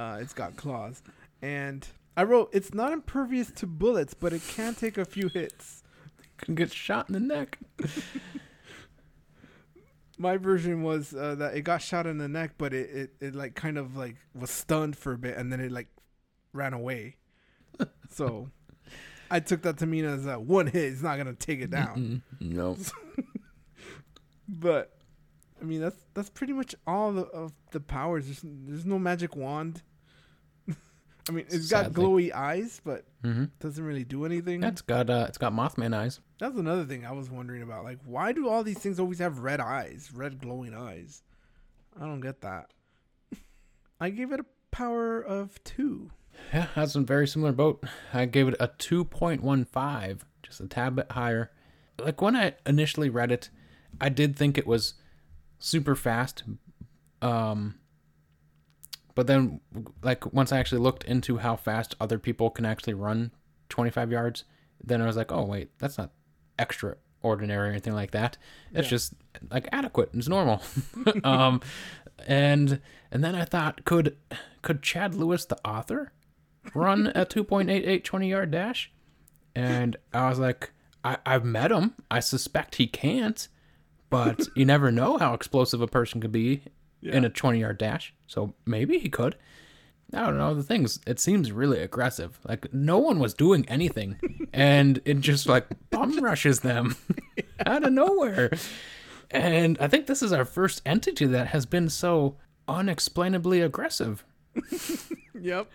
uh, 0.00 0.18
it's 0.20 0.32
got 0.32 0.56
claws, 0.56 1.02
and 1.42 1.86
I 2.16 2.22
wrote 2.24 2.48
it's 2.52 2.72
not 2.72 2.92
impervious 2.92 3.50
to 3.52 3.66
bullets, 3.66 4.14
but 4.14 4.32
it 4.32 4.42
can 4.48 4.74
take 4.74 4.96
a 4.96 5.04
few 5.04 5.28
hits. 5.28 5.82
Can 6.38 6.54
get 6.54 6.72
shot 6.72 7.08
in 7.08 7.12
the 7.12 7.20
neck. 7.20 7.58
My 10.16 10.38
version 10.38 10.82
was 10.82 11.14
uh, 11.14 11.34
that 11.36 11.54
it 11.54 11.62
got 11.62 11.82
shot 11.82 12.06
in 12.06 12.18
the 12.18 12.28
neck, 12.28 12.52
but 12.56 12.72
it, 12.72 12.90
it, 12.90 13.10
it 13.20 13.34
like 13.34 13.54
kind 13.54 13.76
of 13.76 13.96
like 13.96 14.16
was 14.34 14.50
stunned 14.50 14.96
for 14.96 15.12
a 15.12 15.18
bit, 15.18 15.36
and 15.36 15.52
then 15.52 15.60
it 15.60 15.70
like 15.70 15.88
ran 16.52 16.72
away. 16.72 17.16
so 18.10 18.48
I 19.30 19.40
took 19.40 19.62
that 19.62 19.78
to 19.78 19.86
mean 19.86 20.06
as 20.06 20.26
a 20.26 20.40
one 20.40 20.66
hit 20.66 20.76
is 20.76 21.02
not 21.02 21.18
gonna 21.18 21.34
take 21.34 21.60
it 21.60 21.70
down. 21.70 22.22
No. 22.40 22.76
But 24.52 24.92
I 25.60 25.64
mean, 25.64 25.80
that's 25.80 26.04
that's 26.14 26.30
pretty 26.30 26.52
much 26.52 26.74
all 26.86 27.12
the, 27.12 27.22
of 27.26 27.52
the 27.70 27.80
powers. 27.80 28.26
There's, 28.26 28.40
there's 28.42 28.84
no 28.84 28.98
magic 28.98 29.36
wand. 29.36 29.82
I 31.28 31.32
mean, 31.32 31.44
it's 31.48 31.68
got 31.70 31.92
glowy 31.92 32.32
eyes, 32.32 32.80
but 32.84 33.04
Mm-hmm. 33.22 33.44
doesn't 33.60 33.84
really 33.84 34.04
do 34.04 34.24
anything. 34.24 34.62
It's 34.64 34.80
got 34.80 35.10
uh, 35.10 35.26
it's 35.28 35.36
got 35.36 35.52
Mothman 35.52 35.94
eyes. 35.94 36.20
That's 36.38 36.56
another 36.58 36.84
thing 36.84 37.04
I 37.04 37.12
was 37.12 37.30
wondering 37.30 37.60
about. 37.62 37.84
Like, 37.84 37.98
why 38.04 38.32
do 38.32 38.48
all 38.48 38.62
these 38.64 38.78
things 38.78 38.98
always 38.98 39.18
have 39.18 39.40
red 39.40 39.60
eyes, 39.60 40.10
red 40.14 40.40
glowing 40.40 40.72
eyes? 40.74 41.22
I 42.00 42.06
don't 42.06 42.20
get 42.20 42.40
that. 42.40 42.70
I 44.00 44.08
gave 44.08 44.32
it 44.32 44.40
a 44.40 44.46
power 44.70 45.20
of 45.20 45.62
two. 45.64 46.10
Yeah, 46.54 46.68
that's 46.74 46.94
a 46.94 47.00
very 47.00 47.28
similar 47.28 47.52
boat. 47.52 47.84
I 48.14 48.24
gave 48.24 48.48
it 48.48 48.54
a 48.58 48.68
2.15, 48.68 50.20
just 50.42 50.60
a 50.60 50.66
tad 50.66 50.96
bit 50.96 51.12
higher. 51.12 51.50
Like 51.98 52.22
when 52.22 52.34
I 52.36 52.54
initially 52.64 53.10
read 53.10 53.30
it, 53.30 53.50
I 54.00 54.08
did 54.08 54.36
think 54.36 54.56
it 54.56 54.66
was 54.66 54.94
super 55.58 55.94
fast. 55.94 56.44
Um 57.20 57.74
but 59.20 59.26
then 59.26 59.60
like 60.02 60.32
once 60.32 60.50
I 60.50 60.58
actually 60.58 60.80
looked 60.80 61.04
into 61.04 61.36
how 61.36 61.54
fast 61.54 61.94
other 62.00 62.18
people 62.18 62.48
can 62.48 62.64
actually 62.64 62.94
run 62.94 63.32
25 63.68 64.10
yards, 64.10 64.44
then 64.82 65.02
I 65.02 65.06
was 65.06 65.14
like, 65.14 65.30
"Oh, 65.30 65.44
wait, 65.44 65.68
that's 65.78 65.98
not 65.98 66.10
extraordinary 66.58 67.68
or 67.68 67.70
anything 67.70 67.92
like 67.92 68.12
that. 68.12 68.38
It's 68.72 68.86
Yeah. 68.86 68.90
just 68.96 69.12
like 69.50 69.68
adequate. 69.72 70.08
It's 70.14 70.26
normal." 70.26 70.62
um 71.24 71.60
and 72.26 72.80
and 73.12 73.22
then 73.22 73.34
I 73.34 73.44
thought, 73.44 73.84
could 73.84 74.16
could 74.62 74.80
Chad 74.82 75.14
Lewis, 75.14 75.44
the 75.44 75.58
author, 75.68 76.12
run 76.74 77.08
a 77.08 77.26
2.88 77.26 78.02
20 78.02 78.30
yard 78.30 78.50
dash? 78.50 78.90
And 79.54 79.98
I 80.14 80.30
was 80.30 80.38
like, 80.38 80.70
I, 81.04 81.18
I've 81.26 81.44
met 81.44 81.70
him. 81.72 81.92
I 82.10 82.20
suspect 82.20 82.76
he 82.76 82.86
can't, 82.86 83.48
but 84.08 84.46
you 84.56 84.64
never 84.64 84.90
know 84.90 85.18
how 85.18 85.34
explosive 85.34 85.82
a 85.82 85.86
person 85.86 86.22
could 86.22 86.32
be 86.32 86.62
in 87.02 87.24
a 87.24 87.30
20 87.30 87.60
yard 87.60 87.78
dash. 87.78 88.14
So 88.26 88.54
maybe 88.66 88.98
he 88.98 89.08
could. 89.08 89.36
I 90.12 90.26
don't 90.26 90.38
know. 90.38 90.54
The 90.54 90.62
things, 90.62 90.98
it 91.06 91.20
seems 91.20 91.52
really 91.52 91.80
aggressive. 91.80 92.40
Like 92.46 92.72
no 92.74 92.98
one 92.98 93.18
was 93.20 93.34
doing 93.34 93.68
anything. 93.68 94.18
and 94.52 95.00
it 95.04 95.20
just 95.20 95.46
like 95.46 95.66
bum 95.90 96.18
rushes 96.18 96.60
them 96.60 96.96
out 97.66 97.84
of 97.84 97.92
nowhere. 97.92 98.50
And 99.30 99.78
I 99.80 99.86
think 99.86 100.06
this 100.06 100.22
is 100.22 100.32
our 100.32 100.44
first 100.44 100.82
entity 100.84 101.26
that 101.26 101.48
has 101.48 101.64
been 101.66 101.88
so 101.88 102.36
unexplainably 102.66 103.60
aggressive. 103.60 104.24
Yep. 105.40 105.70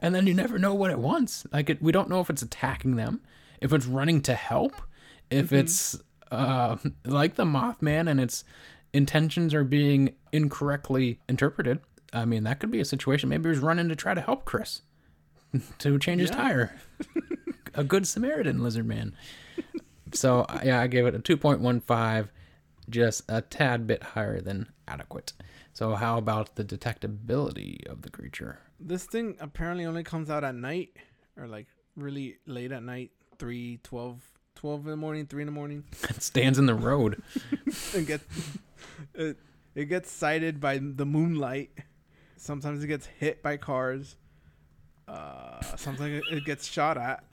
And 0.00 0.14
then 0.14 0.26
you 0.26 0.34
never 0.34 0.58
know 0.58 0.74
what 0.74 0.90
it 0.90 0.98
wants. 0.98 1.46
Like 1.52 1.70
it, 1.70 1.80
we 1.80 1.92
don't 1.92 2.08
know 2.08 2.20
if 2.20 2.30
it's 2.30 2.42
attacking 2.42 2.96
them, 2.96 3.20
if 3.60 3.72
it's 3.72 3.86
running 3.86 4.20
to 4.22 4.34
help, 4.34 4.74
if 5.30 5.52
it's 5.52 5.98
uh, 6.30 6.76
like 7.04 7.36
the 7.36 7.44
Mothman 7.44 8.10
and 8.10 8.20
its 8.20 8.44
intentions 8.92 9.54
are 9.54 9.64
being 9.64 10.14
incorrectly 10.32 11.20
interpreted. 11.28 11.80
I 12.12 12.24
mean, 12.24 12.44
that 12.44 12.60
could 12.60 12.70
be 12.70 12.80
a 12.80 12.84
situation. 12.84 13.28
Maybe 13.28 13.48
he's 13.48 13.58
running 13.58 13.88
to 13.88 13.96
try 13.96 14.14
to 14.14 14.20
help 14.20 14.44
Chris 14.44 14.82
to 15.78 15.98
change 15.98 16.20
his 16.20 16.30
tire. 16.30 16.74
a 17.74 17.84
good 17.84 18.06
Samaritan 18.06 18.62
lizard 18.62 18.86
man. 18.86 19.14
So 20.12 20.46
yeah, 20.64 20.80
I 20.80 20.86
gave 20.86 21.06
it 21.06 21.14
a 21.14 21.18
2.15, 21.18 22.28
just 22.88 23.22
a 23.28 23.42
tad 23.42 23.86
bit 23.86 24.02
higher 24.02 24.40
than 24.40 24.68
adequate. 24.88 25.32
So 25.72 25.94
how 25.94 26.16
about 26.16 26.56
the 26.56 26.64
detectability 26.64 27.86
of 27.86 28.02
the 28.02 28.10
creature? 28.10 28.60
This 28.80 29.04
thing 29.04 29.36
apparently 29.40 29.84
only 29.84 30.04
comes 30.04 30.30
out 30.30 30.44
at 30.44 30.54
night 30.54 30.96
or 31.36 31.46
like 31.46 31.66
really 31.96 32.36
late 32.46 32.72
at 32.72 32.82
night, 32.82 33.10
3, 33.38 33.80
12, 33.82 34.22
12 34.54 34.84
in 34.84 34.90
the 34.90 34.96
morning, 34.96 35.26
3 35.26 35.42
in 35.42 35.46
the 35.46 35.52
morning. 35.52 35.84
It 36.08 36.22
stands 36.22 36.58
in 36.58 36.66
the 36.66 36.74
road. 36.74 37.22
and 37.94 38.06
gets 38.06 38.24
it, 39.14 39.36
it 39.74 39.84
gets 39.86 40.10
sighted 40.10 40.60
by 40.60 40.78
the 40.78 41.06
moonlight. 41.06 41.70
Sometimes 42.36 42.82
it 42.82 42.88
gets 42.88 43.06
hit 43.06 43.42
by 43.42 43.56
cars. 43.56 44.16
Uh, 45.08 45.60
sometimes 45.76 46.22
it- 46.30 46.44
gets 46.44 46.66
shot 46.66 46.98
at. 46.98 47.24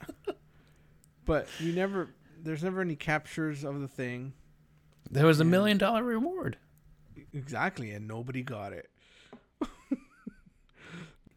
But 1.24 1.48
you 1.58 1.72
never 1.72 2.10
there's 2.42 2.62
never 2.62 2.80
any 2.82 2.96
captures 2.96 3.64
of 3.64 3.80
the 3.80 3.88
thing. 3.88 4.34
There 5.10 5.26
was 5.26 5.40
a 5.40 5.44
million 5.44 5.78
dollar 5.78 6.02
reward. 6.02 6.58
Exactly, 7.32 7.90
and 7.92 8.06
nobody 8.06 8.42
got 8.42 8.72
it. 8.72 8.90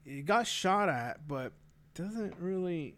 it 0.05 0.25
got 0.25 0.45
shot 0.47 0.89
at, 0.89 1.27
but 1.27 1.53
doesn't 1.95 2.35
really 2.39 2.95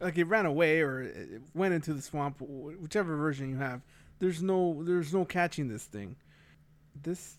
like 0.00 0.18
it 0.18 0.24
ran 0.24 0.46
away 0.46 0.80
or 0.80 1.02
it 1.02 1.42
went 1.54 1.74
into 1.74 1.94
the 1.94 2.02
swamp, 2.02 2.36
whichever 2.40 3.16
version 3.16 3.50
you 3.50 3.56
have. 3.58 3.82
There's 4.18 4.42
no 4.42 4.82
there's 4.82 5.12
no 5.12 5.24
catching 5.24 5.68
this 5.68 5.84
thing. 5.84 6.16
This 7.00 7.36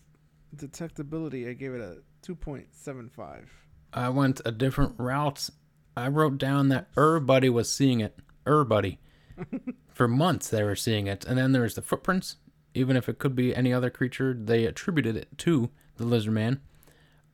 detectability, 0.56 1.48
I 1.48 1.52
gave 1.54 1.74
it 1.74 1.80
a 1.80 1.98
two 2.22 2.34
point 2.34 2.66
seven 2.72 3.08
five. 3.08 3.50
I 3.92 4.08
went 4.08 4.40
a 4.44 4.52
different 4.52 4.94
route. 4.98 5.50
I 5.96 6.08
wrote 6.08 6.38
down 6.38 6.68
that 6.68 6.88
everybody 6.96 7.48
was 7.48 7.72
seeing 7.72 8.00
it. 8.00 8.18
Everybody. 8.46 8.98
For 9.92 10.08
months 10.08 10.48
they 10.48 10.62
were 10.64 10.74
seeing 10.76 11.06
it. 11.06 11.24
And 11.24 11.38
then 11.38 11.52
there's 11.52 11.74
the 11.74 11.82
footprints. 11.82 12.36
Even 12.74 12.96
if 12.96 13.08
it 13.08 13.18
could 13.18 13.36
be 13.36 13.54
any 13.54 13.72
other 13.72 13.90
creature, 13.90 14.34
they 14.34 14.64
attributed 14.64 15.16
it 15.16 15.38
to 15.38 15.70
the 15.96 16.04
lizard 16.04 16.32
man. 16.32 16.60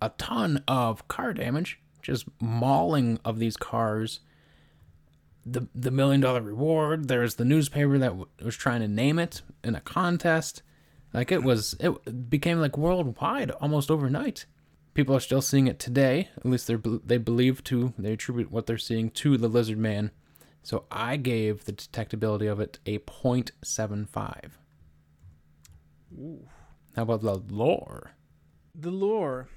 A 0.03 0.11
ton 0.11 0.63
of 0.69 1.09
car 1.09 1.33
damage, 1.33 1.81
just 2.03 2.27
mauling 2.41 3.19
of 3.25 3.39
these 3.39 3.57
cars. 3.57 4.21
The 5.47 5.69
the 5.75 5.91
million 5.91 6.21
dollar 6.21 6.43
reward. 6.43 7.09
There's 7.09 7.37
the 7.37 7.47
newspaper 7.47 7.97
that 7.97 8.09
w- 8.09 8.29
was 8.43 8.57
trying 8.57 8.81
to 8.81 8.89
name 8.89 9.19
it 9.19 9.41
in 9.65 9.75
a 9.75 9.81
contest. 9.81 10.63
Like 11.13 11.33
it 11.33 11.43
was, 11.43 11.75
it 11.81 12.31
became 12.31 12.61
like 12.61 12.79
worldwide 12.79 13.51
almost 13.53 13.91
overnight 13.91 14.47
people 14.95 15.15
are 15.17 15.21
still 15.21 15.43
seeing 15.43 15.67
it 15.67 15.79
today. 15.79 16.29
At 16.37 16.47
least 16.47 16.67
they 16.67 16.77
they 17.05 17.19
believe 17.19 17.63
to. 17.65 17.95
They 17.99 18.13
attribute 18.13 18.51
what 18.51 18.67
they're 18.67 18.79
seeing 18.79 19.11
to 19.11 19.37
the 19.37 19.49
lizard 19.49 19.79
man. 19.79 20.11
So 20.63 20.85
I 20.91 21.17
gave 21.17 21.65
the 21.65 21.73
detectability 21.73 22.51
of 22.51 22.61
it 22.61 22.79
a 22.85 22.99
0.75. 22.99 24.51
Ooh. 26.19 26.47
How 26.97 27.03
about 27.03 27.23
the 27.23 27.37
lore? 27.49 28.11
The 28.75 28.91
lore, 28.91 29.49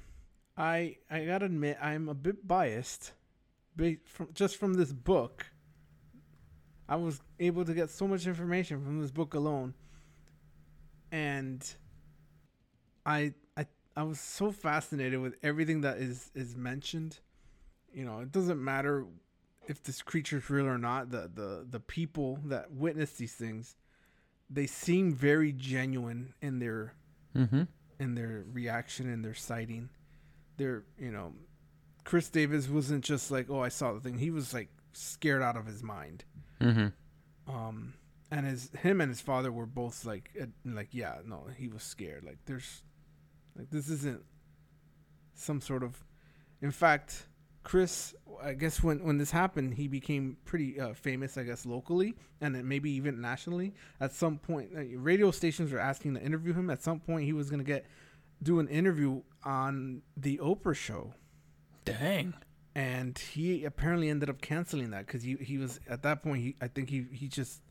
I 0.56 0.96
I 1.10 1.24
gotta 1.24 1.46
admit 1.46 1.78
I'm 1.80 2.08
a 2.08 2.14
bit 2.14 2.46
biased, 2.46 3.12
ba- 3.76 3.96
from 4.04 4.28
just 4.32 4.56
from 4.56 4.74
this 4.74 4.92
book. 4.92 5.46
I 6.88 6.96
was 6.96 7.20
able 7.40 7.64
to 7.64 7.74
get 7.74 7.90
so 7.90 8.06
much 8.06 8.26
information 8.26 8.84
from 8.84 9.00
this 9.00 9.10
book 9.10 9.34
alone, 9.34 9.74
and 11.14 11.64
I 13.06 13.34
I 13.56 13.66
I 13.96 14.02
was 14.02 14.18
so 14.18 14.50
fascinated 14.50 15.20
with 15.20 15.36
everything 15.44 15.82
that 15.82 15.98
is 15.98 16.30
is 16.34 16.56
mentioned. 16.56 17.20
You 17.92 18.04
know, 18.04 18.18
it 18.18 18.32
doesn't 18.32 18.62
matter 18.62 19.06
if 19.68 19.80
this 19.84 20.02
creature's 20.02 20.50
real 20.50 20.66
or 20.66 20.76
not. 20.76 21.10
The 21.12 21.30
the 21.32 21.66
the 21.70 21.78
people 21.78 22.40
that 22.46 22.72
witness 22.72 23.12
these 23.12 23.32
things, 23.32 23.76
they 24.50 24.66
seem 24.66 25.14
very 25.14 25.52
genuine 25.52 26.34
in 26.42 26.58
their 26.58 26.94
Mm-hmm. 27.36 27.62
in 27.98 28.14
their 28.14 28.44
reaction 28.52 29.12
and 29.12 29.24
their 29.24 29.34
sighting. 29.34 29.90
Their, 30.56 30.84
you 30.96 31.10
know, 31.10 31.32
Chris 32.04 32.28
Davis 32.28 32.68
wasn't 32.68 33.02
just 33.02 33.28
like, 33.32 33.50
"Oh, 33.50 33.58
I 33.58 33.70
saw 33.70 33.92
the 33.92 33.98
thing." 33.98 34.18
He 34.18 34.30
was 34.30 34.54
like 34.54 34.68
scared 34.92 35.42
out 35.42 35.56
of 35.56 35.66
his 35.66 35.82
mind. 35.82 36.24
Mm-hmm. 36.60 37.52
Um, 37.52 37.94
and 38.34 38.46
his 38.46 38.70
him 38.82 39.00
and 39.00 39.10
his 39.10 39.20
father 39.20 39.52
were 39.52 39.66
both 39.66 40.04
like, 40.04 40.30
uh, 40.40 40.46
like, 40.64 40.88
yeah, 40.92 41.16
no, 41.24 41.46
he 41.56 41.68
was 41.68 41.82
scared. 41.82 42.24
Like, 42.24 42.38
there's, 42.46 42.82
like, 43.56 43.70
this 43.70 43.88
isn't 43.88 44.22
some 45.34 45.60
sort 45.60 45.82
of. 45.82 46.04
In 46.60 46.70
fact, 46.70 47.26
Chris, 47.62 48.14
I 48.42 48.54
guess 48.54 48.82
when 48.82 49.04
when 49.04 49.18
this 49.18 49.30
happened, 49.30 49.74
he 49.74 49.88
became 49.88 50.36
pretty 50.44 50.80
uh, 50.80 50.94
famous, 50.94 51.38
I 51.38 51.44
guess, 51.44 51.64
locally 51.64 52.14
and 52.40 52.54
then 52.54 52.68
maybe 52.68 52.90
even 52.90 53.20
nationally. 53.20 53.74
At 54.00 54.12
some 54.12 54.38
point, 54.38 54.70
radio 54.96 55.30
stations 55.30 55.72
were 55.72 55.78
asking 55.78 56.14
to 56.14 56.22
interview 56.22 56.52
him. 56.52 56.70
At 56.70 56.82
some 56.82 57.00
point, 57.00 57.24
he 57.24 57.32
was 57.32 57.50
gonna 57.50 57.64
get 57.64 57.86
do 58.42 58.58
an 58.58 58.68
interview 58.68 59.22
on 59.44 60.02
the 60.16 60.38
Oprah 60.38 60.74
show 60.74 61.14
Dang. 61.84 62.34
and 62.74 63.18
he 63.18 63.64
apparently 63.64 64.10
ended 64.10 64.28
up 64.28 64.40
canceling 64.40 64.90
that 64.90 65.06
because 65.06 65.22
he 65.22 65.36
he 65.36 65.56
was 65.56 65.80
at 65.88 66.02
that 66.02 66.22
point 66.22 66.42
he 66.42 66.56
I 66.60 66.68
think 66.68 66.90
he 66.90 67.06
he 67.12 67.28
just 67.28 67.62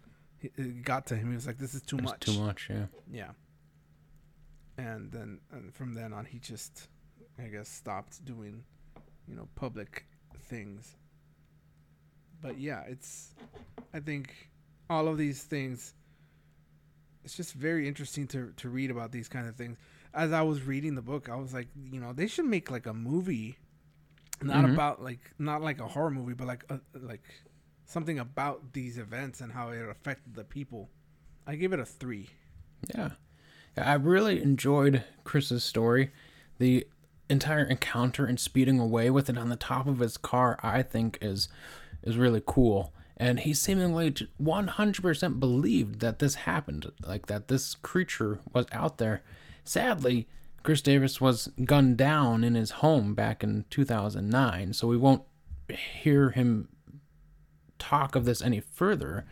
it 0.56 0.84
got 0.84 1.06
to 1.08 1.16
him. 1.16 1.30
He 1.30 1.36
was 1.36 1.48
like 1.48 1.58
this 1.58 1.74
is 1.74 1.82
too 1.82 1.98
much 1.98 2.20
too 2.22 2.40
much, 2.40 2.68
yeah. 2.70 2.86
yeah. 3.12 3.32
And 4.78 5.12
then 5.12 5.40
and 5.52 5.74
from 5.74 5.94
then 5.94 6.14
on 6.14 6.26
he 6.26 6.40
just 6.40 6.88
I 7.40 7.44
guess 7.48 7.70
stopped 7.70 8.24
doing 8.26 8.64
you 9.28 9.36
know 9.36 9.48
public 9.56 10.06
things. 10.50 10.96
But 12.42 12.60
yeah 12.60 12.84
it's 12.88 13.34
I 13.94 14.00
think 14.00 14.34
all 14.90 15.08
of 15.08 15.18
these 15.18 15.44
things 15.44 15.94
it's 17.24 17.36
just 17.38 17.54
very 17.54 17.88
interesting 17.88 18.28
to 18.28 18.52
to 18.58 18.70
read 18.70 18.92
about 18.92 19.12
these 19.12 19.30
kind 19.30 19.48
of 19.48 19.56
things. 19.56 19.78
As 20.14 20.32
I 20.32 20.42
was 20.42 20.62
reading 20.64 20.96
the 20.96 21.02
book 21.02 21.30
I 21.30 21.36
was 21.36 21.54
like 21.54 21.68
you 21.92 22.00
know 22.00 22.14
they 22.14 22.28
should 22.28 22.46
make 22.46 22.70
like 22.72 22.86
a 22.86 22.94
movie. 22.94 23.58
Not 24.42 24.66
Mhm. 24.66 24.74
about 24.74 25.02
like 25.02 25.22
not 25.40 25.62
like 25.62 25.80
a 25.80 25.88
horror 25.88 26.10
movie 26.12 26.34
but 26.34 26.48
like 26.48 26.66
a, 26.70 26.80
like 27.00 27.24
something 27.86 28.20
about 28.20 28.74
these 28.74 28.98
events 28.98 29.42
and 29.42 29.52
how 29.54 29.70
it 29.70 29.88
affected 29.90 30.36
the 30.36 30.44
people 30.44 30.90
i 31.48 31.56
gave 31.56 31.74
it 31.74 31.80
a 31.80 31.86
three 31.86 32.30
Yeah. 32.94 33.12
I 33.78 33.94
really 33.94 34.42
enjoyed 34.42 35.04
Chris's 35.24 35.64
story. 35.64 36.12
The 36.60 36.86
entire 37.30 37.64
encounter 37.64 38.26
and 38.26 38.40
speeding 38.40 38.78
away 38.80 39.10
with 39.10 39.30
it 39.30 39.38
on 39.38 39.50
the 39.50 39.56
top 39.56 39.88
of 39.88 40.00
his 40.00 40.18
car, 40.18 40.60
I 40.62 40.84
think, 40.84 41.18
is 41.22 41.48
is 42.04 42.18
really 42.18 42.44
cool. 42.46 42.94
And 43.16 43.40
he 43.40 43.54
seemingly 43.54 44.12
100% 44.12 45.40
believed 45.40 46.00
that 46.02 46.20
this 46.20 46.36
happened, 46.36 46.92
like 47.06 47.28
that 47.28 47.48
this 47.48 47.76
creature 47.76 48.40
was 48.54 48.66
out 48.72 48.98
there. 48.98 49.24
Sadly, 49.64 50.28
Chris 50.62 50.82
Davis 50.82 51.22
was 51.22 51.50
gunned 51.64 51.98
down 51.98 52.44
in 52.44 52.56
his 52.56 52.72
home 52.72 53.14
back 53.16 53.44
in 53.44 53.66
2009, 53.70 54.74
so 54.74 54.88
we 54.88 54.98
won't 54.98 55.24
hear 55.70 56.32
him 56.32 56.68
talk 57.84 58.16
of 58.16 58.26
this 58.26 58.42
any 58.42 58.60
further. 58.60 59.26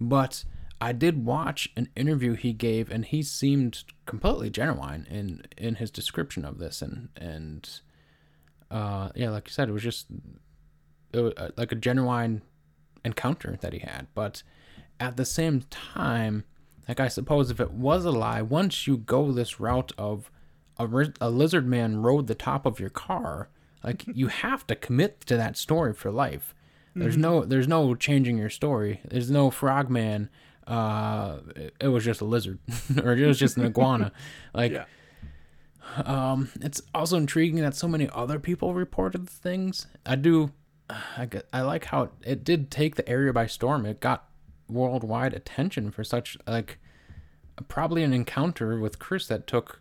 But 0.00 0.44
I 0.80 0.92
did 0.92 1.24
watch 1.24 1.68
an 1.76 1.88
interview 1.94 2.34
he 2.34 2.52
gave, 2.52 2.90
and 2.90 3.04
he 3.04 3.22
seemed 3.22 3.84
completely 4.06 4.50
genuine 4.50 5.06
in 5.08 5.42
in 5.56 5.76
his 5.76 5.90
description 5.90 6.44
of 6.44 6.58
this, 6.58 6.82
and 6.82 7.08
and 7.16 7.80
uh, 8.70 9.10
yeah, 9.14 9.30
like 9.30 9.48
you 9.48 9.52
said, 9.52 9.68
it 9.68 9.72
was 9.72 9.82
just 9.82 10.06
it 11.12 11.20
was 11.20 11.32
uh, 11.36 11.50
like 11.56 11.70
a 11.72 11.76
genuine 11.76 12.42
encounter 13.04 13.58
that 13.60 13.72
he 13.72 13.78
had. 13.80 14.08
But 14.14 14.42
at 14.98 15.16
the 15.16 15.24
same 15.24 15.62
time, 15.70 16.44
like 16.88 17.00
I 17.00 17.08
suppose 17.08 17.50
if 17.50 17.60
it 17.60 17.72
was 17.72 18.04
a 18.04 18.10
lie, 18.10 18.42
once 18.42 18.86
you 18.86 18.96
go 18.96 19.30
this 19.30 19.60
route 19.60 19.92
of 19.96 20.30
a, 20.78 20.88
a 21.20 21.30
lizard 21.30 21.66
man 21.66 22.02
rode 22.02 22.26
the 22.26 22.34
top 22.34 22.66
of 22.66 22.80
your 22.80 22.90
car, 22.90 23.50
like 23.84 24.04
you 24.06 24.28
have 24.28 24.66
to 24.66 24.74
commit 24.74 25.20
to 25.22 25.36
that 25.36 25.56
story 25.56 25.94
for 25.94 26.10
life. 26.10 26.54
There's 26.94 27.14
Mm-hmm. 27.14 27.22
no 27.22 27.44
there's 27.44 27.68
no 27.68 27.94
changing 27.94 28.36
your 28.38 28.50
story. 28.50 29.00
There's 29.08 29.30
no 29.30 29.50
frogman. 29.50 30.28
Uh, 30.66 31.38
it, 31.56 31.74
it 31.80 31.88
was 31.88 32.04
just 32.04 32.20
a 32.20 32.24
lizard, 32.24 32.58
or 33.02 33.12
it 33.12 33.26
was 33.26 33.38
just 33.38 33.56
an 33.56 33.64
iguana. 33.64 34.12
Like, 34.54 34.72
Yeah. 34.72 34.84
um, 36.04 36.50
it's 36.60 36.80
also 36.94 37.16
intriguing 37.16 37.60
that 37.62 37.74
so 37.74 37.88
many 37.88 38.08
other 38.12 38.38
people 38.38 38.74
reported 38.74 39.28
things. 39.28 39.86
I 40.06 40.14
do, 40.16 40.52
I, 41.16 41.26
get- 41.26 41.48
I 41.52 41.62
like 41.62 41.86
how 41.86 42.02
it, 42.04 42.10
it 42.24 42.44
did 42.44 42.70
take 42.70 42.94
the 42.96 43.08
area 43.08 43.32
by 43.32 43.46
storm. 43.46 43.84
It 43.86 44.00
got 44.00 44.28
worldwide 44.68 45.34
attention 45.34 45.90
for 45.90 46.04
such 46.04 46.36
like 46.46 46.78
probably 47.68 48.02
an 48.02 48.12
encounter 48.14 48.78
with 48.78 48.98
Chris 48.98 49.26
that 49.26 49.46
took 49.46 49.80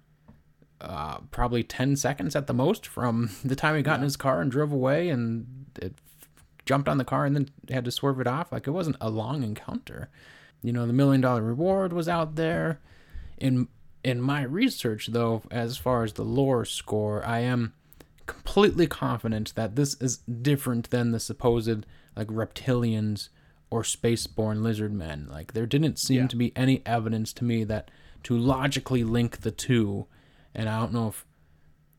uh, 0.82 1.20
probably 1.30 1.64
10 1.64 1.96
seconds 1.96 2.36
at 2.36 2.48
the 2.48 2.54
most 2.54 2.88
from 2.88 3.30
the 3.46 3.56
time 3.56 3.76
he 3.76 3.82
got 3.84 3.98
in 4.00 4.04
his 4.04 4.18
car 4.18 4.42
and 4.42 4.52
drove 4.52 4.72
away 4.72 5.10
and 5.10 5.68
it 5.82 5.94
jumped 6.66 6.88
on 6.90 6.98
the 6.98 7.06
car 7.06 7.26
and 7.26 7.36
then 7.36 7.50
had 7.70 7.86
to 7.86 7.92
swerve 7.92 8.20
it 8.20 8.28
off. 8.28 8.52
Like 8.52 8.68
it 8.68 8.72
wasn't 8.72 8.98
a 9.02 9.10
long 9.10 9.44
encounter. 9.44 10.10
You 10.62 10.72
know, 10.72 10.86
the 10.86 10.94
million 10.94 11.22
dollar 11.22 11.42
reward 11.42 11.92
was 11.94 12.08
out 12.08 12.36
there. 12.36 12.80
In 13.38 13.68
in 14.04 14.22
my 14.22 14.44
research 14.44 15.08
though, 15.12 15.42
as 15.52 15.78
far 15.78 16.04
as 16.04 16.14
the 16.14 16.24
lore 16.24 16.66
score, 16.66 17.26
I 17.26 17.40
am 17.40 17.74
completely 18.28 18.88
confident 18.88 19.54
that 19.56 19.76
this 19.76 19.96
is 20.02 20.18
different 20.18 20.90
than 20.92 21.12
the 21.12 21.20
supposed 21.20 21.86
like 22.16 22.28
reptilians 22.28 23.30
or 23.70 23.82
spaceborne 23.84 24.62
lizard 24.62 24.94
men. 24.94 25.28
Like 25.32 25.54
there 25.54 25.66
didn't 25.66 25.98
seem 25.98 26.22
Yeah. 26.22 26.28
to 26.28 26.36
be 26.36 26.56
any 26.56 26.82
evidence 26.86 27.34
to 27.34 27.44
me 27.44 27.64
that 27.66 27.90
to 28.24 28.38
logically 28.38 29.04
link 29.04 29.42
the 29.42 29.52
two, 29.52 30.06
and 30.54 30.70
I 30.70 30.80
don't 30.80 30.94
know 30.94 31.08
if 31.08 31.26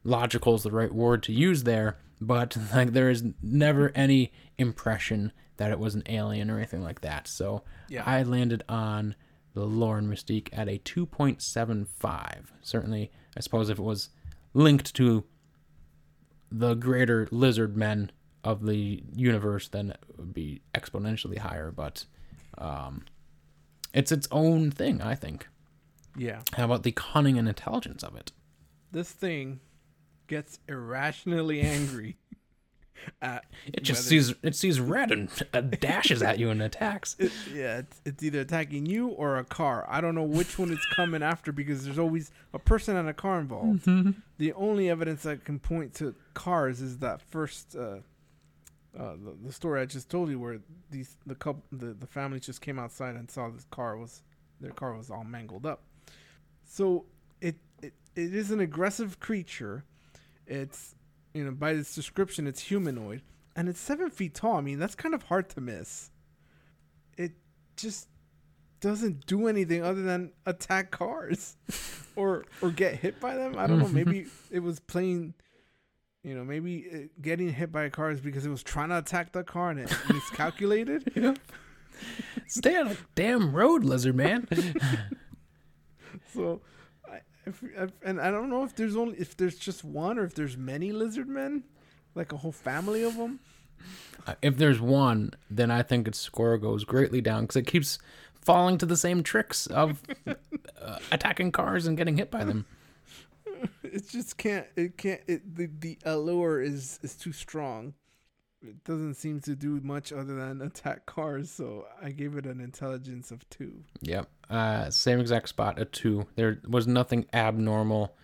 logical 0.04 0.54
is 0.54 0.62
the 0.62 0.70
right 0.70 0.92
word 0.94 1.22
to 1.24 1.32
use 1.32 1.64
there, 1.64 1.96
but 2.26 2.56
like 2.74 2.92
there 2.92 3.10
is 3.10 3.24
never 3.42 3.92
any 3.94 4.32
impression 4.58 5.32
that 5.56 5.70
it 5.70 5.78
was 5.78 5.94
an 5.94 6.02
alien 6.08 6.50
or 6.50 6.56
anything 6.56 6.82
like 6.82 7.00
that. 7.02 7.28
So 7.28 7.62
Yeah. 7.88 8.02
I 8.06 8.22
landed 8.22 8.64
on 8.68 9.14
the 9.54 9.64
lore 9.66 9.98
and 9.98 10.08
mystique 10.10 10.48
at 10.52 10.68
a 10.68 10.78
2.75. 10.78 12.46
Certainly, 12.62 13.10
I 13.36 13.40
suppose 13.40 13.68
if 13.68 13.78
it 13.78 13.82
was 13.82 14.08
linked 14.54 14.94
to 14.94 15.24
the 16.50 16.74
greater 16.74 17.28
lizard 17.30 17.76
men 17.76 18.10
of 18.44 18.64
the 18.66 19.02
universe, 19.14 19.68
then 19.68 19.90
it 19.90 19.98
would 20.16 20.32
be 20.34 20.62
exponentially 20.74 21.38
higher. 21.38 21.70
But 21.70 22.04
um, 22.58 23.04
it's 23.92 24.10
its 24.12 24.26
own 24.30 24.70
thing, 24.70 25.00
I 25.02 25.14
think. 25.14 25.48
Yeah. 26.16 26.40
How 26.54 26.64
about 26.64 26.82
the 26.82 26.92
cunning 26.92 27.38
and 27.38 27.48
intelligence 27.48 28.02
of 28.02 28.16
it? 28.16 28.32
This 28.90 29.10
thing 29.12 29.60
gets 30.26 30.58
irrationally 30.68 31.60
angry 31.60 32.16
at 33.22 33.44
It 33.66 33.82
just 33.82 34.00
whether- 34.00 34.08
sees 34.08 34.34
it 34.42 34.54
sees 34.54 34.80
red 34.80 35.10
and 35.10 35.28
uh, 35.52 35.60
dashes 35.60 36.22
at 36.22 36.38
you 36.38 36.50
and 36.50 36.62
attacks. 36.62 37.16
It, 37.18 37.32
yeah, 37.52 37.78
it's, 37.78 38.00
it's 38.04 38.22
either 38.22 38.40
attacking 38.40 38.86
you 38.86 39.08
or 39.08 39.38
a 39.38 39.44
car. 39.44 39.84
I 39.88 40.00
don't 40.00 40.14
know 40.14 40.22
which 40.22 40.58
one 40.58 40.70
it's 40.72 40.86
coming 40.94 41.22
after 41.22 41.50
because 41.52 41.84
there's 41.84 41.98
always 41.98 42.30
a 42.54 42.58
person 42.58 42.96
and 42.96 43.08
a 43.08 43.14
car 43.14 43.40
involved. 43.40 43.88
The 44.38 44.52
only 44.52 44.88
evidence 44.90 45.22
that 45.24 45.44
can 45.44 45.58
point 45.58 45.94
to 45.94 46.14
cars 46.34 46.80
is 46.80 46.98
that 46.98 47.20
first 47.22 47.74
uh, 47.76 47.98
uh, 48.98 49.12
the, 49.24 49.34
the 49.46 49.52
story 49.52 49.80
I 49.80 49.86
just 49.86 50.10
told 50.10 50.28
you, 50.28 50.38
where 50.38 50.58
these 50.90 51.16
the 51.26 51.34
couple 51.34 51.62
the, 51.72 51.94
the 51.94 52.06
family 52.06 52.38
just 52.40 52.60
came 52.60 52.78
outside 52.78 53.14
and 53.16 53.30
saw 53.30 53.48
this 53.48 53.66
car 53.70 53.96
was 53.96 54.22
their 54.60 54.70
car 54.72 54.94
was 54.96 55.10
all 55.10 55.24
mangled 55.24 55.64
up. 55.66 55.82
So 56.64 57.06
it 57.40 57.56
it, 57.82 57.94
it 58.14 58.34
is 58.34 58.50
an 58.52 58.60
aggressive 58.60 59.18
creature. 59.18 59.84
It's 60.52 60.94
you 61.32 61.44
know 61.44 61.50
by 61.52 61.70
its 61.70 61.94
description, 61.94 62.46
it's 62.46 62.60
humanoid 62.60 63.22
and 63.56 63.68
it's 63.68 63.80
seven 63.80 64.10
feet 64.10 64.34
tall. 64.34 64.56
I 64.56 64.60
mean 64.60 64.78
that's 64.78 64.94
kind 64.94 65.14
of 65.14 65.24
hard 65.24 65.48
to 65.50 65.60
miss. 65.60 66.10
It 67.16 67.32
just 67.76 68.08
doesn't 68.80 69.24
do 69.26 69.46
anything 69.46 69.82
other 69.82 70.02
than 70.02 70.32
attack 70.44 70.90
cars 70.90 71.56
or 72.16 72.44
or 72.60 72.70
get 72.70 72.96
hit 72.96 73.18
by 73.18 73.34
them. 73.36 73.56
I 73.56 73.66
don't 73.66 73.78
know. 73.78 73.88
Maybe 73.88 74.20
mm-hmm. 74.20 74.54
it 74.56 74.62
was 74.62 74.78
playing. 74.78 75.34
You 76.22 76.36
know, 76.36 76.44
maybe 76.44 77.08
getting 77.20 77.48
hit 77.52 77.72
by 77.72 77.82
a 77.84 77.90
car 77.90 78.12
is 78.12 78.20
because 78.20 78.46
it 78.46 78.50
was 78.50 78.62
trying 78.62 78.90
to 78.90 78.98
attack 78.98 79.32
the 79.32 79.42
car 79.42 79.70
and 79.70 79.80
it 79.80 79.96
miscalculated. 80.08 81.10
Yep. 81.16 81.38
Stay 82.46 82.76
on 82.76 82.88
a 82.88 82.96
damn 83.14 83.52
road, 83.52 83.84
lizard 83.84 84.16
man. 84.16 84.48
So, 86.32 86.60
if, 87.46 87.62
if, 87.62 87.90
and 88.02 88.20
I 88.20 88.30
don't 88.30 88.50
know 88.50 88.64
if 88.64 88.74
there's 88.76 88.96
only 88.96 89.18
if 89.18 89.36
there's 89.36 89.58
just 89.58 89.84
one 89.84 90.18
or 90.18 90.24
if 90.24 90.34
there's 90.34 90.56
many 90.56 90.92
lizard 90.92 91.28
men, 91.28 91.64
like 92.14 92.32
a 92.32 92.36
whole 92.36 92.52
family 92.52 93.02
of 93.02 93.16
them. 93.16 93.40
Uh, 94.26 94.34
if 94.42 94.56
there's 94.56 94.80
one, 94.80 95.32
then 95.50 95.70
I 95.70 95.82
think 95.82 96.06
its 96.06 96.18
score 96.18 96.56
goes 96.58 96.84
greatly 96.84 97.20
down 97.20 97.42
because 97.42 97.56
it 97.56 97.66
keeps 97.66 97.98
falling 98.34 98.78
to 98.78 98.86
the 98.86 98.96
same 98.96 99.22
tricks 99.22 99.66
of 99.66 100.02
uh, 100.26 100.98
attacking 101.10 101.52
cars 101.52 101.86
and 101.86 101.96
getting 101.96 102.16
hit 102.16 102.30
by 102.30 102.44
them. 102.44 102.66
It 103.82 104.08
just 104.08 104.38
can't. 104.38 104.66
It 104.76 104.96
can't. 104.96 105.20
It 105.26 105.54
the 105.56 105.68
the 105.78 105.98
allure 106.04 106.60
is 106.60 106.98
is 107.02 107.14
too 107.14 107.32
strong. 107.32 107.94
It 108.62 108.84
doesn't 108.84 109.14
seem 109.14 109.40
to 109.40 109.56
do 109.56 109.80
much 109.82 110.12
other 110.12 110.34
than 110.34 110.62
attack 110.62 111.06
cars. 111.06 111.50
So 111.50 111.86
I 112.00 112.10
gave 112.10 112.36
it 112.36 112.46
an 112.46 112.60
intelligence 112.60 113.30
of 113.30 113.48
two. 113.50 113.84
Yep. 114.00 114.28
Uh, 114.48 114.90
same 114.90 115.20
exact 115.20 115.48
spot, 115.48 115.80
a 115.80 115.84
two. 115.84 116.26
There 116.36 116.60
was 116.68 116.86
nothing 116.86 117.26
abnormal 117.32 118.16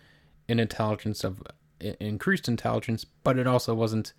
in 0.47 0.59
intelligence 0.59 1.23
of 1.23 1.41
increased 1.79 2.47
intelligence, 2.47 3.05
but 3.05 3.37
it 3.37 3.47
also 3.47 3.73
wasn't 3.73 4.13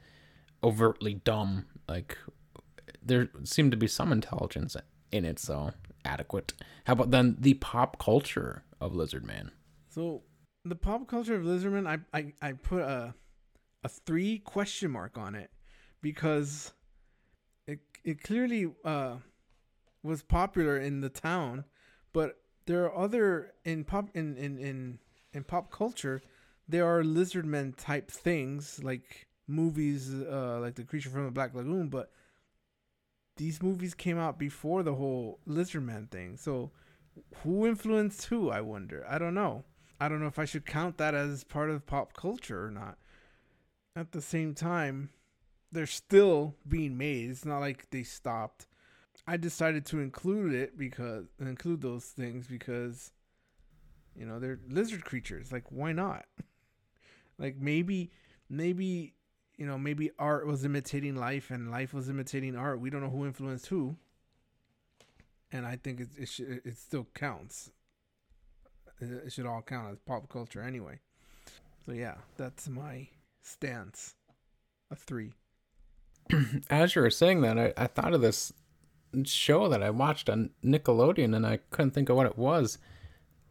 overtly 0.63 1.15
dumb. 1.15 1.67
Like 1.89 2.17
there 3.03 3.29
seemed 3.45 3.73
to 3.73 3.77
be 3.77 3.87
some 3.87 4.13
intelligence 4.13 4.77
in 5.13 5.25
it, 5.25 5.39
so 5.39 5.73
adequate. 6.05 6.53
How 6.85 6.95
about 6.95 7.11
then 7.11 7.37
the 7.39 7.55
pop 7.55 7.99
culture 7.99 8.65
of 8.81 8.95
Lizard 8.95 9.25
Man? 9.25 9.51
So 9.89 10.23
the 10.65 10.77
pop 10.77 11.07
culture 11.09 11.35
of 11.35 11.43
Lizardman, 11.43 11.87
I 11.87 11.99
I, 12.17 12.33
I 12.41 12.53
put 12.53 12.83
a 12.83 13.15
a 13.83 13.89
three 13.89 14.39
question 14.39 14.91
mark 14.91 15.17
on 15.17 15.35
it 15.35 15.51
because 16.01 16.73
it 17.67 17.81
it 18.05 18.23
clearly 18.23 18.73
uh, 18.85 19.17
was 20.03 20.23
popular 20.23 20.79
in 20.79 21.01
the 21.01 21.09
town, 21.09 21.65
but 22.13 22.39
there 22.67 22.85
are 22.85 22.97
other 22.97 23.53
in 23.65 23.85
pop 23.85 24.09
in 24.15 24.37
in 24.37 24.59
in, 24.59 24.99
in 25.33 25.45
pop 25.45 25.71
culture, 25.71 26.23
there 26.69 26.87
are 26.87 27.03
lizard 27.03 27.45
Lizardmen 27.45 27.75
type 27.77 28.11
things 28.11 28.83
like 28.83 29.29
movies 29.47 30.13
uh, 30.15 30.59
like 30.61 30.77
the 30.77 30.85
creature 30.85 31.11
from 31.11 31.25
the 31.25 31.31
Black 31.31 31.55
Lagoon, 31.55 31.89
but 31.89 32.11
these 33.37 33.63
movies 33.63 33.95
came 33.95 34.19
out 34.19 34.39
before 34.39 34.83
the 34.83 34.95
whole 34.95 35.41
Lizardman 35.49 36.11
thing. 36.11 36.37
So 36.37 36.71
who 37.43 37.67
influenced 37.67 38.27
who? 38.27 38.51
I 38.51 38.61
wonder. 38.61 39.05
I 39.09 39.19
don't 39.19 39.35
know. 39.35 39.65
I 40.01 40.09
don't 40.09 40.21
know 40.21 40.27
if 40.27 40.39
I 40.39 40.45
should 40.45 40.65
count 40.65 40.99
that 40.99 41.15
as 41.15 41.45
part 41.45 41.71
of 41.71 41.87
pop 41.87 42.15
culture 42.15 42.65
or 42.65 42.71
not. 42.71 42.97
At 43.97 44.13
the 44.13 44.23
same 44.23 44.55
time, 44.55 45.11
they're 45.73 45.87
still 45.87 46.57
being 46.67 46.97
made. 46.97 47.31
It's 47.31 47.45
not 47.45 47.61
like 47.61 47.91
they 47.91 48.03
stopped. 48.03 48.67
I 49.27 49.37
decided 49.37 49.87
to 49.87 50.01
include 50.01 50.55
it 50.55 50.77
because 50.77 51.27
include 51.39 51.83
those 51.83 52.05
things 52.05 52.47
because 52.47 53.13
you 54.17 54.27
know, 54.27 54.39
they're 54.39 54.59
lizard 54.69 55.05
creatures. 55.05 55.53
Like 55.53 55.65
why 55.71 55.93
not? 55.93 56.25
like 57.39 57.57
maybe 57.59 58.11
maybe 58.49 59.15
you 59.57 59.67
know, 59.67 59.79
maybe 59.79 60.11
art 60.19 60.47
was 60.47 60.65
imitating 60.65 61.17
life 61.17 61.51
and 61.51 61.71
life 61.71 61.93
was 61.93 62.09
imitating 62.09 62.57
art. 62.57 62.81
We 62.81 62.91
don't 62.91 63.03
know 63.03 63.11
who 63.11 63.27
influenced 63.27 63.67
who. 63.67 63.97
And 65.53 65.67
I 65.67 65.77
think 65.77 66.01
it 66.01 66.09
it, 66.17 66.63
it 66.65 66.79
still 66.79 67.07
counts 67.15 67.71
it 69.01 69.33
should 69.33 69.47
all 69.47 69.63
count 69.63 69.91
as 69.91 69.99
pop 69.99 70.29
culture 70.29 70.63
anyway. 70.63 70.99
So 71.87 71.93
yeah, 71.93 72.17
that's 72.37 72.69
my 72.69 73.09
stance. 73.43 74.15
A 74.91 74.97
three. 74.97 75.33
As 76.71 76.95
you 76.95 77.03
were 77.03 77.11
saying 77.11 77.41
that, 77.43 77.59
I, 77.59 77.73
I 77.77 77.87
thought 77.87 78.15
of 78.15 78.21
this 78.21 78.53
show 79.25 79.69
that 79.69 79.83
I 79.83 79.91
watched 79.91 80.29
on 80.31 80.51
Nickelodeon, 80.65 81.35
and 81.35 81.47
I 81.47 81.59
couldn't 81.71 81.93
think 81.93 82.09
of 82.09 82.17
what 82.17 82.27
it 82.27 82.39
was 82.39 82.79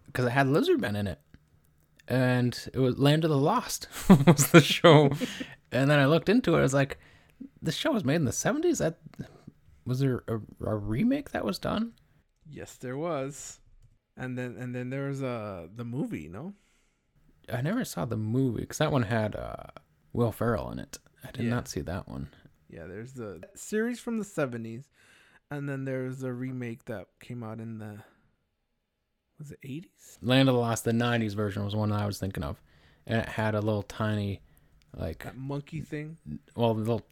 because 0.05 0.25
it 0.25 0.29
had 0.31 0.47
Lizardmen 0.47 0.95
in 0.95 1.07
it, 1.07 1.19
and 2.07 2.69
it 2.73 2.79
was 2.79 2.97
Land 2.97 3.23
of 3.23 3.29
the 3.29 3.37
Lost 3.37 3.87
was 4.27 4.51
the 4.51 4.61
show. 4.61 5.09
and 5.71 5.89
then 5.89 5.99
I 5.99 6.05
looked 6.05 6.29
into 6.29 6.55
it. 6.55 6.59
I 6.59 6.61
was 6.61 6.73
like, 6.73 6.97
"This 7.61 7.75
show 7.75 7.91
was 7.91 8.05
made 8.05 8.15
in 8.15 8.25
the 8.25 8.31
'70s. 8.31 8.77
That 8.79 8.97
was 9.85 9.99
there 9.99 10.23
a, 10.27 10.39
a 10.65 10.75
remake 10.75 11.31
that 11.31 11.45
was 11.45 11.59
done?" 11.59 11.93
Yes, 12.49 12.75
there 12.77 12.97
was. 12.97 13.59
And 14.17 14.37
then 14.37 14.55
and 14.59 14.73
then 14.75 14.89
there 14.89 15.07
was 15.07 15.21
uh 15.23 15.67
the 15.75 15.85
movie, 15.85 16.27
no? 16.27 16.53
I 17.51 17.61
never 17.61 17.83
saw 17.85 18.05
the 18.05 18.17
movie 18.17 18.61
because 18.61 18.77
that 18.79 18.91
one 18.91 19.03
had 19.03 19.35
uh, 19.35 19.55
Will 20.13 20.31
Ferrell 20.31 20.71
in 20.71 20.79
it. 20.79 20.99
I 21.23 21.31
did 21.31 21.43
Yeah. 21.45 21.49
not 21.51 21.67
see 21.67 21.81
that 21.81 22.07
one. 22.07 22.29
Yeah, 22.69 22.85
there's 22.87 23.13
the 23.13 23.41
series 23.55 23.99
from 23.99 24.17
the 24.17 24.25
70s 24.25 24.83
and 25.51 25.67
then 25.67 25.85
there's 25.85 26.21
a 26.23 26.31
remake 26.31 26.85
that 26.85 27.07
came 27.19 27.43
out 27.43 27.59
in 27.59 27.79
the 27.79 27.97
was 29.39 29.51
it 29.51 29.59
80s? 29.65 30.17
Land 30.21 30.49
of 30.49 30.55
the 30.55 30.59
Lost, 30.61 30.83
the 30.83 30.91
'90s 30.91 31.33
version 31.33 31.63
was 31.63 31.73
one 31.75 31.89
that 31.91 32.01
I 32.01 32.05
was 32.05 32.19
thinking 32.19 32.43
of, 32.43 32.61
and 33.07 33.21
it 33.21 33.29
had 33.29 33.55
a 33.55 33.61
little 33.61 33.83
tiny, 33.83 34.41
like, 34.97 35.23
That 35.23 35.37
monkey 35.37 35.79
thing. 35.79 36.17
well, 36.57 36.73
the 36.73 36.81
little 36.81 37.05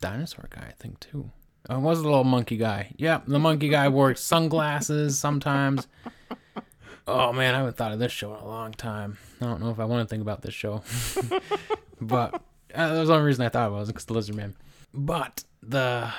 dinosaur 0.00 0.46
guy, 0.48 0.64
I 0.68 0.72
think 0.72 1.00
too. 1.00 1.30
Oh, 1.68 1.76
it 1.76 1.80
was 1.80 2.00
the 2.00 2.08
little 2.08 2.24
monkey 2.24 2.56
guy. 2.56 2.94
Yeah, 2.96 3.20
the 3.26 3.38
monkey 3.38 3.68
guy 3.68 3.88
wore 3.90 4.14
sunglasses 4.14 5.18
sometimes. 5.18 5.86
Oh 7.06 7.30
man, 7.34 7.54
I 7.54 7.58
haven't 7.58 7.76
thought 7.76 7.92
of 7.92 7.98
this 7.98 8.10
show 8.12 8.34
in 8.34 8.40
a 8.40 8.46
long 8.46 8.72
time. 8.72 9.18
I 9.42 9.44
don't 9.44 9.60
know 9.60 9.68
if 9.70 9.78
I 9.78 9.84
want 9.84 10.08
to 10.08 10.10
think 10.10 10.22
about 10.22 10.40
this 10.40 10.54
show, 10.54 10.82
but 12.00 12.40
uh, 12.74 12.88
that 12.92 12.98
was 13.00 13.08
the 13.08 13.14
only 13.14 13.26
reason 13.26 13.44
I 13.44 13.48
thought 13.48 13.68
it 13.68 13.72
was 13.72 13.88
because 13.88 14.04
the 14.04 14.14
Lizard 14.14 14.34
Man. 14.36 14.54
But 14.92 15.44
the 15.62 16.12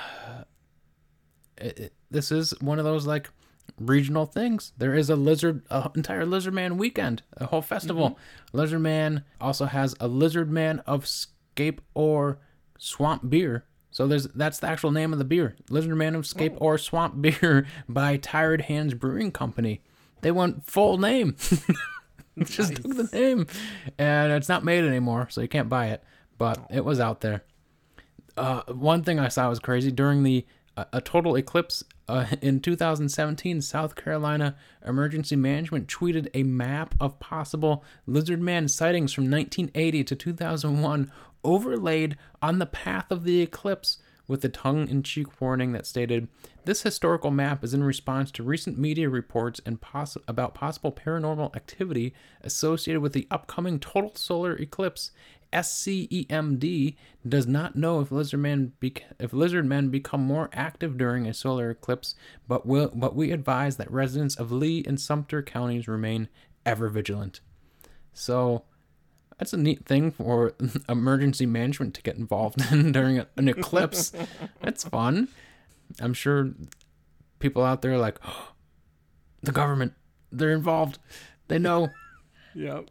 it, 1.58 1.78
it- 1.78 1.92
this 2.10 2.30
is 2.30 2.52
one 2.60 2.78
of 2.78 2.84
those 2.84 3.04
like 3.06 3.28
regional 3.78 4.26
things. 4.26 4.72
There 4.78 4.94
is 4.94 5.10
a 5.10 5.16
lizard, 5.16 5.62
a 5.70 5.90
entire 5.96 6.24
Lizard 6.24 6.54
Man 6.54 6.78
weekend, 6.78 7.22
a 7.36 7.46
whole 7.46 7.62
festival. 7.62 8.16
Lizard 8.52 8.80
Man 8.80 9.24
also 9.40 9.64
has 9.66 9.94
a 9.98 10.06
Lizard 10.06 10.50
Man 10.50 10.78
of 10.86 11.06
Scape 11.06 11.80
Ore 11.94 12.38
Swamp 12.78 13.28
Beer. 13.28 13.64
So 13.90 14.06
there's 14.06 14.28
that's 14.28 14.60
the 14.60 14.68
actual 14.68 14.92
name 14.92 15.12
of 15.12 15.18
the 15.18 15.24
beer, 15.24 15.56
Lizard 15.68 15.96
Man 15.96 16.14
of 16.14 16.26
Scape 16.26 16.52
Ore 16.58 16.78
Swamp 16.78 17.20
Beer 17.20 17.66
by 17.88 18.18
Tired 18.18 18.62
Hands 18.62 18.94
Brewing 18.94 19.32
Company. 19.32 19.82
They 20.22 20.30
went 20.30 20.64
full 20.64 20.98
name. 20.98 21.34
Just 22.44 22.76
took 22.76 22.94
the 22.96 23.08
name, 23.12 23.46
and 23.98 24.30
it's 24.32 24.48
not 24.48 24.62
made 24.64 24.84
anymore, 24.84 25.26
so 25.30 25.40
you 25.40 25.48
can't 25.48 25.68
buy 25.70 25.86
it. 25.86 26.04
But 26.38 26.66
it 26.70 26.84
was 26.84 27.00
out 27.00 27.20
there. 27.20 27.44
Uh, 28.36 28.62
one 28.68 29.02
thing 29.02 29.18
I 29.18 29.28
saw 29.28 29.48
was 29.48 29.58
crazy 29.58 29.90
during 29.90 30.22
the 30.22 30.44
uh, 30.76 30.84
a 30.92 31.00
total 31.00 31.36
eclipse 31.36 31.82
uh, 32.08 32.26
in 32.42 32.60
2017. 32.60 33.62
South 33.62 33.96
Carolina 33.96 34.56
Emergency 34.86 35.36
Management 35.36 35.88
tweeted 35.88 36.28
a 36.34 36.42
map 36.42 36.94
of 37.00 37.18
possible 37.18 37.82
lizard 38.06 38.40
man 38.40 38.68
sightings 38.68 39.12
from 39.12 39.30
1980 39.30 40.04
to 40.04 40.16
2001, 40.16 41.10
overlaid 41.42 42.16
on 42.42 42.58
the 42.58 42.66
path 42.66 43.10
of 43.10 43.24
the 43.24 43.40
eclipse. 43.40 43.98
With 44.28 44.44
a 44.44 44.48
tongue 44.48 44.88
in 44.88 45.04
cheek 45.04 45.40
warning 45.40 45.70
that 45.70 45.86
stated, 45.86 46.26
This 46.64 46.82
historical 46.82 47.30
map 47.30 47.62
is 47.62 47.72
in 47.72 47.84
response 47.84 48.32
to 48.32 48.42
recent 48.42 48.76
media 48.76 49.08
reports 49.08 49.60
and 49.64 49.80
poss- 49.80 50.18
about 50.26 50.52
possible 50.52 50.90
paranormal 50.90 51.54
activity 51.54 52.12
associated 52.42 53.02
with 53.02 53.12
the 53.12 53.28
upcoming 53.30 53.78
total 53.78 54.16
solar 54.16 54.56
eclipse. 54.56 55.12
SCEMD 55.56 56.96
does 57.26 57.46
not 57.46 57.76
know 57.76 58.00
if 58.00 58.10
lizardmen 58.10 58.72
bec- 58.78 59.04
if 59.18 59.30
lizardmen 59.30 59.90
become 59.90 60.20
more 60.22 60.50
active 60.52 60.98
during 60.98 61.26
a 61.26 61.34
solar 61.34 61.70
eclipse, 61.70 62.14
but 62.46 62.66
will 62.66 62.90
but 62.94 63.16
we 63.16 63.32
advise 63.32 63.76
that 63.76 63.90
residents 63.90 64.36
of 64.36 64.52
Lee 64.52 64.84
and 64.86 65.00
Sumter 65.00 65.42
counties 65.42 65.88
remain 65.88 66.28
ever 66.64 66.88
vigilant. 66.88 67.40
So 68.12 68.64
that's 69.38 69.52
a 69.52 69.56
neat 69.56 69.86
thing 69.86 70.10
for 70.10 70.54
emergency 70.88 71.46
management 71.46 71.94
to 71.94 72.02
get 72.02 72.16
involved 72.16 72.60
in 72.72 72.92
during 72.92 73.24
an 73.36 73.48
eclipse. 73.48 74.12
That's 74.60 74.84
fun. 74.84 75.28
I'm 76.00 76.14
sure 76.14 76.52
people 77.38 77.62
out 77.62 77.82
there 77.82 77.92
are 77.92 77.98
like 77.98 78.18
the 79.42 79.52
government, 79.52 79.94
they're 80.30 80.52
involved. 80.52 80.98
They 81.48 81.58
know. 81.58 81.90
Yep. 82.54 82.90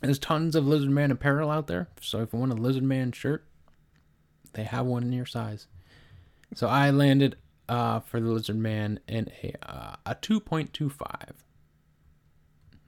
There's 0.00 0.18
tons 0.18 0.54
of 0.54 0.66
Lizard 0.66 0.90
Man 0.90 1.10
apparel 1.10 1.50
out 1.50 1.66
there. 1.66 1.88
So 2.00 2.20
if 2.20 2.32
you 2.32 2.38
want 2.38 2.52
a 2.52 2.56
Lizard 2.56 2.82
Man 2.82 3.12
shirt, 3.12 3.44
they 4.52 4.64
have 4.64 4.86
one 4.86 5.02
in 5.02 5.12
your 5.12 5.26
size. 5.26 5.66
So 6.54 6.68
I 6.68 6.90
landed 6.90 7.36
uh, 7.68 8.00
for 8.00 8.20
the 8.20 8.28
Lizard 8.28 8.56
Man 8.56 9.00
in 9.08 9.30
a 9.42 9.54
uh, 9.62 9.96
a 10.04 10.14
2.25. 10.14 11.30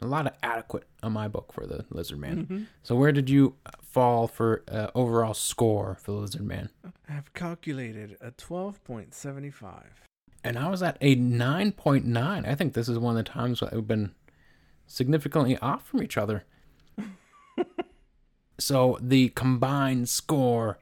A 0.01 0.07
lot 0.07 0.29
of 0.29 0.35
adequate 0.45 0.85
on 1.03 1.13
my 1.13 1.27
book 1.27 1.53
for 1.53 1.67
the 1.67 1.85
Lizard 1.91 2.21
Man. 2.21 2.69
So 2.85 2.95
where 2.95 3.11
did 3.11 3.29
you 3.29 3.57
fall 3.83 4.29
for 4.29 4.63
uh, 4.71 4.89
overall 4.95 5.35
score 5.35 5.99
for 6.01 6.13
the 6.13 6.19
Lizard 6.19 6.43
Man? 6.47 6.71
I 7.09 7.13
have 7.13 7.35
calculated 7.35 8.17
a 8.21 8.31
12.75. 8.31 9.83
And 10.45 10.57
I 10.57 10.69
was 10.69 10.85
at 10.85 10.99
a 11.01 11.17
9.9. 11.17 12.47
I 12.47 12.55
think 12.55 12.75
this 12.75 12.89
is 12.89 12.97
one 12.97 13.19
of 13.19 13.25
the 13.25 13.29
times 13.29 13.59
that 13.59 13.73
we've 13.73 13.89
been 13.89 14.13
significantly 14.87 15.59
off 15.59 15.89
from 15.89 16.01
each 16.01 16.17
other. 16.17 16.45
so 18.59 18.99
the 19.01 19.29
combined 19.31 20.09
score 20.09 20.79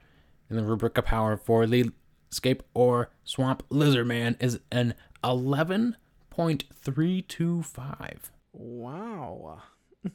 in 0.48 0.57
the 0.57 0.65
rubric 0.65 0.97
of 0.98 1.05
power 1.05 1.36
for 1.36 1.66
the 1.66 1.90
Scape 2.31 2.62
Ore 2.74 3.11
swamp 3.24 3.62
lizard 3.70 4.07
man 4.07 4.36
is 4.40 4.61
an 4.70 4.94
11.325. 5.23 8.16
Wow. 8.53 9.62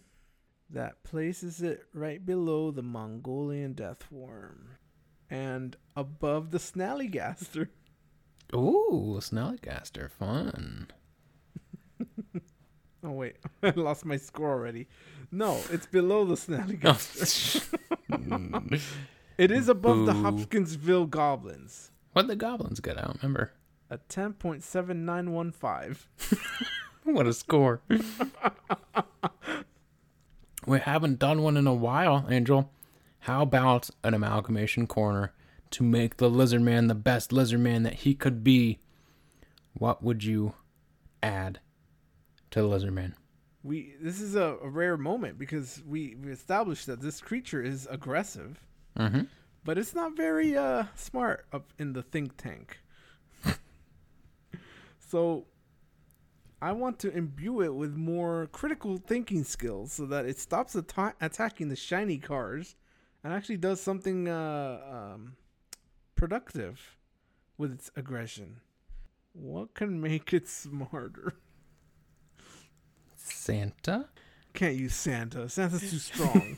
that 0.70 1.04
places 1.04 1.62
it 1.62 1.86
right 1.94 2.26
below 2.26 2.72
the 2.72 2.82
Mongolian 2.82 3.74
death 3.74 4.10
worm 4.12 4.78
and 5.30 5.76
above 5.96 6.52
the 6.52 6.58
snallygaster. 6.58 7.70
Ooh, 8.54 9.18
Snallygaster, 9.22 10.12
fun. 10.12 10.88
Oh 13.04 13.12
wait, 13.12 13.36
I 13.64 13.72
lost 13.76 14.06
my 14.06 14.18
score 14.18 14.52
already. 14.52 14.88
No, 15.32 15.60
it's 15.72 15.86
below 15.86 16.26
the 16.26 16.36
snallygaster. 16.36 17.78
Oh, 18.14 18.62
it 19.38 19.52
is 19.52 19.70
above 19.70 20.06
the 20.06 20.12
Hopkinsville 20.14 21.06
goblins. 21.06 21.92
what 22.12 22.28
the 22.28 22.36
goblins 22.36 22.82
get 22.82 22.98
out? 22.98 23.16
Remember? 23.22 23.54
A 23.90 23.98
10.7915. 23.98 25.98
What 27.04 27.26
a 27.26 27.32
score. 27.34 27.80
we 30.68 30.80
haven't 30.80 31.20
done 31.20 31.42
one 31.42 31.56
in 31.56 31.68
a 31.68 31.74
while, 31.74 32.26
Angel. 32.30 32.70
How 33.20 33.44
about 33.44 33.90
an 34.04 34.14
amalgamation 34.14 34.88
corner 34.88 35.32
to 35.72 35.84
make 35.84 36.18
the 36.18 36.30
lizard 36.30 36.62
man 36.62 36.88
the 36.88 36.96
best 36.96 37.32
lizard 37.32 37.62
man 37.62 37.84
that 37.84 37.94
he 38.00 38.14
could 38.14 38.44
be? 38.44 38.80
What 39.74 40.04
would 40.04 40.26
you 40.26 40.54
add 41.24 41.62
to 42.52 42.62
the 42.62 42.68
lizard 42.68 42.94
man? 42.94 43.16
We 43.64 43.94
this 44.02 44.22
is 44.22 44.36
a, 44.36 44.58
a 44.64 44.70
rare 44.70 44.98
moment 44.98 45.38
because 45.38 45.82
we, 45.88 46.16
we 46.16 46.32
established 46.32 46.86
that 46.88 47.02
this 47.02 47.20
creature 47.22 47.62
is 47.62 47.88
aggressive, 47.90 48.60
Mm-hmm. 48.98 49.22
but 49.64 49.78
it's 49.78 49.96
not 49.96 50.18
very 50.18 50.58
uh 50.58 50.86
smart 50.96 51.46
up 51.54 51.72
in 51.80 51.94
the 51.94 52.02
think 52.04 52.36
tank. 52.38 52.80
so 55.10 55.46
I 56.62 56.72
want 56.74 57.00
to 57.00 57.12
imbue 57.16 57.62
it 57.62 57.74
with 57.74 57.96
more 57.96 58.48
critical 58.52 58.98
thinking 58.98 59.44
skills 59.44 59.94
so 59.94 60.06
that 60.08 60.26
it 60.26 60.38
stops 60.40 60.76
atta- 60.76 61.16
attacking 61.22 61.70
the 61.70 61.76
shiny 61.76 62.18
cars 62.18 62.76
and 63.24 63.34
actually 63.34 63.58
does 63.58 63.82
something 63.82 64.28
uh, 64.28 64.80
um, 65.14 65.36
productive 66.16 66.98
with 67.58 67.72
its 67.72 67.90
aggression. 67.96 68.58
What 69.34 69.74
can 69.74 70.02
make 70.02 70.34
it 70.34 70.48
smarter? 70.48 71.36
Santa? 73.34 74.06
Can't 74.54 74.76
use 74.76 74.94
Santa. 74.96 75.48
Santa's 75.50 75.82
too 75.90 75.98
strong. 75.98 76.58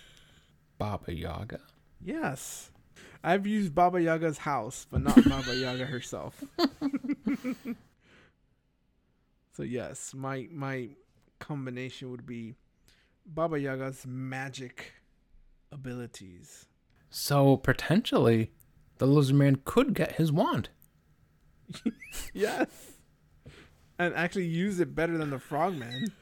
Baba 0.78 1.12
Yaga? 1.14 1.60
yes. 2.04 2.70
I've 3.24 3.44
used 3.46 3.74
Baba 3.74 4.00
Yaga's 4.00 4.38
house, 4.38 4.86
but 4.88 5.02
not 5.02 5.16
Baba 5.28 5.54
Yaga 5.56 5.86
herself. 5.86 6.44
so 9.52 9.62
yes, 9.64 10.14
my 10.14 10.46
my 10.52 10.90
combination 11.40 12.10
would 12.12 12.24
be 12.24 12.54
Baba 13.26 13.58
Yaga's 13.58 14.06
magic 14.06 14.92
abilities. 15.72 16.66
So 17.10 17.56
potentially, 17.56 18.52
the 18.98 19.06
lizard 19.06 19.34
man 19.36 19.56
could 19.64 19.92
get 19.94 20.12
his 20.12 20.30
wand. 20.30 20.68
Yes. 22.32 22.68
And 23.98 24.14
actually 24.14 24.46
use 24.46 24.80
it 24.80 24.94
better 24.94 25.16
than 25.18 25.30
the 25.30 25.38
frogman. 25.38 26.12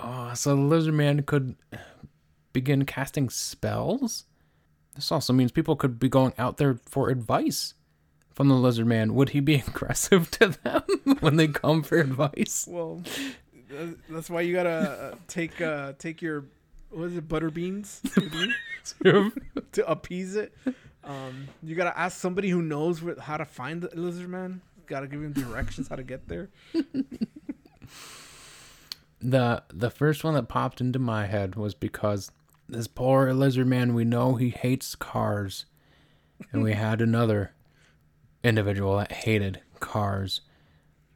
Oh, 0.00 0.32
so 0.34 0.56
the 0.56 0.62
lizard 0.62 0.94
man 0.94 1.22
could 1.22 1.56
begin 2.52 2.84
casting 2.84 3.30
spells? 3.30 4.24
This 4.94 5.12
also 5.12 5.32
means 5.32 5.52
people 5.52 5.76
could 5.76 6.00
be 6.00 6.08
going 6.08 6.32
out 6.38 6.56
there 6.56 6.80
for 6.84 7.08
advice 7.08 7.74
from 8.34 8.48
the 8.48 8.54
lizard 8.54 8.86
man. 8.86 9.14
Would 9.14 9.30
he 9.30 9.40
be 9.40 9.54
aggressive 9.66 10.30
to 10.32 10.48
them 10.48 10.82
when 11.20 11.36
they 11.36 11.46
come 11.46 11.82
for 11.82 11.98
advice? 11.98 12.66
Well, 12.68 13.02
that's 14.08 14.28
why 14.28 14.40
you 14.40 14.54
gotta 14.54 14.70
uh, 14.70 15.14
take 15.28 15.60
uh, 15.60 15.92
take 15.98 16.20
your 16.20 16.46
what 16.90 17.04
is 17.04 17.16
it 17.16 17.28
butter 17.28 17.50
beans 17.50 18.00
with 19.04 19.38
to 19.72 19.88
appease 19.88 20.34
it. 20.34 20.52
Um, 21.04 21.48
you 21.62 21.76
gotta 21.76 21.96
ask 21.96 22.18
somebody 22.18 22.48
who 22.48 22.62
knows 22.62 23.02
how 23.20 23.36
to 23.36 23.44
find 23.44 23.82
the 23.82 23.90
lizard 23.94 24.28
man. 24.28 24.62
Gotta 24.88 25.06
give 25.06 25.22
him 25.22 25.32
directions 25.32 25.88
how 25.88 25.96
to 25.96 26.02
get 26.02 26.28
there. 26.28 26.48
the 29.20 29.62
the 29.68 29.90
first 29.90 30.24
one 30.24 30.34
that 30.34 30.48
popped 30.48 30.80
into 30.80 30.98
my 30.98 31.26
head 31.26 31.56
was 31.56 31.74
because 31.74 32.30
this 32.68 32.86
poor 32.86 33.32
lizard 33.32 33.66
man 33.66 33.94
we 33.94 34.04
know 34.04 34.34
he 34.34 34.50
hates 34.50 34.94
cars. 34.94 35.66
And 36.52 36.62
we 36.62 36.72
had 36.72 37.00
another 37.00 37.52
individual 38.44 38.96
that 38.98 39.10
hated 39.10 39.60
cars. 39.80 40.42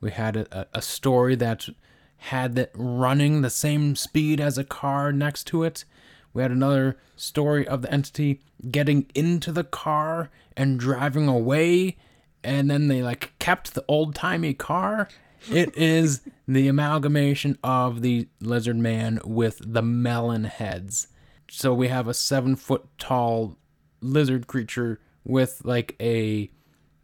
We 0.01 0.11
had 0.11 0.37
a, 0.37 0.67
a 0.75 0.83
story 0.83 1.37
that 1.37 1.69
had 2.17 2.57
that 2.57 2.71
running 2.75 3.41
the 3.41 3.51
same 3.51 3.97
speed 3.97 4.41
as 4.41 4.59
a 4.59 4.65
car 4.65 5.13
next 5.13 5.45
to 5.45 5.63
it. 5.63 5.85
We 6.33 6.43
had 6.43 6.51
another 6.51 6.99
story 7.15 7.67
of 7.67 7.83
the 7.83 7.93
entity 7.93 8.41
getting 8.71 9.07
into 9.15 9.53
the 9.53 9.65
car 9.65 10.31
and 10.57 10.79
driving 10.79 11.29
away 11.29 11.97
and 12.45 12.71
then 12.71 12.89
they 12.89 13.03
like 13.03 13.33
kept 13.39 13.75
the 13.75 13.85
old 13.89 14.15
timey 14.15 14.55
car 14.55 15.09
it 15.51 15.77
is 15.77 16.21
the 16.47 16.69
amalgamation 16.69 17.59
of 17.65 18.03
the 18.03 18.29
lizard 18.41 18.77
man 18.77 19.21
with 19.25 19.61
the 19.65 19.83
melon 19.83 20.45
heads. 20.45 21.09
So 21.51 21.75
we 21.75 21.89
have 21.89 22.09
a 22.09 22.15
seven 22.15 22.57
foot 22.57 22.87
tall 22.99 23.57
lizard 24.01 24.47
creature 24.47 25.01
with 25.25 25.63
like 25.65 25.97
a 26.01 26.51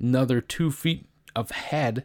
another 0.00 0.40
two 0.40 0.70
feet 0.70 1.08
of 1.34 1.50
head, 1.50 2.04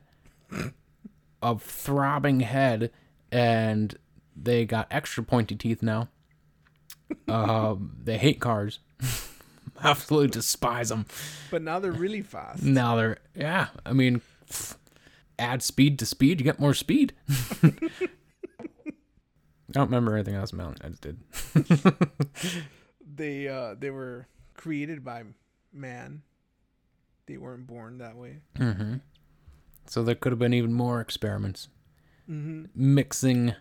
of 1.42 1.62
throbbing 1.62 2.42
head, 2.42 2.92
and 3.32 3.96
they 4.36 4.66
got 4.66 4.88
extra 4.90 5.24
pointy 5.24 5.56
teeth 5.56 5.84
now. 5.84 6.10
Um, 7.28 7.96
they 8.04 8.18
hate 8.18 8.40
cars. 8.40 8.80
Absolutely 9.84 10.30
despise 10.30 10.90
them. 10.90 11.06
But 11.52 11.62
now 11.62 11.80
they're 11.80 11.92
really 11.92 12.22
fast. 12.22 12.64
Now 12.64 12.96
they're 12.96 13.18
yeah. 13.36 13.68
I 13.86 13.94
mean, 13.94 14.22
add 15.38 15.62
speed 15.62 16.00
to 16.00 16.06
speed, 16.06 16.40
you 16.40 16.44
get 16.46 16.60
more 16.60 16.74
speed. 16.74 17.14
I 17.64 17.72
don't 19.72 19.86
remember 19.88 20.16
anything 20.16 20.36
else 20.36 20.54
Mountain 20.54 20.86
I 20.86 20.90
just 20.90 21.02
did. 21.02 21.98
They 23.16 23.48
uh 23.48 23.76
they 23.78 23.90
were 23.90 24.28
created 24.56 25.04
by 25.04 25.24
man. 25.72 26.24
They 27.26 27.38
weren't 27.38 27.68
born 27.68 28.00
that 28.00 28.16
way. 28.16 28.40
Mm-hmm. 28.58 28.96
So 29.88 30.04
there 30.04 30.16
could 30.16 30.32
have 30.32 30.40
been 30.40 30.54
even 30.54 30.74
more 30.74 31.00
experiments 31.02 31.68
Mm-hmm. 32.30 32.66
mixing 32.74 33.54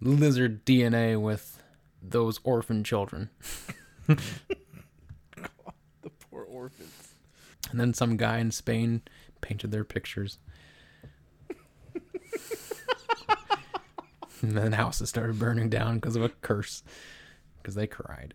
lizard 0.00 0.64
DNA 0.64 1.20
with 1.20 1.60
those 2.00 2.38
orphan 2.44 2.84
children. 2.84 3.28
Poor 6.32 6.44
orphans. 6.44 7.14
And 7.70 7.78
then 7.78 7.94
some 7.94 8.16
guy 8.16 8.38
in 8.38 8.50
Spain 8.50 9.02
painted 9.40 9.70
their 9.70 9.84
pictures. 9.84 10.38
and 14.40 14.56
then 14.56 14.72
houses 14.72 15.10
started 15.10 15.38
burning 15.38 15.68
down 15.68 15.96
because 15.96 16.16
of 16.16 16.22
a 16.22 16.30
curse. 16.30 16.82
Because 17.58 17.74
they 17.74 17.86
cried 17.86 18.34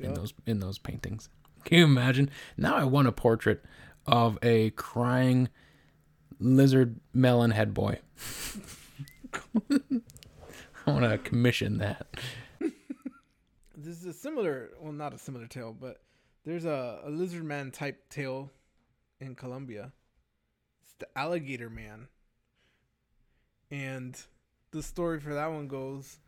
in 0.00 0.14
those 0.14 0.32
in 0.46 0.60
those 0.60 0.78
paintings. 0.78 1.28
Can 1.64 1.78
you 1.78 1.84
imagine? 1.84 2.30
Now 2.56 2.76
I 2.76 2.84
want 2.84 3.06
a 3.06 3.12
portrait 3.12 3.62
of 4.06 4.38
a 4.42 4.70
crying 4.70 5.50
lizard 6.40 6.98
melon 7.12 7.50
head 7.50 7.74
boy. 7.74 7.98
I 9.70 10.90
want 10.90 11.04
to 11.04 11.18
commission 11.18 11.78
that. 11.78 12.06
This 13.76 14.00
is 14.00 14.06
a 14.06 14.12
similar, 14.12 14.70
well, 14.80 14.92
not 14.92 15.14
a 15.14 15.18
similar 15.18 15.46
tale, 15.46 15.76
but 15.78 16.00
there's 16.44 16.64
a, 16.64 17.00
a 17.04 17.10
lizard 17.10 17.44
man 17.44 17.70
type 17.70 18.08
tale 18.10 18.50
in 19.20 19.34
Colombia. 19.34 19.92
It's 20.82 20.94
the 20.98 21.08
alligator 21.18 21.70
man. 21.70 22.08
And 23.70 24.16
the 24.70 24.82
story 24.82 25.20
for 25.20 25.34
that 25.34 25.50
one 25.50 25.68
goes 25.68 26.18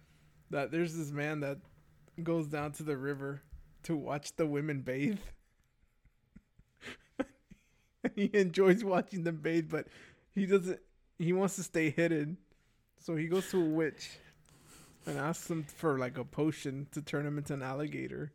that 0.50 0.70
there's 0.70 0.96
this 0.96 1.10
man 1.10 1.40
that 1.40 1.58
goes 2.22 2.46
down 2.46 2.72
to 2.72 2.82
the 2.82 2.96
river 2.96 3.42
to 3.84 3.96
watch 3.96 4.34
the 4.36 4.46
women 4.46 4.80
bathe. 4.80 5.20
he 8.14 8.30
enjoys 8.34 8.84
watching 8.84 9.24
them 9.24 9.36
bathe, 9.36 9.70
but 9.70 9.86
he 10.34 10.46
doesn't, 10.46 10.80
he 11.18 11.32
wants 11.32 11.56
to 11.56 11.62
stay 11.62 11.90
hidden. 11.90 12.36
So 12.98 13.16
he 13.16 13.26
goes 13.26 13.50
to 13.50 13.62
a 13.62 13.64
witch 13.64 14.18
and 15.06 15.18
asks 15.18 15.50
him 15.50 15.64
for 15.64 15.98
like 15.98 16.18
a 16.18 16.24
potion 16.24 16.86
to 16.92 17.00
turn 17.00 17.26
him 17.26 17.38
into 17.38 17.54
an 17.54 17.62
alligator. 17.62 18.32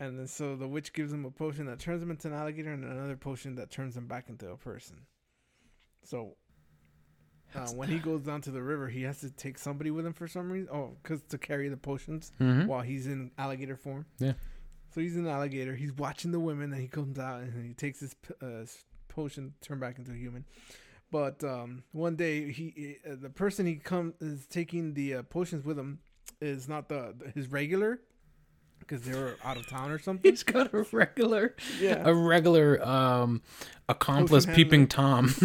And 0.00 0.18
then 0.18 0.26
so 0.26 0.56
the 0.56 0.66
witch 0.68 0.92
gives 0.92 1.12
him 1.12 1.24
a 1.24 1.30
potion 1.30 1.66
that 1.66 1.78
turns 1.78 2.02
him 2.02 2.10
into 2.10 2.28
an 2.28 2.34
alligator 2.34 2.72
and 2.72 2.84
another 2.84 3.16
potion 3.16 3.54
that 3.56 3.70
turns 3.70 3.96
him 3.96 4.06
back 4.08 4.28
into 4.28 4.50
a 4.50 4.56
person. 4.56 5.06
So 6.02 6.36
uh, 7.54 7.68
when 7.68 7.88
he 7.88 7.98
goes 7.98 8.22
down 8.22 8.40
to 8.42 8.50
the 8.50 8.62
river, 8.62 8.88
he 8.88 9.02
has 9.02 9.20
to 9.20 9.30
take 9.30 9.56
somebody 9.58 9.90
with 9.92 10.04
him 10.04 10.12
for 10.12 10.26
some 10.26 10.50
reason. 10.50 10.68
Oh, 10.72 10.96
because 11.02 11.22
to 11.28 11.38
carry 11.38 11.68
the 11.68 11.76
potions 11.76 12.32
Mm-hmm. 12.40 12.66
while 12.66 12.82
he's 12.82 13.06
in 13.06 13.30
alligator 13.38 13.76
form. 13.76 14.06
Yeah. 14.18 14.32
So 14.94 15.00
he's 15.00 15.16
an 15.16 15.26
alligator. 15.28 15.74
He's 15.74 15.92
watching 15.92 16.32
the 16.32 16.40
women, 16.40 16.72
and 16.72 16.80
he 16.80 16.88
comes 16.88 17.18
out 17.18 17.40
and 17.42 17.64
he 17.66 17.74
takes 17.74 18.00
his 18.00 18.14
uh, 18.42 18.64
potion, 19.08 19.54
turn 19.60 19.78
back 19.80 19.98
into 19.98 20.12
a 20.12 20.16
human. 20.16 20.44
But 21.10 21.42
um, 21.44 21.84
one 21.92 22.16
day, 22.16 22.50
he 22.50 22.96
uh, 23.08 23.14
the 23.20 23.30
person 23.30 23.66
he 23.66 23.76
come 23.76 24.14
is 24.20 24.46
taking 24.46 24.94
the 24.94 25.14
uh, 25.16 25.22
potions 25.22 25.64
with 25.64 25.78
him 25.78 26.00
is 26.40 26.68
not 26.68 26.88
the- 26.88 27.14
his 27.34 27.46
regular 27.48 28.00
because 28.78 29.02
they 29.02 29.18
were 29.18 29.36
out 29.44 29.56
of 29.56 29.66
town 29.66 29.90
or 29.90 29.98
something. 30.06 30.30
He's 30.30 30.42
got 30.42 30.72
a 30.74 30.86
regular, 30.92 31.54
Yeah. 31.80 32.02
a 32.04 32.14
regular 32.14 32.82
um, 32.86 33.42
accomplice 33.88 34.46
peeping 34.46 34.86
tom. 34.88 35.34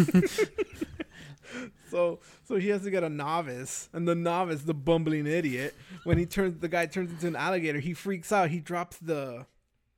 So 1.90 2.20
so 2.44 2.54
he 2.54 2.68
has 2.68 2.82
to 2.82 2.90
get 2.92 3.02
a 3.02 3.08
novice, 3.08 3.88
and 3.92 4.06
the 4.06 4.14
novice, 4.14 4.62
the 4.62 4.74
bumbling 4.74 5.26
idiot, 5.26 5.74
when 6.04 6.18
he 6.18 6.24
turns 6.24 6.60
the 6.60 6.68
guy 6.68 6.86
turns 6.86 7.10
into 7.10 7.26
an 7.26 7.34
alligator, 7.34 7.80
he 7.80 7.94
freaks 7.94 8.30
out. 8.30 8.50
He 8.50 8.60
drops 8.60 8.96
the 8.98 9.46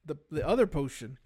the 0.07 0.17
the 0.31 0.47
other 0.49 0.67
potion, 0.67 1.19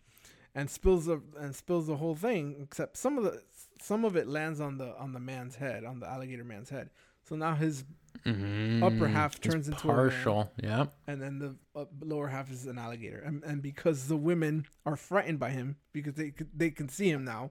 and 0.56 0.68
spills 0.68 1.06
the 1.06 1.22
and 1.38 1.54
spills 1.54 1.86
the 1.86 1.98
whole 1.98 2.16
thing. 2.16 2.56
Except 2.60 2.96
some 2.96 3.16
of 3.16 3.22
the 3.22 3.44
some 3.80 4.04
of 4.04 4.16
it 4.16 4.26
lands 4.26 4.60
on 4.60 4.78
the 4.78 4.96
on 4.98 5.12
the 5.12 5.20
man's 5.20 5.54
head, 5.54 5.84
on 5.84 6.00
the 6.00 6.08
alligator 6.08 6.42
man's 6.42 6.70
head. 6.70 6.90
So 7.28 7.36
now 7.36 7.54
his 7.54 7.84
upper 8.24 9.08
half 9.08 9.32
Mm, 9.34 9.36
it's 9.36 9.46
turns 9.54 9.68
into 9.68 9.84
a 9.88 9.94
man. 9.94 9.96
partial. 10.10 10.50
Yeah. 10.62 10.86
and 11.06 11.20
then 11.22 11.38
the 11.38 11.86
lower 12.00 12.28
half 12.28 12.50
is 12.50 12.66
an 12.66 12.78
alligator. 12.78 13.18
And 13.24 13.42
and 13.44 13.62
because 13.62 14.08
the 14.08 14.16
women 14.16 14.66
are 14.84 14.96
frightened 14.96 15.38
by 15.38 15.50
him 15.50 15.76
because 15.92 16.14
they 16.14 16.32
they 16.54 16.70
can 16.70 16.88
see 16.88 17.08
him 17.10 17.24
now, 17.24 17.50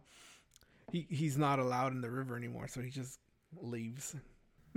he 0.91 1.07
he's 1.09 1.37
not 1.37 1.59
allowed 1.59 1.91
in 1.93 2.01
the 2.01 2.09
river 2.11 2.35
anymore. 2.35 2.67
So 2.67 2.81
he 2.81 2.89
just 2.89 3.19
leaves, 3.61 4.15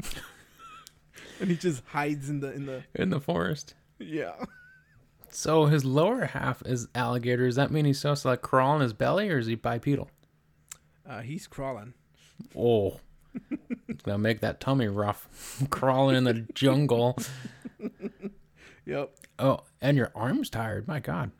and 1.40 1.50
he 1.50 1.56
just 1.56 1.82
hides 1.86 2.28
in 2.30 2.40
the 2.40 2.52
in 2.52 2.66
the 2.66 2.84
In 2.94 3.10
the 3.10 3.20
forest. 3.20 3.74
yeah. 3.98 4.34
So 5.30 5.66
his 5.66 5.84
lower 5.84 6.24
half 6.24 6.62
is 6.64 6.88
alligator. 6.94 7.44
Does 7.46 7.56
that 7.56 7.70
mean 7.70 7.84
he's 7.84 8.00
supposed 8.00 8.22
to 8.22 8.28
like 8.28 8.40
crawl 8.40 8.70
on 8.70 8.80
his 8.80 8.94
belly, 8.94 9.28
or 9.30 9.36
is 9.38 9.46
he 9.46 9.56
bipedal? 9.56 10.08
Uh, 11.06 11.20
he's 11.20 11.46
crawling. 11.46 11.92
Oh, 12.56 13.00
it's 13.88 14.02
gonna 14.02 14.18
make 14.18 14.40
that 14.40 14.60
tummy 14.60 14.86
rough. 14.88 15.28
Crawling 15.70 16.16
in 16.16 16.24
the 16.24 16.46
jungle. 16.54 17.16
Yep. 18.86 19.14
Oh, 19.38 19.60
and 19.80 19.96
your 19.96 20.10
arm's 20.14 20.50
tired. 20.50 20.88
My 20.88 20.98
God, 21.00 21.30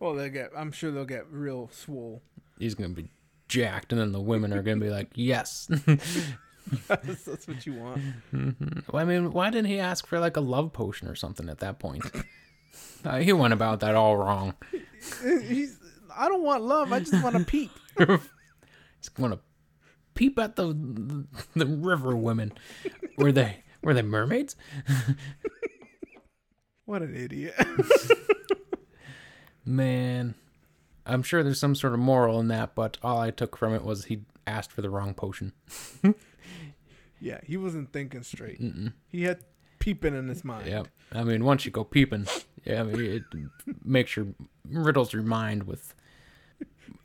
Well, 0.00 0.14
they 0.14 0.30
get. 0.30 0.50
I'm 0.56 0.72
sure 0.72 0.90
they'll 0.90 1.04
get 1.04 1.30
real 1.30 1.68
swole. 1.72 2.22
he's 2.58 2.74
gonna 2.74 2.88
be 2.90 3.10
jacked, 3.48 3.92
and 3.92 4.00
then 4.00 4.12
the 4.12 4.20
women 4.20 4.52
are 4.52 4.62
gonna 4.62 4.80
be 4.80 4.90
like, 4.90 5.10
"Yes." 5.14 5.68
that's, 5.86 6.28
that's 7.24 7.46
what 7.48 7.66
you 7.66 7.74
want. 7.74 8.02
Well, 8.32 9.02
I 9.02 9.04
mean, 9.04 9.32
why 9.32 9.50
didn't 9.50 9.66
he 9.68 9.78
ask 9.78 10.06
for 10.06 10.18
like 10.20 10.36
a 10.36 10.40
love 10.40 10.72
potion 10.72 11.08
or 11.08 11.14
something 11.14 11.48
at 11.48 11.58
that 11.58 11.78
point? 11.78 12.04
Uh, 13.04 13.18
he 13.18 13.32
went 13.32 13.52
about 13.52 13.80
that 13.80 13.94
all 13.94 14.16
wrong. 14.16 14.54
He's. 15.22 15.78
I 16.16 16.28
don't 16.28 16.42
want 16.42 16.62
love. 16.64 16.92
I 16.92 17.00
just 17.00 17.22
want 17.22 17.36
to 17.36 17.44
peep. 17.44 17.70
He's 17.98 19.08
gonna 19.14 19.38
peep 20.18 20.36
at 20.40 20.56
the 20.56 20.74
the 21.54 21.66
river 21.66 22.16
women. 22.16 22.52
Were 23.16 23.30
they 23.30 23.62
were 23.82 23.94
they 23.94 24.02
mermaids? 24.02 24.56
What 26.86 27.02
an 27.02 27.14
idiot. 27.14 27.54
Man, 29.64 30.34
I'm 31.06 31.22
sure 31.22 31.44
there's 31.44 31.60
some 31.60 31.76
sort 31.76 31.92
of 31.92 32.00
moral 32.00 32.40
in 32.40 32.48
that, 32.48 32.74
but 32.74 32.98
all 33.00 33.20
I 33.20 33.30
took 33.30 33.56
from 33.56 33.74
it 33.74 33.84
was 33.84 34.06
he 34.06 34.22
asked 34.44 34.72
for 34.72 34.82
the 34.82 34.90
wrong 34.90 35.14
potion. 35.14 35.52
Yeah, 37.20 37.38
he 37.44 37.56
wasn't 37.56 37.92
thinking 37.92 38.22
straight. 38.24 38.60
He 39.08 39.22
had 39.22 39.44
peeping 39.78 40.16
in 40.16 40.26
his 40.28 40.44
mind. 40.44 40.66
Yep. 40.66 40.88
I 41.12 41.22
mean, 41.22 41.44
once 41.44 41.64
you 41.64 41.70
go 41.70 41.84
peeping, 41.84 42.26
yeah, 42.64 42.80
I 42.80 42.82
mean, 42.84 43.00
it 43.00 43.22
makes 43.84 44.16
your 44.16 44.28
riddles 44.68 45.12
your 45.12 45.22
mind 45.22 45.64
with 45.64 45.94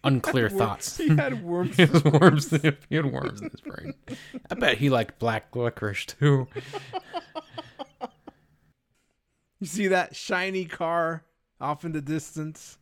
unclear 0.03 0.49
Wor- 0.49 0.57
thoughts. 0.59 0.97
He 0.97 1.09
had 1.15 1.43
worms. 1.43 1.75
He 1.77 1.83
had 1.85 2.03
worms. 2.05 2.49
He 2.89 2.95
had 2.95 3.05
worms 3.05 3.41
in 3.41 3.49
his 3.49 3.61
brain. 3.61 3.93
I 4.49 4.55
bet 4.55 4.77
he 4.77 4.89
liked 4.89 5.19
black 5.19 5.55
licorice 5.55 6.05
too. 6.05 6.47
You 9.59 9.67
see 9.67 9.87
that 9.87 10.13
shiny 10.13 10.65
car 10.65 11.23
off 11.61 11.85
in 11.85 11.93
the 11.93 12.01
distance? 12.01 12.77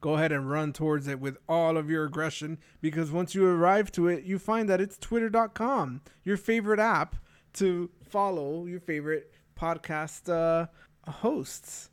Go 0.00 0.14
ahead 0.14 0.32
and 0.32 0.50
run 0.50 0.72
towards 0.72 1.06
it 1.06 1.20
with 1.20 1.38
all 1.48 1.76
of 1.76 1.88
your 1.88 2.04
aggression 2.06 2.58
because 2.80 3.12
once 3.12 3.36
you 3.36 3.46
arrive 3.46 3.92
to 3.92 4.08
it, 4.08 4.24
you 4.24 4.40
find 4.40 4.68
that 4.68 4.80
it's 4.80 4.98
twitter.com, 4.98 6.00
your 6.24 6.36
favorite 6.36 6.80
app 6.80 7.14
to 7.52 7.88
follow 8.02 8.66
your 8.66 8.80
favorite 8.80 9.32
podcast 9.56 10.28
uh, 10.28 10.66
hosts. 11.08 11.90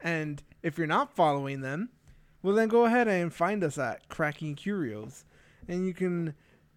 And 0.00 0.42
if 0.64 0.76
you're 0.76 0.88
not 0.88 1.14
following 1.14 1.60
them, 1.60 1.90
well, 2.48 2.56
then 2.56 2.68
go 2.68 2.86
ahead 2.86 3.08
and 3.08 3.30
find 3.30 3.62
us 3.62 3.76
at 3.76 4.08
Cracking 4.08 4.54
Curios 4.54 5.26
and 5.68 5.86
you 5.86 5.92
can 5.92 6.32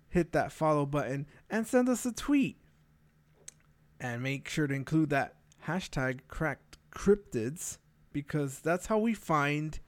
hit 0.10 0.34
that 0.34 0.52
follow 0.52 0.85
button 0.85 1.26
and 1.49 1.65
send 1.65 1.88
us 1.88 2.06
a 2.06 2.11
tweet. 2.11 2.57
And 3.98 4.22
make 4.22 4.49
sure 4.49 4.68
to 4.68 4.73
include 4.73 5.11
that 5.11 5.35
hashtag 5.65 6.19
cracked 6.27 6.77
cryptids 6.93 7.77
because 8.11 8.60
that's 8.60 8.88
how 8.88 8.98
we 8.98 9.14
find 9.14 9.80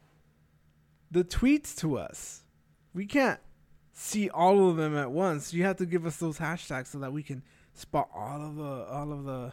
the 1.12 1.26
tweets 1.26 1.76
to 1.80 1.98
us. 1.98 2.46
We 2.94 3.06
can't 3.06 3.42
see 3.92 4.30
all 4.30 4.70
of 4.70 4.78
them 4.78 4.96
at 4.96 5.12
once. 5.12 5.54
You 5.54 5.64
have 5.64 5.76
to 5.80 5.86
give 5.86 6.06
us 6.06 6.16
those 6.16 6.38
hashtags 6.38 6.88
so 6.88 7.00
that 7.00 7.12
we 7.12 7.24
can 7.24 7.44
spot 7.74 8.08
all 8.16 8.42
of 8.42 8.56
the 8.56 8.86
all 8.90 9.12
of 9.12 9.26
the 9.26 9.52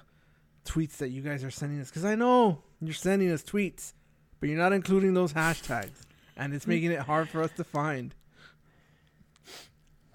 tweets 0.65 0.99
that 0.99 1.09
you 1.09 1.23
guys 1.23 1.43
are 1.43 1.51
sending 1.51 1.81
us 1.81 1.91
cuz 1.91 2.05
I 2.05 2.15
know 2.15 2.63
you're 2.81 2.95
sending 2.95 3.33
us 3.33 3.43
tweets, 3.43 3.95
but 4.39 4.49
you're 4.49 4.59
not 4.59 4.73
including 4.73 5.15
those 5.15 5.33
hashtags 5.33 6.07
and 6.41 6.55
it's 6.55 6.67
making 6.67 6.91
it 6.91 7.01
hard 7.01 7.29
for 7.29 7.43
us 7.43 7.51
to 7.59 7.63
find. 7.63 8.15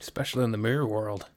Especially 0.02 0.44
in 0.44 0.52
the 0.52 0.58
mirror 0.58 0.88
world. 0.88 1.28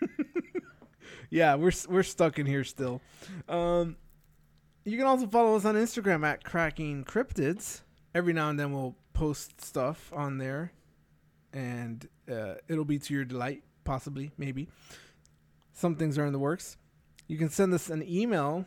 yeah, 1.30 1.56
we're 1.56 1.72
we're 1.88 2.04
stuck 2.04 2.38
in 2.38 2.46
here 2.46 2.64
still. 2.64 3.02
Um, 3.48 3.96
you 4.84 4.96
can 4.96 5.06
also 5.06 5.26
follow 5.26 5.56
us 5.56 5.64
on 5.64 5.74
Instagram 5.74 6.24
at 6.24 6.44
Cracking 6.44 7.04
Cryptids. 7.04 7.82
Every 8.14 8.32
now 8.32 8.48
and 8.48 8.58
then 8.58 8.72
we'll 8.72 8.94
post 9.12 9.60
stuff 9.60 10.12
on 10.14 10.38
there, 10.38 10.72
and 11.52 12.08
uh, 12.30 12.54
it'll 12.68 12.84
be 12.84 13.00
to 13.00 13.12
your 13.12 13.24
delight, 13.24 13.64
possibly, 13.84 14.30
maybe. 14.38 14.68
Some 15.72 15.96
things 15.96 16.16
are 16.16 16.24
in 16.24 16.32
the 16.32 16.38
works. 16.38 16.78
You 17.26 17.36
can 17.36 17.50
send 17.50 17.74
us 17.74 17.90
an 17.90 18.02
email 18.08 18.64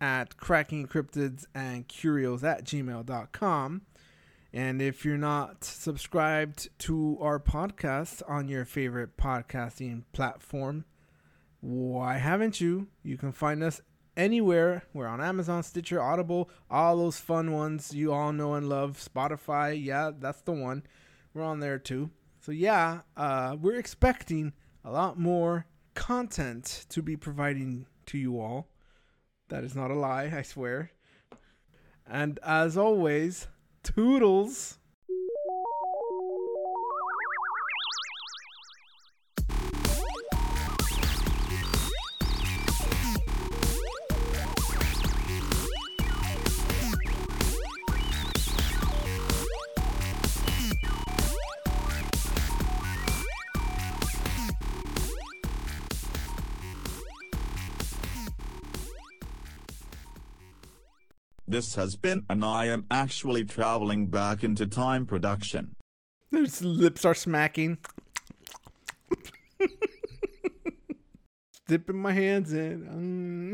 at 0.00 0.36
crackingcryptids 0.36 1.44
and 1.54 1.86
curios 1.88 2.44
at 2.44 2.64
gmail.com. 2.64 3.82
And 4.54 4.80
if 4.80 5.04
you're 5.04 5.18
not 5.18 5.64
subscribed 5.64 6.68
to 6.78 7.18
our 7.20 7.40
podcast 7.40 8.22
on 8.28 8.46
your 8.46 8.64
favorite 8.64 9.16
podcasting 9.16 10.04
platform, 10.12 10.84
why 11.60 12.18
haven't 12.18 12.60
you? 12.60 12.86
You 13.02 13.18
can 13.18 13.32
find 13.32 13.64
us 13.64 13.80
anywhere. 14.16 14.84
We're 14.92 15.08
on 15.08 15.20
Amazon, 15.20 15.64
Stitcher, 15.64 16.00
Audible, 16.00 16.48
all 16.70 16.98
those 16.98 17.18
fun 17.18 17.50
ones 17.50 17.92
you 17.92 18.12
all 18.12 18.32
know 18.32 18.54
and 18.54 18.68
love. 18.68 18.96
Spotify, 18.96 19.76
yeah, 19.84 20.12
that's 20.16 20.42
the 20.42 20.52
one. 20.52 20.84
We're 21.34 21.42
on 21.42 21.58
there 21.58 21.80
too. 21.80 22.10
So 22.38 22.52
yeah, 22.52 23.00
uh, 23.16 23.56
we're 23.60 23.80
expecting 23.80 24.52
a 24.84 24.92
lot 24.92 25.18
more 25.18 25.66
content 25.94 26.86
to 26.90 27.02
be 27.02 27.16
providing 27.16 27.86
to 28.06 28.18
you 28.18 28.38
all. 28.38 28.68
That 29.48 29.64
is 29.64 29.74
not 29.74 29.90
a 29.90 29.94
lie, 29.94 30.32
I 30.32 30.42
swear. 30.42 30.92
And 32.06 32.38
as 32.44 32.76
always, 32.78 33.48
toodles. 33.84 34.78
This 61.54 61.76
has 61.76 61.94
been 61.94 62.26
an 62.28 62.42
I 62.42 62.66
am 62.66 62.84
actually 62.90 63.44
traveling 63.44 64.08
back 64.08 64.42
into 64.42 64.66
time 64.66 65.06
production. 65.06 65.76
His 66.32 66.60
lips 66.62 67.04
are 67.04 67.14
smacking. 67.14 67.78
Dipping 71.68 71.98
my 71.98 72.10
hands 72.10 72.52
in. 72.52 72.88
Mm. 72.88 73.52